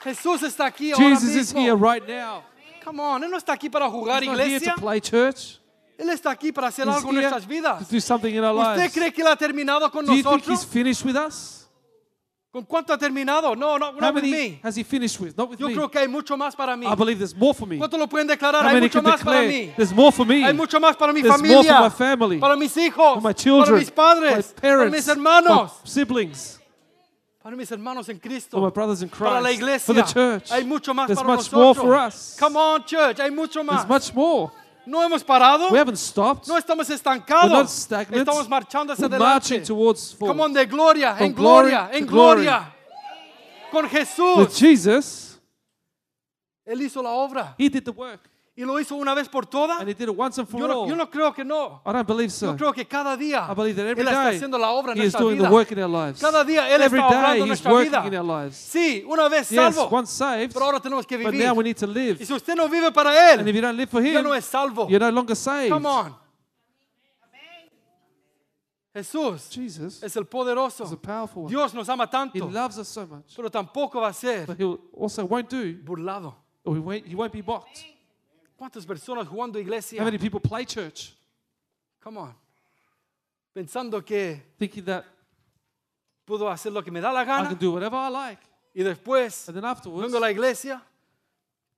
Jesús 0.03 0.43
está 0.43 0.66
aquí 0.68 0.91
ahora 0.91 1.10
Jesus 1.16 1.36
is 1.36 1.51
here 1.51 1.76
right 1.76 2.05
now. 2.08 2.43
Come 2.84 2.99
on, 2.99 3.24
Él 3.24 3.30
no 3.32 3.38
está 3.38 3.53
aquí 3.53 3.70
para 3.72 3.89
jugar 3.89 4.22
He's 4.24 4.30
not 4.30 4.38
here 4.39 4.55
iglesia. 4.58 4.74
to 4.76 4.82
play 4.82 4.99
church. 4.99 5.60
Él 5.97 6.10
está 6.10 6.32
aquí 6.32 6.51
para 6.53 6.68
hacer 6.68 6.86
He's 6.88 6.95
algo 6.95 7.10
en 7.10 7.16
here 7.16 7.30
nuestras 7.30 7.47
vidas. 7.47 7.88
to 7.88 7.95
do 7.95 7.99
something 7.99 8.34
in 8.36 8.43
our 8.43 8.55
¿Usted 8.55 8.78
lives. 8.82 8.93
cree 8.93 9.12
que 9.14 9.22
Él 9.24 9.28
ha 9.28 9.36
terminado 9.36 9.89
con 9.91 10.05
Do 10.05 10.12
you 10.14 10.22
think 10.22 10.26
nosotros? 10.26 10.60
He's 10.60 10.66
finished 10.66 11.03
with 11.05 11.16
us? 11.16 11.68
¿Con 12.51 12.64
cuánto 12.66 12.93
ha 12.93 12.97
terminado? 12.97 13.55
No, 13.55 13.78
no, 13.78 13.88
How 13.88 13.99
not 13.99 14.16
with 14.16 14.24
many 14.24 14.32
me. 14.32 14.60
has 14.64 14.76
he 14.78 14.84
finished 14.84 15.20
with? 15.20 15.38
Not 15.38 15.49
with 15.49 15.60
Yo 15.60 15.68
me. 15.68 15.74
creo 15.76 15.89
que 15.91 15.99
hay 15.99 16.08
mucho 16.08 16.38
más 16.38 16.55
para 16.55 16.76
mí. 16.78 16.86
I 16.88 16.95
believe 16.95 17.20
there's 17.20 17.36
more 17.36 17.53
for 17.53 17.68
me. 17.68 17.78
¿Cuánto 17.78 17.97
lo 17.97 18.08
pueden 18.08 18.28
declarar? 18.28 18.64
How 18.64 18.70
Hay 18.70 18.76
many 18.76 18.86
mucho 18.88 19.01
can 19.01 19.12
más 19.12 19.22
para 19.24 19.41
declare 19.41 19.68
mí. 19.68 19.74
there's 19.76 19.93
more 19.93 20.12
for 20.12 20.26
me? 20.26 20.43
Hay 20.45 20.53
mucho 20.53 20.80
más 20.80 20.95
para 20.97 21.12
mi 21.14 21.22
There's 21.22 21.41
more 21.41 21.47
familia, 21.64 21.74
for 21.74 21.84
my 21.84 21.89
family, 21.89 22.39
para 22.39 22.55
mis 22.55 22.76
hijos, 22.78 23.16
for 23.16 23.22
my 23.22 23.34
para 23.34 23.34
children, 23.34 23.80
mis 23.80 23.91
padres, 23.91 24.32
my 24.32 24.41
para 24.53 24.62
parents, 24.62 24.95
mis 24.95 25.08
hermanos, 25.08 25.72
my 25.84 25.89
siblings, 25.89 26.57
para 27.48 27.56
mis 27.56 27.72
hermanos 27.72 28.10
en 28.10 28.20
for 28.52 28.60
my 28.60 28.70
brothers 28.70 29.02
in 29.02 29.08
para 29.08 29.39
la 29.39 29.48
Christ, 29.48 29.62
iglesia. 29.62 29.86
for 29.86 29.93
the 29.93 30.04
church. 30.04 30.52
Hay 30.52 30.66
mucho 30.66 30.93
más 30.93 31.08
There's 31.08 31.22
para 31.22 31.34
much 31.38 31.50
more 31.54 31.74
for 31.74 31.95
us. 31.95 32.36
Come 32.38 32.58
on, 32.58 32.84
church, 32.84 33.22
hay 33.22 33.30
mucho 33.30 33.64
más. 33.64 33.88
There's 33.88 33.88
much 33.88 34.14
more. 34.14 34.52
No 34.86 35.00
hemos 35.00 35.24
parado, 35.24 35.72
We 35.72 35.78
haven't 35.78 35.95
stopped. 35.98 36.45
no 36.50 36.58
estamos 36.58 36.89
We're 36.89 37.48
not 37.48 37.70
stagnant. 37.70 38.28
estamos 38.28 38.50
marchando 38.50 38.91
hacia 38.91 39.08
We're 39.08 39.18
marching 39.18 39.62
adelante. 39.62 39.66
towards 39.66 40.18
Come 40.20 40.41
on, 40.41 40.52
de 40.52 40.66
gloria, 40.66 41.16
From 41.16 41.28
en 41.28 41.34
gloria, 41.34 41.89
en 41.93 42.06
gloria. 42.06 42.74
Con 43.72 43.86
With 43.86 43.91
Jesús, 43.93 44.60
Jesus, 44.60 45.39
Él 46.66 46.82
hizo 46.82 47.02
la 47.02 47.12
obra 47.12 47.56
He 47.58 47.70
did 47.70 47.86
the 47.86 47.91
work, 47.91 48.30
y 48.60 48.66
lo 48.66 48.80
hizo 48.80 48.95
una 48.95 49.14
vez 49.14 49.30
por 49.30 49.45
todas. 49.45 49.80
and 49.80 49.88
He 49.88 49.93
did 49.93 50.10
it 50.10 50.18
once 50.18 50.39
and 50.39 50.49
for 50.49 50.60
Yo 50.60 50.68
no, 50.68 50.82
all. 50.82 50.89
yo 50.89 50.95
no 50.95 51.08
creo 51.12 51.32
que 51.32 51.45
no. 51.45 51.80
I 51.86 51.93
don't 51.93 52.08
believe 52.08 52.30
Yo 52.32 52.51
so. 52.51 52.55
creo 52.58 52.74
que 52.74 52.86
cada 52.88 53.16
día 53.16 53.47
I 53.49 53.53
believe 53.53 53.76
that 53.76 53.86
every 53.88 54.01
Él 54.01 54.08
está 54.08 54.24
day 54.26 54.36
haciendo 54.36 54.58
la 54.58 54.72
obra 54.72 54.93
en 54.93 54.97
He 54.97 55.01
is 55.05 55.14
nuestra 55.14 55.22
doing 55.22 55.38
vida. 55.38 55.47
the 55.47 55.53
work 55.53 55.72
in 55.72 55.80
our 55.80 55.89
lives. 55.89 56.20
Cada 56.20 56.43
día 56.43 56.68
Él 56.74 56.82
Every 56.82 56.99
está 56.99 57.08
obrando 57.08 57.36
en 57.36 57.41
He's 57.43 57.47
nuestra 57.47 57.72
working 57.72 57.91
vida. 57.91 58.08
in 58.08 58.16
our 58.16 58.26
lives. 58.43 58.58
Sí, 58.58 59.03
una 59.08 59.30
vez 59.30 59.49
Yes, 59.51 59.76
salvo, 59.76 59.88
once 59.95 60.12
saved, 60.12 60.53
pero 60.53 60.66
ahora 60.66 60.80
tenemos 60.80 61.05
que 61.05 61.18
but 61.18 61.32
vivir. 61.32 61.45
now 61.45 61.53
we 61.53 61.64
need 61.64 61.78
to 61.78 61.86
Y 61.86 61.93
live. 61.93 62.26
si 62.26 62.34
usted 62.34 62.55
no 62.55 62.68
vive 62.68 62.91
para 62.91 63.12
And 63.12 63.41
if 63.41 63.47
Él, 63.47 63.55
you 63.55 63.62
don't 63.62 63.78
live 63.78 63.89
for 63.91 64.01
ya 64.01 64.20
Him, 64.20 64.24
no 64.24 64.34
es 64.34 64.43
salvo. 64.45 64.88
you're 64.89 64.99
no 64.99 65.12
longer 65.12 65.36
saved. 65.36 65.72
Come 65.72 65.86
on. 65.88 66.16
Jesús 68.93 69.49
Jesus 69.51 70.01
es 70.01 70.16
el 70.16 70.26
poderoso. 70.26 70.84
is 70.84 70.91
a 70.91 70.97
powerful 70.97 71.43
one. 71.43 71.49
Dios 71.53 71.74
nos 71.76 71.88
ama 71.89 72.05
He 72.05 72.08
tanto, 72.10 72.49
loves 72.49 72.80
us 72.80 72.88
so 72.88 73.05
much, 73.05 73.36
pero 73.36 73.49
tampoco 73.51 74.01
va 74.01 74.08
a 74.08 74.14
ser 74.14 74.47
but 74.47 74.58
He 74.60 74.64
also 74.99 75.24
won't 75.26 75.47
do, 75.47 75.76
burlado. 75.84 76.34
or 76.66 76.76
He 76.76 76.80
won't, 76.80 77.05
he 77.05 77.14
won't 77.16 77.32
be 77.32 77.43
mocked. 77.43 77.86
¿Cuántas 78.58 78.86
personas 78.86 79.28
jugando 79.28 79.60
iglesia? 79.60 80.01
How 80.01 80.05
many 80.05 80.18
people 80.18 80.39
play 80.39 80.66
church 80.66 81.14
Come 82.03 82.18
on. 82.20 82.36
Pensando 83.53 84.03
que 84.03 84.41
thinking 84.58 84.84
that 84.86 85.03
puedo 86.26 86.49
hacer 86.49 86.72
lo 86.72 86.82
que 86.84 86.91
me 86.91 86.99
da 87.01 87.12
la 87.12 87.22
I 87.22 87.26
gana 87.26 87.49
can 87.49 87.58
do 87.58 87.72
whatever 87.74 87.97
I 87.97 88.10
like, 88.10 88.41
y 88.74 88.84
después 88.84 89.47
and 89.49 89.55
then 89.58 89.66
afterwards 89.66 90.03
vengo 90.05 90.18
a 90.18 90.22
la 90.22 90.30
iglesia, 90.32 90.82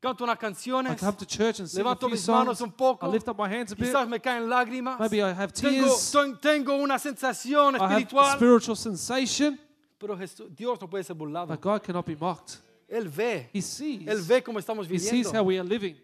canto 0.02 0.24
unas 0.24 0.36
I 0.36 0.40
canciones, 0.40 1.00
come 1.00 1.18
to 1.18 1.26
church 1.26 1.60
and 1.62 1.68
sing 1.70 1.80
a 1.82 1.84
levanto 1.84 2.08
few 2.08 2.10
mis 2.12 2.28
manos 2.28 2.58
songs. 2.58 2.62
un 2.62 2.72
poco, 2.76 3.08
I 3.08 3.12
lift 3.12 3.28
up 3.30 3.38
my 3.38 3.48
hands 3.48 3.72
a 3.72 3.76
bit. 3.76 3.86
quizás 3.88 4.08
me 4.10 4.20
caen 4.20 4.50
lágrimas, 4.50 5.00
Maybe 5.00 5.18
I 5.22 5.32
have 5.34 5.54
tengo, 5.54 5.86
tears. 5.88 6.12
ten- 6.12 6.38
tengo 6.40 6.76
una 6.76 6.98
sensación 7.00 7.76
I 7.76 7.80
have 7.80 7.94
a 7.96 8.00
espiritual, 8.00 8.36
spiritual 8.36 8.76
sensation, 8.76 9.58
pero 9.98 10.18
Jesús- 10.18 10.50
Dios 10.56 10.80
no 10.82 10.88
puede 10.90 11.04
ser 11.06 11.16
burlado. 11.16 11.48
but 11.48 11.62
God 11.62 11.82
cannot 11.82 12.06
be 12.06 12.16
mocked. 12.16 12.58
Él 12.90 13.08
ve, 13.08 13.50
He 13.54 13.62
sees. 13.62 14.06
Él 14.08 14.22
ve 14.22 14.42
cómo 14.44 14.60
estamos 14.60 14.86
He 14.90 15.00
sees 15.00 15.28
how 15.28 15.44
viviendo. 15.44 15.44
we 15.46 15.60
are 15.60 15.64
living. 15.68 15.96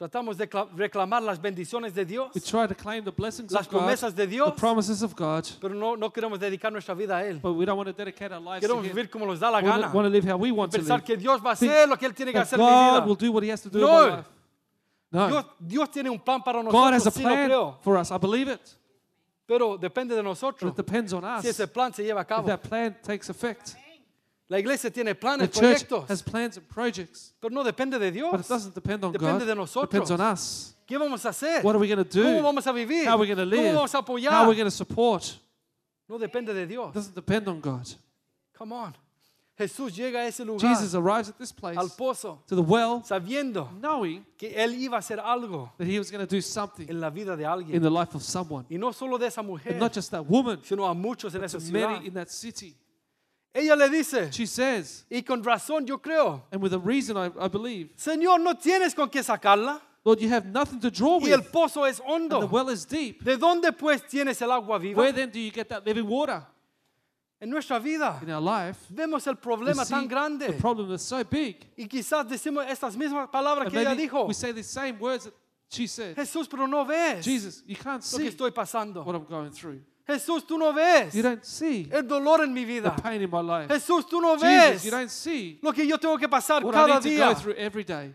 Tratamos 0.00 0.38
de 0.38 0.48
cla- 0.48 0.66
reclamar 0.74 1.22
las 1.22 1.38
bendiciones 1.38 1.92
de 1.94 2.06
Dios, 2.06 2.30
We 2.34 2.40
try 2.40 2.66
to 2.66 2.74
claim 2.74 3.04
the 3.04 3.10
blessings 3.10 3.52
las 3.52 3.66
of 3.66 3.72
God, 3.72 3.80
promesas 3.80 4.14
de 4.14 4.24
the 4.24 4.30
Dios, 4.32 4.54
promises 4.58 5.02
of 5.02 5.14
God, 5.14 5.44
pero 5.60 5.74
no, 5.74 5.94
no 5.94 6.10
queremos 6.10 6.40
dedicar 6.40 6.72
nuestra 6.72 6.94
vida 6.94 7.18
a 7.18 7.26
Él. 7.26 7.38
but 7.42 7.52
we 7.54 7.66
don't 7.66 7.76
want 7.76 7.86
to 7.86 7.92
dedicate 7.92 8.32
our 8.32 8.40
lives 8.40 8.62
to 8.62 8.66
Queremos 8.66 8.86
Him. 8.86 8.94
vivir 8.96 9.10
como 9.10 9.26
nos 9.26 9.38
da 9.38 9.50
la 9.50 9.58
We 9.58 9.64
gana. 9.64 9.88
to, 9.90 9.94
want 9.94 10.06
to 10.06 10.10
live 10.10 10.24
how 10.24 10.38
we 10.38 10.50
want 10.50 10.72
to 10.72 10.78
Pensar 10.78 11.00
live. 11.00 11.04
que 11.06 11.16
Dios 11.18 11.42
va 11.44 11.50
a 11.50 11.52
hacer 11.52 11.86
lo 11.86 11.98
que 11.98 12.06
Él 12.06 12.14
tiene 12.14 12.32
que 12.32 12.38
That 12.38 12.46
hacer 12.46 12.58
en 12.58 12.64
mi 12.64 12.70
God 12.72 12.94
vida. 12.94 13.04
will 13.06 13.16
do 13.16 13.30
what 13.30 13.42
He 13.44 13.50
has 13.52 13.60
to 13.60 13.68
do 13.68 13.78
in 13.78 13.84
No. 13.84 14.06
life. 14.16 14.24
No. 15.12 15.28
Dios, 15.28 15.44
Dios 15.58 15.90
tiene 15.90 16.08
un 16.08 16.18
plan 16.20 16.42
para 16.42 16.62
God 16.62 16.72
has 16.94 17.04
nosotros, 17.04 17.06
a 17.06 17.10
sí 17.10 17.22
lo 17.22 17.28
plan 17.28 17.44
creo, 17.46 17.78
for 17.82 17.98
us. 17.98 18.10
I 18.10 18.16
believe 18.16 18.48
it. 18.48 18.60
pero 19.46 19.76
depende 19.76 20.14
de 20.14 20.22
But 20.22 20.28
nosotros 20.30 20.70
it 20.70 20.76
depends 20.78 21.12
on 21.12 21.24
us. 21.24 21.42
si 21.42 21.48
ese 21.48 21.66
plan 21.68 21.92
se 21.92 22.02
lleva 22.04 22.20
a 22.20 22.22
If 22.22 22.28
cabo. 22.28 22.46
that 22.46 22.62
plan 22.62 22.96
takes 23.02 23.28
effect. 23.28 23.74
La 24.50 24.58
iglesia 24.58 24.90
tiene 24.90 25.14
The 25.14 25.20
church 25.48 25.58
proyectos, 25.86 26.08
has 26.10 26.22
plans 26.22 26.56
and 26.56 26.66
projects, 26.66 27.32
pero 27.40 27.54
no 27.54 27.62
depende 27.62 28.00
de 28.00 28.10
Dios. 28.10 28.32
but 28.32 28.40
it 28.40 28.48
doesn't 28.48 28.74
depend 28.74 29.04
on 29.04 29.12
Depende 29.12 29.38
God. 29.38 29.46
de 29.46 29.52
It 29.52 29.56
nosotros. 29.56 29.90
depends 29.90 30.10
on 30.10 30.20
us. 30.20 30.74
¿Qué 30.88 30.98
vamos 30.98 31.24
a 31.24 31.28
hacer? 31.28 31.62
What 31.62 31.76
are 31.76 31.78
we 31.78 31.86
going 31.86 32.04
to 32.04 32.18
¿Cómo 32.20 32.38
do? 32.38 32.42
vamos 32.42 32.66
a 32.66 32.72
vivir? 32.72 33.06
How 33.06 33.12
are 33.14 33.20
we 33.20 33.26
going 33.32 33.36
to 33.38 33.44
¿Cómo 33.44 33.62
live? 33.62 33.74
vamos 33.74 33.94
a 33.94 33.98
How 33.98 34.42
are 34.42 34.48
we 34.48 34.56
going 34.56 34.66
to 34.66 34.70
support? 34.72 35.38
No 36.08 36.18
depende 36.18 36.52
de 36.52 36.66
Dios. 36.66 36.88
It 36.90 36.94
doesn't 36.94 37.14
depend 37.14 37.46
on 37.46 37.60
God. 37.60 37.86
Come 38.58 38.72
on. 38.72 38.96
Jesús 39.56 39.94
llega 39.94 40.20
a 40.20 40.26
ese 40.26 40.40
lugar, 40.44 40.68
Jesus 40.74 40.94
arrives 40.94 41.28
at 41.28 41.36
this 41.38 41.52
place, 41.52 41.76
al 41.78 41.90
pozo, 41.90 42.42
to 42.48 42.56
the 42.56 42.62
well, 42.62 43.02
sabiendo 43.04 43.68
knowing 43.78 44.24
que 44.38 44.54
Él 44.56 44.74
iba 44.74 44.96
a 44.96 45.00
hacer 45.00 45.20
algo 45.20 45.70
that 45.76 45.86
he 45.86 45.98
was 45.98 46.10
going 46.10 46.26
to 46.26 46.34
do 46.34 46.40
something 46.40 46.88
en 46.88 46.98
la 46.98 47.10
vida 47.10 47.36
de 47.36 47.42
in 47.44 47.48
alguien. 47.50 47.82
the 47.82 47.90
life 47.90 48.14
of 48.16 48.22
someone. 48.22 48.64
Y 48.70 48.78
no 48.78 48.90
solo 48.90 49.18
de 49.18 49.26
esa 49.26 49.42
mujer, 49.42 49.72
And 49.72 49.80
not 49.80 49.92
just 49.94 50.10
that 50.12 50.24
woman, 50.26 50.60
sino 50.64 50.86
a 50.86 50.94
muchos 50.94 51.34
en 51.34 51.44
esa 51.44 51.60
ciudad. 51.60 51.90
many 51.90 52.06
in 52.08 52.14
that 52.14 52.30
city. 52.30 52.74
Ella 53.52 53.74
le 53.74 53.88
dice, 53.88 54.30
She 54.32 54.46
says, 54.46 55.04
y 55.10 55.22
con 55.22 55.42
razón 55.42 55.84
yo 55.86 55.98
creo, 55.98 56.42
and 56.52 56.62
with 56.62 56.72
a 56.72 56.78
reason 56.78 57.16
I, 57.16 57.30
I 57.38 57.48
believe, 57.48 57.90
Señor, 57.96 58.40
no 58.40 58.54
tienes 58.54 58.94
con 58.94 59.08
qué 59.10 59.22
sacarla 59.24 59.80
Lord, 60.04 60.20
you 60.20 60.28
have 60.30 60.46
nothing 60.46 60.80
to 60.80 60.90
draw 60.90 61.18
y 61.20 61.30
el 61.32 61.40
with, 61.40 61.50
pozo 61.52 61.84
es 61.84 62.00
and 62.00 62.30
the 62.30 62.36
hondo. 62.36 62.46
well 62.46 62.68
is 62.70 62.84
deep. 62.86 63.22
¿De 63.24 63.36
dónde 63.36 63.72
pues 63.76 64.02
tienes 64.02 64.40
el 64.40 64.50
agua 64.52 64.78
viva? 64.78 64.96
Where 65.02 65.12
then 65.12 65.30
do 65.30 65.38
you 65.40 65.50
get 65.50 65.68
that 65.68 65.84
living 65.84 66.06
water? 66.06 66.42
En 67.42 67.50
nuestra 67.50 67.80
vida 67.80 68.20
In 68.22 68.30
our 68.30 68.40
life, 68.40 68.76
vemos 68.92 69.26
el 69.26 69.32
we 69.34 69.40
problema 69.40 69.84
see 69.84 69.94
tan 69.94 70.02
the 70.02 70.08
grande 70.08 70.52
problem 70.60 70.92
is 70.92 71.02
so 71.02 71.24
big. 71.24 71.56
y 71.76 71.86
quizás 71.88 72.28
decimos 72.28 72.64
estas 72.68 72.96
mismas 72.96 73.28
palabras 73.30 73.64
And 73.66 73.72
que 73.72 73.80
ella 73.80 73.90
maybe 73.94 74.02
dijo. 74.08 74.26
we 74.28 74.34
say 74.34 74.52
the 74.52 74.62
same 74.62 74.98
words 75.00 75.24
that 75.24 75.34
she 75.70 75.86
said. 75.86 76.14
Jesús, 76.16 76.48
pero 76.48 76.66
no 76.66 76.84
ves 76.84 77.24
Jesus, 77.24 77.62
you 77.66 77.74
can't 77.76 78.02
lo 78.12 78.18
que 78.18 78.26
see 78.30 78.36
estoy 78.36 78.50
pasando. 78.52 79.04
what 79.04 79.14
I'm 79.16 79.24
going 79.24 79.50
through. 79.50 79.80
Jesús, 80.10 80.44
tú 80.46 80.58
no 80.58 80.72
ves 80.72 81.14
You 81.14 81.22
don't 81.22 81.44
see 81.44 81.88
el 81.92 82.02
dolor 82.06 82.42
en 82.42 82.52
mi 82.52 82.64
the 82.64 82.80
vida. 82.80 82.96
pain 83.02 83.22
in 83.22 83.30
my 83.30 83.40
life. 83.40 83.68
Jesús, 83.72 84.06
tú 84.08 84.20
no 84.20 84.34
Jesus, 84.36 84.42
ves 84.42 84.84
you 84.84 84.90
don't 84.90 85.08
see 85.10 85.58
lo 85.62 85.72
que 85.72 85.86
yo 85.86 85.98
tengo 85.98 86.16
que 86.18 86.28
pasar 86.28 86.62
what 86.64 86.74
I 86.74 86.78
cada 86.78 86.94
need 86.94 87.02
to 87.02 87.08
día. 87.08 87.28
go 87.28 87.34
through 87.34 87.54
every 87.56 87.84
day. 87.84 88.14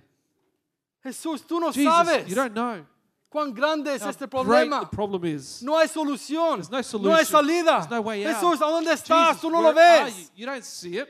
Jesús, 1.03 1.45
tú 1.47 1.59
no 1.59 1.71
Jesus, 1.71 1.91
sabes 1.93 2.27
you 2.27 2.35
don't 2.35 2.53
know 2.53 2.85
cuán 3.29 3.53
grande 3.53 3.93
es 3.93 4.01
how 4.01 4.09
este 4.09 4.27
great 4.27 4.31
problema. 4.31 4.79
the 4.81 4.95
problem 4.95 5.23
is. 5.25 5.61
No 5.61 5.77
hay 5.77 5.87
solución. 5.87 6.61
There's 6.69 6.93
no 6.93 6.99
No 6.99 7.13
hay 7.15 7.25
solution. 7.25 7.25
salida. 7.25 7.79
There's 7.79 7.89
no 7.91 8.01
way 8.01 8.25
out. 8.25 8.33
Jesús, 8.35 8.61
¿a 8.61 8.65
dónde 8.71 8.91
estás? 8.93 9.27
Jesus, 9.35 9.41
Tú 9.41 9.49
no 9.51 9.59
where 9.61 9.73
lo 9.73 9.79
are 9.81 10.05
ves. 10.05 10.17
you? 10.17 10.25
You 10.37 10.45
don't 10.47 10.63
see 10.63 10.97
it, 10.97 11.07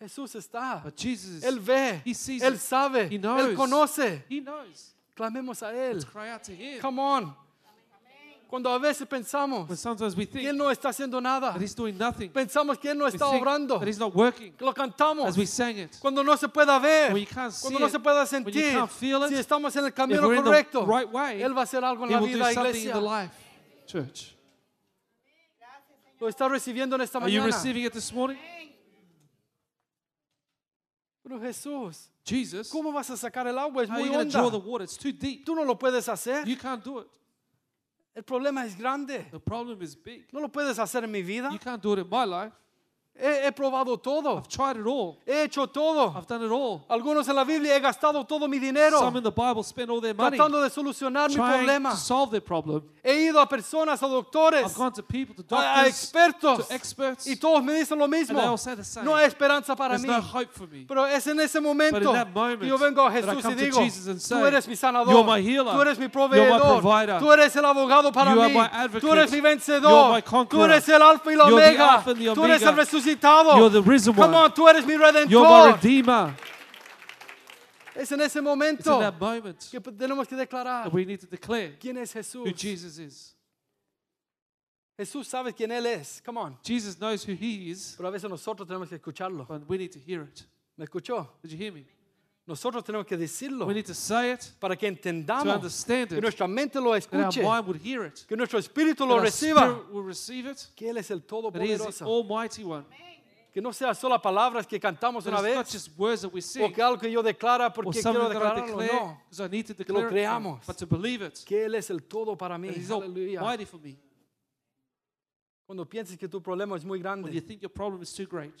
Jesús 0.00 0.34
está. 0.34 0.82
but 0.84 0.94
Jesus, 0.96 1.42
Él 1.42 1.58
ve. 1.60 2.02
He 2.04 2.12
sees 2.14 2.42
Él 2.42 2.54
it. 2.54 2.60
sabe. 2.60 3.08
He 3.08 3.16
Él 3.16 3.20
knows. 3.22 3.56
conoce. 3.56 4.22
He 4.28 4.40
knows. 4.40 4.94
Clamemos 5.16 5.62
a 5.62 5.72
Él. 5.72 5.94
Let's 5.94 6.04
cry 6.04 6.28
out 6.30 6.42
to 6.44 6.52
Him. 6.52 6.80
Come 6.80 6.98
on. 7.00 7.34
Cuando 8.52 8.68
a 8.70 8.78
veces 8.78 9.08
pensamos 9.08 9.66
When 9.66 9.78
sometimes 9.78 10.14
we 10.14 10.26
que 10.26 10.38
Él 10.40 10.44
think 10.50 10.58
no 10.58 10.70
está 10.70 10.90
haciendo 10.90 11.22
nada, 11.22 11.54
that 11.54 11.62
He's 11.62 11.74
doing 11.74 11.96
nothing, 11.96 12.30
pensamos 12.30 12.78
que 12.78 12.90
Él 12.90 12.98
no 12.98 13.06
we 13.06 13.10
está 13.10 13.30
think 13.30 13.40
obrando, 13.40 13.78
that 13.78 13.88
He's 13.88 13.98
not 13.98 14.14
working 14.14 14.52
que 14.52 14.66
lo 14.66 14.74
cantamos. 14.74 15.26
as 15.26 15.38
we 15.38 15.46
sang 15.46 15.78
it. 15.78 15.96
Cuando 15.98 16.22
no 16.22 16.36
se 16.36 16.48
pueda 16.48 16.78
ver, 16.78 17.14
When 17.14 17.22
you 17.22 17.26
can't 17.26 17.50
see 17.50 17.62
cuando 17.62 17.78
no 17.78 17.86
it, 17.86 17.92
se 17.92 17.98
pueda 17.98 18.26
when 18.30 18.44
you 18.44 18.52
sentir, 18.60 18.72
can't 18.72 18.90
feel 18.90 19.22
it, 19.24 19.28
si 19.30 19.36
estamos 19.36 19.74
en 19.74 19.84
el 19.84 19.88
If 19.88 19.94
camino 19.94 20.28
we're 20.28 20.34
in 20.36 20.44
the 20.44 20.50
correcto, 20.50 20.86
right 20.86 21.10
way, 21.10 21.40
Él 21.42 21.56
va 21.56 21.62
a 21.62 21.64
hacer 21.64 21.82
algo 21.82 22.04
en 22.04 22.10
He 22.10 22.12
la 22.14 22.20
will 22.20 22.30
do 22.30 22.36
vida, 22.36 22.52
something 22.52 22.68
in 22.74 22.76
iglesia. 22.76 22.92
the 22.92 23.00
life, 23.00 23.32
church. 23.86 24.36
Lo 26.20 26.28
está 26.28 26.46
recibiendo 26.46 26.94
en 26.96 27.00
esta 27.00 27.18
Are 27.20 27.30
you 27.32 27.40
mañana. 27.40 27.56
receiving 27.56 27.84
it 27.86 27.92
this 27.94 28.12
morning? 28.12 28.36
Pero 31.22 31.40
Jesús, 31.40 32.10
Jesus, 32.22 32.68
¿cómo 32.68 32.92
vas 32.92 33.08
a 33.08 33.16
sacar 33.16 33.46
el 33.46 33.58
agua? 33.58 33.82
Es 33.84 33.88
are 33.90 33.98
muy 33.98 34.08
you 34.08 34.12
going 34.12 34.26
to 34.26 34.30
draw 34.30 34.50
the 34.50 34.56
honda. 34.58 34.68
water? 34.68 34.84
It's 34.84 34.98
too 34.98 35.12
deep. 35.12 35.46
Tú 35.46 35.54
no 35.54 35.62
lo 35.64 35.78
puedes 35.78 36.06
hacer. 36.06 36.46
You 36.46 36.56
can't 36.58 36.84
do 36.84 36.98
it. 37.00 37.06
El 38.14 38.24
problema 38.24 38.64
es 38.66 38.76
grande. 38.76 39.26
The 39.30 39.40
problem 39.40 39.80
is 39.82 39.96
big. 39.96 40.26
No 40.32 40.40
lo 40.40 40.48
puedes 40.50 40.78
hacer 40.78 41.04
en 41.04 41.10
mi 41.10 41.22
vida. 41.22 41.50
You 41.50 41.58
can't 41.58 41.82
do 41.82 41.94
it 41.94 42.00
in 42.00 42.08
my 42.08 42.26
life. 42.26 42.54
He, 43.14 43.44
he 43.46 43.52
probado 43.52 43.98
todo. 44.02 44.38
I've 44.38 44.48
tried 44.48 44.76
it 44.78 44.86
all. 44.86 45.18
He 45.26 45.42
hecho 45.42 45.66
todo. 45.66 46.12
I've 46.16 46.26
done 46.26 46.42
it 46.44 46.50
all. 46.50 46.82
Algunos 46.88 47.28
en 47.28 47.36
la 47.36 47.44
Biblia 47.44 47.76
he 47.76 47.80
gastado 47.80 48.26
todo 48.26 48.48
mi 48.48 48.58
dinero 48.58 48.98
Some 48.98 49.18
in 49.18 49.22
the 49.22 49.30
Bible 49.30 49.62
spend 49.62 49.90
all 49.90 50.00
their 50.00 50.14
money 50.14 50.36
tratando 50.38 50.60
de 50.62 50.70
solucionar 50.70 51.28
mi 51.28 51.36
problema. 51.36 51.90
to 51.90 51.96
solve 51.98 52.30
their 52.30 52.40
problem. 52.40 52.82
He 53.04 53.26
ido 53.28 53.38
a 53.40 53.46
personas, 53.48 54.02
a 54.02 54.06
doctores, 54.08 54.64
I've 54.64 54.74
gone 54.74 54.92
to 54.94 55.02
people, 55.02 55.34
to 55.44 55.54
a, 55.54 55.58
a 55.58 55.62
doctors, 55.84 55.88
expertos 55.92 56.66
to 56.68 56.74
experts, 56.74 57.26
y 57.26 57.36
todos 57.36 57.62
me 57.62 57.74
dicen 57.74 57.98
lo 57.98 58.04
and 58.04 58.12
they 58.14 58.20
mismo. 58.20 58.38
all 58.40 58.56
say 58.56 58.74
the 58.76 58.84
same. 58.84 59.04
No 59.04 59.14
hay 59.16 59.26
esperanza 59.26 59.76
para 59.76 59.98
There's 59.98 60.02
mí. 60.02 60.08
no 60.08 60.20
hope 60.22 60.50
for 60.52 60.66
me. 60.68 60.84
Pero 60.88 61.04
es 61.06 61.26
en 61.26 61.38
ese 61.40 61.58
But 61.60 61.62
momento 61.64 61.98
in 61.98 62.12
that 62.14 62.32
moment, 62.32 62.60
que 62.60 62.68
yo 62.68 62.78
vengo 62.78 63.04
a 63.06 63.10
Jesús 63.12 63.44
y 63.44 63.54
digo, 63.54 63.78
and 63.80 64.20
say, 64.20 64.38
tú 64.38 64.46
eres 64.46 64.66
mi 64.66 64.74
sanador, 64.76 65.12
"You're 65.12 65.24
my 65.24 65.40
healer. 65.40 65.74
tú 65.74 65.82
eres 65.82 65.98
mi 65.98 66.06
You're 66.06 66.08
my 66.08 66.58
proveedor, 66.58 66.80
provider. 66.80 67.18
tú 67.20 67.30
eres 67.32 67.54
el 67.56 67.64
abogado 67.64 68.10
para 68.12 68.32
You 68.32 68.40
are 68.40 68.48
mí, 68.48 68.54
my 68.54 68.68
advocate. 68.72 69.00
tú 69.00 69.12
eres 69.12 69.30
mi 69.30 69.36
You're 69.38 69.48
vencedor, 69.50 70.12
my 70.14 70.22
tú 70.48 70.64
eres 70.64 70.88
el 70.88 71.02
alfa 71.02 71.30
y 71.32 71.36
la 71.36 71.48
You're 71.48 71.60
the 71.60 71.68
omega, 71.68 71.92
Alpha 71.96 72.10
and 72.10 72.18
the 72.20 72.34
tú 72.34 72.44
eres 72.44 72.62
el 72.62 72.68
Omega. 72.68 72.82
Resucitado, 73.02 73.56
You're 73.58 73.70
the 73.70 73.82
risen 73.82 74.14
Come 74.14 74.34
one. 74.34 74.44
on, 74.46 74.52
tú 74.54 74.68
eres 74.68 74.84
mi 74.86 74.94
You're 74.94 75.12
my 75.12 75.20
redentor. 75.20 75.72
redeemer. 75.76 76.34
Es 77.94 78.10
en 78.10 78.20
ese 78.20 78.26
It's 78.26 78.36
in 78.36 78.44
momento 78.44 78.98
that 79.00 79.20
moment 79.20 79.58
que 79.70 79.78
tenemos 79.80 80.26
que 80.26 80.34
declarar 80.36 80.84
that 80.84 80.92
we 80.94 81.04
need 81.04 81.20
to 81.20 81.26
declare 81.26 81.76
quién 81.78 81.98
es 81.98 82.12
Jesús. 82.12 82.46
who 82.46 82.52
Jesus 82.54 82.98
is. 82.98 83.34
Jesús 84.98 85.26
sabe 85.26 85.52
quién 85.52 85.70
Él 85.72 85.86
es. 85.86 86.22
Come 86.24 86.38
on. 86.38 86.56
Jesus 86.62 86.96
knows 86.98 87.24
who 87.24 87.32
he 87.34 87.70
is, 87.70 87.94
Pero 87.96 88.08
a 88.08 88.12
veces 88.12 88.30
nosotros 88.30 88.66
tenemos 88.66 88.88
que 88.88 88.96
escucharlo. 88.98 89.46
but 89.46 89.68
we 89.68 89.76
need 89.76 89.90
to 89.92 89.98
hear 89.98 90.22
it. 90.22 90.42
¿Me 90.78 90.84
escuchó? 90.86 91.26
Did 91.42 91.52
you 91.52 91.58
hear 91.58 91.72
me? 91.72 91.84
Nosotros 92.44 92.82
tenemos 92.82 93.06
que 93.06 93.16
decirlo 93.16 93.66
We 93.66 93.74
need 93.74 93.86
to 93.86 93.94
say 93.94 94.32
it, 94.32 94.42
para 94.58 94.74
que 94.76 94.88
to 94.90 94.96
entendamos, 94.98 95.54
understand 95.54 96.08
que 96.08 96.16
it, 96.18 96.22
nuestra 96.22 96.48
mente 96.48 96.80
lo 96.80 96.90
that 96.92 97.14
our 97.14 97.28
escuche, 97.28 97.42
mind 97.42 97.66
would 97.68 97.80
hear 97.80 98.04
it, 98.04 98.24
que 98.26 98.36
nuestro 98.36 98.58
espíritu 98.58 98.98
that 99.04 99.06
lo 99.06 99.14
our 99.14 99.22
reciba, 99.22 99.62
spirit 99.62 99.90
will 99.92 100.02
receive 100.04 100.46
it, 100.50 100.66
que 100.74 100.90
Él 100.90 100.96
es 100.98 101.10
el 101.12 101.20
that 101.20 101.62
He 101.62 101.70
is 101.72 101.78
the 101.78 101.86
Todopoderoso. 101.92 102.06
Almighty 102.06 102.64
One. 102.64 102.84
Que 103.52 103.60
no 103.60 103.70
sea 103.72 103.94
solo 103.94 104.18
palabras 104.20 104.66
que 104.66 104.80
cantamos 104.80 105.24
That 105.24 105.30
una 105.34 105.40
it's 105.46 105.54
not 105.56 105.64
vez 105.66 105.72
just 105.72 105.98
words 105.98 106.22
that 106.22 106.32
we 106.32 106.38
o 106.38 106.42
sing, 106.42 106.72
que 106.72 106.82
algo 106.82 106.98
que 106.98 107.10
yo 107.10 107.22
declara 107.22 107.66
or 107.66 107.72
porque 107.72 108.00
something 108.00 108.22
quiero 108.22 108.32
that 108.32 108.56
I 108.56 108.60
declararlo. 108.60 108.66
declare 108.80 108.92
No, 108.92 109.18
because 109.28 109.40
I 109.40 109.48
need 109.48 109.66
to 109.66 109.72
lo 109.74 109.76
declare 109.76 110.06
it, 110.06 110.10
creamos. 110.10 110.66
but 110.66 110.76
to 110.78 110.86
believe 110.86 111.22
it, 111.22 111.38
que 111.44 111.64
Él 111.66 111.74
es 111.76 111.90
el 111.90 112.00
todo 112.00 112.34
para 112.34 112.56
mí. 112.58 112.68
that 112.68 112.76
He's 112.76 112.90
Aleluya. 112.90 113.38
almighty 113.40 113.66
for 113.66 113.78
me. 113.78 113.96
Cuando 115.66 115.84
pienses 115.84 116.18
que 116.18 116.28
tu 116.28 116.40
problema 116.42 116.76
es 116.76 116.84
muy 116.84 116.98
When 116.98 116.98
you 116.98 117.30
grande, 117.30 117.40
think 117.46 117.62
your 117.62 117.70
problem 117.70 118.02
is 118.02 118.12
too 118.12 118.26
great, 118.26 118.54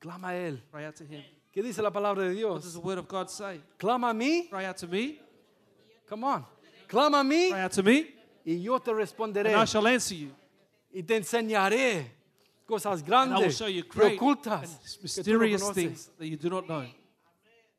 clama 0.00 0.28
a 0.28 0.34
Él. 0.34 0.60
cry 0.70 0.84
out 0.84 0.96
to 0.96 1.04
Him. 1.04 1.22
¿Qué 1.54 1.62
dice 1.62 1.80
la 1.80 1.92
palabra 1.92 2.24
de 2.24 2.30
What 2.44 2.54
does 2.56 2.62
Dios? 2.64 2.72
the 2.74 2.80
Word 2.80 2.98
of 2.98 3.06
God 3.08 3.28
say? 3.30 3.60
Clama 3.78 4.10
a 4.10 4.14
mí. 4.14 4.48
Cry 4.50 4.64
out 4.66 4.76
to 4.78 4.88
me, 4.88 5.20
Come 6.08 6.24
on. 6.24 6.44
Clama 6.88 7.20
a 7.20 7.24
mí 7.24 7.50
cry 7.50 7.60
out 7.62 7.72
to 7.72 7.82
me, 7.82 8.12
y 8.44 8.60
yo 8.60 8.78
te 8.78 8.90
and 8.90 8.98
responderé 9.00 9.54
I 9.54 9.64
shall 9.64 9.86
answer 9.86 10.14
you. 10.16 10.32
y 10.92 11.02
te 11.02 11.16
enseñaré 11.16 12.10
cosas 12.66 13.00
And 13.02 13.08
I 13.08 13.12
will 13.12 13.38
grandes 13.38 13.56
show 13.56 13.68
you 13.68 13.82
y 13.84 13.88
great 13.88 14.12
and 14.12 14.20
ocultas 14.20 14.78
que 15.00 15.22
tú 15.22 15.32
no 15.32 15.38
mysterious 15.38 15.62
conoces. 15.62 15.74
things 15.74 16.10
that 16.18 16.26
you 16.26 16.36
do 16.36 16.50
not 16.50 16.66
know. 16.66 16.84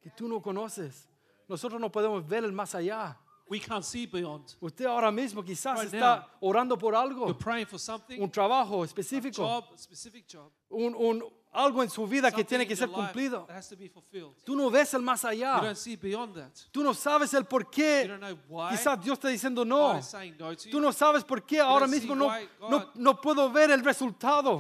Que 0.02 0.12
tú 0.18 0.28
no 0.30 0.40
conoces. 0.42 1.08
Nosotros 1.50 1.80
no 1.80 1.90
podemos 1.92 2.26
ver 2.28 2.44
el 2.46 2.52
más 2.54 2.74
allá. 2.76 3.18
We 3.48 3.60
can't 3.60 3.84
see 3.84 4.08
beyond. 4.08 4.56
Usted 4.60 4.86
ahora 4.86 5.12
mismo 5.12 5.44
quizás 5.44 5.78
Right 5.84 5.94
está 5.94 6.26
orando 6.42 6.78
por 6.78 6.96
algo, 6.96 7.28
You're 7.28 7.38
praying 7.38 7.68
for 7.68 7.78
something, 7.78 8.20
un 8.20 8.32
trabajo 8.32 8.82
a 8.82 8.86
específico, 8.86 9.44
job, 9.46 9.66
a 9.74 9.78
specific 9.78 10.26
job, 10.28 10.50
un, 10.70 10.96
un- 10.96 11.24
algo 11.56 11.82
en 11.84 11.90
su 11.90 12.06
vida 12.08 12.32
que 12.32 12.44
tiene 12.44 12.68
que 12.68 12.76
ser 12.76 12.90
cumplido. 13.08 13.46
Tú 14.44 14.56
no 14.56 14.70
ves 14.70 14.94
el 14.94 15.02
más 15.02 15.24
allá. 15.26 15.60
Tú 16.72 16.84
no 16.84 16.94
sabes 16.94 17.34
el 17.34 17.46
por 17.46 17.70
qué. 17.70 18.04
Quizás 18.72 19.02
Dios 19.04 19.14
está 19.18 19.30
diciendo 19.30 19.64
no. 19.66 19.94
Tú 20.72 20.80
no 20.80 20.92
sabes 20.92 21.24
por 21.24 21.44
qué 21.46 21.60
ahora 21.60 21.88
mismo 21.88 22.16
no, 22.16 22.28
no, 22.70 22.92
no 22.96 23.22
puedo 23.22 23.50
ver 23.52 23.72
el 23.72 23.84
resultado. 23.84 24.60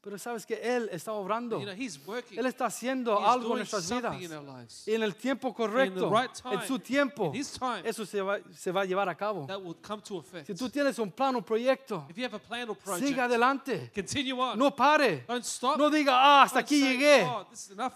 Pero 0.00 0.16
sabes 0.16 0.46
que 0.46 0.54
Él 0.54 0.88
está 0.92 1.12
obrando. 1.12 1.58
You 1.58 1.64
know, 1.66 1.74
He's 1.74 1.98
working. 2.06 2.38
Él 2.38 2.46
está 2.46 2.66
haciendo 2.66 3.18
He's 3.18 3.26
algo 3.28 3.50
en 3.54 3.58
nuestras 3.58 3.90
vidas. 3.90 4.22
in 4.22 4.32
our 4.32 4.44
lives. 4.44 4.86
Y 4.86 4.94
en 4.94 5.02
el 5.02 5.16
tiempo 5.16 5.52
correcto, 5.52 6.08
right 6.08 6.30
time, 6.40 6.54
en 6.54 6.66
su 6.68 6.78
tiempo, 6.78 7.32
in 7.34 7.40
His 7.40 7.50
time, 7.58 7.82
eso 7.84 8.06
se 8.06 8.20
va, 8.22 8.38
se 8.56 8.70
va 8.70 8.82
a 8.82 8.84
llevar 8.84 9.08
a 9.08 9.16
cabo. 9.16 9.44
that 9.48 9.60
will 9.60 9.74
come 9.82 10.00
to 10.02 10.20
effect. 10.20 10.46
Si 10.46 10.54
tú 10.54 10.70
tienes 10.70 10.96
un 11.00 11.10
plan, 11.10 11.34
un 11.34 11.42
proyecto, 11.42 12.06
If 12.08 12.16
you 12.16 12.24
have 12.24 12.36
a 12.36 12.38
plan 12.38 12.68
or 12.70 12.76
project, 12.76 13.08
siga 13.08 13.24
adelante. 13.24 13.90
continue 13.92 14.40
on. 14.40 14.56
No 14.56 14.70
pare. 14.70 15.24
Don't 15.26 15.44
stop. 15.44 15.76
No 15.76 15.90
diga, 15.90 16.12
ah, 16.14 16.42
hasta 16.42 16.60
Don't 16.60 16.66
aquí 16.66 16.80
say, 16.80 16.92
llegué. 16.96 17.24
"Oh, 17.24 17.46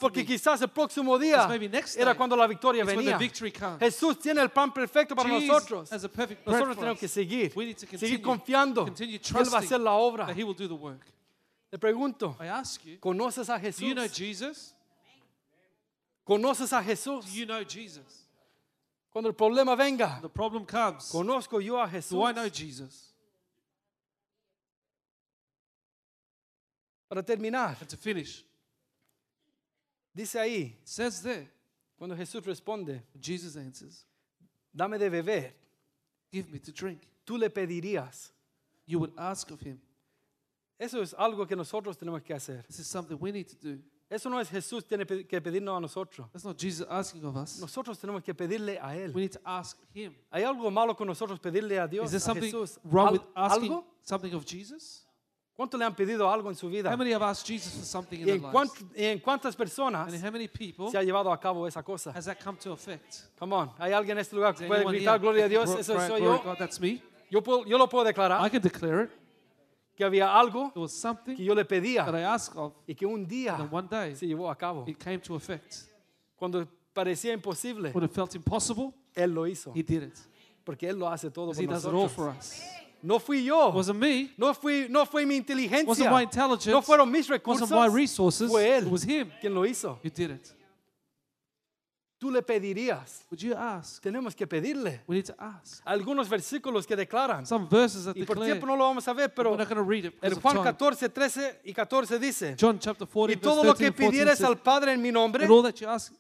Porque 0.00 0.20
me." 0.22 0.26
quizás 0.26 0.61
el 0.61 0.70
próximo 0.70 1.16
día 1.16 1.48
era 1.96 2.16
cuando 2.16 2.34
la 2.36 2.48
victoria 2.48 2.84
venía. 2.84 3.12
the 3.16 3.24
victory 3.24 3.53
comes. 3.53 3.78
Jesús 3.78 4.18
tiene 4.18 4.42
el 4.42 4.50
plan 4.50 4.72
perfecto 4.74 5.14
para 5.14 5.28
Jesus 5.28 5.48
nosotros. 5.48 5.90
Nosotros 6.44 6.76
tenemos 6.76 6.98
que 6.98 7.07
seguir, 7.07 7.53
seguir 7.96 8.20
confiando 8.20 8.86
Él 8.88 9.55
va 9.55 9.59
a 9.59 9.61
hacer 9.61 9.80
la 9.80 9.92
obra. 9.92 10.26
Le 11.72 11.78
pregunto, 11.78 12.36
I 12.38 12.48
ask 12.48 12.84
you, 12.84 12.98
¿conoces 12.98 13.48
a 13.48 13.58
do 13.58 13.86
you 13.86 13.94
know 13.94 14.02
Jesús? 14.06 14.14
Jesus? 14.16 14.74
¿Conoces 16.26 16.70
a 16.72 16.82
Jesús? 16.82 17.24
Do 17.24 17.32
you 17.32 17.46
know 17.46 17.64
Jesus? 17.64 18.28
Cuando 19.10 19.28
el 19.30 19.34
problema 19.34 19.74
venga, 19.76 20.20
The 20.20 20.28
problem 20.28 20.66
comes. 20.66 21.10
¿conozco 21.10 21.60
yo 21.62 21.78
a 21.80 21.86
Do 21.86 21.88
I 21.88 21.90
Jesús? 22.00 22.34
know 22.34 22.48
Jesus? 22.50 23.08
Para 27.08 27.22
terminar, 27.22 27.76
And 27.80 27.88
to 27.88 27.96
finish, 27.96 28.44
dice 30.14 30.36
ahí, 30.40 30.76
says 30.84 31.22
there, 31.22 31.48
cuando 31.98 32.14
Jesús 32.16 32.44
responde, 32.44 33.02
Jesus 33.20 33.56
answers, 33.56 34.04
dame 34.74 34.98
de 34.98 35.08
beber, 35.10 35.52
Give 36.30 36.50
me 36.50 36.58
to 36.58 36.72
drink. 36.72 37.00
tú 37.26 37.38
le 37.38 37.48
pedirías. 37.50 38.30
You 38.86 38.98
would 39.00 39.12
ask 39.18 39.50
of 39.50 39.60
Him. 39.60 39.80
Eso 40.82 41.00
es 41.00 41.14
algo 41.16 41.46
que 41.46 41.54
nosotros 41.54 41.96
tenemos 41.96 42.22
que 42.22 42.34
hacer. 42.34 42.64
This 42.66 42.80
is 42.80 42.86
something 42.88 43.16
we 43.20 43.30
need 43.30 43.46
to 43.46 43.56
do. 43.60 43.78
Eso 44.10 44.28
no 44.28 44.40
es 44.40 44.48
Jesús 44.50 44.84
tiene 44.84 45.06
que 45.06 45.40
pedirnos 45.40 45.76
a 45.76 45.80
nosotros. 45.80 46.28
That's 46.32 46.44
not 46.44 46.58
Jesus 46.58 46.86
asking 46.90 47.24
of 47.24 47.36
us. 47.36 47.58
Nosotros 47.60 47.98
tenemos 47.98 48.22
que 48.22 48.34
pedirle 48.34 48.78
a 48.80 48.88
We 48.88 49.04
Él. 49.04 49.14
need 49.14 49.30
to 49.32 49.40
ask 49.44 49.78
Him. 49.94 50.12
¿Hay 50.30 50.42
algo 50.42 50.70
malo 50.70 50.94
con 50.96 51.06
nosotros 51.06 51.38
pedirle 51.40 51.78
a 51.78 51.86
Dios, 51.86 52.06
Is 52.06 52.10
there 52.10 52.16
a 52.18 52.20
something 52.20 52.50
Jesús? 52.50 52.78
wrong 52.84 53.12
with 53.12 53.22
asking 53.34 53.70
¿Algo? 53.72 53.84
something 54.02 54.34
of 54.34 54.44
Jesus? 54.44 55.06
¿Cuánto 55.54 55.78
le 55.78 55.84
han 55.84 55.94
pedido 55.94 56.28
algo 56.30 56.50
en 56.50 56.56
su 56.56 56.68
vida? 56.68 56.90
How 56.92 56.96
many 56.96 57.12
have 57.12 57.22
asked 57.22 57.46
Jesus 57.46 57.72
for 57.74 57.84
something 57.84 58.16
in 58.20 58.22
¿Y 58.22 58.24
their 58.26 58.36
en, 58.36 58.42
lives? 58.42 58.52
cuánt- 58.52 58.96
y 58.96 59.04
en 59.04 59.18
cuántas 59.20 59.54
personas 59.54 60.12
And 60.12 60.22
how 60.24 60.30
many 60.32 60.48
people 60.48 60.90
se 60.90 60.98
ha 60.98 61.02
llevado 61.02 61.32
a 61.32 61.38
cabo 61.38 61.66
esa 61.68 61.82
cosa? 61.82 62.10
has 62.10 62.24
that 62.24 62.38
come 62.42 62.58
to 62.58 62.72
effect? 62.72 63.30
Come 63.38 63.54
on, 63.54 63.70
¿hay 63.78 63.92
alguien 63.92 64.16
en 64.18 64.22
este 64.22 64.34
lugar 64.34 64.52
Is 64.54 64.60
que 64.60 64.66
there 64.66 64.68
puede 64.68 64.80
anyone 64.80 64.96
gritar 64.98 65.14
here 65.14 65.20
gloria 65.22 65.44
a 65.44 65.48
that 65.48 65.54
can 65.56 65.66
Dios? 65.76 65.80
Eso 65.80 65.94
cry, 65.94 66.08
soy 66.08 66.20
"Glory 66.20 66.38
yo. 66.38 66.42
God, 66.44 66.58
that's 66.58 66.80
me. 66.80 67.02
Yo, 67.30 67.40
puedo- 67.42 67.64
yo 67.66 67.78
lo 67.78 67.88
puedo 67.88 68.04
declarar 68.04 68.44
I 68.46 68.50
can 68.50 68.60
declare 68.60 69.04
it. 69.04 69.10
Que 69.97 70.05
había 70.05 70.32
algo 70.34 70.70
There 70.72 70.80
was 70.82 70.93
something 70.93 71.36
que 71.36 71.45
yo 71.45 71.55
le 71.55 71.62
that 71.64 71.68
pedía 71.68 72.07
I 72.09 72.22
asked 72.22 72.57
of, 72.57 72.72
y 72.88 72.95
que 72.95 73.07
un 73.07 73.26
día 73.26 73.57
and 73.57 73.72
one 73.72 73.88
day 73.90 74.14
se 74.14 74.26
llevó 74.26 74.51
a 74.51 74.57
cabo. 74.57 74.84
it 74.86 74.99
came 74.99 75.18
to 75.20 75.36
effect. 75.36 75.76
Cuando 76.36 76.66
parecía 76.95 77.32
imposible, 77.32 77.90
When 77.93 78.05
it 78.05 78.11
felt 78.12 78.34
impossible, 78.34 78.93
Él 79.14 79.32
lo 79.34 79.47
hizo. 79.47 79.72
He 79.74 79.82
did 79.82 80.03
it. 80.05 80.18
Porque 80.64 80.88
Él 80.88 80.99
lo 80.99 81.09
hace 81.09 81.30
todo 81.30 81.53
por 81.53 81.62
He 81.62 81.66
does 81.66 81.84
it 81.84 81.93
all 81.93 82.09
for 82.09 82.26
nosotros. 82.32 82.38
us. 82.38 82.62
No 83.05 83.18
fui 83.18 83.38
It 83.40 83.47
yo. 83.47 83.70
wasn't 83.70 83.99
me. 83.99 84.30
No, 84.38 84.55
fui, 84.55 84.86
no 84.88 85.05
fue 85.05 85.26
mi 85.26 85.36
It 85.36 85.49
wasn't 85.49 85.51
inteligencia. 85.51 86.11
my 86.11 86.22
intelligence. 86.22 86.70
No 86.70 86.82
fueron 86.82 87.11
mis 87.11 87.26
It 87.28 87.32
recursos. 87.32 87.62
wasn't 87.70 87.80
my 87.80 87.88
resources. 87.88 88.49
Fue 88.51 88.62
Él 88.64 88.86
It 88.86 88.90
was 88.93 89.03
Him 89.05 89.30
quien 89.40 89.53
lo 89.55 89.62
hizo. 89.66 89.99
who 90.03 90.09
did 90.09 90.30
it. 90.30 90.53
Tú 92.22 92.30
le 92.30 92.40
pedirías. 92.40 93.26
Would 93.32 93.40
you 93.42 93.52
ask? 93.52 94.00
Tenemos 94.00 94.36
que 94.36 94.46
pedirle. 94.46 95.00
We 95.08 95.16
need 95.16 95.26
to 95.26 95.34
ask. 95.40 95.82
Algunos 95.84 96.28
versículos 96.28 96.86
que 96.86 96.94
declaran. 96.94 97.44
Some 97.44 97.66
verses 97.68 98.04
that 98.04 98.14
Y 98.14 98.22
por 98.24 98.36
declare. 98.36 98.52
tiempo 98.52 98.66
no 98.68 98.76
lo 98.76 98.84
vamos 98.84 99.08
a 99.08 99.12
ver, 99.12 99.24
We're 99.26 99.34
pero 99.34 99.56
not 99.56 99.68
going 99.68 99.76
to 99.76 99.82
read 99.82 100.04
it 100.04 100.14
because 100.20 100.36
en 100.36 100.40
Juan 100.40 100.54
time. 100.54 100.64
14, 100.64 101.08
13 101.08 101.60
y 101.64 101.72
14 101.74 102.20
dice, 102.20 102.56
John 102.56 102.78
chapter 102.78 103.08
14, 103.08 103.32
y 103.32 103.36
todo 103.40 103.64
lo 103.64 103.74
13 103.74 103.78
que 103.78 103.86
and 103.86 103.96
14 103.96 104.10
pidieres 104.12 104.40
al 104.44 104.56
Padre 104.58 104.92
en 104.92 105.02
mi 105.02 105.10
nombre, 105.10 105.42
And 105.42 105.50
all 105.52 105.64
that 105.64 105.80
you 105.80 105.88
ask 105.88 106.12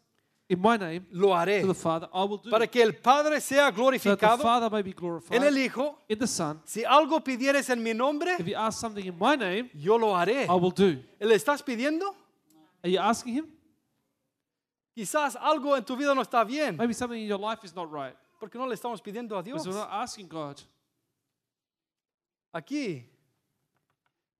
in 0.48 0.60
my 0.60 0.76
name 0.76 1.06
lo 1.12 1.28
haré, 1.36 1.60
to 1.60 1.68
the 1.68 1.72
Father, 1.74 2.08
I 2.12 2.24
will 2.24 2.38
do. 2.42 2.50
para 2.50 2.66
que 2.66 2.82
el 2.82 2.94
Padre 2.94 3.40
sea 3.40 3.58
so 3.58 3.62
that 3.66 3.70
the 3.70 3.80
glorificado 3.80 4.42
Father 4.42 4.70
may 4.70 4.82
be 4.82 4.90
en 4.90 4.96
glorified 4.96 5.40
el 5.40 5.56
Hijo. 5.56 5.98
in 6.08 6.18
the 6.18 6.26
Son. 6.26 6.60
Si 6.64 6.82
algo 6.82 7.20
pidieres 7.22 7.70
en 7.70 7.80
mi 7.80 7.94
nombre, 7.94 8.34
If 8.40 8.48
you 8.48 8.56
ask 8.56 8.80
something 8.80 9.06
in 9.06 9.16
my 9.16 9.36
name, 9.36 9.70
yo 9.72 9.96
lo 9.98 10.16
haré. 10.16 10.46
I 10.48 10.54
will 10.60 10.72
do. 10.72 10.98
¿Le 11.20 11.36
estás 11.36 11.62
pidiendo? 11.62 12.12
Are 12.82 12.90
you 12.90 12.98
asking 12.98 13.34
Him? 13.34 13.46
Quizás 14.94 15.36
algo 15.36 15.76
en 15.76 15.84
tu 15.84 15.96
vida 15.96 16.14
no 16.14 16.20
está 16.22 16.44
bien, 16.44 16.76
Maybe 16.76 16.92
something 16.94 17.18
in 17.18 17.26
your 17.26 17.40
life 17.40 17.64
is 17.64 17.74
not 17.74 17.90
right. 17.90 18.14
porque 18.38 18.58
no 18.58 18.66
le 18.66 18.74
estamos 18.74 19.00
pidiendo 19.00 19.38
a 19.38 19.42
Dios. 19.42 19.62
Because 19.62 19.68
we're 19.68 19.80
not 19.80 19.90
asking 19.90 20.28
God. 20.28 20.60
Aquí, 22.52 23.02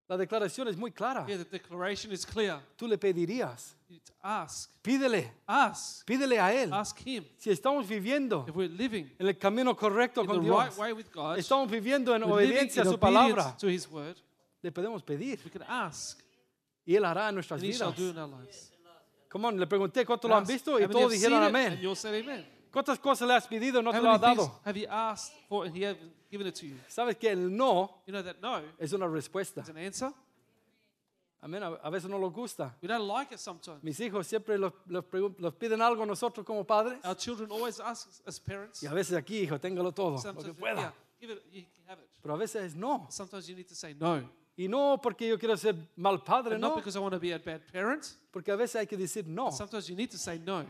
la 0.08 0.16
declaración 0.18 0.68
es 0.68 0.76
muy 0.76 0.90
clara. 0.90 1.24
Here, 1.26 1.38
the 1.38 1.44
declaration 1.58 2.12
is 2.12 2.26
clear. 2.26 2.60
Tú 2.76 2.86
le 2.86 2.98
pedirías. 2.98 3.74
To 4.04 4.12
ask. 4.22 4.70
Pídele, 4.82 5.30
Ask. 5.46 6.04
pídele 6.06 6.38
a 6.38 6.52
Él. 6.52 6.72
Ask 6.72 6.98
Him. 7.06 7.24
Si 7.38 7.50
estamos 7.50 7.86
viviendo 7.88 8.44
If 8.48 8.54
we're 8.54 8.68
living 8.68 9.10
en 9.18 9.26
el 9.28 9.34
camino 9.38 9.74
correcto 9.74 10.22
in 10.22 10.26
the 10.26 10.32
con 10.34 10.40
right 10.46 10.68
Dios, 10.68 10.78
way 10.78 10.92
with 10.92 11.10
God, 11.12 11.38
estamos 11.38 11.70
viviendo 11.70 12.14
en 12.14 12.22
we're 12.24 12.32
obediencia 12.34 12.82
a 12.82 12.84
su 12.86 12.98
palabra, 12.98 13.56
to 13.58 13.68
His 13.68 13.88
word, 13.90 14.16
le 14.62 14.70
podemos 14.72 15.02
pedir 15.02 15.38
we 15.44 15.50
can 15.50 15.62
ask. 15.62 16.20
y 16.86 16.94
Él 16.94 17.04
hará 17.04 17.28
en 17.28 17.34
nuestras 17.36 17.60
And 17.62 17.70
He 17.70 17.72
shall 17.74 17.92
vidas. 17.92 17.98
do 17.98 18.10
in 18.10 18.18
our 18.18 18.28
lives. 18.28 18.71
Come 19.32 19.46
on, 19.48 19.58
le 19.58 19.66
pregunté 19.66 20.04
cuánto 20.04 20.28
lo 20.28 20.36
han 20.36 20.44
visto 20.46 20.78
y 20.78 20.86
todos 20.88 21.10
dijeron 21.10 21.42
amén. 21.42 21.72
And 21.72 21.80
you 21.80 21.88
all 21.88 21.96
said 21.96 22.14
amen. 22.22 22.46
¿Cuántas 22.70 22.98
cosas 22.98 23.26
le 23.26 23.34
has 23.34 23.46
pedido 23.46 23.80
y 23.80 23.82
no 23.82 23.90
How 23.90 23.94
te 23.96 24.02
lo 24.02 24.10
ha 24.10 24.18
many 24.18 24.34
things 24.34 24.46
dado? 24.48 24.60
have 24.64 24.76
you 24.78 24.86
asked 24.90 25.32
for 25.48 25.64
and 25.66 25.74
He 25.76 25.84
hasn't 25.84 26.12
given 26.30 26.46
it 26.46 26.54
to 26.54 26.66
you? 26.66 26.76
Sabes 26.88 27.16
que 27.18 27.30
el 27.30 27.48
no 27.54 28.02
You 28.06 28.12
know 28.12 28.22
that 28.22 28.36
no 28.42 28.60
es 28.78 28.92
una 28.92 29.06
respuesta. 29.08 29.62
is 29.62 29.68
an 29.70 29.78
answer. 29.78 30.12
Amén. 31.40 31.62
A 31.62 31.68
a 31.82 31.90
veces 31.90 32.08
no 32.08 32.18
nos 32.18 32.32
gusta. 32.32 32.76
We 32.80 32.88
don't 32.88 33.06
like 33.08 33.32
it 33.34 33.40
sometimes. 33.40 33.82
Mis 33.82 33.98
hijos 34.00 34.26
siempre 34.28 34.56
los, 34.58 34.72
los 34.86 35.04
pregun- 35.04 35.34
los 35.38 35.54
piden 35.54 35.82
algo 35.82 36.02
a 36.04 36.06
nosotros 36.06 36.46
como 36.46 36.64
padres. 36.64 37.00
Our 37.04 37.16
children 37.16 37.50
always 37.50 37.80
ask 37.80 38.06
us 38.08 38.22
as 38.26 38.38
parents. 38.38 38.80
Y 38.82 38.86
a 38.86 38.92
veces 38.92 39.16
aquí, 39.16 39.40
hijo, 39.40 39.58
téngalo 39.58 39.92
todo, 39.92 40.10
lo 40.10 40.16
que 40.16 40.22
Sometimes, 40.22 40.56
pueda. 40.56 40.76
yeah, 40.76 40.92
give 41.20 41.32
it, 41.32 41.42
you 41.52 41.64
can 41.74 41.84
have 41.88 42.00
it. 42.00 42.08
Pero 42.22 42.34
a 42.34 42.38
veces 42.38 42.62
es 42.62 42.74
no. 42.76 43.06
Sometimes 43.10 43.48
you 43.48 43.56
need 43.56 43.66
to 43.66 43.74
say 43.74 43.92
no. 43.94 44.22
Y 44.56 44.68
no 44.68 44.98
porque 45.02 45.26
yo 45.28 45.38
quiero 45.38 45.56
ser 45.56 45.74
mal 45.96 46.22
padre, 46.22 46.54
And 46.54 46.60
not 46.60 46.70
no. 46.72 46.76
because 46.76 46.94
I 46.96 47.00
want 47.00 47.14
to 47.14 47.20
be 47.20 47.32
a 47.32 47.38
bad 47.38 47.62
parent. 47.72 48.06
Porque 48.30 48.50
a 48.52 48.56
veces 48.56 48.76
hay 48.76 48.86
que 48.86 48.96
decir 48.98 49.26
no. 49.26 49.50
Sometimes 49.50 49.86
you 49.88 49.96
need 49.96 50.10
to 50.10 50.18
say 50.18 50.38
no. 50.38 50.64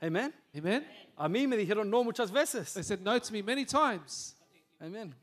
Amén. 0.00 0.32
Amen. 0.56 0.84
A 1.16 1.28
mí 1.28 1.46
me 1.46 1.56
dijeron 1.56 1.88
no 1.88 2.02
muchas 2.02 2.30
veces. 2.30 2.72
They 2.74 2.82
said 2.82 3.00
no 3.00 3.18
to 3.18 3.32
me 3.32 3.42
many 3.42 3.64
times. 3.66 4.34
Amén. 4.80 5.14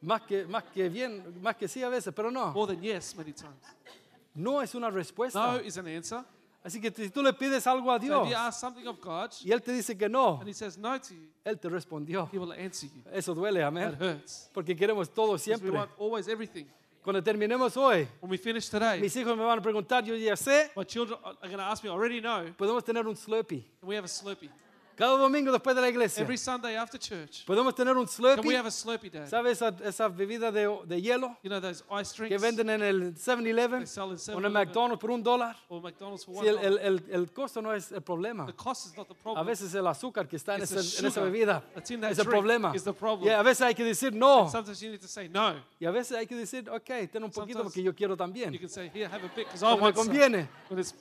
Más 0.00 0.22
que, 0.22 0.44
más 0.46 0.62
que 0.72 0.88
bien, 0.88 1.40
más 1.42 1.56
que 1.56 1.66
sí 1.66 1.82
a 1.82 1.88
veces, 1.88 2.12
pero 2.14 2.30
no. 2.30 2.52
More 2.52 2.72
than 2.74 2.82
yes, 2.82 3.16
many 3.16 3.32
times. 3.32 3.56
No 4.34 4.60
es 4.62 4.74
una 4.76 4.88
No 4.88 4.96
respuesta. 4.96 5.60
is 5.64 5.76
an 5.78 5.88
answer. 5.88 6.24
Así 6.64 6.80
que 6.80 6.90
si 6.92 7.10
tú 7.10 7.22
le 7.22 7.32
pides 7.32 7.66
algo 7.66 7.90
a 7.90 7.98
So 7.98 8.04
Dios 8.06 8.26
if 8.26 8.30
you 8.30 8.36
ask 8.36 8.60
something 8.60 8.86
of 8.86 9.00
God 9.00 9.30
y 9.44 9.50
Él 9.52 9.62
te 9.62 9.72
dice 9.72 9.96
que 9.96 10.08
no, 10.08 10.38
and 10.40 10.48
He 10.48 10.52
says 10.52 10.76
no 10.78 10.96
to 10.98 11.14
you, 11.14 11.28
Él 11.44 11.58
te 11.58 11.68
respondió. 11.68 12.28
He 12.32 12.38
will 12.38 12.52
answer 12.52 12.88
you. 12.88 13.02
Eso 13.12 13.34
duele, 13.34 13.60
That 13.60 13.68
amén. 13.68 13.96
hurts. 13.98 14.48
Porque 14.52 14.76
queremos 14.76 15.08
todo 15.12 15.32
Because 15.34 15.48
we 15.48 15.54
siempre. 15.56 15.70
want 15.70 15.90
always 15.98 16.28
everything. 16.28 16.66
Cuando 17.08 17.22
terminemos 17.22 17.74
hoy, 17.74 18.06
when 18.20 18.30
we 18.30 18.36
finish 18.36 18.68
today, 18.68 19.00
mis 19.00 19.16
hijos 19.16 19.34
me 19.34 19.42
van 19.42 19.58
a 19.58 19.62
preguntar, 19.62 20.04
yo 20.04 20.14
ya 20.14 20.36
sé, 20.36 20.70
my 20.76 20.84
children 20.84 21.18
are 21.24 21.48
going 21.48 21.56
to 21.56 21.64
ask 21.64 21.82
me, 21.82 21.88
I 21.88 21.92
already 21.94 22.20
know, 22.20 22.44
podemos 22.58 22.84
tener 22.84 23.06
un 23.06 23.16
Slurpee. 23.16 23.64
can 23.80 23.88
we 23.88 23.94
have 23.94 24.04
a 24.04 24.08
Slurpee? 24.08 24.50
Cada 24.98 25.16
domingo 25.16 25.52
después 25.52 25.76
de 25.76 25.80
la 25.82 25.88
iglesia, 25.88 26.22
Every 26.24 26.36
Sunday 26.36 26.74
after 26.74 26.98
church, 26.98 27.44
podemos 27.46 27.72
tener 27.72 27.96
un 27.96 28.04
can 28.04 28.24
we 28.26 28.34
Slurpee. 28.34 28.56
have 28.56 28.66
a 28.66 28.70
Slurpee 28.72 29.10
day? 29.10 29.28
¿Sabes 29.28 29.52
esa, 29.62 29.68
esa 29.84 30.08
bebida 30.08 30.50
de, 30.50 30.66
de 30.86 31.00
hielo 31.00 31.36
You 31.44 31.48
know 31.50 31.60
those 31.60 31.84
ice 32.00 32.12
que 32.16 32.26
drinks 32.26 32.42
venden 32.42 32.68
en 32.70 32.82
el 32.82 33.14
7-Eleven 33.14 33.78
They 33.78 33.86
sell 33.86 34.06
in 34.10 34.18
o 34.34 34.38
en 34.38 34.44
el 34.46 34.50
7-Eleven. 34.50 34.52
McDonald's 34.52 35.00
por 35.00 35.10
un 35.12 35.22
dólar? 35.22 35.56
or 35.68 35.80
McDonald's 35.80 36.24
for 36.24 36.34
one 36.34 36.42
Sí, 36.42 36.48
el, 36.48 36.56
dollar? 36.56 36.72
el, 36.84 36.98
el, 36.98 37.04
el 37.14 37.32
costo 37.32 37.62
no 37.62 37.72
es 37.72 37.92
el 37.92 38.02
problema. 38.02 38.44
The 38.46 38.54
cost 38.54 38.86
is 38.86 38.96
not 38.96 39.06
the 39.06 39.14
A 39.14 39.22
problem. 39.22 39.46
veces 39.46 39.72
el 39.72 39.86
azúcar 39.86 40.26
que 40.26 40.34
está 40.36 40.56
en, 40.56 40.62
ese- 40.62 40.80
esa 41.06 41.20
bebida 41.22 41.62
that's 41.76 41.90
in 41.92 42.00
that 42.00 42.10
es 42.10 42.18
el 42.18 42.24
problema. 42.26 42.74
is 42.74 42.82
the 42.82 42.92
problem. 42.92 43.32
A 43.38 43.42
veces 43.44 43.62
hay 43.62 43.74
que 43.76 43.84
decir 43.84 44.12
no. 44.12 44.50
Sometimes 44.50 44.80
you 44.80 44.90
need 44.90 45.00
to 45.00 45.06
say 45.06 45.28
no. 45.28 45.54
Y 45.78 45.86
a 45.86 45.92
veces 45.92 46.16
hay 46.18 46.26
que 46.26 46.34
decir, 46.34 46.68
ok, 46.68 47.08
ten 47.12 47.22
un 47.22 47.30
poquito 47.30 47.62
porque 47.62 47.84
yo 47.84 47.94
quiero 47.94 48.14
You 48.14 48.16
también. 48.18 48.58
can 48.58 48.68
say, 48.68 48.90
here, 48.92 49.06
have 49.06 49.24
a 49.24 49.28
bit, 49.28 49.46
because 49.46 49.62
I 49.62 49.68
Porque 49.68 49.76
me 49.78 49.82
want 49.84 49.96
some. 49.96 50.08
conviene. 50.08 50.48
When 50.68 50.80
it's 50.80 50.92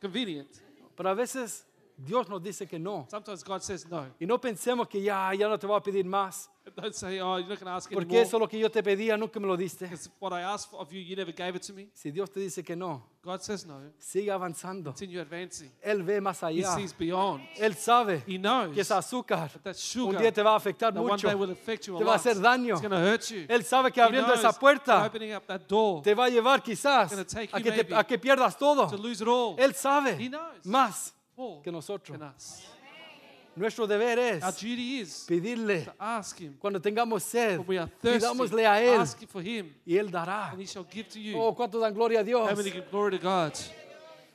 convenient. 0.00 0.48
Pero 0.96 1.10
a 1.10 1.14
veces 1.14 1.66
Dios 1.96 2.28
nos 2.28 2.42
dice 2.42 2.66
que 2.66 2.78
no. 2.78 3.06
Sometimes 3.10 3.44
God 3.44 3.60
says 3.60 3.86
no. 3.88 4.06
Y 4.18 4.26
no 4.26 4.40
pensemos 4.40 4.88
que 4.88 5.00
ya, 5.02 5.32
ya 5.34 5.48
no 5.48 5.58
te 5.58 5.66
voy 5.66 5.76
a 5.76 5.80
pedir 5.82 6.04
más. 6.04 6.48
Don't 6.76 6.94
say, 6.94 7.18
oh, 7.20 7.38
you're 7.38 7.48
not 7.48 7.58
going 7.58 7.66
to 7.66 7.76
ask 7.76 7.90
Porque 7.90 8.04
anymore. 8.10 8.22
eso 8.22 8.36
es 8.36 8.40
lo 8.40 8.48
que 8.48 8.56
yo 8.56 8.70
te 8.70 8.84
pedía, 8.84 9.16
nunca 9.16 9.40
me 9.40 9.48
lo 9.48 9.56
diste. 9.56 9.84
Because 9.86 10.08
what 10.20 10.32
I 10.32 10.42
asked 10.42 10.72
of 10.72 10.92
you, 10.92 11.00
you 11.00 11.16
never 11.16 11.32
gave 11.32 11.56
it 11.56 11.62
to 11.66 11.72
me. 11.72 11.88
Si 11.92 12.12
Dios 12.12 12.30
te 12.30 12.38
dice 12.38 12.62
que 12.62 12.76
no, 12.76 13.04
God 13.24 13.40
says 13.40 13.66
no. 13.66 13.80
sigue 13.98 14.30
avanzando. 14.30 14.90
Continue 14.92 15.20
advancing. 15.20 15.72
Él 15.82 16.04
ve 16.04 16.20
más 16.20 16.40
He 16.42 16.46
allá. 16.46 16.74
sees 16.76 16.96
beyond. 16.96 17.42
Él 17.58 17.74
sabe 17.74 18.22
He 18.28 18.38
knows 18.38 18.72
que 18.74 18.80
ese 18.80 18.94
azúcar 18.94 19.50
that 19.50 19.60
that 19.62 19.74
un 19.74 19.74
sugar 19.74 20.20
día 20.20 20.32
te 20.32 20.40
va 20.40 20.52
a 20.52 20.56
afectar 20.56 20.92
that 20.94 21.00
one 21.02 21.10
mucho. 21.10 21.26
day 21.26 21.34
will 21.34 21.50
affect 21.50 21.86
you 21.88 21.96
a 21.96 21.98
Te 21.98 22.04
va 22.04 22.12
a 22.12 22.14
lot. 22.16 22.20
hacer 22.20 22.40
daño. 22.40 22.74
It's 22.76 22.80
going 22.80 22.92
to 22.92 22.96
hurt 23.10 23.22
you. 23.30 23.44
Él 23.48 23.64
sabe 23.64 23.90
que 23.90 24.00
He 24.00 24.04
abriendo 24.04 24.28
knows 24.28 24.38
esa 24.38 24.52
that 24.52 24.60
puerta 24.60 25.04
opening 25.04 25.34
up 25.34 25.44
that 25.46 25.62
door 25.68 26.00
te 26.02 26.14
va 26.14 26.26
a 26.26 26.30
llevar 26.30 26.62
quizás 26.62 27.10
gonna 27.10 27.24
take 27.24 27.50
a 27.52 27.58
you 27.58 27.64
que, 27.64 27.70
te- 27.72 27.76
maybe 27.82 27.94
a 27.96 28.04
que 28.04 28.18
pierdas 28.20 28.56
todo. 28.56 28.86
to 28.88 28.96
lose 28.96 29.20
it 29.20 29.28
all. 29.28 29.56
Él 29.58 29.74
sabe 29.74 30.12
He 30.16 30.28
knows. 30.28 30.64
más 30.64 31.12
que 31.62 31.70
nosotros. 31.70 32.18
Nuestro 33.54 33.86
deber 33.86 34.18
Our 34.18 34.48
es 34.48 34.54
duty 34.56 35.00
is 35.00 35.24
pedirle 35.28 35.84
to 35.84 35.92
ask 35.98 36.38
Him 36.40 36.54
cuando 36.58 36.80
tengamos 36.80 37.22
sed, 37.22 37.60
pidámosle 38.00 38.66
a 38.66 38.80
Él 38.80 39.00
Ask 39.00 39.26
for 39.28 39.42
Him, 39.42 39.74
y 39.84 39.96
Él 39.98 40.10
dará. 40.10 40.52
and 40.52 40.60
He 40.62 40.66
shall 40.66 40.86
give 40.90 41.06
to 41.10 41.18
you. 41.18 41.38
Oh, 41.38 41.54
cuánto 41.54 41.78
dan 41.78 41.92
gloria 41.92 42.20
a 42.20 42.24
Dios. 42.24 42.48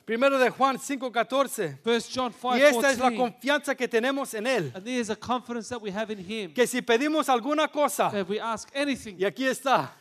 Primero 0.04 0.38
de 0.38 0.48
Juan 0.50 0.78
5:14. 0.78 1.78
First 1.82 2.10
John 2.14 2.32
5, 2.32 2.56
Y 2.56 2.62
esta 2.62 2.90
es 2.90 2.98
la 2.98 3.10
14. 3.10 3.16
confianza 3.16 3.74
que 3.74 3.88
tenemos 3.88 4.32
en 4.34 4.46
Él. 4.46 4.72
And 4.74 4.84
there's 4.84 5.10
a 5.10 5.16
confidence 5.16 5.68
that 5.68 5.82
we 5.82 5.90
have 5.90 6.10
in 6.10 6.18
Him. 6.20 6.54
Que 6.54 6.66
si 6.66 6.80
pedimos 6.80 7.28
alguna 7.28 7.68
cosa, 7.68 8.10
That 8.10 8.20
if 8.22 8.28
we 8.28 8.40
ask 8.40 8.70
anything, 8.74 9.16
y 9.18 9.24
aquí 9.24 9.44
está, 9.44 9.92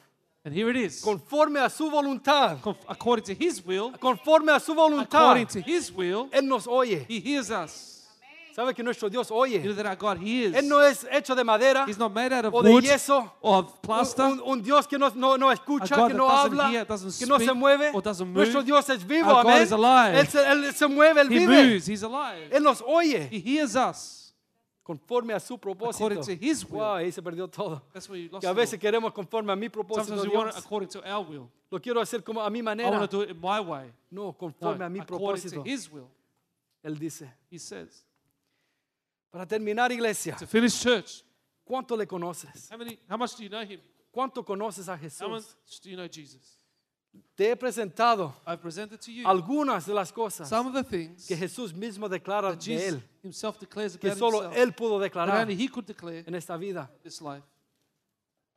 and 0.48 0.56
here 0.56 0.70
it 0.70 0.78
is, 0.78 1.02
conforme 1.02 1.58
a 1.60 1.70
su 1.70 1.90
voluntad, 1.92 2.62
conf- 2.62 2.78
according 2.88 3.26
to 3.26 3.34
His 3.34 3.62
will, 3.66 3.92
conforme 4.00 4.50
a 4.56 4.60
su 4.62 4.74
voluntad, 4.74 5.04
according 5.14 5.48
to 5.48 5.60
His 5.60 5.92
will, 5.92 6.30
Él 6.32 6.44
nos 6.48 6.66
oye. 6.68 7.06
He 7.10 7.20
hears 7.20 7.52
us. 7.52 7.94
¿Sabe 8.56 8.74
que 8.74 8.82
nuestro 8.84 9.08
Dios 9.08 9.30
You 9.30 9.60
know 9.60 9.74
that 9.76 9.86
our 9.86 9.96
God 9.96 10.18
hears. 10.20 10.56
Él 10.56 10.68
no 10.68 10.80
es 10.82 11.06
hecho 11.12 11.36
de 11.36 11.44
madera 11.44 11.86
He's 11.88 12.00
not 12.00 12.12
made 12.12 12.34
out 12.34 12.46
of 12.46 12.54
o 12.56 12.64
de 12.64 12.72
wood 12.72 12.84
yeso, 12.86 13.30
or 13.42 13.58
of 13.60 13.82
plaster. 13.84 14.24
un- 14.24 14.42
un 14.44 14.62
Dios 14.64 14.88
que 14.88 14.98
no, 14.98 15.10
no, 15.14 15.36
no 15.38 15.52
escucha, 15.52 15.96
que 16.08 16.14
no 16.16 16.28
doesn't 16.28 16.54
habla, 16.54 16.70
hear, 16.72 16.86
doesn't 16.86 17.20
que 17.20 17.28
no 17.28 17.38
se 17.38 17.46
speak, 17.46 17.56
mueve. 17.56 17.92
or 17.94 18.02
doesn't 18.02 18.34
Nuestro 18.34 18.62
move. 18.62 18.66
Dios 18.66 18.90
es 18.90 19.04
vivo, 19.06 19.30
Our 19.30 19.44
God 19.44 19.52
amén. 19.52 19.62
is 19.64 19.72
alive. 19.74 20.16
Él 20.18 20.28
él 20.66 20.74
se 20.74 20.88
mueve, 20.88 21.22
Él 21.22 21.28
He 21.32 21.40
vive. 21.40 21.48
moves. 21.66 21.86
He's 21.88 22.02
alive. 22.04 22.50
Él 22.52 22.64
nos 22.64 22.82
oye 22.82 23.28
He 23.32 23.40
hears 23.42 23.76
us. 23.76 24.27
Conforme 24.88 25.34
a 25.34 25.40
su 25.42 25.58
propósito. 25.58 26.06
According 26.06 26.24
to 26.40 26.46
His 26.46 26.64
will. 26.64 26.80
Wow, 26.80 26.94
ahí 26.96 27.12
se 27.12 27.22
perdió 27.22 27.50
todo. 27.50 27.82
That's 27.92 28.08
where 28.08 28.18
you 28.24 28.30
lost 28.32 28.42
Que 28.42 28.48
a 28.48 28.54
veces 28.54 28.80
queremos 28.80 29.12
conforme 29.12 29.52
a 29.52 29.56
mi 29.58 29.68
propósito, 29.68 30.16
Sometimes 30.16 30.32
we 30.32 30.38
want 30.38 30.50
it 30.50 30.54
Dios. 30.56 30.66
according 30.66 30.90
to 30.90 31.00
our 31.06 31.26
will. 31.28 31.50
Lo 31.70 31.80
quiero 31.82 32.00
hacer 32.00 32.24
como 32.24 32.42
a 32.42 32.50
mi 32.50 32.60
I 32.60 32.62
manera. 32.62 32.90
want 32.90 33.12
to 33.12 33.18
do 33.18 33.24
it 33.24 33.32
in 33.32 33.42
my 33.42 33.60
way. 33.60 33.92
No, 34.10 34.28
No, 34.28 34.34
conforme 34.38 34.86
a 34.86 34.90
mi 34.90 35.00
according 35.00 35.42
to 35.42 35.50
propósito. 35.50 35.64
His 35.66 35.92
will. 35.92 36.10
Él 36.84 36.98
dice. 36.98 37.30
He 37.52 37.60
says. 37.60 38.06
Para 39.30 39.46
terminar, 39.46 39.92
iglesia, 39.92 40.38
To 40.40 40.48
finish 40.48 40.82
church, 40.82 41.22
¿cuánto 41.66 41.98
le 41.98 42.06
conoces? 42.08 42.70
how 42.72 42.78
many? 42.78 42.98
How 43.10 43.18
much 43.18 43.36
do 43.36 43.44
you 43.44 43.50
know 43.50 43.62
Him? 43.66 43.82
¿Cuánto 44.10 44.44
conoces 44.46 44.88
a 44.88 44.94
How 44.94 45.28
much 45.30 45.44
Jesús? 45.44 45.82
do 45.84 45.90
you 45.90 45.98
know 45.98 46.08
Jesus? 46.08 46.58
Te 47.36 47.52
he 47.52 47.56
presentado 47.56 48.34
I've 48.46 48.62
presented 48.62 49.00
to 49.00 49.12
you 49.12 49.28
algunas 49.28 49.86
de 49.86 49.94
las 49.94 50.12
cosas 50.12 50.50
some 50.50 50.68
of 50.70 50.74
the 50.74 50.84
things 50.84 51.28
que 51.28 51.36
Jesús 51.38 51.74
mismo 51.74 52.10
declara 52.10 52.50
that 52.52 52.60
de 52.60 52.66
Jesus 52.66 52.94
Él, 52.94 53.04
Himself 53.24 53.60
declares 53.60 53.98
que 53.98 54.10
about 54.10 54.18
solo 54.20 54.44
Himself. 54.44 54.58
Él 54.58 54.76
pudo 54.76 55.00
That 55.00 55.06
declarar 55.12 55.42
only 55.42 55.56
He 55.56 55.68
could 55.70 55.86
declare 55.86 56.24
en 56.26 56.36
esta 56.36 56.58
vida. 56.58 56.90
this 57.04 57.22
life. 57.22 57.44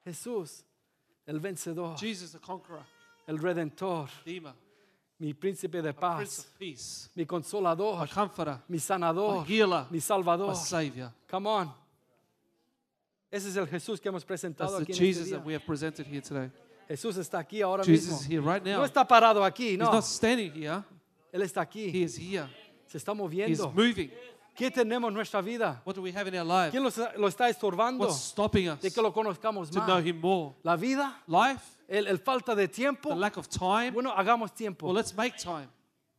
Jesús, 0.04 0.64
el 1.26 1.38
vencedor, 1.40 1.96
Jesus, 1.98 2.32
the 2.32 2.38
conqueror, 2.38 2.84
el 3.26 3.38
redentor, 3.38 4.08
Redeemer, 4.24 4.54
mi 5.18 5.34
príncipe 5.34 5.82
de 5.82 5.92
Prince 5.92 6.00
paz, 6.00 6.38
of 6.38 6.58
Peace, 6.58 7.10
mi 7.14 7.26
consolador, 7.26 8.08
comforter, 8.08 8.58
mi 8.68 8.78
sanador, 8.78 9.44
healer, 9.46 9.86
mi 9.90 10.00
salvador. 10.00 10.56
Savior. 10.56 11.12
Come 11.28 11.46
on. 11.46 11.72
Ese 13.30 13.50
es 13.50 13.56
el 13.56 13.66
Jesús 13.68 14.00
que 14.00 14.08
hemos 14.08 14.22
That's 14.22 14.26
presentado 14.26 14.78
the 14.78 14.82
aquí 14.84 14.92
en 14.92 14.98
Jesus 14.98 15.24
este 15.26 15.36
that 15.36 15.44
we 15.46 15.52
have 15.52 15.64
presented 15.64 16.06
here 16.06 16.20
today. 16.22 16.50
Jesús 16.90 17.16
está 17.16 17.38
aquí 17.38 17.62
ahora 17.62 17.84
Jesus 17.84 18.08
mismo. 18.08 18.20
is 18.20 18.26
here 18.28 18.40
right 18.40 18.64
No 18.64 18.78
now. 18.78 18.84
está 18.84 19.06
parado 19.06 19.44
aquí, 19.44 19.70
He's 19.70 19.78
no. 19.78 19.92
not 19.92 20.02
standing 20.04 20.52
here. 20.52 20.82
Él 21.32 21.42
está 21.42 21.60
He 21.60 21.62
aquí. 21.62 22.02
is 22.02 22.16
here. 22.18 22.48
Se 22.86 22.98
está 22.98 23.12
He's 23.12 23.18
moviendo. 23.18 23.72
moving. 23.72 24.10
¿Qué 24.56 24.70
tenemos 24.70 25.08
en 25.08 25.14
nuestra 25.14 25.40
vida? 25.40 25.80
What 25.86 25.94
do 25.94 26.02
we 26.02 26.10
have 26.12 26.26
in 26.28 26.34
our 26.36 26.44
life? 26.44 26.72
¿Quién 26.72 26.82
lo, 26.82 26.88
está- 26.90 27.12
lo 27.16 27.28
está 27.28 27.48
estorbando 27.48 28.04
What's 28.04 28.16
stopping 28.20 28.68
us 28.68 28.80
de 28.80 28.90
que 28.90 29.00
lo 29.00 29.12
conozcamos 29.12 29.70
to 29.70 29.78
know 29.80 29.96
más? 30.00 30.04
Him 30.04 30.20
more? 30.20 30.54
La 30.64 30.76
vida, 30.76 31.22
Life, 31.28 31.62
el, 31.88 32.08
el 32.08 32.18
falta 32.18 32.54
de 32.56 32.66
tiempo. 32.68 33.10
the 33.10 33.14
lack 33.14 33.36
of 33.38 33.48
time. 33.48 33.92
Bueno, 33.92 34.12
hagamos 34.12 34.52
tiempo. 34.52 34.86
Well, 34.88 34.96
let's 34.96 35.14
make 35.16 35.36
time. 35.38 35.68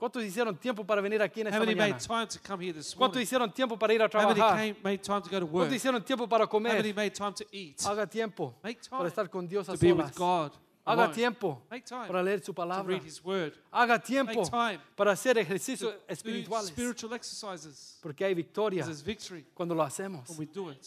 ¿Cuántos 0.02 0.24
hicieron 0.24 0.58
tiempo 0.58 0.84
para 0.84 1.00
venir 1.00 1.22
aquí 1.22 1.42
en 1.42 1.48
How 1.48 1.54
esta 1.54 1.60
many 1.60 1.76
made 1.76 1.94
mañana? 1.94 2.00
time 2.08 2.26
to 2.28 2.40
come 2.44 2.60
here 2.66 2.74
this 2.74 2.96
¿Cuántos 2.96 3.18
morning? 3.18 3.22
hicieron 3.24 3.54
tiempo 3.54 3.78
para 3.78 3.94
ir 3.94 4.02
a 4.02 4.06
How 4.06 4.22
many 4.30 4.34
trabajar? 4.34 4.58
came, 4.58 4.76
made 4.84 4.98
time 5.04 5.22
to 5.22 5.30
go 5.30 5.40
to 5.40 5.46
work? 5.46 5.52
¿Cuántos 5.70 5.76
hicieron 5.76 6.04
tiempo 6.04 6.28
para 6.28 6.46
How 6.46 6.60
many 6.60 6.76
comer? 6.82 6.96
made 6.96 7.12
time 7.14 7.34
to 7.36 7.46
eat? 7.52 7.80
Haga 7.86 8.08
tiempo 8.08 8.56
Make 8.64 8.80
para 8.90 8.98
time 8.98 9.08
estar 9.10 9.30
con 9.30 9.48
Dios 9.48 9.70
a 9.70 9.74
to 9.74 9.78
be 9.78 9.94
with 9.94 10.12
solas. 10.12 10.16
God. 10.16 10.52
Haga 10.84 11.04
alone. 11.04 11.14
tiempo 11.14 11.62
Make 11.70 11.86
time 11.86 12.08
para 12.08 12.24
leer 12.24 12.40
su 12.40 12.46
to 12.52 12.54
palabra. 12.56 12.88
read 12.96 13.04
His 13.06 13.24
Word. 13.24 13.54
Haga 13.72 14.00
tiempo 14.00 14.34
Make 14.42 14.50
time 14.50 14.80
para 14.96 15.12
hacer 15.12 15.38
ejercicios 15.38 15.94
Do 15.94 16.00
espirituales. 16.08 16.70
spiritual 16.70 17.14
exercises. 17.14 18.00
Porque 18.02 18.26
hay 18.26 18.34
victoria 18.34 18.84
There's 18.84 19.04
victory 19.04 19.46
cuando 19.54 19.76
lo 19.76 19.84
hacemos. 19.84 20.28
when 20.30 20.40
we 20.40 20.46
do 20.48 20.72
it. 20.72 20.84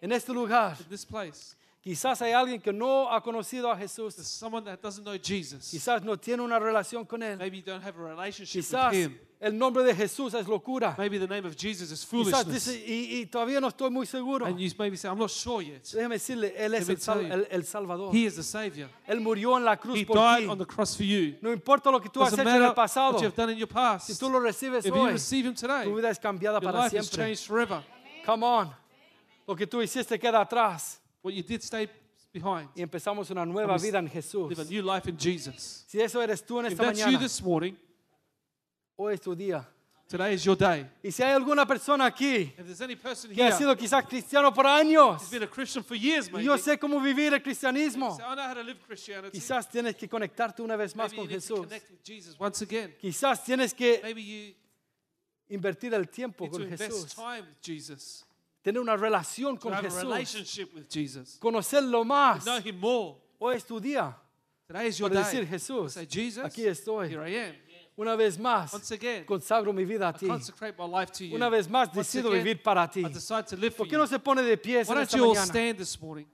En 0.00 0.12
este 0.12 0.28
lugar, 0.32 0.76
In 0.78 0.86
this 0.88 1.04
place, 1.04 1.56
quizás 1.86 2.20
hay 2.20 2.32
alguien 2.32 2.60
que 2.60 2.72
no 2.72 3.08
ha 3.08 3.20
conocido 3.22 3.70
a 3.70 3.76
Jesús. 3.76 4.16
there's 4.16 4.26
someone 4.26 4.64
that 4.64 4.80
doesn't 4.82 5.04
know 5.04 5.16
Jesus. 5.16 5.70
Quizás 5.70 6.02
no 6.02 6.16
tiene 6.16 6.42
una 6.42 6.58
relación 6.58 7.06
con 7.06 7.22
Él. 7.22 7.38
Maybe 7.38 7.58
you 7.58 7.62
don't 7.64 7.80
have 7.84 7.96
a 7.96 8.02
relationship 8.02 8.60
Quizás 8.60 8.90
with 8.90 9.04
Him. 9.04 9.18
el 9.38 9.52
nombre 9.56 9.84
de 9.84 9.94
Jesús 9.94 10.34
es 10.34 10.48
locura. 10.48 10.96
Maybe 10.98 11.16
the 11.20 11.28
name 11.28 11.46
of 11.46 11.54
Jesus 11.56 11.92
is 11.92 12.04
Quizás 12.04 12.08
foolishness. 12.08 12.64
dice, 12.66 12.84
y, 12.84 13.20
y 13.20 13.26
todavía 13.26 13.60
no 13.60 13.68
estoy 13.68 13.88
muy 13.90 14.04
seguro. 14.04 14.46
And 14.46 14.58
you 14.58 14.68
maybe 14.78 14.96
say, 14.96 15.08
I'm 15.08 15.16
not 15.18 15.30
sure 15.30 15.62
yet. 15.62 15.84
Déjeme 15.84 16.16
decirle, 16.16 16.54
Él 16.56 16.74
es 16.74 16.88
el, 16.88 16.96
sal- 16.98 17.20
you. 17.24 17.32
el- 17.32 17.46
el 17.50 17.64
Salvador. 17.64 18.12
He 18.12 18.24
is 18.26 18.34
the 18.34 18.42
Savior. 18.42 18.88
Él 19.06 19.20
murió 19.20 19.56
en 19.56 19.64
la 19.64 19.76
cruz 19.76 19.96
He 19.96 20.04
por 20.04 20.16
died 20.16 20.40
ti. 20.40 20.46
on 20.48 20.58
the 20.58 20.66
cross 20.66 20.96
for 20.96 21.04
you. 21.04 21.36
No 21.40 21.52
importa 21.52 21.90
lo 21.92 22.00
que 22.00 22.08
tú 22.10 22.20
has 22.20 22.32
hecho 22.32 22.42
en 22.42 22.62
el 22.64 22.74
pasado. 22.74 23.12
what 23.12 23.20
you 23.22 23.26
have 23.28 23.36
done 23.36 23.50
in 23.52 23.58
your 23.58 23.68
Si 23.68 23.74
past. 23.74 24.18
tú 24.20 24.28
lo 24.28 24.40
recibes 24.40 24.84
If 24.84 24.92
you 24.92 25.00
hoy, 25.00 25.12
receive 25.12 25.46
Him 25.46 25.54
today, 25.54 25.84
tu 25.84 25.94
vida 25.94 26.10
es 26.10 26.18
cambiada 26.18 26.58
your 26.60 26.72
para 26.72 26.84
life 26.84 26.90
siempre. 26.90 27.16
changed 27.26 27.46
forever. 27.46 27.84
Come 28.24 28.42
on. 28.44 28.74
Lo 29.46 29.54
que 29.54 29.68
tú 29.68 29.80
hiciste 29.80 30.18
queda 30.18 30.40
atrás. 30.40 31.00
What 31.26 31.34
you 31.34 31.42
did 31.42 31.60
stay 31.60 31.88
behind. 32.32 32.68
Y 32.76 32.82
empezamos 32.82 33.28
una 33.30 33.44
nueva 33.44 33.76
vida 33.78 33.98
en 33.98 34.08
Jesús. 34.08 34.48
Live 34.48 34.62
a 34.62 34.64
new 34.64 34.80
life 34.80 35.10
in 35.10 35.18
Jesus. 35.18 35.84
Si 35.88 36.00
eso 36.00 36.22
eres 36.22 36.40
tú 36.46 36.60
en 36.60 36.66
If 36.66 36.72
esta 36.74 36.84
that's 36.84 37.00
you 37.00 37.06
mañana, 37.06 37.18
this 37.18 37.42
morning, 37.42 37.74
hoy 38.96 39.14
es 39.14 39.20
tu 39.20 39.34
día. 39.34 39.66
today 40.08 40.34
is 40.34 40.44
your 40.44 40.56
day. 40.56 40.86
Y 41.02 41.10
si 41.10 41.24
hay 41.24 41.32
alguna 41.32 41.66
persona 41.66 42.04
aquí 42.06 42.54
If 42.56 42.64
there's 42.64 42.80
any 42.80 42.94
person 42.94 43.34
que 43.34 43.42
ha 43.42 43.48
here 43.48 43.56
sido 43.58 43.76
quizás 43.76 44.06
cristiano 44.06 44.54
por 44.54 44.68
años, 44.68 45.20
who's 45.20 45.30
been 45.30 45.42
a 45.42 45.48
Christian 45.50 45.82
for 45.82 45.96
years, 45.96 46.28
y 46.28 46.30
maybe, 46.34 46.44
yo 46.44 46.56
sé 46.58 46.78
cómo 46.78 47.00
vivir 47.00 47.34
el 47.34 47.42
cristianismo, 47.42 48.14
say, 48.16 48.24
I 48.24 48.34
know 48.36 48.46
how 48.46 48.54
to 48.54 48.62
live 48.62 48.78
Christianity. 48.86 49.36
quizás 49.36 49.68
tienes 49.68 49.96
que 49.96 50.08
conectarte 50.08 50.62
una 50.62 50.76
vez 50.76 50.94
más 50.94 51.10
Maybe 51.10 51.16
you 51.16 51.22
con 51.22 51.28
need 51.28 51.40
to 51.40 51.54
Jesús. 51.54 51.66
connect 51.66 51.90
with 51.90 52.04
Jesus 52.04 52.36
once 52.38 52.62
again. 52.62 52.94
Quizás 53.02 53.42
tienes 53.42 53.74
que 53.74 53.98
Maybe 54.00 54.22
you 54.22 54.54
invertir 55.48 55.92
el 55.92 56.08
tiempo 56.08 56.44
need 56.44 56.52
to 56.52 56.58
con 56.58 56.62
invest 56.68 56.92
Jesús, 56.92 57.14
time 57.16 57.40
with 57.40 57.60
Jesus. 57.60 58.22
Tener 58.66 58.80
una 58.80 58.96
relación 58.96 59.56
con 59.58 59.72
have 59.72 59.86
a 59.86 59.90
Jesús, 59.90 60.02
relationship 60.02 60.74
with 60.74 60.88
Jesus. 60.90 61.38
conocerlo 61.38 62.04
más. 62.04 62.42
Know 62.42 62.58
Him 62.58 62.80
more. 62.80 63.14
Hoy 63.38 63.54
es 63.54 63.64
tu 63.64 63.78
día 63.78 64.12
Today 64.66 64.88
is 64.88 64.98
your 64.98 65.08
para 65.08 65.22
decir. 65.22 65.46
Jesús, 65.46 65.92
Say, 65.92 66.04
Jesus, 66.10 66.44
aquí 66.44 66.66
estoy. 66.66 67.08
here 67.08 67.22
I 67.30 67.36
am. 67.36 67.54
Una 67.96 68.16
vez 68.16 68.36
más, 68.36 68.74
Once 68.74 68.90
again, 68.92 69.24
consagro 69.24 69.72
mi 69.72 69.84
vida 69.84 70.08
a 70.08 70.10
I 70.10 70.18
ti. 70.18 70.26
consecrate 70.26 70.74
my 70.76 70.84
life 70.88 71.12
to 71.12 71.24
you. 71.24 71.36
Una 71.36 71.48
vez 71.48 71.68
más, 71.68 71.88
Once 71.94 72.00
decido 72.00 72.28
again, 72.28 72.42
vivir 72.44 72.62
para 72.62 72.90
ti. 72.90 73.02
I 73.04 73.08
decide 73.08 73.44
to 73.46 73.56
live 73.56 73.70
for 73.70 73.86
¿Por 73.86 73.88
qué 73.88 73.96
no 73.96 74.02
you. 74.04 74.08
se 74.08 74.18
pone 74.18 74.42
de 74.42 74.56
pies 74.58 74.88
Why 74.88 74.94
en 74.94 74.98
don't 74.98 75.02
esta 75.04 75.16
you 75.16 75.24
all 75.24 75.34
mañana? 75.36 75.46
stand 75.46 75.78
this 75.78 76.00
morning? 76.02 76.26